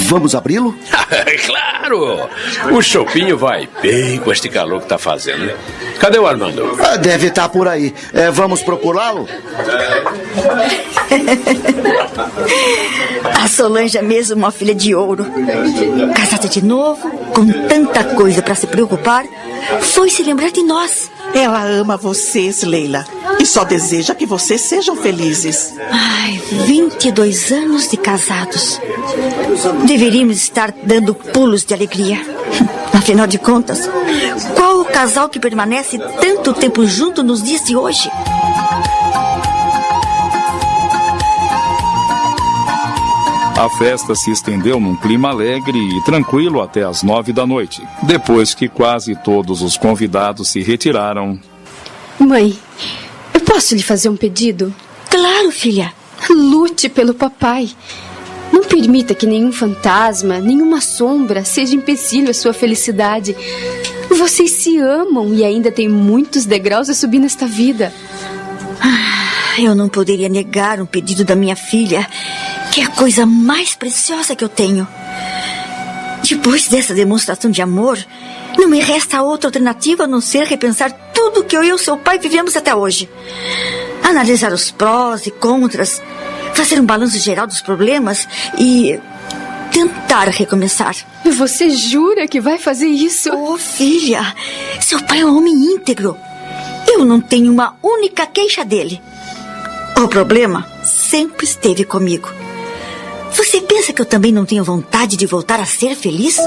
Vamos 0.08 0.34
abri-lo? 0.34 0.74
claro! 1.46 2.28
O 2.72 2.82
chopinho 2.82 3.36
vai 3.36 3.68
bem 3.80 4.18
com 4.18 4.30
este 4.30 4.48
calor 4.48 4.80
que 4.82 4.86
tá 4.88 4.98
fazendo, 4.98 5.46
né? 5.46 5.54
Cadê 5.98 6.18
o 6.18 6.26
Armando? 6.26 6.76
Ah, 6.80 6.96
Deve 6.96 7.28
estar 7.28 7.48
por 7.48 7.66
aí. 7.68 7.94
É, 8.12 8.30
vamos 8.30 8.62
procurá-lo? 8.62 9.28
A 13.42 13.48
Solange 13.48 13.98
é 13.98 14.02
mesmo 14.02 14.36
uma 14.36 14.50
filha 14.50 14.74
de 14.74 14.94
ouro. 14.94 15.26
Casada 16.14 16.48
de 16.48 16.64
novo, 16.64 17.10
com 17.34 17.46
tanta 17.68 18.04
coisa 18.04 18.42
para 18.42 18.54
se 18.54 18.66
preocupar, 18.66 19.24
foi 19.80 20.10
se 20.10 20.22
lembrar 20.22 20.50
de 20.50 20.62
nós. 20.62 21.10
Ela 21.34 21.64
ama 21.64 21.96
vocês, 21.96 22.62
Leila. 22.62 23.06
E 23.38 23.46
só 23.46 23.64
deseja 23.64 24.14
que 24.14 24.26
vocês 24.26 24.60
sejam 24.60 24.94
felizes. 24.96 25.74
Ai, 25.90 26.40
22 26.66 27.50
anos 27.50 27.88
de 27.88 27.96
casados. 27.96 28.80
Deveríamos 29.86 30.36
estar 30.36 30.72
dando 30.84 31.14
pulos 31.14 31.64
de 31.64 31.74
alegria. 31.74 32.20
Afinal 32.92 33.26
de 33.26 33.38
contas, 33.38 33.88
qual 34.54 34.80
o 34.80 34.84
casal 34.84 35.28
que 35.28 35.40
permanece 35.40 35.98
tanto 36.20 36.52
tempo 36.52 36.86
junto 36.86 37.22
nos 37.22 37.42
dias 37.42 37.64
de 37.64 37.74
hoje? 37.74 38.10
A 43.62 43.70
festa 43.70 44.12
se 44.16 44.28
estendeu 44.32 44.80
num 44.80 44.96
clima 44.96 45.28
alegre 45.28 45.78
e 45.78 46.04
tranquilo 46.04 46.60
até 46.60 46.82
as 46.82 47.04
nove 47.04 47.32
da 47.32 47.46
noite. 47.46 47.80
Depois 48.02 48.54
que 48.56 48.68
quase 48.68 49.14
todos 49.14 49.62
os 49.62 49.76
convidados 49.76 50.48
se 50.48 50.60
retiraram, 50.60 51.38
Mãe, 52.18 52.58
eu 53.32 53.40
posso 53.42 53.76
lhe 53.76 53.82
fazer 53.82 54.08
um 54.08 54.16
pedido? 54.16 54.74
Claro, 55.08 55.52
filha. 55.52 55.92
Lute 56.28 56.88
pelo 56.88 57.14
papai. 57.14 57.70
Não 58.52 58.64
permita 58.64 59.14
que 59.14 59.26
nenhum 59.26 59.52
fantasma, 59.52 60.40
nenhuma 60.40 60.80
sombra 60.80 61.44
seja 61.44 61.76
empecilho 61.76 62.30
à 62.30 62.34
sua 62.34 62.52
felicidade. 62.52 63.36
Vocês 64.08 64.50
se 64.50 64.76
amam 64.76 65.32
e 65.32 65.44
ainda 65.44 65.70
tem 65.70 65.88
muitos 65.88 66.44
degraus 66.44 66.90
a 66.90 66.94
subir 66.94 67.20
nesta 67.20 67.46
vida. 67.46 67.94
Ah, 68.80 69.60
Eu 69.60 69.76
não 69.76 69.88
poderia 69.88 70.28
negar 70.28 70.80
um 70.80 70.86
pedido 70.86 71.24
da 71.24 71.36
minha 71.36 71.54
filha, 71.54 72.08
que 72.72 72.80
é 72.80 72.84
a 72.84 72.88
coisa 72.88 73.26
mais 73.26 73.74
preciosa 73.74 74.34
que 74.34 74.42
eu 74.42 74.48
tenho. 74.48 74.88
Depois 76.26 76.68
dessa 76.68 76.94
demonstração 76.94 77.50
de 77.50 77.60
amor, 77.60 77.98
não 78.56 78.66
me 78.66 78.80
resta 78.80 79.20
outra 79.20 79.48
alternativa 79.48 80.04
a 80.04 80.06
não 80.06 80.22
ser 80.22 80.46
repensar 80.46 80.90
tudo 81.12 81.44
que 81.44 81.54
eu 81.54 81.62
e 81.62 81.70
o 81.70 81.76
seu 81.76 81.98
pai 81.98 82.18
vivemos 82.18 82.56
até 82.56 82.74
hoje. 82.74 83.10
Analisar 84.02 84.54
os 84.54 84.70
prós 84.70 85.26
e 85.26 85.30
contras, 85.30 86.00
fazer 86.54 86.80
um 86.80 86.86
balanço 86.86 87.18
geral 87.18 87.46
dos 87.46 87.60
problemas 87.60 88.26
e 88.58 88.98
tentar 89.70 90.28
recomeçar. 90.28 90.96
Você 91.24 91.68
jura 91.68 92.26
que 92.26 92.40
vai 92.40 92.58
fazer 92.58 92.88
isso? 92.88 93.30
Oh, 93.34 93.58
filha, 93.58 94.34
seu 94.80 95.02
pai 95.04 95.20
é 95.20 95.26
um 95.26 95.36
homem 95.36 95.52
íntegro. 95.52 96.16
Eu 96.88 97.04
não 97.04 97.20
tenho 97.20 97.52
uma 97.52 97.76
única 97.82 98.26
queixa 98.26 98.64
dele. 98.64 99.02
O 100.02 100.08
problema 100.08 100.66
sempre 100.82 101.44
esteve 101.44 101.84
comigo. 101.84 102.30
Você 103.34 103.60
pensa 103.60 103.92
que 103.92 104.00
eu 104.00 104.06
também 104.06 104.32
não 104.32 104.44
tenho 104.44 104.64
vontade 104.64 105.16
de 105.16 105.26
voltar 105.26 105.60
a 105.60 105.66
ser 105.66 105.94
feliz? 105.94 106.38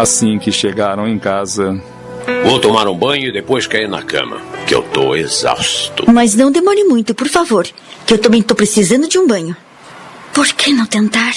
assim 0.00 0.38
que 0.38 0.50
chegaram 0.50 1.06
em 1.06 1.18
casa, 1.18 1.78
Vou 2.44 2.58
tomar 2.58 2.88
um 2.88 2.96
banho 2.96 3.28
e 3.28 3.32
depois 3.32 3.66
cair 3.66 3.88
na 3.88 4.02
cama, 4.02 4.40
que 4.66 4.74
eu 4.74 4.82
tô 4.82 5.14
exausto. 5.14 6.10
Mas 6.10 6.34
não 6.34 6.50
demore 6.50 6.84
muito, 6.84 7.14
por 7.14 7.28
favor, 7.28 7.66
que 8.06 8.14
eu 8.14 8.18
também 8.18 8.40
estou 8.40 8.56
precisando 8.56 9.08
de 9.08 9.18
um 9.18 9.26
banho. 9.26 9.56
Por 10.32 10.46
que 10.48 10.72
não 10.72 10.86
tentar? 10.86 11.34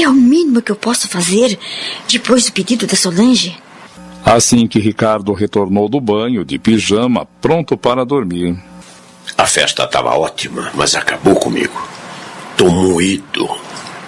É 0.00 0.08
o 0.08 0.12
mínimo 0.12 0.62
que 0.62 0.70
eu 0.70 0.76
posso 0.76 1.08
fazer 1.08 1.58
depois 2.08 2.46
do 2.46 2.52
pedido 2.52 2.86
da 2.86 2.94
Solange. 2.94 3.58
assim 4.24 4.68
que 4.68 4.78
Ricardo 4.78 5.32
retornou 5.32 5.88
do 5.88 6.00
banho, 6.00 6.44
de 6.44 6.56
pijama, 6.56 7.26
pronto 7.40 7.76
para 7.76 8.04
dormir. 8.04 8.56
A 9.36 9.44
festa 9.44 9.88
tava 9.88 10.16
ótima, 10.16 10.70
mas 10.74 10.94
acabou 10.94 11.34
comigo. 11.34 11.74
Tô 12.56 12.70
moído. 12.70 13.48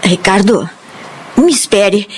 Ricardo, 0.01 0.71
me 1.37 1.51
espere. 1.51 2.09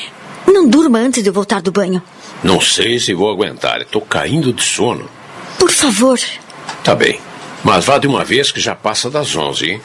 Não 0.47 0.69
durma 0.69 0.99
antes 0.99 1.23
de 1.23 1.31
eu 1.31 1.33
voltar 1.33 1.63
do 1.63 1.73
banho. 1.73 2.03
Não 2.45 2.61
sei 2.61 2.99
se 2.99 3.15
vou 3.15 3.31
aguentar. 3.31 3.87
Tô 3.87 4.03
caindo 4.03 4.53
de 4.53 4.63
sono. 4.63 5.09
Por 5.59 5.71
favor. 5.71 6.19
Tá 6.85 6.95
bem. 6.95 7.19
Mas 7.65 7.87
vá 7.87 7.97
de 7.97 8.07
uma 8.07 8.23
vez 8.23 8.53
que 8.53 8.61
já 8.61 8.75
passa 8.75 9.09
das 9.09 9.35
onze, 9.35 9.71
hein? 9.71 9.81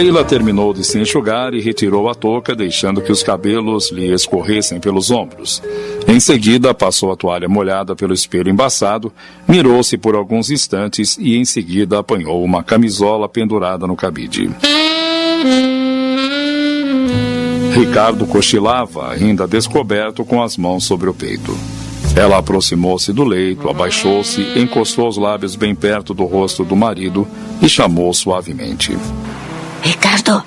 Leila 0.00 0.24
terminou 0.24 0.72
de 0.72 0.82
se 0.82 0.98
enxugar 0.98 1.52
e 1.52 1.60
retirou 1.60 2.08
a 2.08 2.14
touca, 2.14 2.56
deixando 2.56 3.02
que 3.02 3.12
os 3.12 3.22
cabelos 3.22 3.90
lhe 3.90 4.10
escorressem 4.14 4.80
pelos 4.80 5.10
ombros. 5.10 5.62
Em 6.08 6.18
seguida, 6.18 6.72
passou 6.72 7.12
a 7.12 7.16
toalha 7.16 7.46
molhada 7.50 7.94
pelo 7.94 8.14
espelho 8.14 8.48
embaçado, 8.48 9.12
mirou-se 9.46 9.98
por 9.98 10.14
alguns 10.14 10.50
instantes 10.50 11.18
e 11.20 11.36
em 11.36 11.44
seguida 11.44 11.98
apanhou 11.98 12.42
uma 12.42 12.62
camisola 12.62 13.28
pendurada 13.28 13.86
no 13.86 13.94
cabide. 13.94 14.50
Ricardo 17.74 18.26
cochilava, 18.26 19.12
ainda 19.12 19.46
descoberto, 19.46 20.24
com 20.24 20.42
as 20.42 20.56
mãos 20.56 20.84
sobre 20.84 21.10
o 21.10 21.14
peito. 21.14 21.54
Ela 22.16 22.38
aproximou-se 22.38 23.12
do 23.12 23.22
leito, 23.22 23.68
abaixou-se, 23.68 24.40
encostou 24.58 25.06
os 25.06 25.18
lábios 25.18 25.54
bem 25.56 25.74
perto 25.74 26.14
do 26.14 26.24
rosto 26.24 26.64
do 26.64 26.74
marido 26.74 27.28
e 27.60 27.68
chamou 27.68 28.14
suavemente. 28.14 28.96
Ricardo, 29.82 30.42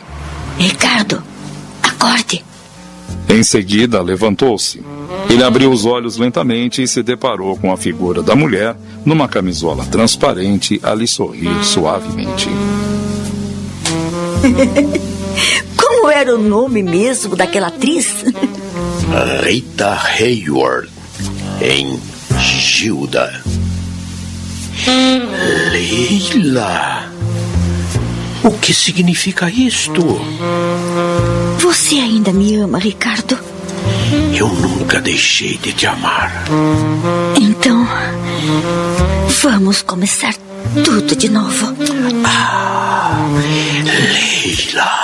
Ricardo, 0.57 1.23
acorde. 1.81 2.43
Em 3.27 3.41
seguida, 3.43 4.01
levantou-se. 4.01 4.83
Ele 5.29 5.43
abriu 5.43 5.71
os 5.71 5.85
olhos 5.85 6.17
lentamente 6.17 6.83
e 6.83 6.87
se 6.87 7.01
deparou 7.01 7.57
com 7.57 7.71
a 7.71 7.77
figura 7.77 8.21
da 8.21 8.35
mulher 8.35 8.75
numa 9.05 9.27
camisola 9.27 9.85
transparente 9.85 10.79
a 10.83 10.93
lhe 10.93 11.07
sorrir 11.07 11.63
suavemente. 11.63 12.47
Como 15.75 16.09
era 16.09 16.35
o 16.35 16.37
nome 16.37 16.83
mesmo 16.83 17.35
daquela 17.35 17.67
atriz? 17.67 18.23
Rita 19.43 19.97
Hayward, 20.19 20.89
em 21.61 21.99
Gilda. 22.39 23.41
Leila! 25.71 27.12
O 28.43 28.51
que 28.59 28.73
significa 28.73 29.49
isto? 29.49 30.01
Você 31.59 31.95
ainda 31.95 32.33
me 32.33 32.55
ama, 32.55 32.77
Ricardo? 32.77 33.39
Eu 34.35 34.49
nunca 34.49 34.99
deixei 34.99 35.57
de 35.57 35.71
te 35.71 35.87
amar. 35.87 36.43
Então, 37.39 37.87
vamos 39.41 39.81
começar 39.81 40.35
tudo 40.83 41.15
de 41.15 41.29
novo. 41.29 41.73
Ah, 42.25 43.27
Leila. 43.85 45.03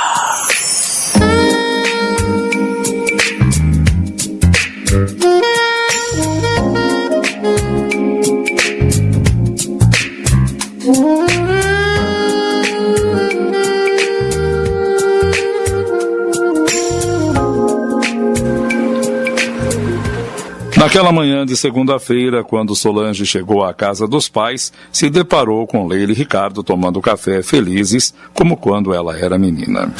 Naquela 20.79 21.11
manhã 21.11 21.45
de 21.45 21.57
segunda-feira, 21.57 22.41
quando 22.41 22.73
Solange 22.73 23.25
chegou 23.25 23.65
à 23.65 23.73
casa 23.73 24.07
dos 24.07 24.29
pais, 24.29 24.71
se 24.93 25.09
deparou 25.09 25.67
com 25.67 25.85
Leila 25.85 26.13
e 26.13 26.15
Ricardo 26.15 26.63
tomando 26.63 27.01
café 27.01 27.43
felizes, 27.43 28.13
como 28.33 28.55
quando 28.55 28.93
ela 28.93 29.19
era 29.19 29.37
menina. 29.37 29.93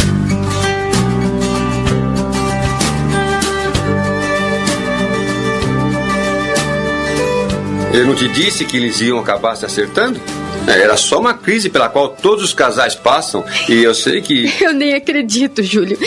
Eu 7.93 8.07
não 8.07 8.15
te 8.15 8.29
disse 8.29 8.63
que 8.63 8.77
eles 8.77 9.01
iam 9.01 9.19
acabar 9.19 9.57
se 9.57 9.65
acertando? 9.65 10.17
É, 10.69 10.83
Era 10.83 10.95
só 10.95 11.19
uma 11.19 11.33
crise 11.33 11.69
pela 11.69 11.89
qual 11.89 12.09
todos 12.09 12.43
os 12.43 12.53
casais 12.53 12.93
passam 12.93 13.43
e 13.67 13.83
eu 13.83 13.93
sei 13.95 14.21
que. 14.21 14.53
Eu 14.61 14.73
nem 14.73 14.93
acredito, 14.93 15.63
Júlio. 15.63 15.97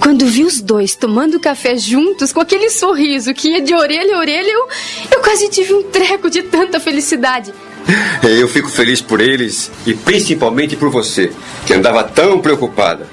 Quando 0.00 0.26
vi 0.26 0.42
os 0.42 0.60
dois 0.60 0.96
tomando 0.96 1.38
café 1.38 1.76
juntos, 1.76 2.32
com 2.32 2.40
aquele 2.40 2.70
sorriso 2.70 3.34
que 3.34 3.50
ia 3.50 3.60
de 3.60 3.74
orelha 3.74 4.16
a 4.16 4.18
orelha, 4.18 4.50
eu, 4.50 4.68
eu 5.10 5.20
quase 5.20 5.48
tive 5.50 5.74
um 5.74 5.82
treco 5.82 6.30
de 6.30 6.42
tanta 6.42 6.80
felicidade. 6.80 7.52
Eu 8.22 8.48
fico 8.48 8.68
feliz 8.68 9.00
por 9.00 9.20
eles 9.20 9.70
e 9.86 9.94
principalmente 9.94 10.74
por 10.74 10.90
você, 10.90 11.30
que 11.64 11.72
andava 11.72 12.02
tão 12.02 12.40
preocupada. 12.40 13.06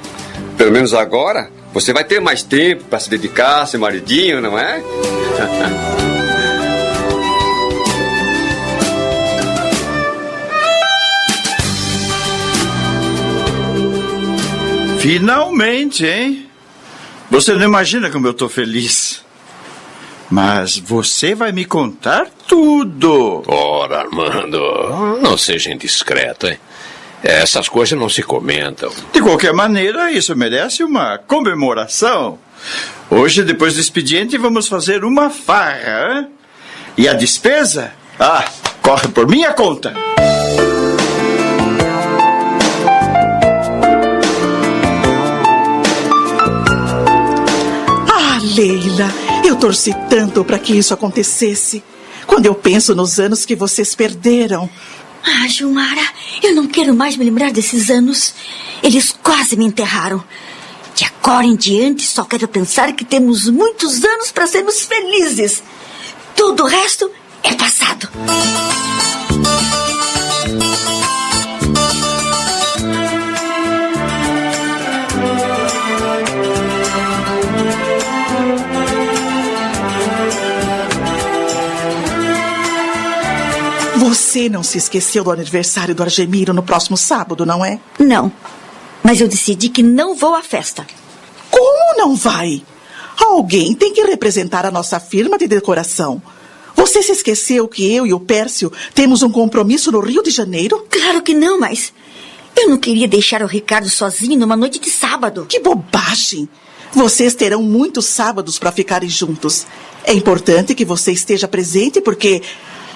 Pelo 0.57 0.71
menos 0.71 0.93
agora 0.95 1.49
você 1.71 1.93
vai 1.93 2.03
ter 2.03 2.19
mais 2.19 2.41
tempo 2.41 2.85
para 2.85 2.99
se 2.99 3.09
dedicar 3.09 3.67
seu 3.67 3.79
maridinho, 3.79 4.41
não 4.41 4.57
é? 4.57 4.81
Finalmente, 15.03 16.05
hein? 16.05 16.47
Você 17.29 17.51
não 17.55 17.65
imagina 17.65 18.09
como 18.09 18.25
eu 18.25 18.33
tô 18.33 18.47
feliz. 18.47 19.21
Mas 20.31 20.77
você 20.77 21.35
vai 21.35 21.51
me 21.51 21.65
contar 21.65 22.27
tudo. 22.47 23.43
Ora, 23.45 23.99
Armando, 23.99 24.61
não 25.21 25.37
seja 25.37 25.73
indiscreto, 25.73 26.47
hein? 26.47 26.57
Essas 27.21 27.67
coisas 27.67 27.99
não 27.99 28.07
se 28.07 28.23
comentam. 28.23 28.89
De 29.11 29.19
qualquer 29.21 29.51
maneira, 29.51 30.09
isso 30.09 30.33
merece 30.37 30.85
uma 30.85 31.17
comemoração. 31.17 32.39
Hoje, 33.09 33.43
depois 33.43 33.73
do 33.73 33.81
expediente, 33.81 34.37
vamos 34.37 34.69
fazer 34.69 35.03
uma 35.03 35.29
farra. 35.29 36.13
hein? 36.21 36.27
E 36.97 37.09
a 37.09 37.13
despesa? 37.13 37.91
Ah, 38.17 38.45
corre 38.81 39.09
por 39.09 39.27
minha 39.27 39.51
conta. 39.51 39.93
Leila, 48.55 49.11
eu 49.43 49.55
torci 49.55 49.91
tanto 50.09 50.43
para 50.45 50.59
que 50.59 50.77
isso 50.77 50.93
acontecesse. 50.93 51.83
Quando 52.27 52.45
eu 52.45 52.53
penso 52.53 52.93
nos 52.93 53.19
anos 53.19 53.45
que 53.45 53.55
vocês 53.55 53.95
perderam. 53.95 54.69
Ah, 55.25 55.47
Gilmara, 55.47 56.01
eu 56.41 56.53
não 56.53 56.67
quero 56.67 56.93
mais 56.93 57.17
me 57.17 57.25
lembrar 57.25 57.51
desses 57.51 57.89
anos. 57.89 58.35
Eles 58.83 59.11
quase 59.23 59.55
me 59.55 59.65
enterraram. 59.65 60.23
De 60.93 61.03
agora 61.05 61.47
em 61.47 61.55
diante, 61.55 62.03
só 62.03 62.23
quero 62.23 62.47
pensar 62.47 62.93
que 62.93 63.03
temos 63.03 63.49
muitos 63.49 64.03
anos 64.03 64.31
para 64.31 64.45
sermos 64.45 64.81
felizes. 64.81 65.63
Tudo 66.35 66.63
o 66.63 66.67
resto 66.67 67.09
é 67.41 67.53
passado. 67.53 68.07
Você 84.33 84.49
não 84.49 84.63
se 84.63 84.79
esqueceu 84.79 85.23
do 85.23 85.29
aniversário 85.29 85.93
do 85.93 86.01
Argemiro 86.01 86.55
no 86.55 86.63
próximo 86.63 86.97
sábado, 86.97 87.45
não 87.45 87.63
é? 87.63 87.79
Não. 87.99 88.31
Mas 89.03 89.21
eu 89.21 89.27
decidi 89.27 89.69
que 89.69 89.83
não 89.83 90.15
vou 90.15 90.33
à 90.33 90.41
festa. 90.41 90.87
Como 91.51 91.97
não 91.99 92.15
vai? 92.15 92.63
Alguém 93.27 93.75
tem 93.75 93.93
que 93.93 94.01
representar 94.01 94.65
a 94.65 94.71
nossa 94.71 94.99
firma 94.99 95.37
de 95.37 95.47
decoração. 95.47 96.19
Você 96.75 97.03
se 97.03 97.11
esqueceu 97.11 97.67
que 97.67 97.93
eu 97.93 98.07
e 98.07 98.13
o 98.13 98.19
Pércio 98.19 98.71
temos 98.95 99.21
um 99.21 99.29
compromisso 99.29 99.91
no 99.91 99.99
Rio 99.99 100.23
de 100.23 100.31
Janeiro? 100.31 100.83
Claro 100.89 101.21
que 101.21 101.35
não, 101.35 101.59
mas 101.59 101.93
eu 102.57 102.69
não 102.69 102.77
queria 102.77 103.07
deixar 103.07 103.43
o 103.43 103.47
Ricardo 103.47 103.87
sozinho 103.87 104.39
numa 104.39 104.57
noite 104.57 104.79
de 104.79 104.89
sábado. 104.89 105.45
Que 105.47 105.59
bobagem! 105.59 106.49
Vocês 106.91 107.35
terão 107.35 107.61
muitos 107.61 108.07
sábados 108.07 108.57
para 108.57 108.71
ficarem 108.71 109.09
juntos. 109.09 109.67
É 110.03 110.11
importante 110.11 110.73
que 110.73 110.83
você 110.83 111.11
esteja 111.11 111.47
presente 111.47 112.01
porque 112.01 112.41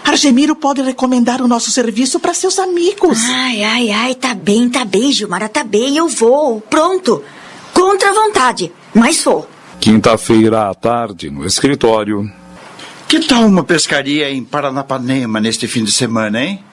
Argemiro 0.07 0.55
pode 0.55 0.81
recomendar 0.81 1.41
o 1.41 1.49
nosso 1.49 1.69
serviço 1.69 2.17
para 2.17 2.33
seus 2.33 2.57
amigos. 2.57 3.19
Ai, 3.25 3.61
ai, 3.61 3.91
ai, 3.91 4.15
tá 4.15 4.33
bem, 4.33 4.69
tá 4.69 4.85
bem, 4.85 5.11
Gilmara, 5.11 5.49
tá 5.49 5.65
bem, 5.65 5.97
eu 5.97 6.07
vou. 6.07 6.61
Pronto. 6.61 7.21
Contra 7.73 8.09
a 8.09 8.13
vontade, 8.13 8.71
mas 8.95 9.21
vou. 9.21 9.45
Quinta-feira 9.81 10.69
à 10.69 10.73
tarde, 10.73 11.29
no 11.29 11.45
escritório. 11.45 12.31
Que 13.05 13.19
tal 13.19 13.45
uma 13.45 13.65
pescaria 13.65 14.31
em 14.31 14.45
Paranapanema 14.45 15.41
neste 15.41 15.67
fim 15.67 15.83
de 15.83 15.91
semana, 15.91 16.41
hein? 16.41 16.63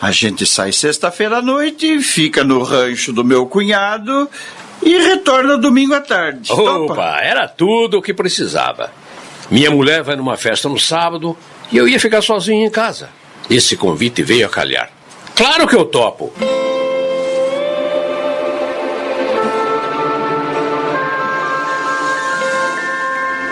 A 0.00 0.12
gente 0.12 0.46
sai 0.46 0.72
sexta-feira 0.72 1.38
à 1.38 1.42
noite, 1.42 2.00
fica 2.00 2.44
no 2.44 2.62
rancho 2.62 3.12
do 3.12 3.24
meu 3.24 3.44
cunhado 3.46 4.28
e 4.82 4.96
retorna 4.98 5.58
domingo 5.58 5.94
à 5.94 6.00
tarde. 6.00 6.48
Topa? 6.48 6.92
Opa, 6.92 7.20
era 7.20 7.48
tudo 7.48 7.98
o 7.98 8.02
que 8.02 8.14
precisava. 8.14 8.92
Minha 9.50 9.70
mulher 9.70 10.04
vai 10.04 10.14
numa 10.14 10.36
festa 10.36 10.68
no 10.68 10.78
sábado 10.78 11.36
e 11.72 11.76
eu 11.76 11.88
ia 11.88 12.00
ficar 12.00 12.22
sozinho 12.22 12.66
em 12.66 12.70
casa. 12.70 13.08
Esse 13.48 13.76
convite 13.76 14.22
veio 14.22 14.46
a 14.46 14.48
calhar. 14.48 14.90
Claro 15.34 15.66
que 15.66 15.74
eu 15.74 15.84
topo. 15.84 16.32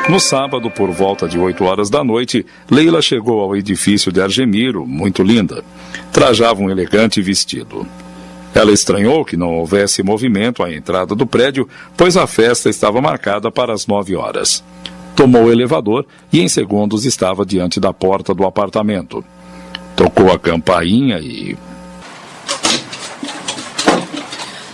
No 0.09 0.19
sábado, 0.19 0.71
por 0.71 0.91
volta 0.91 1.29
de 1.29 1.39
8 1.39 1.63
horas 1.65 1.91
da 1.91 2.03
noite, 2.03 2.47
Leila 2.71 3.03
chegou 3.03 3.41
ao 3.41 3.55
edifício 3.55 4.11
de 4.11 4.23
Argemiro, 4.23 4.87
muito 4.87 5.23
linda. 5.23 5.63
Trajava 6.11 6.63
um 6.63 6.71
elegante 6.71 7.21
vestido. 7.21 7.87
Ela 8.55 8.73
estranhou 8.73 9.23
que 9.23 9.37
não 9.37 9.57
houvesse 9.57 10.03
movimento 10.03 10.63
à 10.63 10.73
entrada 10.73 11.15
do 11.15 11.27
prédio, 11.27 11.69
pois 11.95 12.17
a 12.17 12.27
festa 12.27 12.71
estava 12.71 13.03
marcada 13.03 13.51
para 13.51 13.75
as 13.75 13.87
9 13.87 14.17
horas. 14.17 14.65
Tomou 15.19 15.47
o 15.47 15.51
elevador 15.51 16.07
e 16.33 16.41
em 16.41 16.49
segundos 16.49 17.05
estava 17.05 17.45
diante 17.45 17.81
da 17.81 17.93
porta 17.93 18.33
do 18.33 18.47
apartamento. 18.47 19.25
Tocou 19.97 20.31
a 20.31 20.39
campainha 20.39 21.19
e 21.19 21.59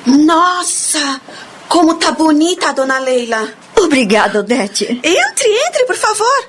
Nossa, 0.06 1.18
como 1.66 1.94
tá 1.94 2.12
bonita 2.12 2.68
a 2.68 2.72
dona 2.72 2.98
Leila. 2.98 3.48
Obrigada, 3.74 4.40
Odete. 4.40 4.84
Entre, 4.84 5.48
entre, 5.66 5.86
por 5.86 5.96
favor. 5.96 6.48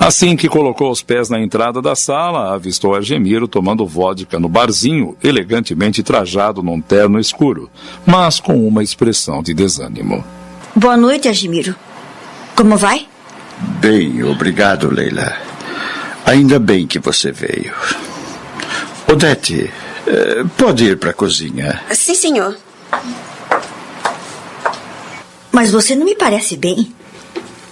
Assim 0.00 0.34
que 0.34 0.48
colocou 0.48 0.90
os 0.90 1.00
pés 1.00 1.30
na 1.30 1.40
entrada 1.40 1.80
da 1.80 1.94
sala, 1.94 2.52
avistou 2.52 2.96
Argemiro 2.96 3.46
tomando 3.46 3.86
vodka 3.86 4.40
no 4.40 4.48
barzinho, 4.48 5.16
elegantemente 5.22 6.02
trajado 6.02 6.64
num 6.64 6.80
terno 6.80 7.20
escuro, 7.20 7.70
mas 8.04 8.40
com 8.40 8.66
uma 8.66 8.82
expressão 8.82 9.40
de 9.40 9.54
desânimo. 9.54 10.24
Boa 10.74 10.96
noite, 10.96 11.28
Argemiro. 11.28 11.76
Como 12.56 12.76
vai? 12.76 13.06
Bem, 13.80 14.22
obrigado, 14.22 14.92
Leila. 14.92 15.36
Ainda 16.24 16.58
bem 16.58 16.86
que 16.86 16.98
você 16.98 17.30
veio. 17.32 17.72
Odete, 19.08 19.72
eh, 20.06 20.44
pode 20.56 20.84
ir 20.84 20.98
para 20.98 21.10
a 21.10 21.14
cozinha. 21.14 21.80
Sim, 21.92 22.14
senhor. 22.14 22.56
Mas 25.52 25.70
você 25.70 25.94
não 25.94 26.04
me 26.04 26.14
parece 26.14 26.56
bem. 26.56 26.92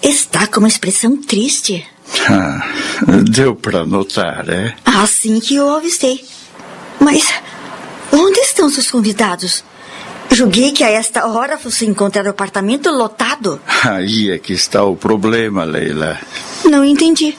Está 0.01 0.47
com 0.47 0.61
uma 0.61 0.69
expressão 0.69 1.17
triste. 1.17 1.87
Ah, 2.31 2.67
deu 3.31 3.55
para 3.55 3.85
notar, 3.85 4.49
é? 4.49 4.75
Assim 4.85 5.41
que 5.41 5.57
eu 5.57 5.69
avistei. 5.75 6.25
Mas 7.01 7.29
onde 8.13 8.39
estão 8.41 8.71
seus 8.71 8.91
convidados? 8.91 9.65
Julguei 10.35 10.73
que 10.73 10.83
a 10.83 10.91
esta 10.91 11.27
hora 11.29 11.57
fosse 11.57 11.87
encontrar 11.87 12.27
o 12.27 12.31
apartamento 12.31 12.91
lotado. 12.91 13.61
Aí 13.85 14.33
é 14.33 14.39
que 14.39 14.53
está 14.53 14.83
o 14.83 14.97
problema, 14.97 15.63
Leila. 15.63 16.19
Não 16.65 16.85
entendi. 16.85 17.39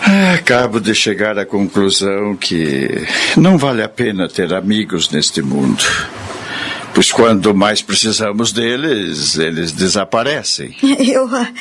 Ah, 0.00 0.34
Acabo 0.34 0.78
de 0.78 0.94
chegar 0.94 1.36
à 1.36 1.44
conclusão 1.44 2.36
que 2.36 3.08
não 3.36 3.58
vale 3.58 3.82
a 3.82 3.88
pena 3.88 4.28
ter 4.28 4.54
amigos 4.54 5.10
neste 5.10 5.42
mundo. 5.42 5.82
Pois 6.94 7.10
quando 7.10 7.52
mais 7.52 7.82
precisamos 7.82 8.52
deles, 8.52 9.36
eles 9.36 9.72
desaparecem. 9.72 10.76
Eu 11.12 11.28
ah, 11.34 11.52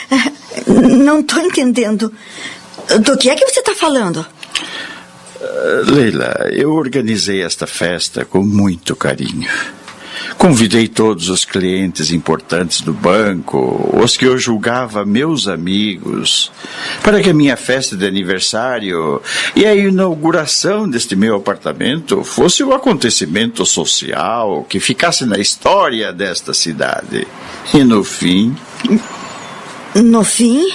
não 0.68 1.22
estou 1.22 1.40
entendendo. 1.40 2.14
Do 3.04 3.18
que 3.18 3.32
é 3.32 3.36
que 3.36 3.48
você 3.48 3.62
está 3.62 3.74
falando? 3.74 4.24
Ah, 5.42 5.92
Leila, 5.92 6.50
eu 6.52 6.72
organizei 6.72 7.42
esta 7.42 7.66
festa 7.66 8.26
com 8.26 8.44
muito 8.44 8.96
carinho. 8.96 9.50
Convidei 10.38 10.88
todos 10.88 11.30
os 11.30 11.46
clientes 11.46 12.12
importantes 12.12 12.82
do 12.82 12.94
banco, 12.94 13.90
os 14.02 14.18
que 14.18 14.26
eu 14.26 14.38
julgava 14.38 15.06
meus 15.06 15.48
amigos, 15.48 16.52
para 17.04 17.22
que 17.22 17.30
a 17.30 17.34
minha 17.34 17.56
festa 17.56 17.96
de 17.96 18.06
aniversário 18.06 19.22
e 19.56 19.66
a 19.66 19.76
inauguração 19.76 20.90
deste 20.90 21.16
meu 21.16 21.36
apartamento 21.36 22.24
fosse 22.24 22.64
um 22.64 22.74
acontecimento 22.74 23.66
social 23.66 24.66
que 24.68 24.80
ficasse 24.80 25.26
na 25.26 25.38
história 25.38 26.12
desta 26.12 26.54
cidade. 26.54 27.28
E 27.74 27.84
no 27.84 28.04
fim, 28.04 28.56
No 29.96 30.24
fim? 30.24 30.68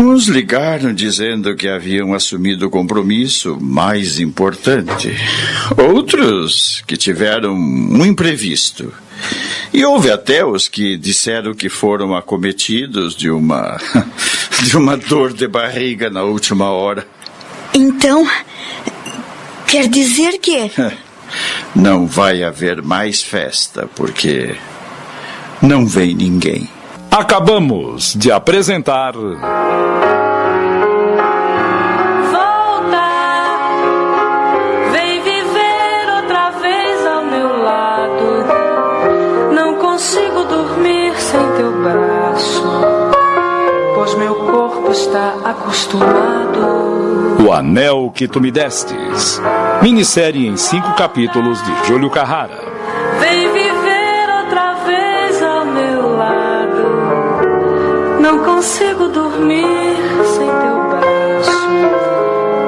Uns 0.00 0.28
ligaram 0.28 0.94
dizendo 0.94 1.54
que 1.54 1.68
haviam 1.68 2.14
assumido 2.14 2.66
o 2.66 2.70
compromisso 2.70 3.58
mais 3.60 4.18
importante. 4.18 5.14
Outros 5.76 6.82
que 6.86 6.96
tiveram 6.96 7.52
um 7.52 8.06
imprevisto. 8.06 8.94
E 9.70 9.84
houve 9.84 10.10
até 10.10 10.42
os 10.42 10.68
que 10.68 10.96
disseram 10.96 11.52
que 11.52 11.68
foram 11.68 12.16
acometidos 12.16 13.14
de 13.14 13.30
uma 13.30 13.78
de 14.64 14.74
uma 14.74 14.96
dor 14.96 15.34
de 15.34 15.46
barriga 15.46 16.08
na 16.08 16.22
última 16.22 16.70
hora. 16.70 17.06
Então, 17.74 18.26
quer 19.66 19.86
dizer 19.86 20.38
que 20.38 20.70
Não 21.76 22.06
vai 22.06 22.42
haver 22.42 22.80
mais 22.80 23.22
festa 23.22 23.86
porque 23.94 24.56
não 25.60 25.86
vem 25.86 26.14
ninguém. 26.14 26.79
Acabamos 27.10 28.14
de 28.14 28.30
apresentar. 28.30 29.14
Volta, 29.14 29.42
vem 34.92 35.20
viver 35.20 36.14
outra 36.22 36.50
vez 36.50 37.06
ao 37.06 37.24
meu 37.24 37.62
lado. 37.62 38.46
Não 39.52 39.74
consigo 39.74 40.44
dormir 40.44 41.12
sem 41.16 41.40
teu 41.56 41.72
braço, 41.82 42.62
pois 43.96 44.14
meu 44.14 44.34
corpo 44.36 44.92
está 44.92 45.34
acostumado. 45.44 47.40
O 47.44 47.52
Anel 47.52 48.12
que 48.14 48.28
Tu 48.28 48.40
Me 48.40 48.52
Destes. 48.52 49.42
Minissérie 49.82 50.46
em 50.46 50.56
cinco 50.56 50.94
capítulos 50.94 51.60
de 51.64 51.88
Júlio 51.88 52.08
Carrara. 52.08 52.69
Não 58.30 58.44
consigo 58.44 59.08
dormir 59.08 59.66
sem 60.24 60.46
teu 60.46 60.78
braço, 60.88 61.68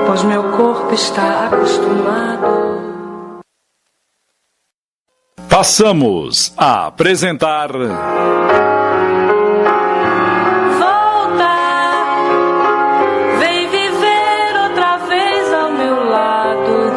pois 0.09 0.24
meu 0.24 0.43
corpo 0.51 0.93
está 0.93 1.47
acostumado. 1.47 2.82
Passamos 5.48 6.52
a 6.56 6.89
apresentar. 6.89 7.70
Volta, 10.80 11.55
vem 13.39 13.68
viver 13.68 14.62
outra 14.64 14.97
vez 15.06 15.52
ao 15.52 15.70
meu 15.70 16.10
lado. 16.10 16.93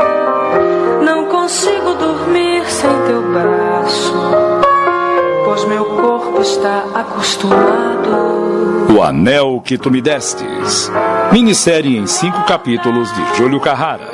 Não 1.04 1.28
consigo 1.28 1.94
dormir 1.94 2.66
sem 2.66 2.90
teu 3.06 3.22
braço, 3.32 4.12
pois 5.46 5.64
meu 5.66 5.86
corpo 5.86 6.42
está 6.42 6.84
acostumado. 6.96 8.45
O 8.90 9.02
Anel 9.02 9.62
que 9.64 9.78
Tu 9.78 9.90
Me 9.91 10.02
Destes. 10.02 10.91
Minissérie 11.32 11.98
em 11.98 12.07
cinco 12.07 12.44
capítulos 12.45 13.14
de 13.14 13.38
Júlio 13.38 13.60
Carrara. 13.60 14.10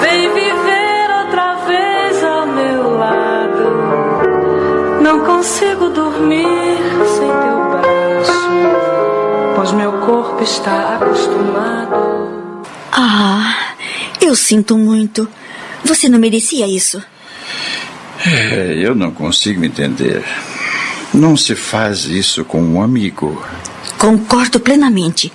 Vem 0.00 0.32
viver 0.32 1.10
outra 1.24 1.54
vez 1.66 2.24
ao 2.24 2.46
meu 2.46 2.96
lado. 2.96 5.00
Não 5.02 5.24
consigo 5.24 5.88
dormir 5.90 6.78
sem 7.16 7.28
teu 7.28 7.70
braço, 7.70 8.48
pois 9.54 9.72
meu 9.72 9.92
corpo 9.92 10.42
está 10.42 10.96
acostumado. 10.96 12.62
Ah, 12.92 13.54
eu 14.20 14.34
sinto 14.34 14.76
muito. 14.78 15.28
Você 15.84 16.08
não 16.08 16.18
merecia 16.18 16.66
isso. 16.66 17.02
É, 18.26 18.72
eu 18.76 18.94
não 18.94 19.10
consigo 19.10 19.62
entender. 19.64 20.24
Não 21.14 21.36
se 21.36 21.54
faz 21.54 22.04
isso 22.06 22.44
com 22.44 22.60
um 22.60 22.82
amigo. 22.82 23.40
Concordo 23.98 24.60
plenamente. 24.60 25.32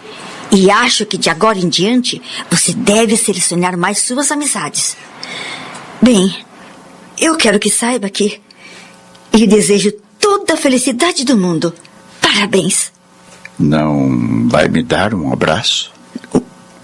E 0.51 0.69
acho 0.69 1.05
que 1.05 1.17
de 1.17 1.29
agora 1.29 1.57
em 1.57 1.69
diante 1.69 2.21
você 2.49 2.73
deve 2.73 3.15
selecionar 3.15 3.77
mais 3.77 3.99
suas 3.99 4.31
amizades. 4.31 4.97
Bem, 6.01 6.35
eu 7.19 7.37
quero 7.37 7.59
que 7.59 7.69
saiba 7.69 8.09
que 8.09 8.41
lhe 9.33 9.47
desejo 9.47 9.93
toda 10.19 10.53
a 10.53 10.57
felicidade 10.57 11.23
do 11.23 11.37
mundo. 11.37 11.73
Parabéns. 12.19 12.91
Não 13.57 14.49
vai 14.49 14.67
me 14.67 14.83
dar 14.83 15.13
um 15.13 15.31
abraço? 15.31 15.91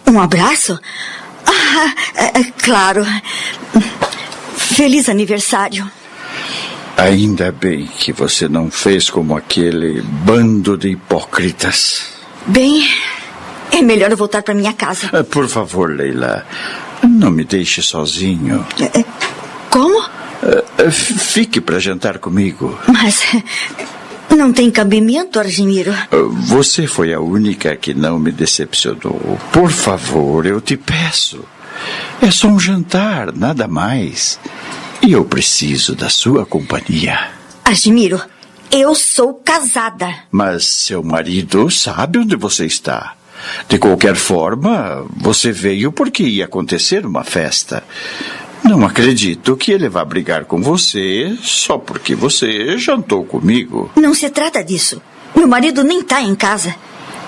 Um 0.05 0.19
abraço? 0.19 0.79
Ah, 1.45 1.93
é, 2.15 2.39
é, 2.39 2.43
claro. 2.63 3.05
Feliz 4.55 5.09
aniversário. 5.09 5.89
Ainda 6.97 7.51
bem 7.51 7.85
que 7.85 8.11
você 8.11 8.47
não 8.49 8.71
fez 8.71 9.09
como 9.09 9.37
aquele 9.37 10.01
bando 10.01 10.75
de 10.77 10.89
hipócritas. 10.89 12.07
Bem, 12.47 12.89
é 13.71 13.81
melhor 13.81 14.09
eu 14.11 14.17
voltar 14.17 14.41
para 14.41 14.53
minha 14.55 14.73
casa. 14.73 15.09
Ah, 15.13 15.23
Por 15.23 15.47
favor, 15.47 15.91
Leila, 15.95 16.45
não 17.03 17.29
me 17.29 17.43
deixe 17.43 17.81
sozinho. 17.83 18.65
Como? 19.69 19.99
Ah, 20.01 20.63
ah, 20.79 20.91
Fique 20.91 21.61
para 21.61 21.77
jantar 21.79 22.17
comigo. 22.17 22.77
Mas 22.87 23.21
não 24.35 24.51
tem 24.51 24.71
cabimento, 24.71 25.39
Argemiro. 25.39 25.93
Você 26.47 26.87
foi 26.87 27.13
a 27.13 27.19
única 27.19 27.75
que 27.75 27.93
não 27.93 28.17
me 28.17 28.31
decepcionou. 28.31 29.37
Por 29.51 29.69
favor, 29.71 30.47
eu 30.47 30.59
te 30.59 30.75
peço. 30.75 31.43
É 32.19 32.31
só 32.31 32.47
um 32.47 32.59
jantar, 32.59 33.31
nada 33.33 33.67
mais. 33.67 34.39
E 35.01 35.11
eu 35.11 35.23
preciso 35.25 35.95
da 35.95 36.09
sua 36.09 36.45
companhia. 36.45 37.29
Argemiro, 37.63 38.21
eu 38.71 38.93
sou 38.95 39.33
casada. 39.33 40.13
Mas 40.31 40.65
seu 40.65 41.03
marido 41.03 41.69
sabe 41.69 42.19
onde 42.19 42.35
você 42.35 42.65
está. 42.65 43.15
De 43.69 43.77
qualquer 43.77 44.15
forma, 44.15 45.05
você 45.15 45.51
veio 45.51 45.91
porque 45.91 46.23
ia 46.23 46.45
acontecer 46.45 47.05
uma 47.05 47.23
festa. 47.23 47.83
Não 48.63 48.85
acredito 48.85 49.55
que 49.55 49.71
ele 49.71 49.87
vá 49.87 50.03
brigar 50.03 50.45
com 50.45 50.61
você 50.61 51.37
só 51.41 51.77
porque 51.77 52.15
você 52.15 52.77
jantou 52.77 53.23
comigo. 53.23 53.91
Não 53.95 54.13
se 54.13 54.29
trata 54.29 54.63
disso. 54.63 55.01
Meu 55.35 55.47
marido 55.47 55.83
nem 55.83 56.01
tá 56.01 56.21
em 56.21 56.35
casa. 56.35 56.75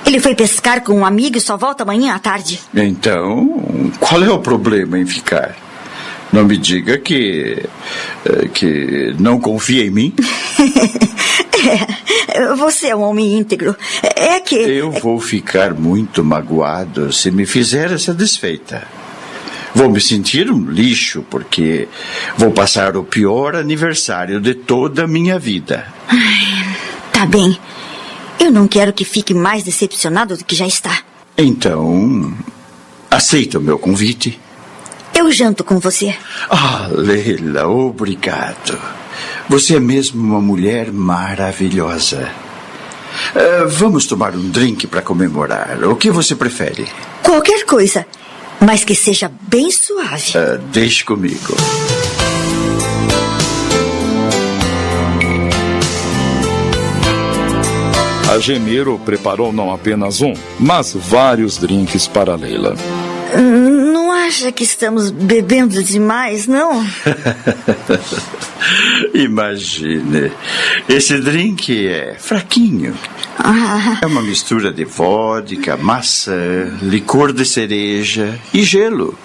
Ele 0.05 0.19
foi 0.19 0.33
pescar 0.33 0.81
com 0.81 0.93
um 0.93 1.05
amigo 1.05 1.37
e 1.37 1.41
só 1.41 1.55
volta 1.55 1.83
amanhã 1.83 2.15
à 2.15 2.19
tarde. 2.19 2.59
Então, 2.73 3.91
qual 3.99 4.23
é 4.23 4.29
o 4.29 4.39
problema 4.39 4.97
em 4.97 5.05
ficar? 5.05 5.55
Não 6.31 6.45
me 6.45 6.57
diga 6.57 6.97
que. 6.97 7.65
eh, 8.26 8.47
que 8.53 9.15
não 9.19 9.39
confia 9.39 9.85
em 9.85 9.89
mim. 9.89 10.14
É, 12.31 12.56
você 12.56 12.88
é 12.88 12.95
um 12.95 13.01
homem 13.01 13.38
íntegro. 13.38 13.76
É 14.15 14.39
que. 14.39 14.56
Eu 14.56 14.91
vou 14.91 15.19
ficar 15.19 15.73
muito 15.73 16.23
magoado 16.23 17.11
se 17.11 17.30
me 17.31 17.45
fizer 17.45 17.91
essa 17.91 18.14
desfeita. 18.14 18.88
Vou 19.76 19.89
me 19.89 19.99
sentir 19.99 20.49
um 20.49 20.72
lixo 20.72 21.23
porque 21.30 21.88
vou 22.38 22.51
passar 22.51 22.95
o 22.95 23.03
pior 23.03 23.56
aniversário 23.56 24.39
de 24.39 24.53
toda 24.53 25.03
a 25.03 25.07
minha 25.07 25.38
vida. 25.38 25.85
Tá 27.11 27.26
bem. 27.26 27.57
Eu 28.39 28.51
não 28.51 28.68
quero 28.68 28.93
que 28.93 29.03
fique 29.03 29.34
mais 29.34 29.64
decepcionado 29.64 30.38
do 30.38 30.45
que 30.45 30.56
já 30.56 30.65
está. 30.65 30.99
Então, 31.38 32.34
aceita 33.11 33.60
o 33.60 33.61
meu 33.61 33.77
convite? 33.77 34.39
Eu 35.19 35.29
janto 35.33 35.65
com 35.65 35.79
você. 35.79 36.15
Ah, 36.49 36.87
Leila, 36.89 37.67
obrigado. 37.67 38.79
Você 39.49 39.75
é 39.75 39.79
mesmo 39.79 40.23
uma 40.23 40.39
mulher 40.39 40.93
maravilhosa. 40.93 42.31
Ah, 43.35 43.65
vamos 43.67 44.05
tomar 44.05 44.33
um 44.33 44.49
drink 44.49 44.87
para 44.87 45.01
comemorar. 45.01 45.83
O 45.83 45.97
que 45.97 46.09
você 46.09 46.37
prefere? 46.37 46.87
Qualquer 47.21 47.65
coisa. 47.65 48.05
Mas 48.61 48.85
que 48.85 48.95
seja 48.95 49.29
bem 49.41 49.69
suave. 49.71 50.31
Ah, 50.37 50.57
deixe 50.71 51.03
comigo. 51.03 51.53
A 58.33 58.39
Gemiro 58.39 58.97
preparou 59.03 59.51
não 59.51 59.73
apenas 59.73 60.21
um, 60.21 60.31
mas 60.57 60.93
vários 60.93 61.57
drinks 61.57 62.07
para 62.07 62.35
Leila. 62.37 62.73
Hum, 63.35 63.68
Não 63.91 64.11
acha 64.11 64.51
que 64.51 64.63
estamos 64.63 65.09
bebendo 65.09 65.83
demais, 65.83 66.47
não? 66.47 66.83
Imagine. 69.13 70.31
Esse 70.87 71.19
drink 71.19 71.87
é 71.87 72.15
fraquinho. 72.17 72.95
Ah, 73.37 73.97
É 74.01 74.05
uma 74.05 74.21
mistura 74.21 74.71
de 74.71 74.85
vodka, 74.85 75.77
maçã, 75.77 76.77
licor 76.81 77.33
de 77.33 77.45
cereja 77.45 78.39
e 78.53 78.63
gelo. 78.63 79.17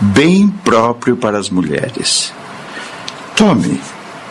Bem 0.00 0.48
próprio 0.64 1.16
para 1.16 1.38
as 1.38 1.50
mulheres. 1.50 2.32
Tome, 3.36 3.80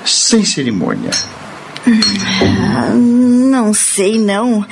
sem 0.06 0.44
cerimônia. 0.44 1.12
não 3.00 3.74
sei, 3.74 4.18
não. 4.18 4.66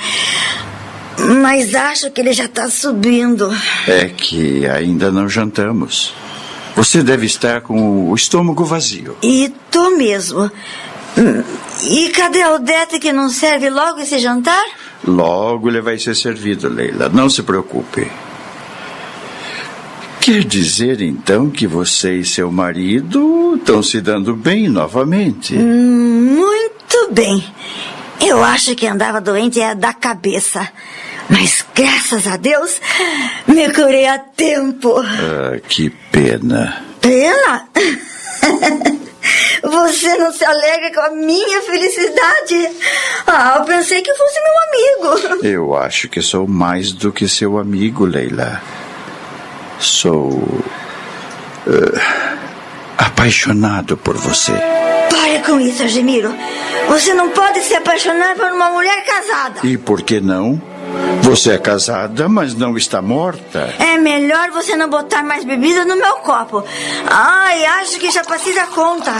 Mas 1.42 1.74
acho 1.74 2.10
que 2.10 2.20
ele 2.20 2.32
já 2.32 2.46
está 2.46 2.68
subindo. 2.70 3.50
É 3.86 4.06
que 4.08 4.66
ainda 4.66 5.10
não 5.10 5.28
jantamos. 5.28 6.14
Você 6.74 7.02
deve 7.02 7.26
estar 7.26 7.60
com 7.60 8.10
o 8.10 8.14
estômago 8.14 8.64
vazio. 8.64 9.16
E 9.22 9.52
tô 9.70 9.90
mesmo. 9.90 10.50
Hum, 11.18 11.44
E 11.84 12.08
cadê 12.10 12.42
a 12.42 12.52
Odete 12.54 12.98
que 12.98 13.12
não 13.12 13.28
serve 13.28 13.68
logo 13.68 14.00
esse 14.00 14.18
jantar? 14.18 14.64
Logo 15.06 15.68
ele 15.68 15.80
vai 15.80 15.98
ser 15.98 16.14
servido, 16.16 16.68
Leila. 16.68 17.08
Não 17.10 17.28
se 17.28 17.42
preocupe. 17.42 18.10
Quer 20.20 20.44
dizer 20.44 21.02
então 21.02 21.50
que 21.50 21.66
você 21.66 22.18
e 22.18 22.24
seu 22.24 22.50
marido 22.50 23.56
estão 23.56 23.82
se 23.82 24.00
dando 24.00 24.34
bem 24.36 24.68
novamente? 24.68 25.54
Muito 25.54 27.10
bem. 27.10 27.44
Eu 28.24 28.42
acho 28.42 28.74
que 28.76 28.86
andava 28.86 29.20
doente 29.20 29.60
é 29.60 29.74
da 29.74 29.92
cabeça. 29.92 30.68
Mas 31.28 31.64
graças 31.74 32.26
a 32.26 32.36
Deus 32.36 32.80
me 33.46 33.72
curei 33.72 34.06
a 34.06 34.18
tempo. 34.18 34.94
Ah, 35.00 35.58
que 35.68 35.90
pena. 35.90 36.84
Pena? 37.00 37.68
Você 39.62 40.16
não 40.18 40.32
se 40.32 40.44
alegra 40.44 40.92
com 40.92 41.00
a 41.00 41.10
minha 41.10 41.62
felicidade? 41.62 42.68
Ah, 43.26 43.56
eu 43.58 43.64
pensei 43.64 44.02
que 44.02 44.12
fosse 44.14 44.38
meu 44.40 44.52
amigo. 44.68 45.46
Eu 45.46 45.74
acho 45.76 46.08
que 46.08 46.20
sou 46.20 46.46
mais 46.46 46.92
do 46.92 47.12
que 47.12 47.28
seu 47.28 47.56
amigo, 47.58 48.04
Leila. 48.04 48.60
Sou. 49.78 50.42
eh, 51.66 52.00
apaixonado 53.02 53.96
por 53.96 54.16
você. 54.16 54.52
Pare 55.10 55.40
com 55.44 55.60
isso, 55.60 55.82
Argemiro. 55.82 56.34
Você 56.88 57.12
não 57.14 57.30
pode 57.30 57.60
se 57.60 57.74
apaixonar 57.74 58.34
por 58.36 58.50
uma 58.52 58.70
mulher 58.70 59.04
casada. 59.04 59.60
E 59.64 59.76
por 59.76 60.02
que 60.02 60.20
não? 60.20 60.60
Você 61.22 61.52
é 61.52 61.58
casada, 61.58 62.28
mas 62.28 62.54
não 62.54 62.76
está 62.76 63.00
morta. 63.00 63.74
É 63.78 63.96
melhor 63.96 64.50
você 64.50 64.76
não 64.76 64.88
botar 64.88 65.22
mais 65.22 65.44
bebida 65.44 65.84
no 65.84 65.96
meu 65.96 66.16
copo. 66.16 66.64
Ai, 67.08 67.64
acho 67.64 67.98
que 67.98 68.10
já 68.10 68.22
passei 68.24 68.54
da 68.54 68.66
conta. 68.66 69.12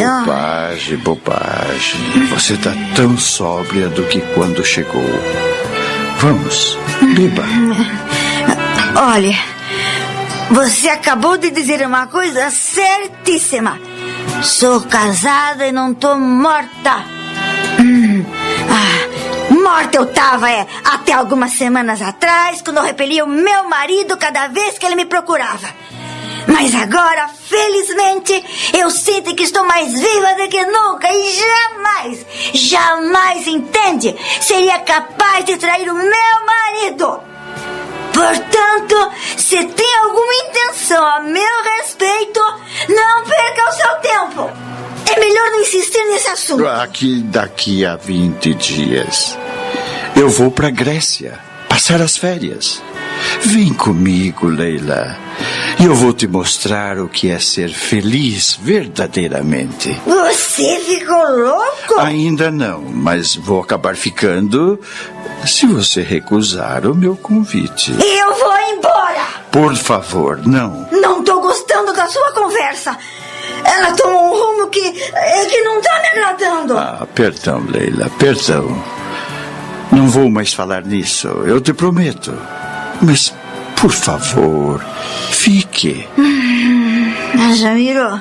Bobagem, 0.00 0.96
bobagem. 0.98 2.26
Você 2.30 2.54
está 2.54 2.72
tão 2.94 3.16
sóbria 3.18 3.88
do 3.88 4.04
que 4.04 4.20
quando 4.34 4.64
chegou. 4.64 5.04
Vamos, 6.18 6.78
beba. 7.14 7.44
Olha, 8.96 9.36
você 10.50 10.88
acabou 10.88 11.36
de 11.36 11.50
dizer 11.50 11.84
uma 11.86 12.06
coisa 12.06 12.50
certíssima. 12.50 13.80
Sou 14.42 14.80
casada 14.82 15.66
e 15.66 15.72
não 15.72 15.94
tô 15.94 16.16
morta. 16.16 17.04
Hum, 17.78 18.24
ah, 18.70 19.54
morta 19.54 19.96
eu 19.96 20.06
tava, 20.06 20.50
é, 20.50 20.66
até 20.84 21.12
algumas 21.12 21.52
semanas 21.52 22.00
atrás, 22.02 22.62
quando 22.62 22.78
eu 22.78 22.82
repelia 22.82 23.24
o 23.24 23.28
meu 23.28 23.68
marido 23.68 24.16
cada 24.16 24.48
vez 24.48 24.78
que 24.78 24.86
ele 24.86 24.96
me 24.96 25.04
procurava. 25.04 25.68
Mas 26.46 26.74
agora, 26.74 27.28
felizmente, 27.28 28.44
eu 28.78 28.90
sinto 28.90 29.34
que 29.34 29.44
estou 29.44 29.64
mais 29.64 29.92
viva 29.92 30.34
do 30.34 30.48
que 30.48 30.64
nunca 30.66 31.08
e 31.12 31.32
jamais, 31.32 32.26
jamais, 32.54 33.46
entende? 33.46 34.14
Seria 34.40 34.78
capaz 34.80 35.44
de 35.44 35.56
trair 35.56 35.88
o 35.88 35.94
meu 35.94 36.46
marido. 36.46 37.20
Portanto, 38.12 39.10
se 39.36 39.64
tem 39.64 39.94
alguma 39.96 40.34
intenção 40.34 41.04
a 41.04 41.20
meu 41.20 41.62
respeito, 41.78 42.40
não 42.88 43.24
perca 43.24 43.68
o 43.68 43.72
seu 43.72 43.94
tempo. 43.96 44.50
É 45.14 45.18
melhor 45.18 45.50
não 45.50 45.60
insistir 45.60 46.04
nesse 46.06 46.28
assunto. 46.28 46.66
Aqui 46.66 47.22
daqui 47.22 47.84
a 47.84 47.96
20 47.96 48.54
dias. 48.54 49.38
Eu 50.14 50.28
vou 50.28 50.50
para 50.50 50.70
Grécia 50.70 51.38
passar 51.68 52.00
as 52.00 52.16
férias. 52.16 52.82
Vem 53.44 53.72
comigo, 53.74 54.48
Leila. 54.48 55.16
E 55.80 55.84
eu 55.84 55.94
vou 55.94 56.12
te 56.12 56.26
mostrar 56.26 56.98
o 56.98 57.08
que 57.08 57.30
é 57.30 57.38
ser 57.38 57.70
feliz 57.70 58.58
verdadeiramente. 58.62 60.00
Você 60.06 60.78
ficou 60.80 61.36
louco? 61.36 61.98
Ainda 61.98 62.50
não, 62.50 62.80
mas 62.82 63.34
vou 63.34 63.60
acabar 63.60 63.96
ficando 63.96 64.78
se 65.46 65.66
você 65.66 66.02
recusar 66.02 66.86
o 66.86 66.94
meu 66.94 67.16
convite. 67.16 67.92
Eu 67.92 68.34
vou 68.38 68.58
embora. 68.76 69.26
Por 69.50 69.74
favor, 69.76 70.40
não. 70.46 70.86
Não 70.92 71.22
tô 71.24 71.40
gostando 71.40 71.92
da 71.92 72.06
sua 72.06 72.32
conversa. 72.32 72.96
Ela 73.64 73.92
tomou 73.92 74.24
um 74.26 74.38
rumo 74.38 74.70
que, 74.70 74.80
é 75.14 75.44
que 75.46 75.60
não 75.62 75.80
tá 75.80 76.00
me 76.00 76.08
agradando. 76.20 76.78
Ah, 76.78 77.06
perdão, 77.14 77.64
Leila, 77.68 78.10
perdão. 78.18 78.82
Não 79.90 80.08
vou 80.08 80.30
mais 80.30 80.52
falar 80.54 80.84
nisso, 80.84 81.28
eu 81.44 81.60
te 81.60 81.72
prometo. 81.72 82.32
Mas, 83.02 83.34
por 83.76 83.92
favor, 83.92 84.80
fique. 85.30 86.06
Hum, 86.16 87.12
Jamiro, 87.56 88.20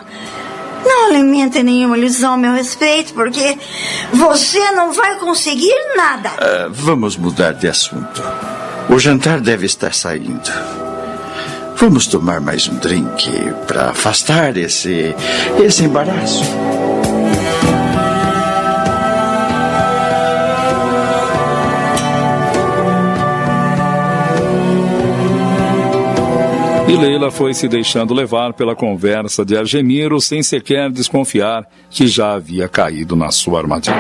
não 0.84 1.10
alimente 1.10 1.62
nenhuma 1.62 1.98
ilusão 1.98 2.34
a 2.34 2.38
meu 2.38 2.54
respeito, 2.54 3.14
porque 3.14 3.58
você 4.12 4.72
não 4.72 4.92
vai 4.92 5.18
conseguir 5.20 5.76
nada. 5.96 6.32
Ah, 6.40 6.68
vamos 6.70 7.16
mudar 7.16 7.54
de 7.54 7.68
assunto. 7.68 8.24
O 8.90 8.98
jantar 9.00 9.40
deve 9.40 9.68
estar 9.68 9.94
saindo. 9.94 10.52
Vamos 11.76 12.08
tomar 12.08 12.42
mais 12.42 12.68
um 12.68 12.76
drink 12.76 13.32
para 13.68 13.90
afastar 13.90 14.58
esse 14.58 15.16
esse 15.64 15.84
embaraço. 15.84 16.44
E 26.92 26.98
Leila 26.98 27.32
foi 27.32 27.54
se 27.54 27.70
deixando 27.70 28.14
levar 28.14 28.52
pela 28.52 28.76
conversa 28.76 29.46
de 29.46 29.56
Argemiro 29.56 30.20
sem 30.20 30.44
sequer 30.44 30.92
desconfiar 30.92 31.66
que 31.90 32.06
já 32.06 32.34
havia 32.34 32.68
caído 32.68 33.16
na 33.16 33.32
sua 33.32 33.60
armadilha. 33.60 33.96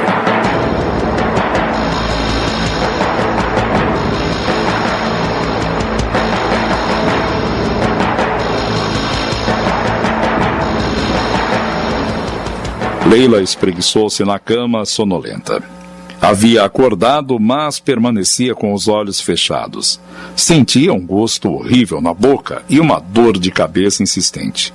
Leila 13.10 13.42
espreguiçou-se 13.42 14.26
na 14.26 14.38
cama 14.38 14.84
sonolenta. 14.84 15.81
Havia 16.22 16.64
acordado, 16.64 17.40
mas 17.40 17.80
permanecia 17.80 18.54
com 18.54 18.76
os 18.76 18.88
olhos 18.88 19.20
fechados. 19.20 20.00
Sentia 20.36 20.94
um 20.94 21.04
gosto 21.04 21.52
horrível 21.52 22.00
na 22.00 22.14
boca 22.14 22.62
e 22.70 22.80
uma 22.80 23.00
dor 23.00 23.40
de 23.40 23.50
cabeça 23.50 24.04
insistente. 24.04 24.72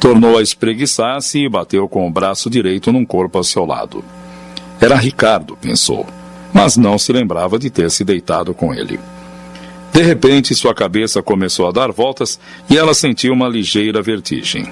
Tornou 0.00 0.36
a 0.36 0.42
espreguiçar-se 0.42 1.38
e 1.38 1.48
bateu 1.48 1.88
com 1.88 2.08
o 2.08 2.10
braço 2.10 2.50
direito 2.50 2.90
num 2.90 3.06
corpo 3.06 3.38
ao 3.38 3.44
seu 3.44 3.64
lado. 3.64 4.04
Era 4.80 4.96
Ricardo, 4.96 5.56
pensou, 5.56 6.04
mas 6.52 6.76
não 6.76 6.98
se 6.98 7.12
lembrava 7.12 7.56
de 7.56 7.70
ter 7.70 7.88
se 7.90 8.02
deitado 8.02 8.52
com 8.52 8.74
ele. 8.74 8.98
De 9.92 10.02
repente, 10.02 10.56
sua 10.56 10.74
cabeça 10.74 11.22
começou 11.22 11.68
a 11.68 11.72
dar 11.72 11.92
voltas 11.92 12.40
e 12.68 12.76
ela 12.76 12.94
sentiu 12.94 13.32
uma 13.32 13.48
ligeira 13.48 14.02
vertigem. 14.02 14.66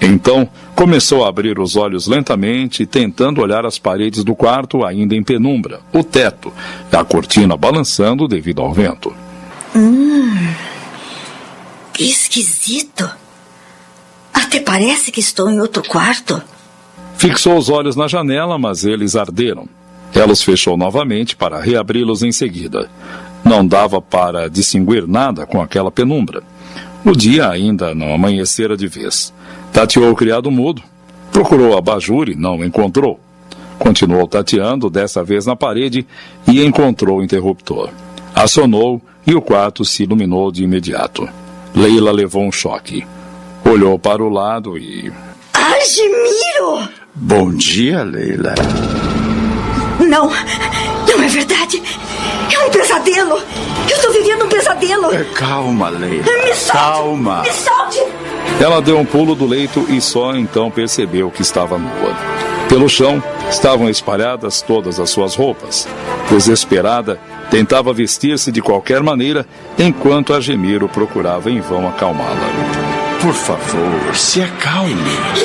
Então, 0.00 0.48
começou 0.74 1.24
a 1.24 1.28
abrir 1.28 1.58
os 1.58 1.76
olhos 1.76 2.06
lentamente, 2.06 2.84
tentando 2.84 3.40
olhar 3.40 3.64
as 3.64 3.78
paredes 3.78 4.24
do 4.24 4.34
quarto 4.34 4.84
ainda 4.84 5.14
em 5.14 5.22
penumbra, 5.22 5.80
o 5.92 6.02
teto, 6.02 6.52
a 6.92 7.04
cortina 7.04 7.56
balançando 7.56 8.28
devido 8.28 8.60
ao 8.60 8.72
vento. 8.72 9.14
Hum, 9.74 10.54
que 11.92 12.04
esquisito. 12.04 13.08
Até 14.32 14.60
parece 14.60 15.10
que 15.10 15.20
estou 15.20 15.50
em 15.50 15.60
outro 15.60 15.82
quarto. 15.82 16.42
Fixou 17.16 17.56
os 17.56 17.68
olhos 17.68 17.96
na 17.96 18.08
janela, 18.08 18.58
mas 18.58 18.84
eles 18.84 19.16
arderam. 19.16 19.68
Ela 20.12 20.32
os 20.32 20.42
fechou 20.42 20.76
novamente 20.76 21.34
para 21.34 21.60
reabri-los 21.60 22.22
em 22.22 22.30
seguida. 22.30 22.90
Não 23.44 23.66
dava 23.66 24.00
para 24.00 24.48
distinguir 24.48 25.06
nada 25.06 25.44
com 25.44 25.60
aquela 25.60 25.90
penumbra. 25.90 26.42
O 27.04 27.12
dia 27.12 27.50
ainda 27.50 27.94
não 27.94 28.14
amanhecera 28.14 28.76
de 28.76 28.86
vez. 28.86 29.32
Tateou 29.72 30.10
o 30.10 30.16
criado 30.16 30.50
mudo. 30.50 30.82
Procurou 31.30 31.74
a 31.74 31.78
abajur 31.78 32.30
e 32.30 32.34
não 32.34 32.64
encontrou. 32.64 33.20
Continuou 33.78 34.26
tateando, 34.26 34.88
dessa 34.88 35.22
vez 35.22 35.44
na 35.44 35.54
parede, 35.54 36.06
e 36.48 36.64
encontrou 36.64 37.18
o 37.18 37.22
interruptor. 37.22 37.90
Acionou 38.34 39.02
e 39.26 39.34
o 39.34 39.42
quarto 39.42 39.84
se 39.84 40.04
iluminou 40.04 40.50
de 40.50 40.64
imediato. 40.64 41.28
Leila 41.74 42.10
levou 42.10 42.42
um 42.42 42.52
choque. 42.52 43.06
Olhou 43.64 43.98
para 43.98 44.22
o 44.22 44.28
lado 44.28 44.78
e. 44.78 45.12
Argemiro! 45.52 46.88
Bom 47.14 47.52
dia, 47.54 48.02
Leila. 48.02 48.54
Não, 50.00 50.28
não 50.28 51.22
é 51.22 51.28
verdade. 51.28 51.82
É 52.52 52.66
um 52.66 52.70
pesadelo. 52.70 53.36
Eu 53.88 53.96
estou 53.96 54.12
vivendo 54.12 54.44
um 54.44 54.48
pesadelo. 54.48 55.10
Calma, 55.34 55.88
Leila. 55.88 56.24
Me 56.24 56.54
solte. 56.54 56.72
Calma. 56.72 57.42
Me 57.42 57.52
solte. 57.52 58.02
Ela 58.60 58.80
deu 58.80 58.98
um 58.98 59.04
pulo 59.04 59.34
do 59.34 59.46
leito 59.46 59.86
e 59.88 60.00
só 60.00 60.34
então 60.34 60.70
percebeu 60.70 61.30
que 61.30 61.42
estava 61.42 61.76
nua. 61.76 62.16
Pelo 62.68 62.88
chão 62.88 63.22
estavam 63.50 63.88
espalhadas 63.88 64.62
todas 64.62 64.98
as 64.98 65.10
suas 65.10 65.34
roupas. 65.34 65.86
Desesperada, 66.30 67.20
tentava 67.50 67.92
vestir-se 67.92 68.50
de 68.50 68.62
qualquer 68.62 69.02
maneira, 69.02 69.46
enquanto 69.78 70.32
Agemiro 70.32 70.88
procurava 70.88 71.50
em 71.50 71.60
vão 71.60 71.86
acalmá-la. 71.86 72.83
Por 73.20 73.34
favor, 73.34 74.14
se 74.14 74.42
acalme. 74.42 74.94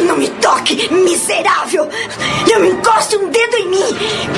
Não 0.06 0.18
me 0.18 0.28
toque, 0.30 0.94
miserável! 0.94 1.88
Não 2.50 2.66
encoste 2.66 3.16
um 3.16 3.30
dedo 3.30 3.56
em 3.56 3.70
mim! 3.70 3.98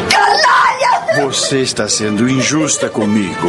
Canalha! 0.09 1.25
Você 1.25 1.61
está 1.61 1.87
sendo 1.89 2.29
injusta 2.29 2.87
comigo. 2.89 3.47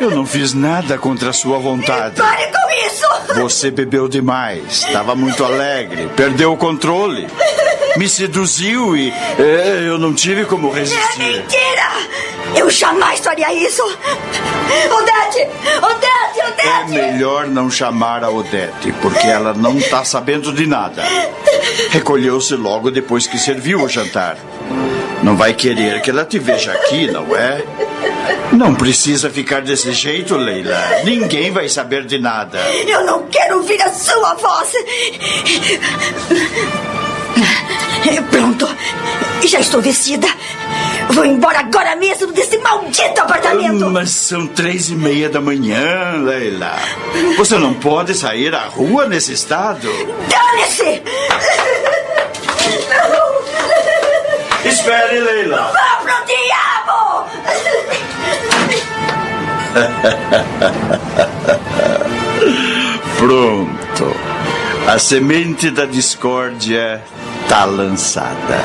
Eu 0.00 0.10
não 0.10 0.26
fiz 0.26 0.52
nada 0.52 0.98
contra 0.98 1.30
a 1.30 1.32
sua 1.32 1.58
vontade. 1.58 2.20
Pare 2.20 2.50
com 2.50 2.86
isso! 2.86 3.40
Você 3.40 3.70
bebeu 3.70 4.08
demais, 4.08 4.82
estava 4.84 5.14
muito 5.14 5.44
alegre, 5.44 6.10
perdeu 6.16 6.52
o 6.52 6.56
controle. 6.56 7.28
Me 7.96 8.08
seduziu 8.08 8.96
e 8.96 9.10
é, 9.38 9.84
eu 9.86 9.98
não 9.98 10.14
tive 10.14 10.44
como 10.44 10.74
É 10.74 10.80
resistir. 10.80 11.18
mentira! 11.18 11.92
Eu 12.56 12.68
jamais 12.70 13.20
faria 13.20 13.52
isso! 13.52 13.82
Odete! 13.84 15.48
Odete! 15.82 16.40
É 16.58 16.68
Odete! 16.80 16.90
melhor 16.92 17.46
não 17.46 17.70
chamar 17.70 18.24
a 18.24 18.30
Odete, 18.30 18.92
porque 19.00 19.26
ela 19.26 19.52
não 19.54 19.76
está 19.78 20.04
sabendo 20.04 20.52
de 20.52 20.66
nada. 20.66 21.02
Recolheu-se 21.90 22.54
logo 22.56 22.90
depois 22.90 23.26
que 23.26 23.38
serviu 23.38 23.82
o 23.82 23.88
jantar. 23.88 24.36
Não 25.22 25.36
vai 25.36 25.52
querer 25.54 26.00
que 26.02 26.10
ela 26.10 26.24
te 26.24 26.38
veja 26.38 26.72
aqui, 26.72 27.06
não 27.10 27.36
é? 27.36 27.62
Não 28.52 28.74
precisa 28.74 29.30
ficar 29.30 29.62
desse 29.62 29.92
jeito, 29.92 30.36
Leila. 30.36 30.78
Ninguém 31.04 31.50
vai 31.50 31.68
saber 31.68 32.04
de 32.04 32.18
nada. 32.18 32.58
Eu 32.86 33.04
não 33.04 33.26
quero 33.28 33.56
ouvir 33.58 33.80
a 33.82 33.92
sua 33.92 34.34
voz! 34.34 34.72
Pronto! 38.30 38.68
Já 39.46 39.60
estou 39.60 39.80
vestida! 39.80 40.26
Vou 41.10 41.24
embora 41.24 41.60
agora 41.60 41.94
mesmo 41.96 42.32
desse 42.32 42.58
maldito 42.58 43.20
apartamento! 43.20 43.88
Mas 43.90 44.10
são 44.10 44.46
três 44.46 44.88
e 44.88 44.94
meia 44.94 45.28
da 45.28 45.40
manhã, 45.40 46.14
Leila. 46.24 46.76
Você 47.36 47.58
não 47.58 47.74
pode 47.74 48.14
sair 48.14 48.54
à 48.54 48.66
rua 48.66 49.06
nesse 49.06 49.32
estado. 49.32 49.88
Dane-se! 50.28 51.02
Espere, 54.64 55.18
Leila. 55.20 55.72
Vá 55.72 55.96
pro 56.02 56.14
diabo! 56.26 57.26
Pronto. 63.18 64.31
A 64.86 64.98
semente 64.98 65.70
da 65.70 65.86
discórdia 65.86 67.02
está 67.42 67.64
lançada. 67.64 68.60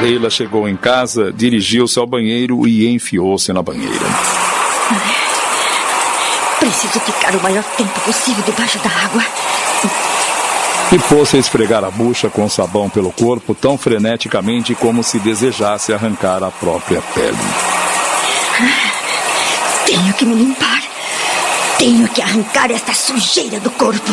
Leila 0.00 0.30
chegou 0.30 0.68
em 0.68 0.76
casa, 0.76 1.32
dirigiu-se 1.32 1.98
ao 1.98 2.06
banheiro 2.06 2.68
e 2.68 2.86
enfiou-se 2.86 3.52
na 3.52 3.62
banheira. 3.62 4.06
Preciso 6.60 7.00
ficar 7.00 7.34
o 7.34 7.42
maior 7.42 7.64
tempo 7.76 8.00
possível 8.00 8.44
debaixo 8.44 8.78
da 8.78 8.90
água. 8.90 9.24
E 10.90 10.98
pôs-se 11.00 11.36
a 11.36 11.40
esfregar 11.40 11.84
a 11.84 11.90
bucha 11.90 12.30
com 12.30 12.48
sabão 12.48 12.88
pelo 12.88 13.12
corpo 13.12 13.54
tão 13.54 13.76
freneticamente 13.76 14.74
como 14.74 15.02
se 15.02 15.18
desejasse 15.18 15.92
arrancar 15.92 16.42
a 16.42 16.50
própria 16.50 17.02
pele. 17.14 17.36
Tenho 19.84 20.14
que 20.14 20.24
me 20.24 20.34
limpar. 20.34 20.82
Tenho 21.76 22.08
que 22.08 22.22
arrancar 22.22 22.70
esta 22.70 22.94
sujeira 22.94 23.60
do 23.60 23.70
corpo. 23.72 24.12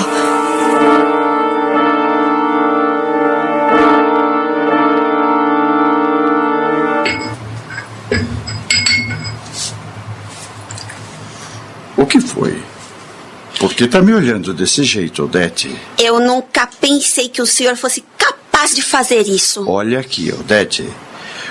O 11.95 12.05
que 12.05 12.19
foi? 12.19 12.74
Por 13.65 13.73
que 13.73 13.87
tá 13.87 13.99
me 13.99 14.13
olhando 14.13 14.53
desse 14.53 14.83
jeito, 14.83 15.23
Odete? 15.23 15.75
Eu 15.97 16.19
nunca 16.19 16.69
pensei 16.79 17.27
que 17.27 17.41
o 17.41 17.47
senhor 17.47 17.75
fosse 17.75 18.03
capaz 18.15 18.75
de 18.75 18.83
fazer 18.83 19.21
isso. 19.27 19.67
Olha 19.67 19.99
aqui, 19.99 20.31
Odete. 20.31 20.87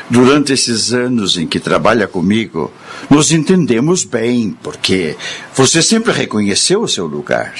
Durante 0.08 0.52
esses 0.52 0.92
anos 0.92 1.36
em 1.36 1.44
que 1.44 1.58
trabalha 1.58 2.06
comigo, 2.06 2.72
nos 3.10 3.32
entendemos 3.32 4.04
bem, 4.04 4.56
porque 4.62 5.16
você 5.56 5.82
sempre 5.82 6.12
reconheceu 6.12 6.82
o 6.82 6.88
seu 6.88 7.04
lugar. 7.04 7.52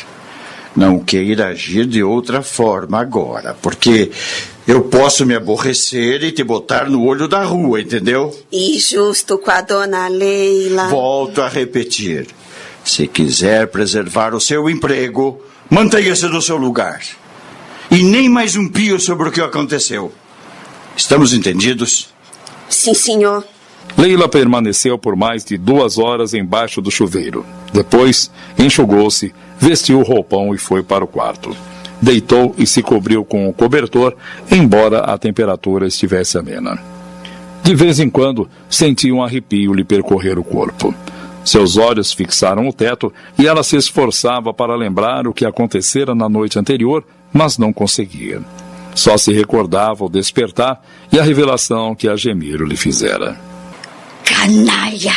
Não 0.77 1.01
queira 1.01 1.49
agir 1.49 1.85
de 1.85 2.05
outra 2.05 2.41
forma 2.41 3.01
agora, 3.01 3.57
porque 3.61 4.13
eu 4.69 4.83
posso 4.83 5.27
me 5.27 5.35
aborrecer 5.35 6.23
e 6.23 6.31
te 6.31 6.45
botar 6.45 6.89
no 6.89 7.05
olho 7.05 7.27
da 7.27 7.43
rua, 7.43 7.81
entendeu? 7.81 8.33
E 8.53 8.79
justo 8.79 9.37
com 9.37 9.51
a 9.51 9.61
dona 9.63 10.07
Leila. 10.07 10.87
Volto 10.91 11.43
a 11.43 11.49
repetir. 11.49 12.29
Se 12.85 13.07
quiser 13.09 13.69
preservar 13.69 14.35
o 14.35 14.41
seu 14.41 14.69
emprego, 14.69 15.41
mantenha-se 15.71 16.27
no 16.27 16.43
seu 16.43 16.59
lugar. 16.59 17.01
E 17.91 18.03
nem 18.03 18.29
mais 18.29 18.57
um 18.57 18.69
pio 18.69 19.01
sobre 19.01 19.29
o 19.29 19.33
que 19.33 19.41
aconteceu. 19.41 20.13
Estamos 20.95 21.33
entendidos? 21.33 22.13
Sim, 22.69 22.93
senhor. 22.93 23.45
Leila 23.97 24.29
permaneceu 24.29 24.99
por 24.99 25.17
mais 25.17 25.45
de 25.45 25.57
duas 25.57 25.99
horas 25.99 26.35
embaixo 26.35 26.83
do 26.83 26.91
chuveiro. 26.91 27.47
Depois, 27.73 28.31
enxugou-se, 28.59 29.35
vestiu 29.59 30.01
o 30.01 30.03
roupão 30.03 30.55
e 30.55 30.59
foi 30.59 30.83
para 30.83 31.05
o 31.05 31.09
quarto. 31.09 31.57
Deitou 32.03 32.55
e 32.59 32.67
se 32.67 32.83
cobriu 32.83 33.25
com 33.25 33.49
o 33.49 33.53
cobertor, 33.53 34.15
embora 34.51 35.01
a 35.01 35.17
temperatura 35.17 35.87
estivesse 35.87 36.37
amena. 36.37 36.79
De 37.63 37.75
vez 37.75 37.99
em 37.99 38.11
quando, 38.11 38.49
sentia 38.69 39.15
um 39.15 39.23
arrepio 39.23 39.73
lhe 39.73 39.85
percorrer 39.85 40.39
o 40.39 40.45
corpo. 40.45 40.95
Seus 41.45 41.77
olhos 41.77 42.13
fixaram 42.13 42.67
o 42.67 42.73
teto 42.73 43.13
e 43.39 43.47
ela 43.47 43.63
se 43.63 43.77
esforçava 43.77 44.53
para 44.55 44.75
lembrar 44.75 45.27
o 45.27 45.35
que 45.35 45.45
acontecera 45.45 46.15
na 46.15 46.29
noite 46.29 46.59
anterior, 46.59 47.05
mas 47.33 47.59
não 47.59 47.73
conseguia. 47.73 48.41
Só 48.95 49.17
se 49.19 49.33
recordava 49.33 50.05
ao 50.05 50.09
despertar 50.09 50.81
e 51.13 51.19
a 51.19 51.23
revelação 51.23 51.95
que 51.95 52.09
a 52.09 52.17
Gemiro 52.17 52.65
lhe 52.65 52.77
fizera. 52.77 53.39
Canalha! 54.25 55.13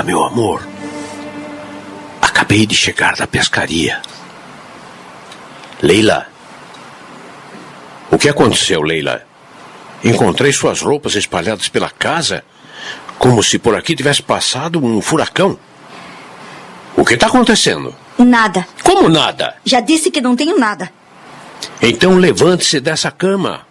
Meu 0.00 0.22
amor. 0.22 0.64
Acabei 2.20 2.64
de 2.66 2.76
chegar 2.76 3.16
da 3.16 3.26
pescaria. 3.26 4.00
Leila, 5.82 6.28
o 8.12 8.16
que 8.16 8.28
aconteceu, 8.28 8.82
Leila? 8.82 9.26
Encontrei 10.04 10.52
suas 10.52 10.80
roupas 10.80 11.16
espalhadas 11.16 11.68
pela 11.68 11.90
casa, 11.90 12.44
como 13.18 13.42
se 13.42 13.58
por 13.58 13.74
aqui 13.74 13.96
tivesse 13.96 14.22
passado 14.22 14.84
um 14.84 15.00
furacão. 15.00 15.58
O 16.96 17.04
que 17.04 17.14
está 17.14 17.26
acontecendo? 17.26 17.94
Nada. 18.18 18.66
Como 18.82 19.08
nada? 19.08 19.56
Já 19.64 19.80
disse 19.80 20.10
que 20.10 20.20
não 20.20 20.36
tenho 20.36 20.58
nada. 20.58 20.92
Então 21.80 22.16
levante-se 22.16 22.80
dessa 22.80 23.10
cama. 23.10 23.66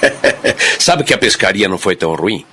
Sabe 0.78 1.04
que 1.04 1.14
a 1.14 1.18
pescaria 1.18 1.68
não 1.68 1.78
foi 1.78 1.94
tão 1.94 2.14
ruim? 2.14 2.44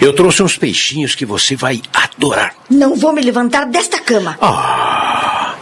Eu 0.00 0.12
trouxe 0.12 0.42
uns 0.42 0.56
peixinhos 0.56 1.14
que 1.14 1.26
você 1.26 1.56
vai 1.56 1.80
adorar. 1.92 2.54
Não 2.70 2.96
vou 2.96 3.12
me 3.12 3.22
levantar 3.22 3.66
desta 3.66 3.98
cama. 3.98 4.36
Ah, 4.40 5.54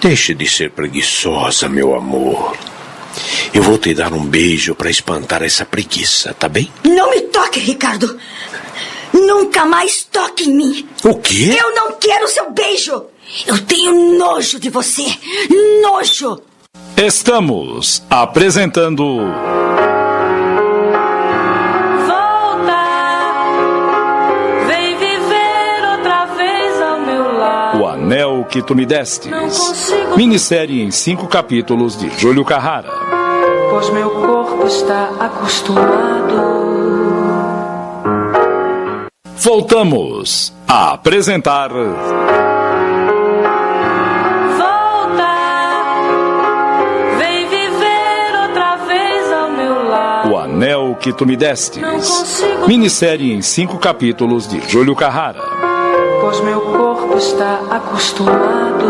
deixe 0.00 0.34
de 0.34 0.48
ser 0.48 0.70
preguiçosa, 0.70 1.68
meu 1.68 1.94
amor. 1.94 2.56
Eu 3.52 3.62
vou 3.62 3.78
te 3.78 3.94
dar 3.94 4.12
um 4.12 4.24
beijo 4.24 4.74
para 4.74 4.90
espantar 4.90 5.42
essa 5.42 5.64
preguiça, 5.64 6.34
tá 6.34 6.48
bem? 6.48 6.70
Não 6.84 7.10
me 7.10 7.22
toque, 7.22 7.58
Ricardo. 7.58 8.18
Nunca 9.12 9.64
mais 9.64 10.04
toque 10.04 10.48
em 10.48 10.54
mim. 10.54 10.88
O 11.04 11.14
quê? 11.16 11.56
Eu 11.58 11.74
não 11.74 11.92
quero 11.92 12.28
seu 12.28 12.50
beijo. 12.50 13.06
Eu 13.46 13.58
tenho 13.64 14.18
nojo 14.18 14.58
de 14.58 14.70
você. 14.70 15.04
Nojo. 15.82 16.40
Estamos 16.96 18.02
apresentando. 18.08 19.18
Que 28.48 28.62
Tu 28.62 28.74
Me 28.74 28.86
Destes. 28.86 29.30
Minissérie 30.16 30.82
em 30.82 30.90
cinco 30.90 31.26
capítulos 31.26 31.96
de 31.98 32.08
Júlio 32.18 32.44
Carrara. 32.44 32.90
Pois 33.70 33.90
meu 33.90 34.10
corpo 34.10 34.66
está 34.66 35.10
acostumado. 35.20 36.68
Voltamos 39.36 40.52
a 40.66 40.92
apresentar. 40.94 41.70
Vem 47.18 47.48
viver 47.48 48.42
outra 48.42 48.76
vez 48.86 49.32
ao 49.32 49.50
meu 49.50 49.88
lado. 49.88 50.30
O 50.32 50.38
Anel 50.38 50.96
que 50.98 51.12
Tu 51.12 51.26
Me 51.26 51.36
Destes. 51.36 52.42
Minissérie 52.66 53.32
em 53.32 53.42
cinco 53.42 53.78
capítulos 53.78 54.48
de 54.48 54.60
Júlio 54.68 54.96
Carrara. 54.96 55.67
Pois 56.30 56.40
meu 56.40 56.60
corpo 56.60 57.16
está 57.16 57.58
acostumado. 57.70 58.84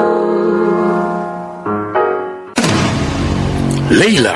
Leila, 3.88 4.34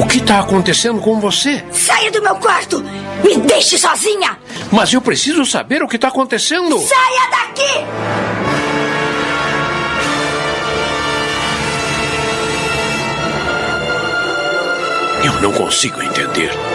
o 0.00 0.06
que 0.06 0.18
está 0.18 0.38
acontecendo 0.38 1.00
com 1.00 1.18
você? 1.18 1.64
Saia 1.72 2.12
do 2.12 2.22
meu 2.22 2.36
quarto! 2.36 2.84
Me 3.24 3.38
deixe 3.38 3.76
sozinha! 3.76 4.38
Mas 4.70 4.92
eu 4.92 5.00
preciso 5.00 5.44
saber 5.44 5.82
o 5.82 5.88
que 5.88 5.96
está 5.96 6.06
acontecendo. 6.06 6.78
Saia 6.78 7.30
daqui! 7.32 7.84
Eu 15.24 15.32
não 15.42 15.52
consigo 15.52 16.00
entender. 16.00 16.67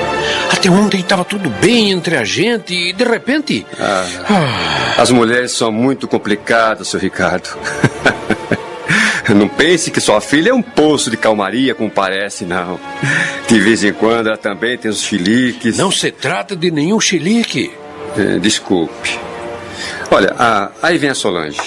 Até 0.53 0.69
ontem 0.69 0.99
estava 0.99 1.25
tudo 1.25 1.49
bem 1.49 1.91
entre 1.91 2.15
a 2.15 2.23
gente 2.23 2.73
e 2.73 2.93
de 2.93 3.03
repente. 3.03 3.65
Ah, 3.79 4.05
as 4.97 5.09
mulheres 5.09 5.51
são 5.51 5.71
muito 5.71 6.07
complicadas, 6.07 6.89
seu 6.89 6.99
Ricardo. 6.99 7.49
Não 9.35 9.47
pense 9.47 9.89
que 9.89 9.99
sua 9.99 10.21
filha 10.21 10.51
é 10.51 10.53
um 10.53 10.61
poço 10.61 11.09
de 11.09 11.17
calmaria, 11.17 11.73
como 11.73 11.89
parece, 11.89 12.45
não. 12.45 12.77
De 13.47 13.57
vez 13.57 13.83
em 13.83 13.93
quando 13.93 14.27
ela 14.27 14.37
também 14.37 14.77
tem 14.77 14.91
os 14.91 15.01
chiliques. 15.01 15.77
Não 15.77 15.89
se 15.89 16.11
trata 16.11 16.55
de 16.55 16.69
nenhum 16.69 16.99
chilique. 16.99 17.71
Eh, 18.17 18.37
Desculpe. 18.39 19.17
Olha, 20.11 20.35
ah, 20.37 20.71
aí 20.83 20.97
vem 20.97 21.09
a 21.09 21.15
Solange. 21.15 21.57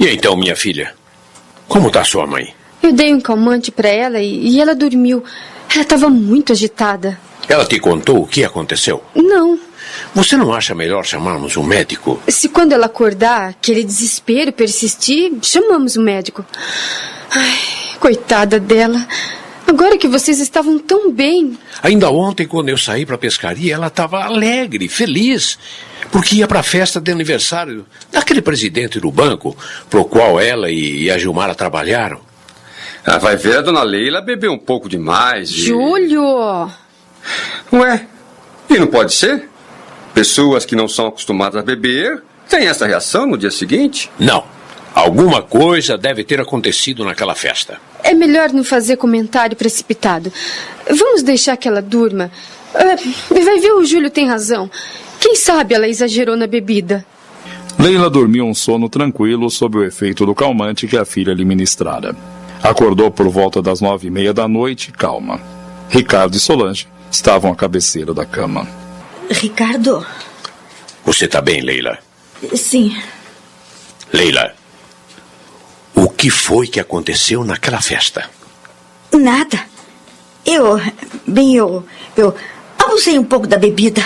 E 0.00 0.08
então, 0.08 0.34
minha 0.34 0.56
filha? 0.56 0.94
Como 1.68 1.88
está 1.88 2.02
sua 2.02 2.26
mãe? 2.26 2.52
Eu 2.82 2.92
dei 2.92 3.14
um 3.14 3.20
calmante 3.20 3.70
para 3.70 3.88
ela 3.88 4.18
e, 4.18 4.48
e 4.48 4.60
ela 4.60 4.74
dormiu. 4.74 5.22
Ela 5.74 5.82
estava 5.82 6.08
muito 6.08 6.52
agitada. 6.52 7.18
Ela 7.48 7.66
te 7.66 7.80
contou 7.80 8.22
o 8.22 8.26
que 8.26 8.44
aconteceu? 8.44 9.02
Não. 9.12 9.58
Você 10.14 10.36
não 10.36 10.52
acha 10.52 10.72
melhor 10.72 11.04
chamarmos 11.04 11.56
um 11.56 11.64
médico? 11.64 12.20
Se 12.28 12.48
quando 12.48 12.72
ela 12.72 12.86
acordar, 12.86 13.48
aquele 13.48 13.82
desespero 13.82 14.52
persistir, 14.52 15.32
chamamos 15.42 15.96
o 15.96 16.00
médico. 16.00 16.44
Ai, 17.30 17.58
coitada 17.98 18.60
dela. 18.60 19.04
Agora 19.66 19.98
que 19.98 20.06
vocês 20.06 20.38
estavam 20.38 20.78
tão 20.78 21.10
bem. 21.10 21.58
Ainda 21.82 22.08
ontem, 22.08 22.46
quando 22.46 22.68
eu 22.68 22.78
saí 22.78 23.04
para 23.04 23.16
a 23.16 23.18
pescaria, 23.18 23.74
ela 23.74 23.88
estava 23.88 24.22
alegre, 24.22 24.88
feliz, 24.88 25.58
porque 26.12 26.36
ia 26.36 26.46
para 26.46 26.60
a 26.60 26.62
festa 26.62 27.00
de 27.00 27.10
aniversário 27.10 27.84
daquele 28.12 28.40
presidente 28.40 29.00
do 29.00 29.10
banco, 29.10 29.56
pro 29.90 30.04
qual 30.04 30.38
ela 30.38 30.70
e 30.70 31.10
a 31.10 31.18
Gilmara 31.18 31.54
trabalharam. 31.54 32.20
Ah, 33.06 33.18
vai 33.18 33.36
ver, 33.36 33.58
a 33.58 33.62
dona 33.62 33.82
Leila 33.82 34.20
bebeu 34.20 34.52
um 34.52 34.58
pouco 34.58 34.88
demais. 34.88 35.50
e- 35.50 35.62
Júlio! 35.66 36.70
Ué, 37.72 38.06
e 38.70 38.78
não 38.78 38.86
pode 38.86 39.12
ser? 39.12 39.48
Pessoas 40.14 40.64
que 40.64 40.76
não 40.76 40.88
são 40.88 41.06
acostumadas 41.08 41.60
a 41.60 41.62
beber 41.64 42.22
têm 42.48 42.66
essa 42.66 42.86
reação 42.86 43.26
no 43.26 43.36
dia 43.36 43.50
seguinte? 43.50 44.10
Não. 44.18 44.44
Alguma 44.94 45.42
coisa 45.42 45.98
deve 45.98 46.22
ter 46.22 46.40
acontecido 46.40 47.04
naquela 47.04 47.34
festa. 47.34 47.78
É 48.02 48.14
melhor 48.14 48.52
não 48.52 48.62
fazer 48.62 48.96
comentário 48.96 49.56
precipitado. 49.56 50.32
Vamos 50.88 51.22
deixar 51.22 51.56
que 51.56 51.66
ela 51.66 51.82
durma. 51.82 52.30
Ah, 52.74 52.96
vai 53.30 53.58
ver, 53.58 53.72
o 53.72 53.84
Júlio 53.84 54.10
tem 54.10 54.28
razão. 54.28 54.70
Quem 55.18 55.34
sabe 55.34 55.74
ela 55.74 55.88
exagerou 55.88 56.36
na 56.36 56.46
bebida. 56.46 57.04
Leila 57.78 58.08
dormiu 58.08 58.44
um 58.46 58.54
sono 58.54 58.88
tranquilo 58.88 59.50
sob 59.50 59.78
o 59.78 59.84
efeito 59.84 60.24
do 60.24 60.34
calmante 60.34 60.86
que 60.86 60.96
a 60.96 61.04
filha 61.04 61.34
lhe 61.34 61.44
ministrara. 61.44 62.14
Acordou 62.64 63.10
por 63.10 63.28
volta 63.28 63.60
das 63.60 63.82
nove 63.82 64.06
e 64.06 64.10
meia 64.10 64.32
da 64.32 64.48
noite, 64.48 64.90
calma. 64.90 65.38
Ricardo 65.90 66.34
e 66.34 66.40
Solange 66.40 66.88
estavam 67.10 67.52
à 67.52 67.54
cabeceira 67.54 68.14
da 68.14 68.24
cama. 68.24 68.66
Ricardo? 69.30 70.04
Você 71.04 71.26
está 71.26 71.42
bem, 71.42 71.60
Leila? 71.60 71.98
Sim. 72.54 72.96
Leila, 74.10 74.54
o 75.94 76.08
que 76.08 76.30
foi 76.30 76.66
que 76.66 76.80
aconteceu 76.80 77.44
naquela 77.44 77.82
festa? 77.82 78.30
Nada. 79.12 79.60
Eu. 80.46 80.80
Bem, 81.26 81.54
eu. 81.54 81.84
Eu 82.16 82.34
abusei 82.78 83.18
um 83.18 83.24
pouco 83.24 83.46
da 83.46 83.58
bebida. 83.58 84.02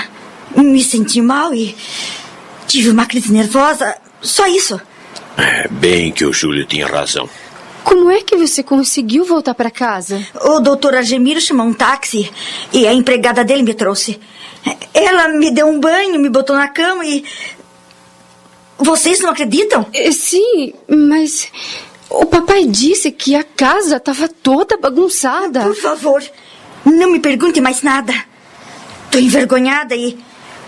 Me 0.57 0.83
senti 0.83 1.21
mal 1.21 1.55
e. 1.55 1.77
Tive 2.67 2.91
uma 2.91 3.07
crise 3.07 3.33
nervosa. 3.33 3.97
Só 4.21 4.49
isso. 4.49 4.81
É 5.37 5.69
bem 5.69 6.11
que 6.11 6.25
o 6.25 6.33
Júlio 6.33 6.67
tinha 6.67 6.89
razão. 6.89 7.31
Como 7.89 8.11
é 8.11 8.21
que 8.21 8.37
você 8.37 8.63
conseguiu 8.63 9.25
voltar 9.25 9.55
para 9.55 9.71
casa? 9.71 10.23
O 10.43 10.61
doutor 10.61 10.95
Argemiro 10.95 11.41
chamou 11.41 11.67
um 11.67 11.73
táxi 11.73 12.31
e 12.71 12.87
a 12.87 12.93
empregada 12.93 13.43
dele 13.43 13.63
me 13.63 13.73
trouxe. 13.73 14.21
Ela 14.93 15.29
me 15.31 15.51
deu 15.51 15.67
um 15.67 15.81
banho, 15.81 16.21
me 16.21 16.29
botou 16.29 16.55
na 16.55 16.69
cama 16.69 17.03
e. 17.07 17.25
Vocês 18.77 19.21
não 19.21 19.31
acreditam? 19.31 19.87
Eh, 19.95 20.13
Sim, 20.13 20.75
mas 20.87 21.51
o 22.11 22.27
papai 22.27 22.67
disse 22.67 23.11
que 23.11 23.35
a 23.35 23.43
casa 23.43 23.97
estava 23.97 24.29
toda 24.29 24.77
bagunçada. 24.77 25.63
Por 25.63 25.75
favor, 25.75 26.23
não 26.85 27.11
me 27.11 27.21
pergunte 27.21 27.59
mais 27.59 27.81
nada. 27.83 28.13
Tô 29.11 29.19
envergonhada 29.19 29.97
e 29.97 30.19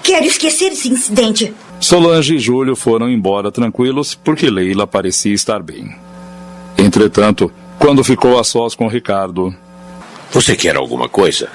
quero 0.03 0.25
esquecer 0.25 0.73
esse 0.73 0.89
incidente. 0.89 1.53
Solange 1.79 2.37
e 2.37 2.39
Júlio 2.39 2.75
foram 2.75 3.11
embora 3.11 3.53
tranquilos 3.53 4.15
porque 4.15 4.49
Leila 4.49 4.87
parecia 4.87 5.35
estar 5.35 5.63
bem. 5.63 5.95
Entretanto, 6.81 7.53
quando 7.79 8.03
ficou 8.03 8.41
a 8.41 8.45
sós 8.45 8.75
com 8.75 8.89
Ricardo, 8.89 9.55
Você 10.33 10.55
quer 10.55 10.77
alguma 10.77 11.09
coisa? 11.09 11.49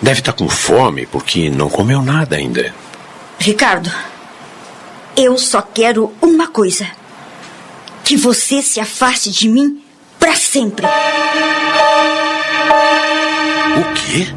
Deve 0.00 0.20
estar 0.20 0.32
com 0.32 0.48
fome 0.48 1.04
porque 1.06 1.50
não 1.50 1.68
comeu 1.68 2.00
nada 2.00 2.36
ainda. 2.36 2.72
Ricardo, 3.38 3.90
eu 5.16 5.36
só 5.36 5.60
quero 5.60 6.12
uma 6.22 6.48
coisa: 6.48 6.86
que 8.04 8.16
você 8.16 8.62
se 8.62 8.80
afaste 8.80 9.30
de 9.30 9.48
mim 9.48 9.82
para 10.18 10.36
sempre. 10.36 10.86
O 13.76 13.94
quê? 13.94 14.28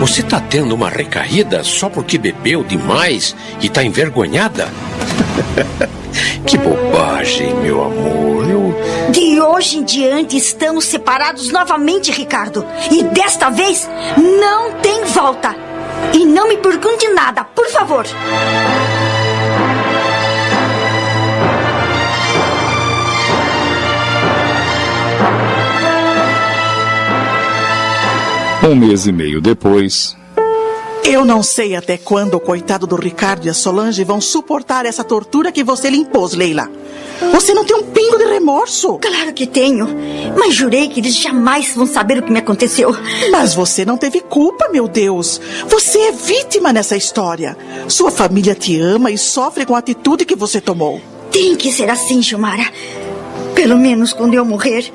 Você 0.00 0.22
tá 0.22 0.40
tendo 0.40 0.74
uma 0.74 0.88
recaída 0.88 1.62
só 1.62 1.90
porque 1.90 2.16
bebeu 2.16 2.64
demais 2.64 3.36
e 3.60 3.68
tá 3.68 3.84
envergonhada? 3.84 4.68
que 6.46 6.56
bobagem, 6.56 7.54
meu 7.56 7.84
amor. 7.84 8.39
De 9.12 9.40
hoje 9.40 9.78
em 9.78 9.84
diante 9.84 10.36
estamos 10.36 10.84
separados 10.84 11.50
novamente, 11.50 12.10
Ricardo. 12.12 12.64
E 12.90 13.02
desta 13.02 13.50
vez 13.50 13.88
não 14.16 14.72
tem 14.80 15.04
volta. 15.04 15.54
E 16.14 16.24
não 16.24 16.48
me 16.48 16.56
pergunte 16.56 17.08
nada, 17.08 17.44
por 17.44 17.68
favor. 17.68 18.06
um 28.62 28.74
mês 28.76 29.06
e 29.06 29.12
meio 29.12 29.40
depois, 29.40 30.16
Eu 31.04 31.24
não 31.24 31.42
sei 31.42 31.74
até 31.74 31.96
quando 31.96 32.34
o 32.34 32.40
coitado 32.40 32.86
do 32.86 32.96
Ricardo 32.96 33.46
e 33.46 33.50
a 33.50 33.54
Solange 33.54 34.04
vão 34.04 34.20
suportar 34.20 34.86
essa 34.86 35.02
tortura 35.02 35.50
que 35.50 35.64
você 35.64 35.90
lhe 35.90 35.96
impôs, 35.96 36.34
Leila. 36.34 36.70
Você 37.32 37.52
não 37.52 37.64
tem 37.64 37.76
um 37.76 37.82
pingo 37.82 38.16
de 38.16 38.24
remorso. 38.24 38.98
Claro 38.98 39.32
que 39.32 39.46
tenho. 39.46 39.88
Mas 40.38 40.54
jurei 40.54 40.88
que 40.88 41.00
eles 41.00 41.16
jamais 41.16 41.74
vão 41.74 41.86
saber 41.86 42.18
o 42.18 42.22
que 42.22 42.32
me 42.32 42.38
aconteceu. 42.38 42.94
Mas 43.30 43.54
você 43.54 43.84
não 43.84 43.96
teve 43.96 44.20
culpa, 44.20 44.68
meu 44.70 44.88
Deus. 44.88 45.40
Você 45.68 45.98
é 45.98 46.12
vítima 46.12 46.72
nessa 46.72 46.96
história. 46.96 47.56
Sua 47.88 48.10
família 48.10 48.54
te 48.54 48.78
ama 48.78 49.10
e 49.10 49.18
sofre 49.18 49.66
com 49.66 49.74
a 49.74 49.78
atitude 49.78 50.24
que 50.24 50.36
você 50.36 50.60
tomou. 50.60 51.00
Tem 51.30 51.56
que 51.56 51.72
ser 51.72 51.90
assim, 51.90 52.22
Gilmara. 52.22 52.70
Pelo 53.54 53.76
menos 53.76 54.12
quando 54.12 54.34
eu 54.34 54.44
morrer, 54.44 54.90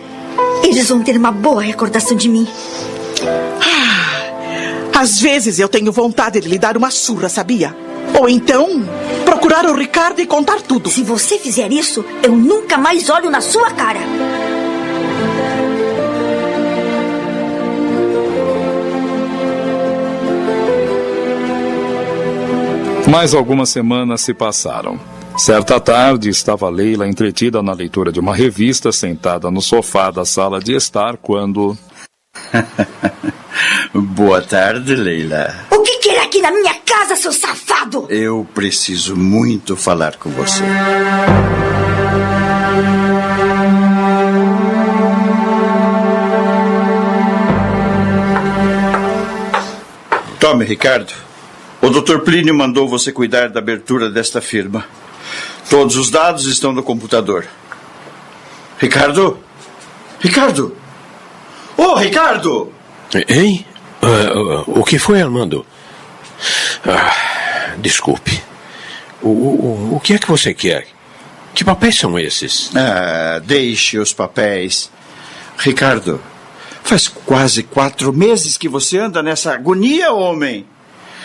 eles 0.64 0.90
vão 0.90 1.04
ter 1.04 1.18
uma 1.18 1.32
boa 1.32 1.62
recordação 1.62 2.18
de 2.18 2.28
mim. 2.28 2.48
Às 4.98 5.20
vezes 5.20 5.60
eu 5.60 5.68
tenho 5.68 5.92
vontade 5.92 6.40
de 6.40 6.48
lhe 6.48 6.58
dar 6.58 6.78
uma 6.78 6.90
surra, 6.90 7.28
sabia? 7.30 7.76
Ou 8.18 8.30
então, 8.30 8.84
procurar 9.26 9.66
o 9.66 9.76
Ricardo 9.76 10.22
e 10.22 10.26
contar 10.26 10.62
tudo. 10.62 10.90
Se 10.90 11.04
você 11.04 11.38
fizer 11.38 11.72
isso, 11.72 12.04
eu 12.24 12.36
nunca 12.36 12.78
mais 12.78 13.10
olho 13.10 13.30
na 13.30 13.42
sua 13.42 13.72
cara. 13.72 14.00
mais 23.16 23.34
algumas 23.34 23.70
semanas 23.70 24.20
se 24.20 24.34
passaram. 24.34 25.00
Certa 25.38 25.80
tarde, 25.80 26.28
estava 26.28 26.68
Leila 26.70 27.08
entretida 27.08 27.64
na 27.64 27.72
leitura 27.72 28.12
de 28.12 28.20
uma 28.20 28.36
revista, 28.36 28.92
sentada 28.92 29.50
no 29.50 29.62
sofá 29.62 30.12
da 30.12 30.26
sala 30.26 30.60
de 30.60 30.74
estar, 30.74 31.16
quando. 31.16 31.78
Boa 33.94 34.42
tarde, 34.42 34.96
Leila. 34.96 35.54
aqui 36.26 36.42
na 36.42 36.52
minha 36.52 36.74
casa, 36.86 37.16
seu 37.16 37.32
safado! 37.32 38.08
Eu 38.10 38.48
preciso 38.54 39.16
muito 39.16 39.78
falar 39.78 40.18
com 40.18 40.30
você. 40.32 40.64
Tome, 50.40 50.66
Ricardo. 50.66 51.14
O 51.82 51.90
Dr. 51.90 52.20
Plínio 52.20 52.54
mandou 52.54 52.88
você 52.88 53.12
cuidar 53.12 53.50
da 53.50 53.60
abertura 53.60 54.10
desta 54.10 54.42
firma. 54.42 54.86
Todos 55.70 55.96
os 55.96 56.10
dados 56.10 56.46
estão 56.46 56.72
no 56.72 56.84
computador. 56.84 57.46
Ricardo? 58.78 59.40
Ricardo? 60.20 60.76
Ô, 61.78 61.84
oh, 61.84 61.96
Ricardo! 61.96 62.74
Hein? 63.28 63.66
Uh, 64.02 64.72
uh, 64.72 64.80
o 64.80 64.84
que 64.84 64.98
foi, 64.98 65.22
Armando? 65.22 65.66
Ah, 66.86 67.74
desculpe. 67.78 68.42
O, 69.22 69.30
o, 69.30 69.96
o 69.96 70.00
que 70.00 70.14
é 70.14 70.18
que 70.18 70.28
você 70.28 70.54
quer? 70.54 70.88
Que 71.54 71.64
papéis 71.64 71.98
são 71.98 72.20
esses? 72.20 72.70
Ah, 72.76 73.42
deixe 73.44 73.98
os 73.98 74.14
papéis. 74.14 74.92
Ricardo, 75.58 76.22
faz 76.84 77.08
quase 77.08 77.64
quatro 77.64 78.14
meses 78.14 78.58
que 78.58 78.70
você 78.70 78.98
anda 79.00 79.24
nessa 79.24 79.54
agonia, 79.54 80.12
homem. 80.12 80.66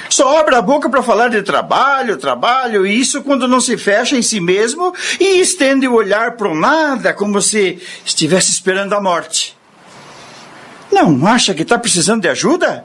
Só 0.08 0.38
abre 0.38 0.56
a 0.56 0.62
boca 0.62 0.88
para 0.88 1.02
falar 1.02 1.28
de 1.28 1.42
trabalho, 1.42 2.16
trabalho, 2.16 2.86
e 2.86 2.98
isso 2.98 3.22
quando 3.22 3.46
não 3.46 3.60
se 3.60 3.76
fecha 3.76 4.16
em 4.16 4.22
si 4.22 4.40
mesmo 4.40 4.92
e 5.20 5.40
estende 5.40 5.86
o 5.86 5.94
olhar 5.94 6.32
para 6.32 6.48
o 6.48 6.54
nada, 6.54 7.12
como 7.12 7.40
se 7.40 7.78
estivesse 8.04 8.50
esperando 8.50 8.92
a 8.94 9.00
morte. 9.00 9.56
Não 10.90 11.26
acha 11.26 11.54
que 11.54 11.62
está 11.62 11.78
precisando 11.78 12.22
de 12.22 12.28
ajuda? 12.28 12.84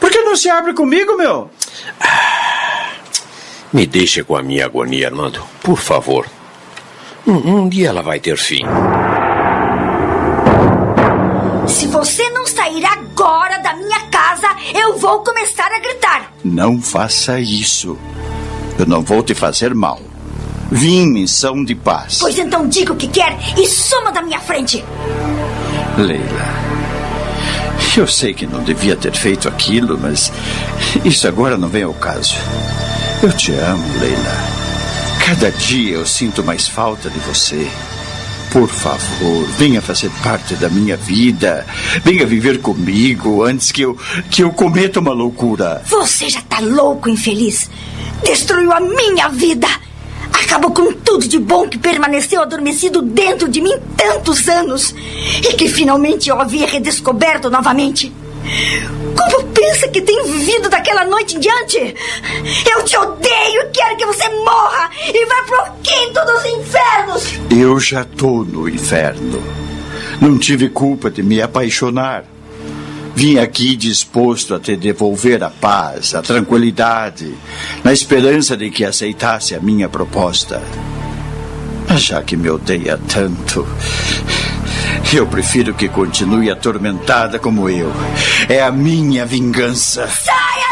Por 0.00 0.10
que 0.10 0.20
não 0.22 0.36
se 0.36 0.48
abre 0.48 0.72
comigo, 0.72 1.16
meu? 1.16 1.50
Ah, 2.00 2.90
me 3.72 3.86
deixe 3.86 4.22
com 4.22 4.36
a 4.36 4.42
minha 4.42 4.66
agonia, 4.66 5.08
Armando. 5.08 5.42
Por 5.62 5.78
favor. 5.78 6.26
Um, 7.26 7.56
um 7.56 7.68
dia 7.68 7.88
ela 7.88 8.02
vai 8.02 8.18
ter 8.20 8.36
fim. 8.36 8.64
Se 11.66 11.86
você 11.86 12.28
não 12.30 12.46
sair 12.46 12.84
agora 12.84 13.58
da 13.58 13.74
minha 13.74 14.00
casa, 14.10 14.48
eu 14.74 14.98
vou 14.98 15.20
começar 15.22 15.70
a 15.72 15.78
gritar. 15.78 16.32
Não 16.44 16.80
faça 16.80 17.40
isso. 17.40 17.96
Eu 18.78 18.86
não 18.86 19.02
vou 19.02 19.22
te 19.22 19.34
fazer 19.34 19.74
mal. 19.74 20.00
Vim 20.70 21.02
em 21.02 21.12
missão 21.12 21.64
de 21.64 21.74
paz. 21.74 22.18
Pois 22.20 22.38
então 22.38 22.68
diga 22.68 22.92
o 22.92 22.96
que 22.96 23.06
quer 23.06 23.36
e 23.58 23.66
suma 23.68 24.10
da 24.10 24.22
minha 24.22 24.40
frente. 24.40 24.84
Leila. 25.96 26.61
Eu 27.96 28.06
sei 28.06 28.32
que 28.32 28.46
não 28.46 28.62
devia 28.62 28.96
ter 28.96 29.14
feito 29.14 29.48
aquilo, 29.48 29.98
mas 29.98 30.32
isso 31.04 31.28
agora 31.28 31.58
não 31.58 31.68
vem 31.68 31.82
ao 31.82 31.94
caso. 31.94 32.36
Eu 33.22 33.32
te 33.32 33.52
amo, 33.52 33.84
Leila. 34.00 34.52
Cada 35.24 35.50
dia 35.52 35.94
eu 35.94 36.06
sinto 36.06 36.42
mais 36.42 36.66
falta 36.66 37.08
de 37.08 37.18
você. 37.20 37.68
Por 38.50 38.68
favor, 38.68 39.46
venha 39.56 39.80
fazer 39.80 40.10
parte 40.22 40.54
da 40.56 40.68
minha 40.68 40.96
vida. 40.96 41.66
Venha 42.04 42.26
viver 42.26 42.60
comigo 42.60 43.44
antes 43.44 43.70
que 43.70 43.82
eu, 43.82 43.96
que 44.30 44.42
eu 44.42 44.50
cometa 44.50 45.00
uma 45.00 45.12
loucura. 45.12 45.82
Você 45.86 46.28
já 46.28 46.42
tá 46.42 46.60
louco, 46.60 47.08
infeliz. 47.08 47.70
Destruiu 48.24 48.72
a 48.72 48.80
minha 48.80 49.28
vida. 49.28 49.68
Acabou 50.44 50.70
com 50.70 50.92
tudo 50.92 51.26
de 51.26 51.38
bom 51.38 51.68
que 51.68 51.78
permaneceu 51.78 52.42
adormecido 52.42 53.02
dentro 53.02 53.48
de 53.48 53.60
mim 53.60 53.74
tantos 53.96 54.48
anos 54.48 54.94
e 55.38 55.54
que 55.54 55.68
finalmente 55.68 56.28
eu 56.28 56.40
havia 56.40 56.66
redescoberto 56.66 57.50
novamente. 57.50 58.12
Como 59.16 59.48
pensa 59.48 59.88
que 59.88 60.00
tem 60.02 60.22
vivido 60.24 60.68
daquela 60.68 61.04
noite 61.04 61.36
em 61.36 61.40
diante? 61.40 61.94
Eu 62.70 62.84
te 62.84 62.96
odeio 62.96 63.62
e 63.62 63.70
quero 63.72 63.96
que 63.96 64.06
você 64.06 64.28
morra 64.28 64.90
e 65.06 65.26
vá 65.26 65.42
pro 65.44 65.72
quinto 65.82 66.24
dos 66.26 66.44
infernos! 66.44 67.40
Eu 67.50 67.78
já 67.78 68.04
tô 68.04 68.44
no 68.44 68.68
inferno. 68.68 69.42
Não 70.20 70.38
tive 70.38 70.68
culpa 70.68 71.10
de 71.10 71.22
me 71.22 71.40
apaixonar. 71.40 72.24
Vim 73.14 73.38
aqui 73.38 73.76
disposto 73.76 74.54
a 74.54 74.60
te 74.60 74.76
devolver 74.76 75.42
a 75.44 75.50
paz, 75.50 76.14
a 76.14 76.22
tranquilidade, 76.22 77.34
na 77.84 77.92
esperança 77.92 78.56
de 78.56 78.70
que 78.70 78.84
aceitasse 78.84 79.54
a 79.54 79.60
minha 79.60 79.88
proposta. 79.88 80.62
Mas 81.88 82.02
já 82.04 82.22
que 82.22 82.36
me 82.36 82.48
odeia 82.48 82.98
tanto, 83.08 83.66
eu 85.12 85.26
prefiro 85.26 85.74
que 85.74 85.88
continue 85.88 86.50
atormentada 86.50 87.38
como 87.38 87.68
eu. 87.68 87.92
É 88.48 88.62
a 88.62 88.72
minha 88.72 89.26
vingança. 89.26 90.08
Saia 90.08 90.71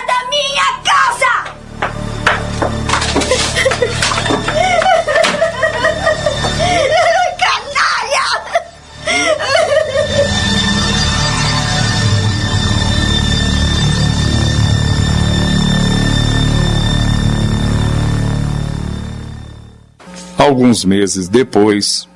Alguns 20.40 20.86
meses 20.86 21.28
depois. 21.28 22.08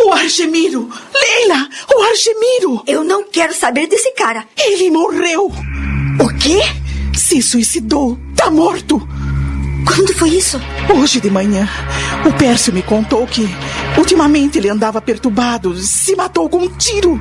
O 0.00 0.10
Argemiro! 0.10 0.88
Leila! 1.14 1.68
O 1.94 2.02
Argemiro! 2.04 2.82
Eu 2.86 3.04
não 3.04 3.24
quero 3.24 3.52
saber 3.52 3.86
desse 3.86 4.12
cara. 4.12 4.46
Ele 4.56 4.90
morreu! 4.90 5.52
O 6.18 6.28
quê? 6.38 6.62
Se 7.14 7.42
suicidou! 7.42 8.18
Tá 8.34 8.50
morto! 8.50 9.06
Quando 9.86 10.14
foi 10.14 10.30
isso? 10.30 10.58
Hoje 10.98 11.20
de 11.20 11.28
manhã. 11.28 11.68
O 12.26 12.32
Pércio 12.38 12.72
me 12.72 12.82
contou 12.82 13.26
que 13.26 13.46
ultimamente 13.98 14.56
ele 14.56 14.70
andava 14.70 14.98
perturbado, 15.02 15.76
se 15.76 16.16
matou 16.16 16.48
com 16.48 16.60
um 16.60 16.68
tiro. 16.78 17.20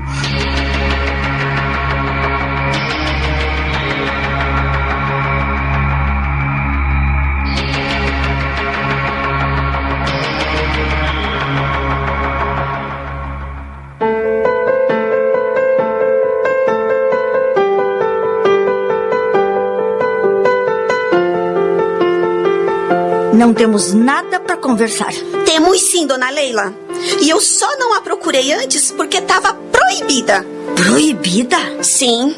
Não 23.36 23.54
temos 23.54 23.92
nada 23.92 24.40
para 24.40 24.56
conversar. 24.56 25.12
Temos 25.46 25.82
sim, 25.82 26.08
dona 26.08 26.30
Leila. 26.30 26.74
E 27.20 27.30
eu 27.30 27.42
só 27.42 27.78
não 27.78 27.94
a 27.94 28.00
procurei 28.00 28.54
antes 28.54 28.92
porque 28.92 29.18
estava 29.18 29.54
proibida. 29.54 30.46
Proibida? 30.74 31.84
Sim, 31.84 32.34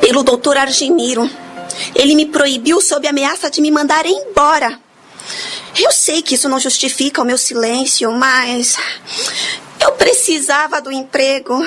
pelo 0.00 0.22
doutor 0.22 0.56
Argemiro. 0.56 1.28
Ele 1.96 2.14
me 2.14 2.26
proibiu 2.26 2.80
sob 2.80 3.08
ameaça 3.08 3.50
de 3.50 3.60
me 3.60 3.72
mandar 3.72 4.06
embora. 4.06 4.78
Eu 5.76 5.90
sei 5.90 6.22
que 6.22 6.36
isso 6.36 6.48
não 6.48 6.60
justifica 6.60 7.22
o 7.22 7.24
meu 7.24 7.36
silêncio, 7.36 8.12
mas 8.12 8.76
eu 9.80 9.90
precisava 9.92 10.80
do 10.80 10.92
emprego. 10.92 11.60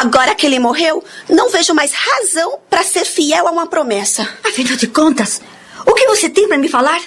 Agora 0.00 0.34
que 0.34 0.46
ele 0.46 0.58
morreu, 0.58 1.04
não 1.28 1.50
vejo 1.50 1.74
mais 1.74 1.92
razão 1.92 2.58
para 2.70 2.82
ser 2.82 3.04
fiel 3.04 3.46
a 3.46 3.50
uma 3.50 3.66
promessa. 3.66 4.26
Afinal 4.42 4.74
de 4.76 4.86
contas, 4.86 5.42
o 5.86 5.94
que 5.94 6.06
você 6.06 6.28
tem 6.28 6.48
para 6.48 6.58
me 6.58 6.68
falar? 6.68 7.00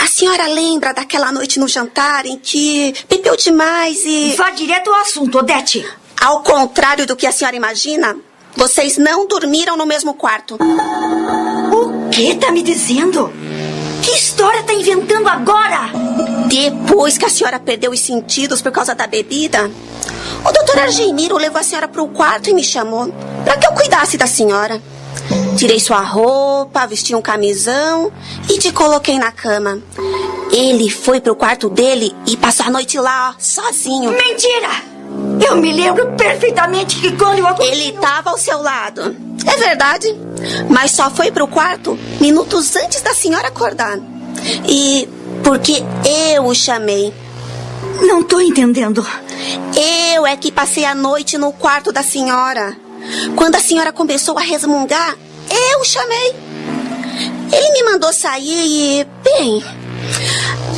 A 0.00 0.06
senhora 0.06 0.46
lembra 0.46 0.92
daquela 0.92 1.30
noite 1.30 1.60
no 1.60 1.68
jantar 1.68 2.24
em 2.26 2.38
que 2.38 2.94
bebeu 3.08 3.36
demais 3.36 4.02
e. 4.04 4.34
Vá 4.36 4.50
direto 4.50 4.90
ao 4.90 5.00
assunto, 5.00 5.38
Odete. 5.38 5.86
Ao 6.20 6.42
contrário 6.42 7.06
do 7.06 7.16
que 7.16 7.26
a 7.26 7.32
senhora 7.32 7.56
imagina, 7.56 8.16
vocês 8.56 8.96
não 8.96 9.26
dormiram 9.26 9.76
no 9.76 9.86
mesmo 9.86 10.14
quarto. 10.14 10.56
O 10.56 12.08
que 12.10 12.34
tá 12.36 12.50
me 12.50 12.62
dizendo? 12.62 13.32
Que 14.02 14.10
história 14.12 14.62
tá 14.62 14.72
inventando 14.72 15.28
agora? 15.28 15.90
Depois 16.48 17.16
que 17.16 17.24
a 17.24 17.30
senhora 17.30 17.58
perdeu 17.58 17.92
os 17.92 18.00
sentidos 18.00 18.60
por 18.60 18.72
causa 18.72 18.94
da 18.94 19.06
bebida, 19.06 19.70
o 20.44 20.52
doutor 20.52 20.80
Argemiro 20.80 21.36
levou 21.36 21.60
a 21.60 21.62
senhora 21.62 21.88
para 21.88 22.02
o 22.02 22.08
quarto 22.08 22.50
e 22.50 22.54
me 22.54 22.64
chamou 22.64 23.12
para 23.44 23.56
que 23.56 23.66
eu 23.66 23.72
cuidasse 23.72 24.16
da 24.16 24.26
senhora. 24.26 24.82
Tirei 25.56 25.78
sua 25.78 26.00
roupa, 26.00 26.86
vesti 26.86 27.14
um 27.14 27.22
camisão 27.22 28.12
e 28.48 28.58
te 28.58 28.72
coloquei 28.72 29.18
na 29.18 29.30
cama. 29.30 29.80
Ele 30.50 30.90
foi 30.90 31.20
pro 31.20 31.36
quarto 31.36 31.68
dele 31.68 32.14
e 32.26 32.36
passou 32.36 32.66
a 32.66 32.70
noite 32.70 32.98
lá, 32.98 33.30
ó, 33.30 33.40
sozinho. 33.40 34.10
Mentira! 34.10 34.92
Eu 35.46 35.56
me 35.56 35.72
lembro 35.72 36.12
perfeitamente 36.12 36.96
que 36.96 37.12
quando 37.16 37.38
eu... 37.38 37.56
Ele 37.60 37.90
estava 37.90 38.30
ao 38.30 38.38
seu 38.38 38.62
lado. 38.62 39.14
É 39.46 39.56
verdade. 39.56 40.16
Mas 40.68 40.92
só 40.92 41.10
foi 41.10 41.30
pro 41.30 41.46
quarto 41.46 41.98
minutos 42.20 42.74
antes 42.76 43.02
da 43.02 43.14
senhora 43.14 43.48
acordar. 43.48 43.98
E 44.66 45.08
porque 45.44 45.82
eu 46.34 46.46
o 46.46 46.54
chamei. 46.54 47.12
Não 48.00 48.22
tô 48.22 48.40
entendendo. 48.40 49.06
Eu 50.14 50.26
é 50.26 50.36
que 50.36 50.50
passei 50.50 50.84
a 50.84 50.94
noite 50.94 51.36
no 51.36 51.52
quarto 51.52 51.92
da 51.92 52.02
senhora. 52.02 52.76
Quando 53.36 53.56
a 53.56 53.60
senhora 53.60 53.92
começou 53.92 54.38
a 54.38 54.42
resmungar, 54.42 55.16
eu 55.72 55.84
chamei. 55.84 56.34
Ele 57.52 57.72
me 57.72 57.82
mandou 57.92 58.12
sair 58.12 59.00
e. 59.00 59.06
Bem. 59.22 59.62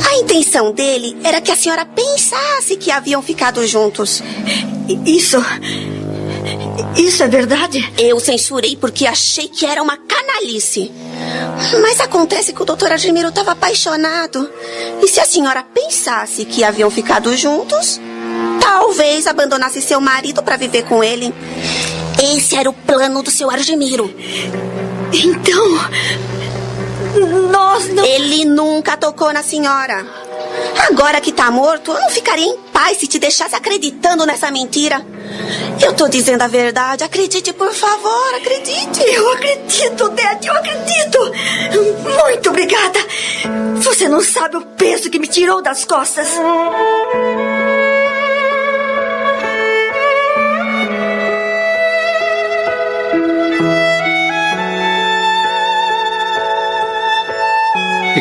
A 0.09 0.17
intenção 0.17 0.71
dele 0.71 1.17
era 1.23 1.41
que 1.41 1.51
a 1.51 1.55
senhora 1.55 1.85
pensasse 1.85 2.75
que 2.75 2.91
haviam 2.91 3.21
ficado 3.21 3.65
juntos. 3.65 4.21
Isso. 5.05 5.37
Isso 6.97 7.23
é 7.23 7.27
verdade? 7.27 7.93
Eu 7.97 8.19
censurei 8.19 8.75
porque 8.75 9.05
achei 9.05 9.47
que 9.47 9.65
era 9.65 9.81
uma 9.81 9.97
canalice. 9.97 10.91
Mas 11.81 11.99
acontece 11.99 12.53
que 12.53 12.61
o 12.61 12.65
doutor 12.65 12.91
Admiro 12.91 13.29
estava 13.29 13.51
apaixonado. 13.51 14.49
E 15.01 15.07
se 15.07 15.19
a 15.19 15.25
senhora 15.25 15.63
pensasse 15.63 16.45
que 16.45 16.63
haviam 16.63 16.89
ficado 16.89 17.35
juntos, 17.35 17.99
talvez 18.61 19.27
abandonasse 19.27 19.81
seu 19.81 19.99
marido 19.99 20.43
para 20.43 20.57
viver 20.57 20.83
com 20.83 21.03
ele. 21.03 21.33
Esse 22.21 22.55
era 22.55 22.69
o 22.69 22.73
plano 22.73 23.21
do 23.21 23.31
seu 23.31 23.49
Argemiro. 23.49 24.13
Então. 25.13 25.65
Nós 27.51 27.89
não. 27.89 28.05
Ele 28.05 28.45
nunca 28.45 28.97
tocou 28.97 29.31
na 29.31 29.43
senhora. 29.43 30.05
Agora 30.89 31.21
que 31.21 31.31
tá 31.31 31.49
morto, 31.49 31.91
eu 31.91 31.99
não 31.99 32.09
ficaria 32.09 32.45
em 32.45 32.57
paz 32.71 32.97
se 32.97 33.07
te 33.07 33.17
deixasse 33.17 33.55
acreditando 33.55 34.25
nessa 34.25 34.51
mentira. 34.51 35.05
Eu 35.81 35.93
tô 35.93 36.07
dizendo 36.07 36.41
a 36.41 36.47
verdade. 36.47 37.03
Acredite, 37.03 37.53
por 37.53 37.73
favor, 37.73 38.35
acredite. 38.35 39.01
Eu 39.01 39.33
acredito, 39.33 40.09
Dad, 40.09 40.45
eu 40.45 40.53
acredito. 40.53 41.19
Muito 42.25 42.49
obrigada. 42.49 42.99
Você 43.77 44.07
não 44.07 44.21
sabe 44.21 44.57
o 44.57 44.61
peso 44.61 45.09
que 45.09 45.19
me 45.19 45.27
tirou 45.27 45.61
das 45.61 45.85
costas. 45.85 46.27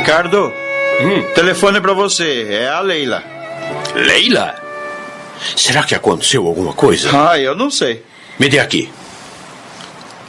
Ricardo, 0.04 0.52
hum. 1.00 1.32
telefone 1.34 1.80
para 1.80 1.94
você. 1.94 2.46
É 2.50 2.68
a 2.68 2.80
Leila. 2.80 3.24
Leila? 3.94 4.54
Será 5.56 5.82
que 5.82 5.94
aconteceu 5.94 6.46
alguma 6.46 6.74
coisa? 6.74 7.08
Ah, 7.30 7.38
eu 7.38 7.54
não 7.54 7.70
sei. 7.70 8.04
Me 8.38 8.50
dê 8.50 8.58
aqui. 8.58 8.92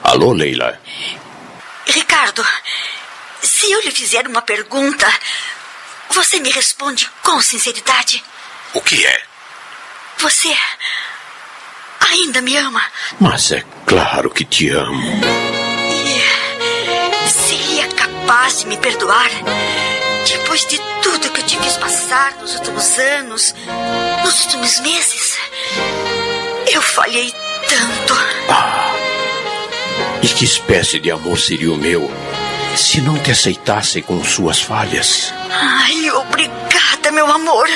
Alô, 0.01 0.31
Leila. 0.31 0.79
Ricardo, 1.85 2.41
se 3.41 3.69
eu 3.69 3.81
lhe 3.81 3.91
fizer 3.91 4.25
uma 4.29 4.41
pergunta, 4.41 5.05
você 6.09 6.39
me 6.39 6.51
responde 6.51 7.09
com 7.21 7.41
sinceridade. 7.41 8.23
O 8.73 8.79
que 8.79 9.05
é? 9.05 9.23
Você 10.19 10.55
ainda 11.99 12.41
me 12.41 12.55
ama? 12.55 12.81
Mas 13.19 13.51
é 13.51 13.61
claro 13.85 14.29
que 14.29 14.45
te 14.45 14.69
amo. 14.69 15.54
E 18.27 18.57
de 18.57 18.67
me 18.67 18.77
perdoar 18.77 19.29
depois 20.27 20.65
de 20.65 20.79
tudo 21.03 21.29
que 21.29 21.41
eu 21.41 21.45
te 21.45 21.59
fiz 21.59 21.77
passar 21.77 22.33
nos 22.37 22.55
últimos 22.55 22.97
anos, 22.97 23.53
nos 24.23 24.45
últimos 24.45 24.79
meses? 24.79 25.37
Eu 26.71 26.81
falhei 26.81 27.31
tanto. 27.69 28.13
Ah, 28.49 28.91
e 30.23 30.27
que 30.27 30.43
espécie 30.43 30.99
de 30.99 31.11
amor 31.11 31.37
seria 31.37 31.71
o 31.71 31.77
meu 31.77 32.11
se 32.75 32.99
não 33.01 33.19
te 33.19 33.29
aceitasse 33.29 34.01
com 34.01 34.23
suas 34.23 34.59
falhas? 34.59 35.31
Ai, 35.51 36.09
obrigada, 36.09 37.11
meu 37.11 37.31
amor. 37.31 37.69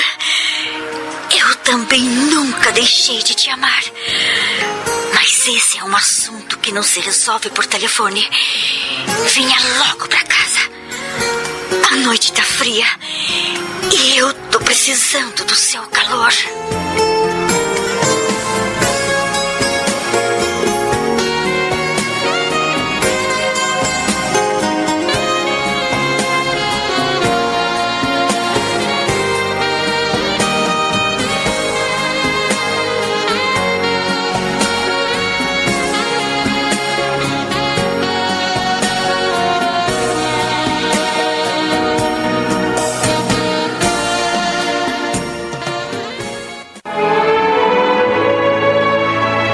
Eu 1.30 1.54
também 1.56 2.00
nunca 2.00 2.72
deixei 2.72 3.22
de 3.22 3.34
te 3.34 3.50
amar. 3.50 3.82
Mas 5.22 5.46
esse 5.48 5.76
é 5.76 5.84
um 5.84 5.94
assunto 5.94 6.58
que 6.60 6.72
não 6.72 6.82
se 6.82 6.98
resolve 6.98 7.50
por 7.50 7.66
telefone. 7.66 8.26
Venha 9.34 9.58
logo 9.78 10.08
pra 10.08 10.24
casa. 10.24 10.60
A 11.92 11.96
noite 11.96 12.32
tá 12.32 12.42
fria 12.42 12.86
e 13.92 14.16
eu 14.16 14.32
tô 14.50 14.58
precisando 14.60 15.44
do 15.44 15.54
seu 15.54 15.82
calor. 15.88 16.32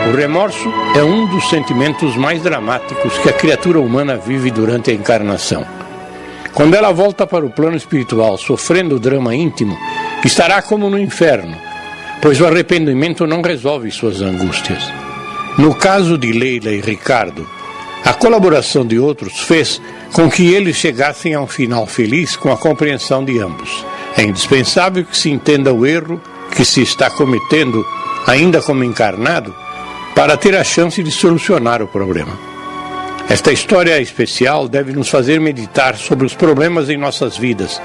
O 0.07 0.17
remorso 0.17 0.73
é 0.95 1.03
um 1.03 1.27
dos 1.27 1.51
sentimentos 1.51 2.15
mais 2.15 2.41
dramáticos 2.41 3.19
que 3.19 3.29
a 3.29 3.33
criatura 3.33 3.81
humana 3.81 4.17
vive 4.17 4.53
durante 4.53 4.93
a 4.93 4.95
encarnação. 4.95 5.67
Quando 6.55 6.75
ela 6.75 6.93
volta 6.93 7.27
para 7.27 7.45
o 7.45 7.51
plano 7.51 7.77
espiritual 7.77 8.39
sofrendo 8.39 8.95
o 8.95 9.01
drama 9.01 9.35
íntimo, 9.35 9.77
estará 10.25 10.63
como 10.63 10.89
no 10.89 10.97
inferno, 10.97 11.57
pois 12.23 12.41
o 12.41 12.47
arrependimento 12.47 13.27
não 13.27 13.43
resolve 13.43 13.91
suas 13.91 14.23
angústias. 14.23 14.89
No 15.59 15.75
caso 15.75 16.17
de 16.17 16.31
Leila 16.31 16.71
e 16.71 16.81
Ricardo, 16.81 17.45
a 18.05 18.15
colaboração 18.15 18.87
de 18.87 19.01
outros 19.01 19.41
fez 19.41 19.83
com 20.13 20.31
que 20.31 20.55
eles 20.55 20.77
chegassem 20.77 21.35
a 21.35 21.41
um 21.41 21.49
final 21.49 21.85
feliz 21.85 22.37
com 22.37 22.53
a 22.53 22.57
compreensão 22.57 23.25
de 23.25 23.41
ambos. 23.41 23.85
É 24.17 24.23
indispensável 24.23 25.05
que 25.05 25.19
se 25.19 25.31
entenda 25.31 25.75
o 25.75 25.85
erro 25.85 26.21
que 26.55 26.65
se 26.65 26.81
está 26.81 27.11
cometendo, 27.11 27.85
ainda 28.25 28.63
como 28.63 28.85
encarnado, 28.85 29.53
para 30.17 30.35
ter 30.35 30.57
a 30.57 30.65
chance 30.65 31.03
de 31.03 31.11
solucionar 31.11 31.83
o 31.83 31.87
problema. 31.87 32.33
Esta 33.29 33.53
história 33.53 34.01
especial 34.01 34.67
deve 34.67 34.93
nos 34.93 35.11
fazer 35.11 35.39
meditar 35.39 35.95
sobre 35.95 36.25
os 36.25 36.33
problemas 36.33 36.89
em 36.89 36.97
nossas 36.97 37.37
vidas 37.37 37.83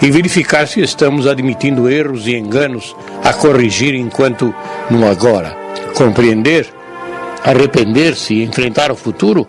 e 0.00 0.10
verificar 0.10 0.66
se 0.66 0.80
estamos 0.80 1.26
admitindo 1.26 1.90
erros 1.90 2.26
e 2.26 2.34
enganos 2.34 2.96
a 3.22 3.34
corrigir 3.34 3.94
enquanto 3.94 4.54
no 4.90 5.06
agora. 5.06 5.54
Compreender, 5.94 6.66
arrepender-se 7.44 8.32
e 8.32 8.44
enfrentar 8.44 8.90
o 8.90 8.96
futuro 8.96 9.46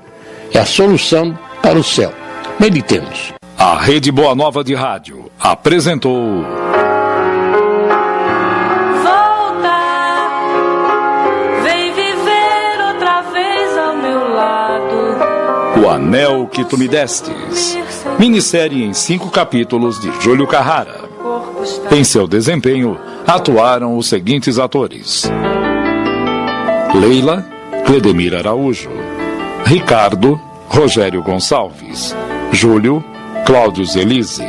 é 0.53 0.59
a 0.59 0.65
solução 0.65 1.37
para 1.61 1.79
o 1.79 1.83
céu. 1.83 2.13
Meditemos. 2.59 3.33
A 3.57 3.79
Rede 3.79 4.11
Boa 4.11 4.35
Nova 4.35 4.61
de 4.61 4.75
Rádio 4.75 5.31
apresentou. 5.39 6.43
Anel 15.95 16.47
que 16.51 16.65
Tu 16.65 16.77
Me 16.77 16.89
Destes. 16.89 17.77
Minissérie 18.19 18.84
em 18.84 18.93
cinco 18.93 19.30
capítulos 19.30 19.97
de 19.97 20.11
Júlio 20.22 20.45
Carrara. 20.45 21.05
Em 21.89 22.03
seu 22.03 22.27
desempenho, 22.27 22.99
atuaram 23.26 23.97
os 23.97 24.07
seguintes 24.07 24.59
atores: 24.59 25.31
Leila, 26.93 27.45
Cledemir 27.85 28.35
Araújo. 28.35 28.89
Ricardo, 29.63 30.38
Rogério 30.67 31.23
Gonçalves. 31.23 32.13
Júlio, 32.51 33.01
Cláudio 33.45 33.85
Zelise. 33.85 34.43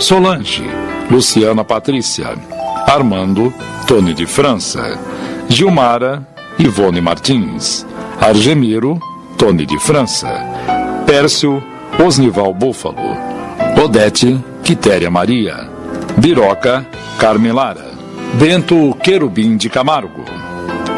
Solange, 0.00 0.64
Luciana 1.08 1.62
Patrícia. 1.62 2.34
Armando, 2.88 3.54
Tony 3.86 4.14
de 4.14 4.26
França. 4.26 4.98
Gilmara, 5.48 6.26
Ivone 6.58 7.00
Martins. 7.00 7.86
Argemiro, 8.20 8.98
Tony 9.36 9.64
de 9.64 9.78
França. 9.78 10.77
Pércio, 11.08 11.64
Osnival 12.04 12.52
Búfalo. 12.52 13.16
Odete, 13.82 14.38
Quitéria 14.62 15.10
Maria. 15.10 15.66
Biroca, 16.18 16.86
Carmen 17.18 17.50
Lara. 17.50 17.92
Bento 18.34 18.94
Querubim 19.02 19.56
de 19.56 19.70
Camargo. 19.70 20.22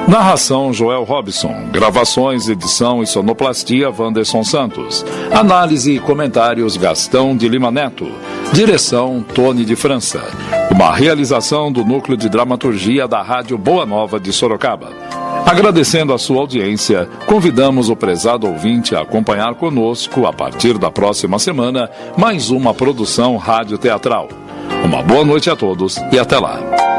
Narração 0.09 0.73
Joel 0.73 1.05
Robson. 1.05 1.69
Gravações, 1.71 2.49
edição 2.49 3.05
e 3.05 3.07
sonoplastia 3.07 3.89
Wanderson 3.97 4.43
Santos. 4.43 5.07
Análise 5.31 5.95
e 5.95 6.01
comentários 6.01 6.77
Gastão 6.77 7.37
de 7.37 7.49
Lima 7.49 7.71
Neto. 7.71 8.09
Direção 8.53 9.25
Tony 9.33 9.65
de 9.65 9.77
França. 9.77 10.21
Uma 10.73 10.93
realização 10.93 11.71
do 11.71 11.85
Núcleo 11.85 12.17
de 12.17 12.29
Dramaturgia 12.29 13.07
da 13.07 13.23
Rádio 13.23 13.57
Boa 13.57 13.87
Nova 13.87 14.19
de 14.19 14.33
Sorocaba. 14.33 14.89
Agradecendo 15.51 16.15
a 16.15 16.19
sua 16.19 16.43
audiência, 16.43 17.09
convidamos 17.27 17.89
o 17.89 17.97
prezado 17.97 18.47
ouvinte 18.47 18.95
a 18.95 19.01
acompanhar 19.01 19.57
conosco, 19.57 20.25
a 20.25 20.33
partir 20.33 20.79
da 20.79 20.93
próxima 20.93 21.41
semana, 21.41 21.91
mais 22.17 22.51
uma 22.51 22.73
produção 22.73 23.37
rádio-teatral. 23.37 24.29
Uma 24.85 25.03
boa 25.03 25.25
noite 25.25 25.51
a 25.51 25.57
todos 25.57 25.97
e 26.13 26.21
até 26.21 26.39
lá. 26.39 26.90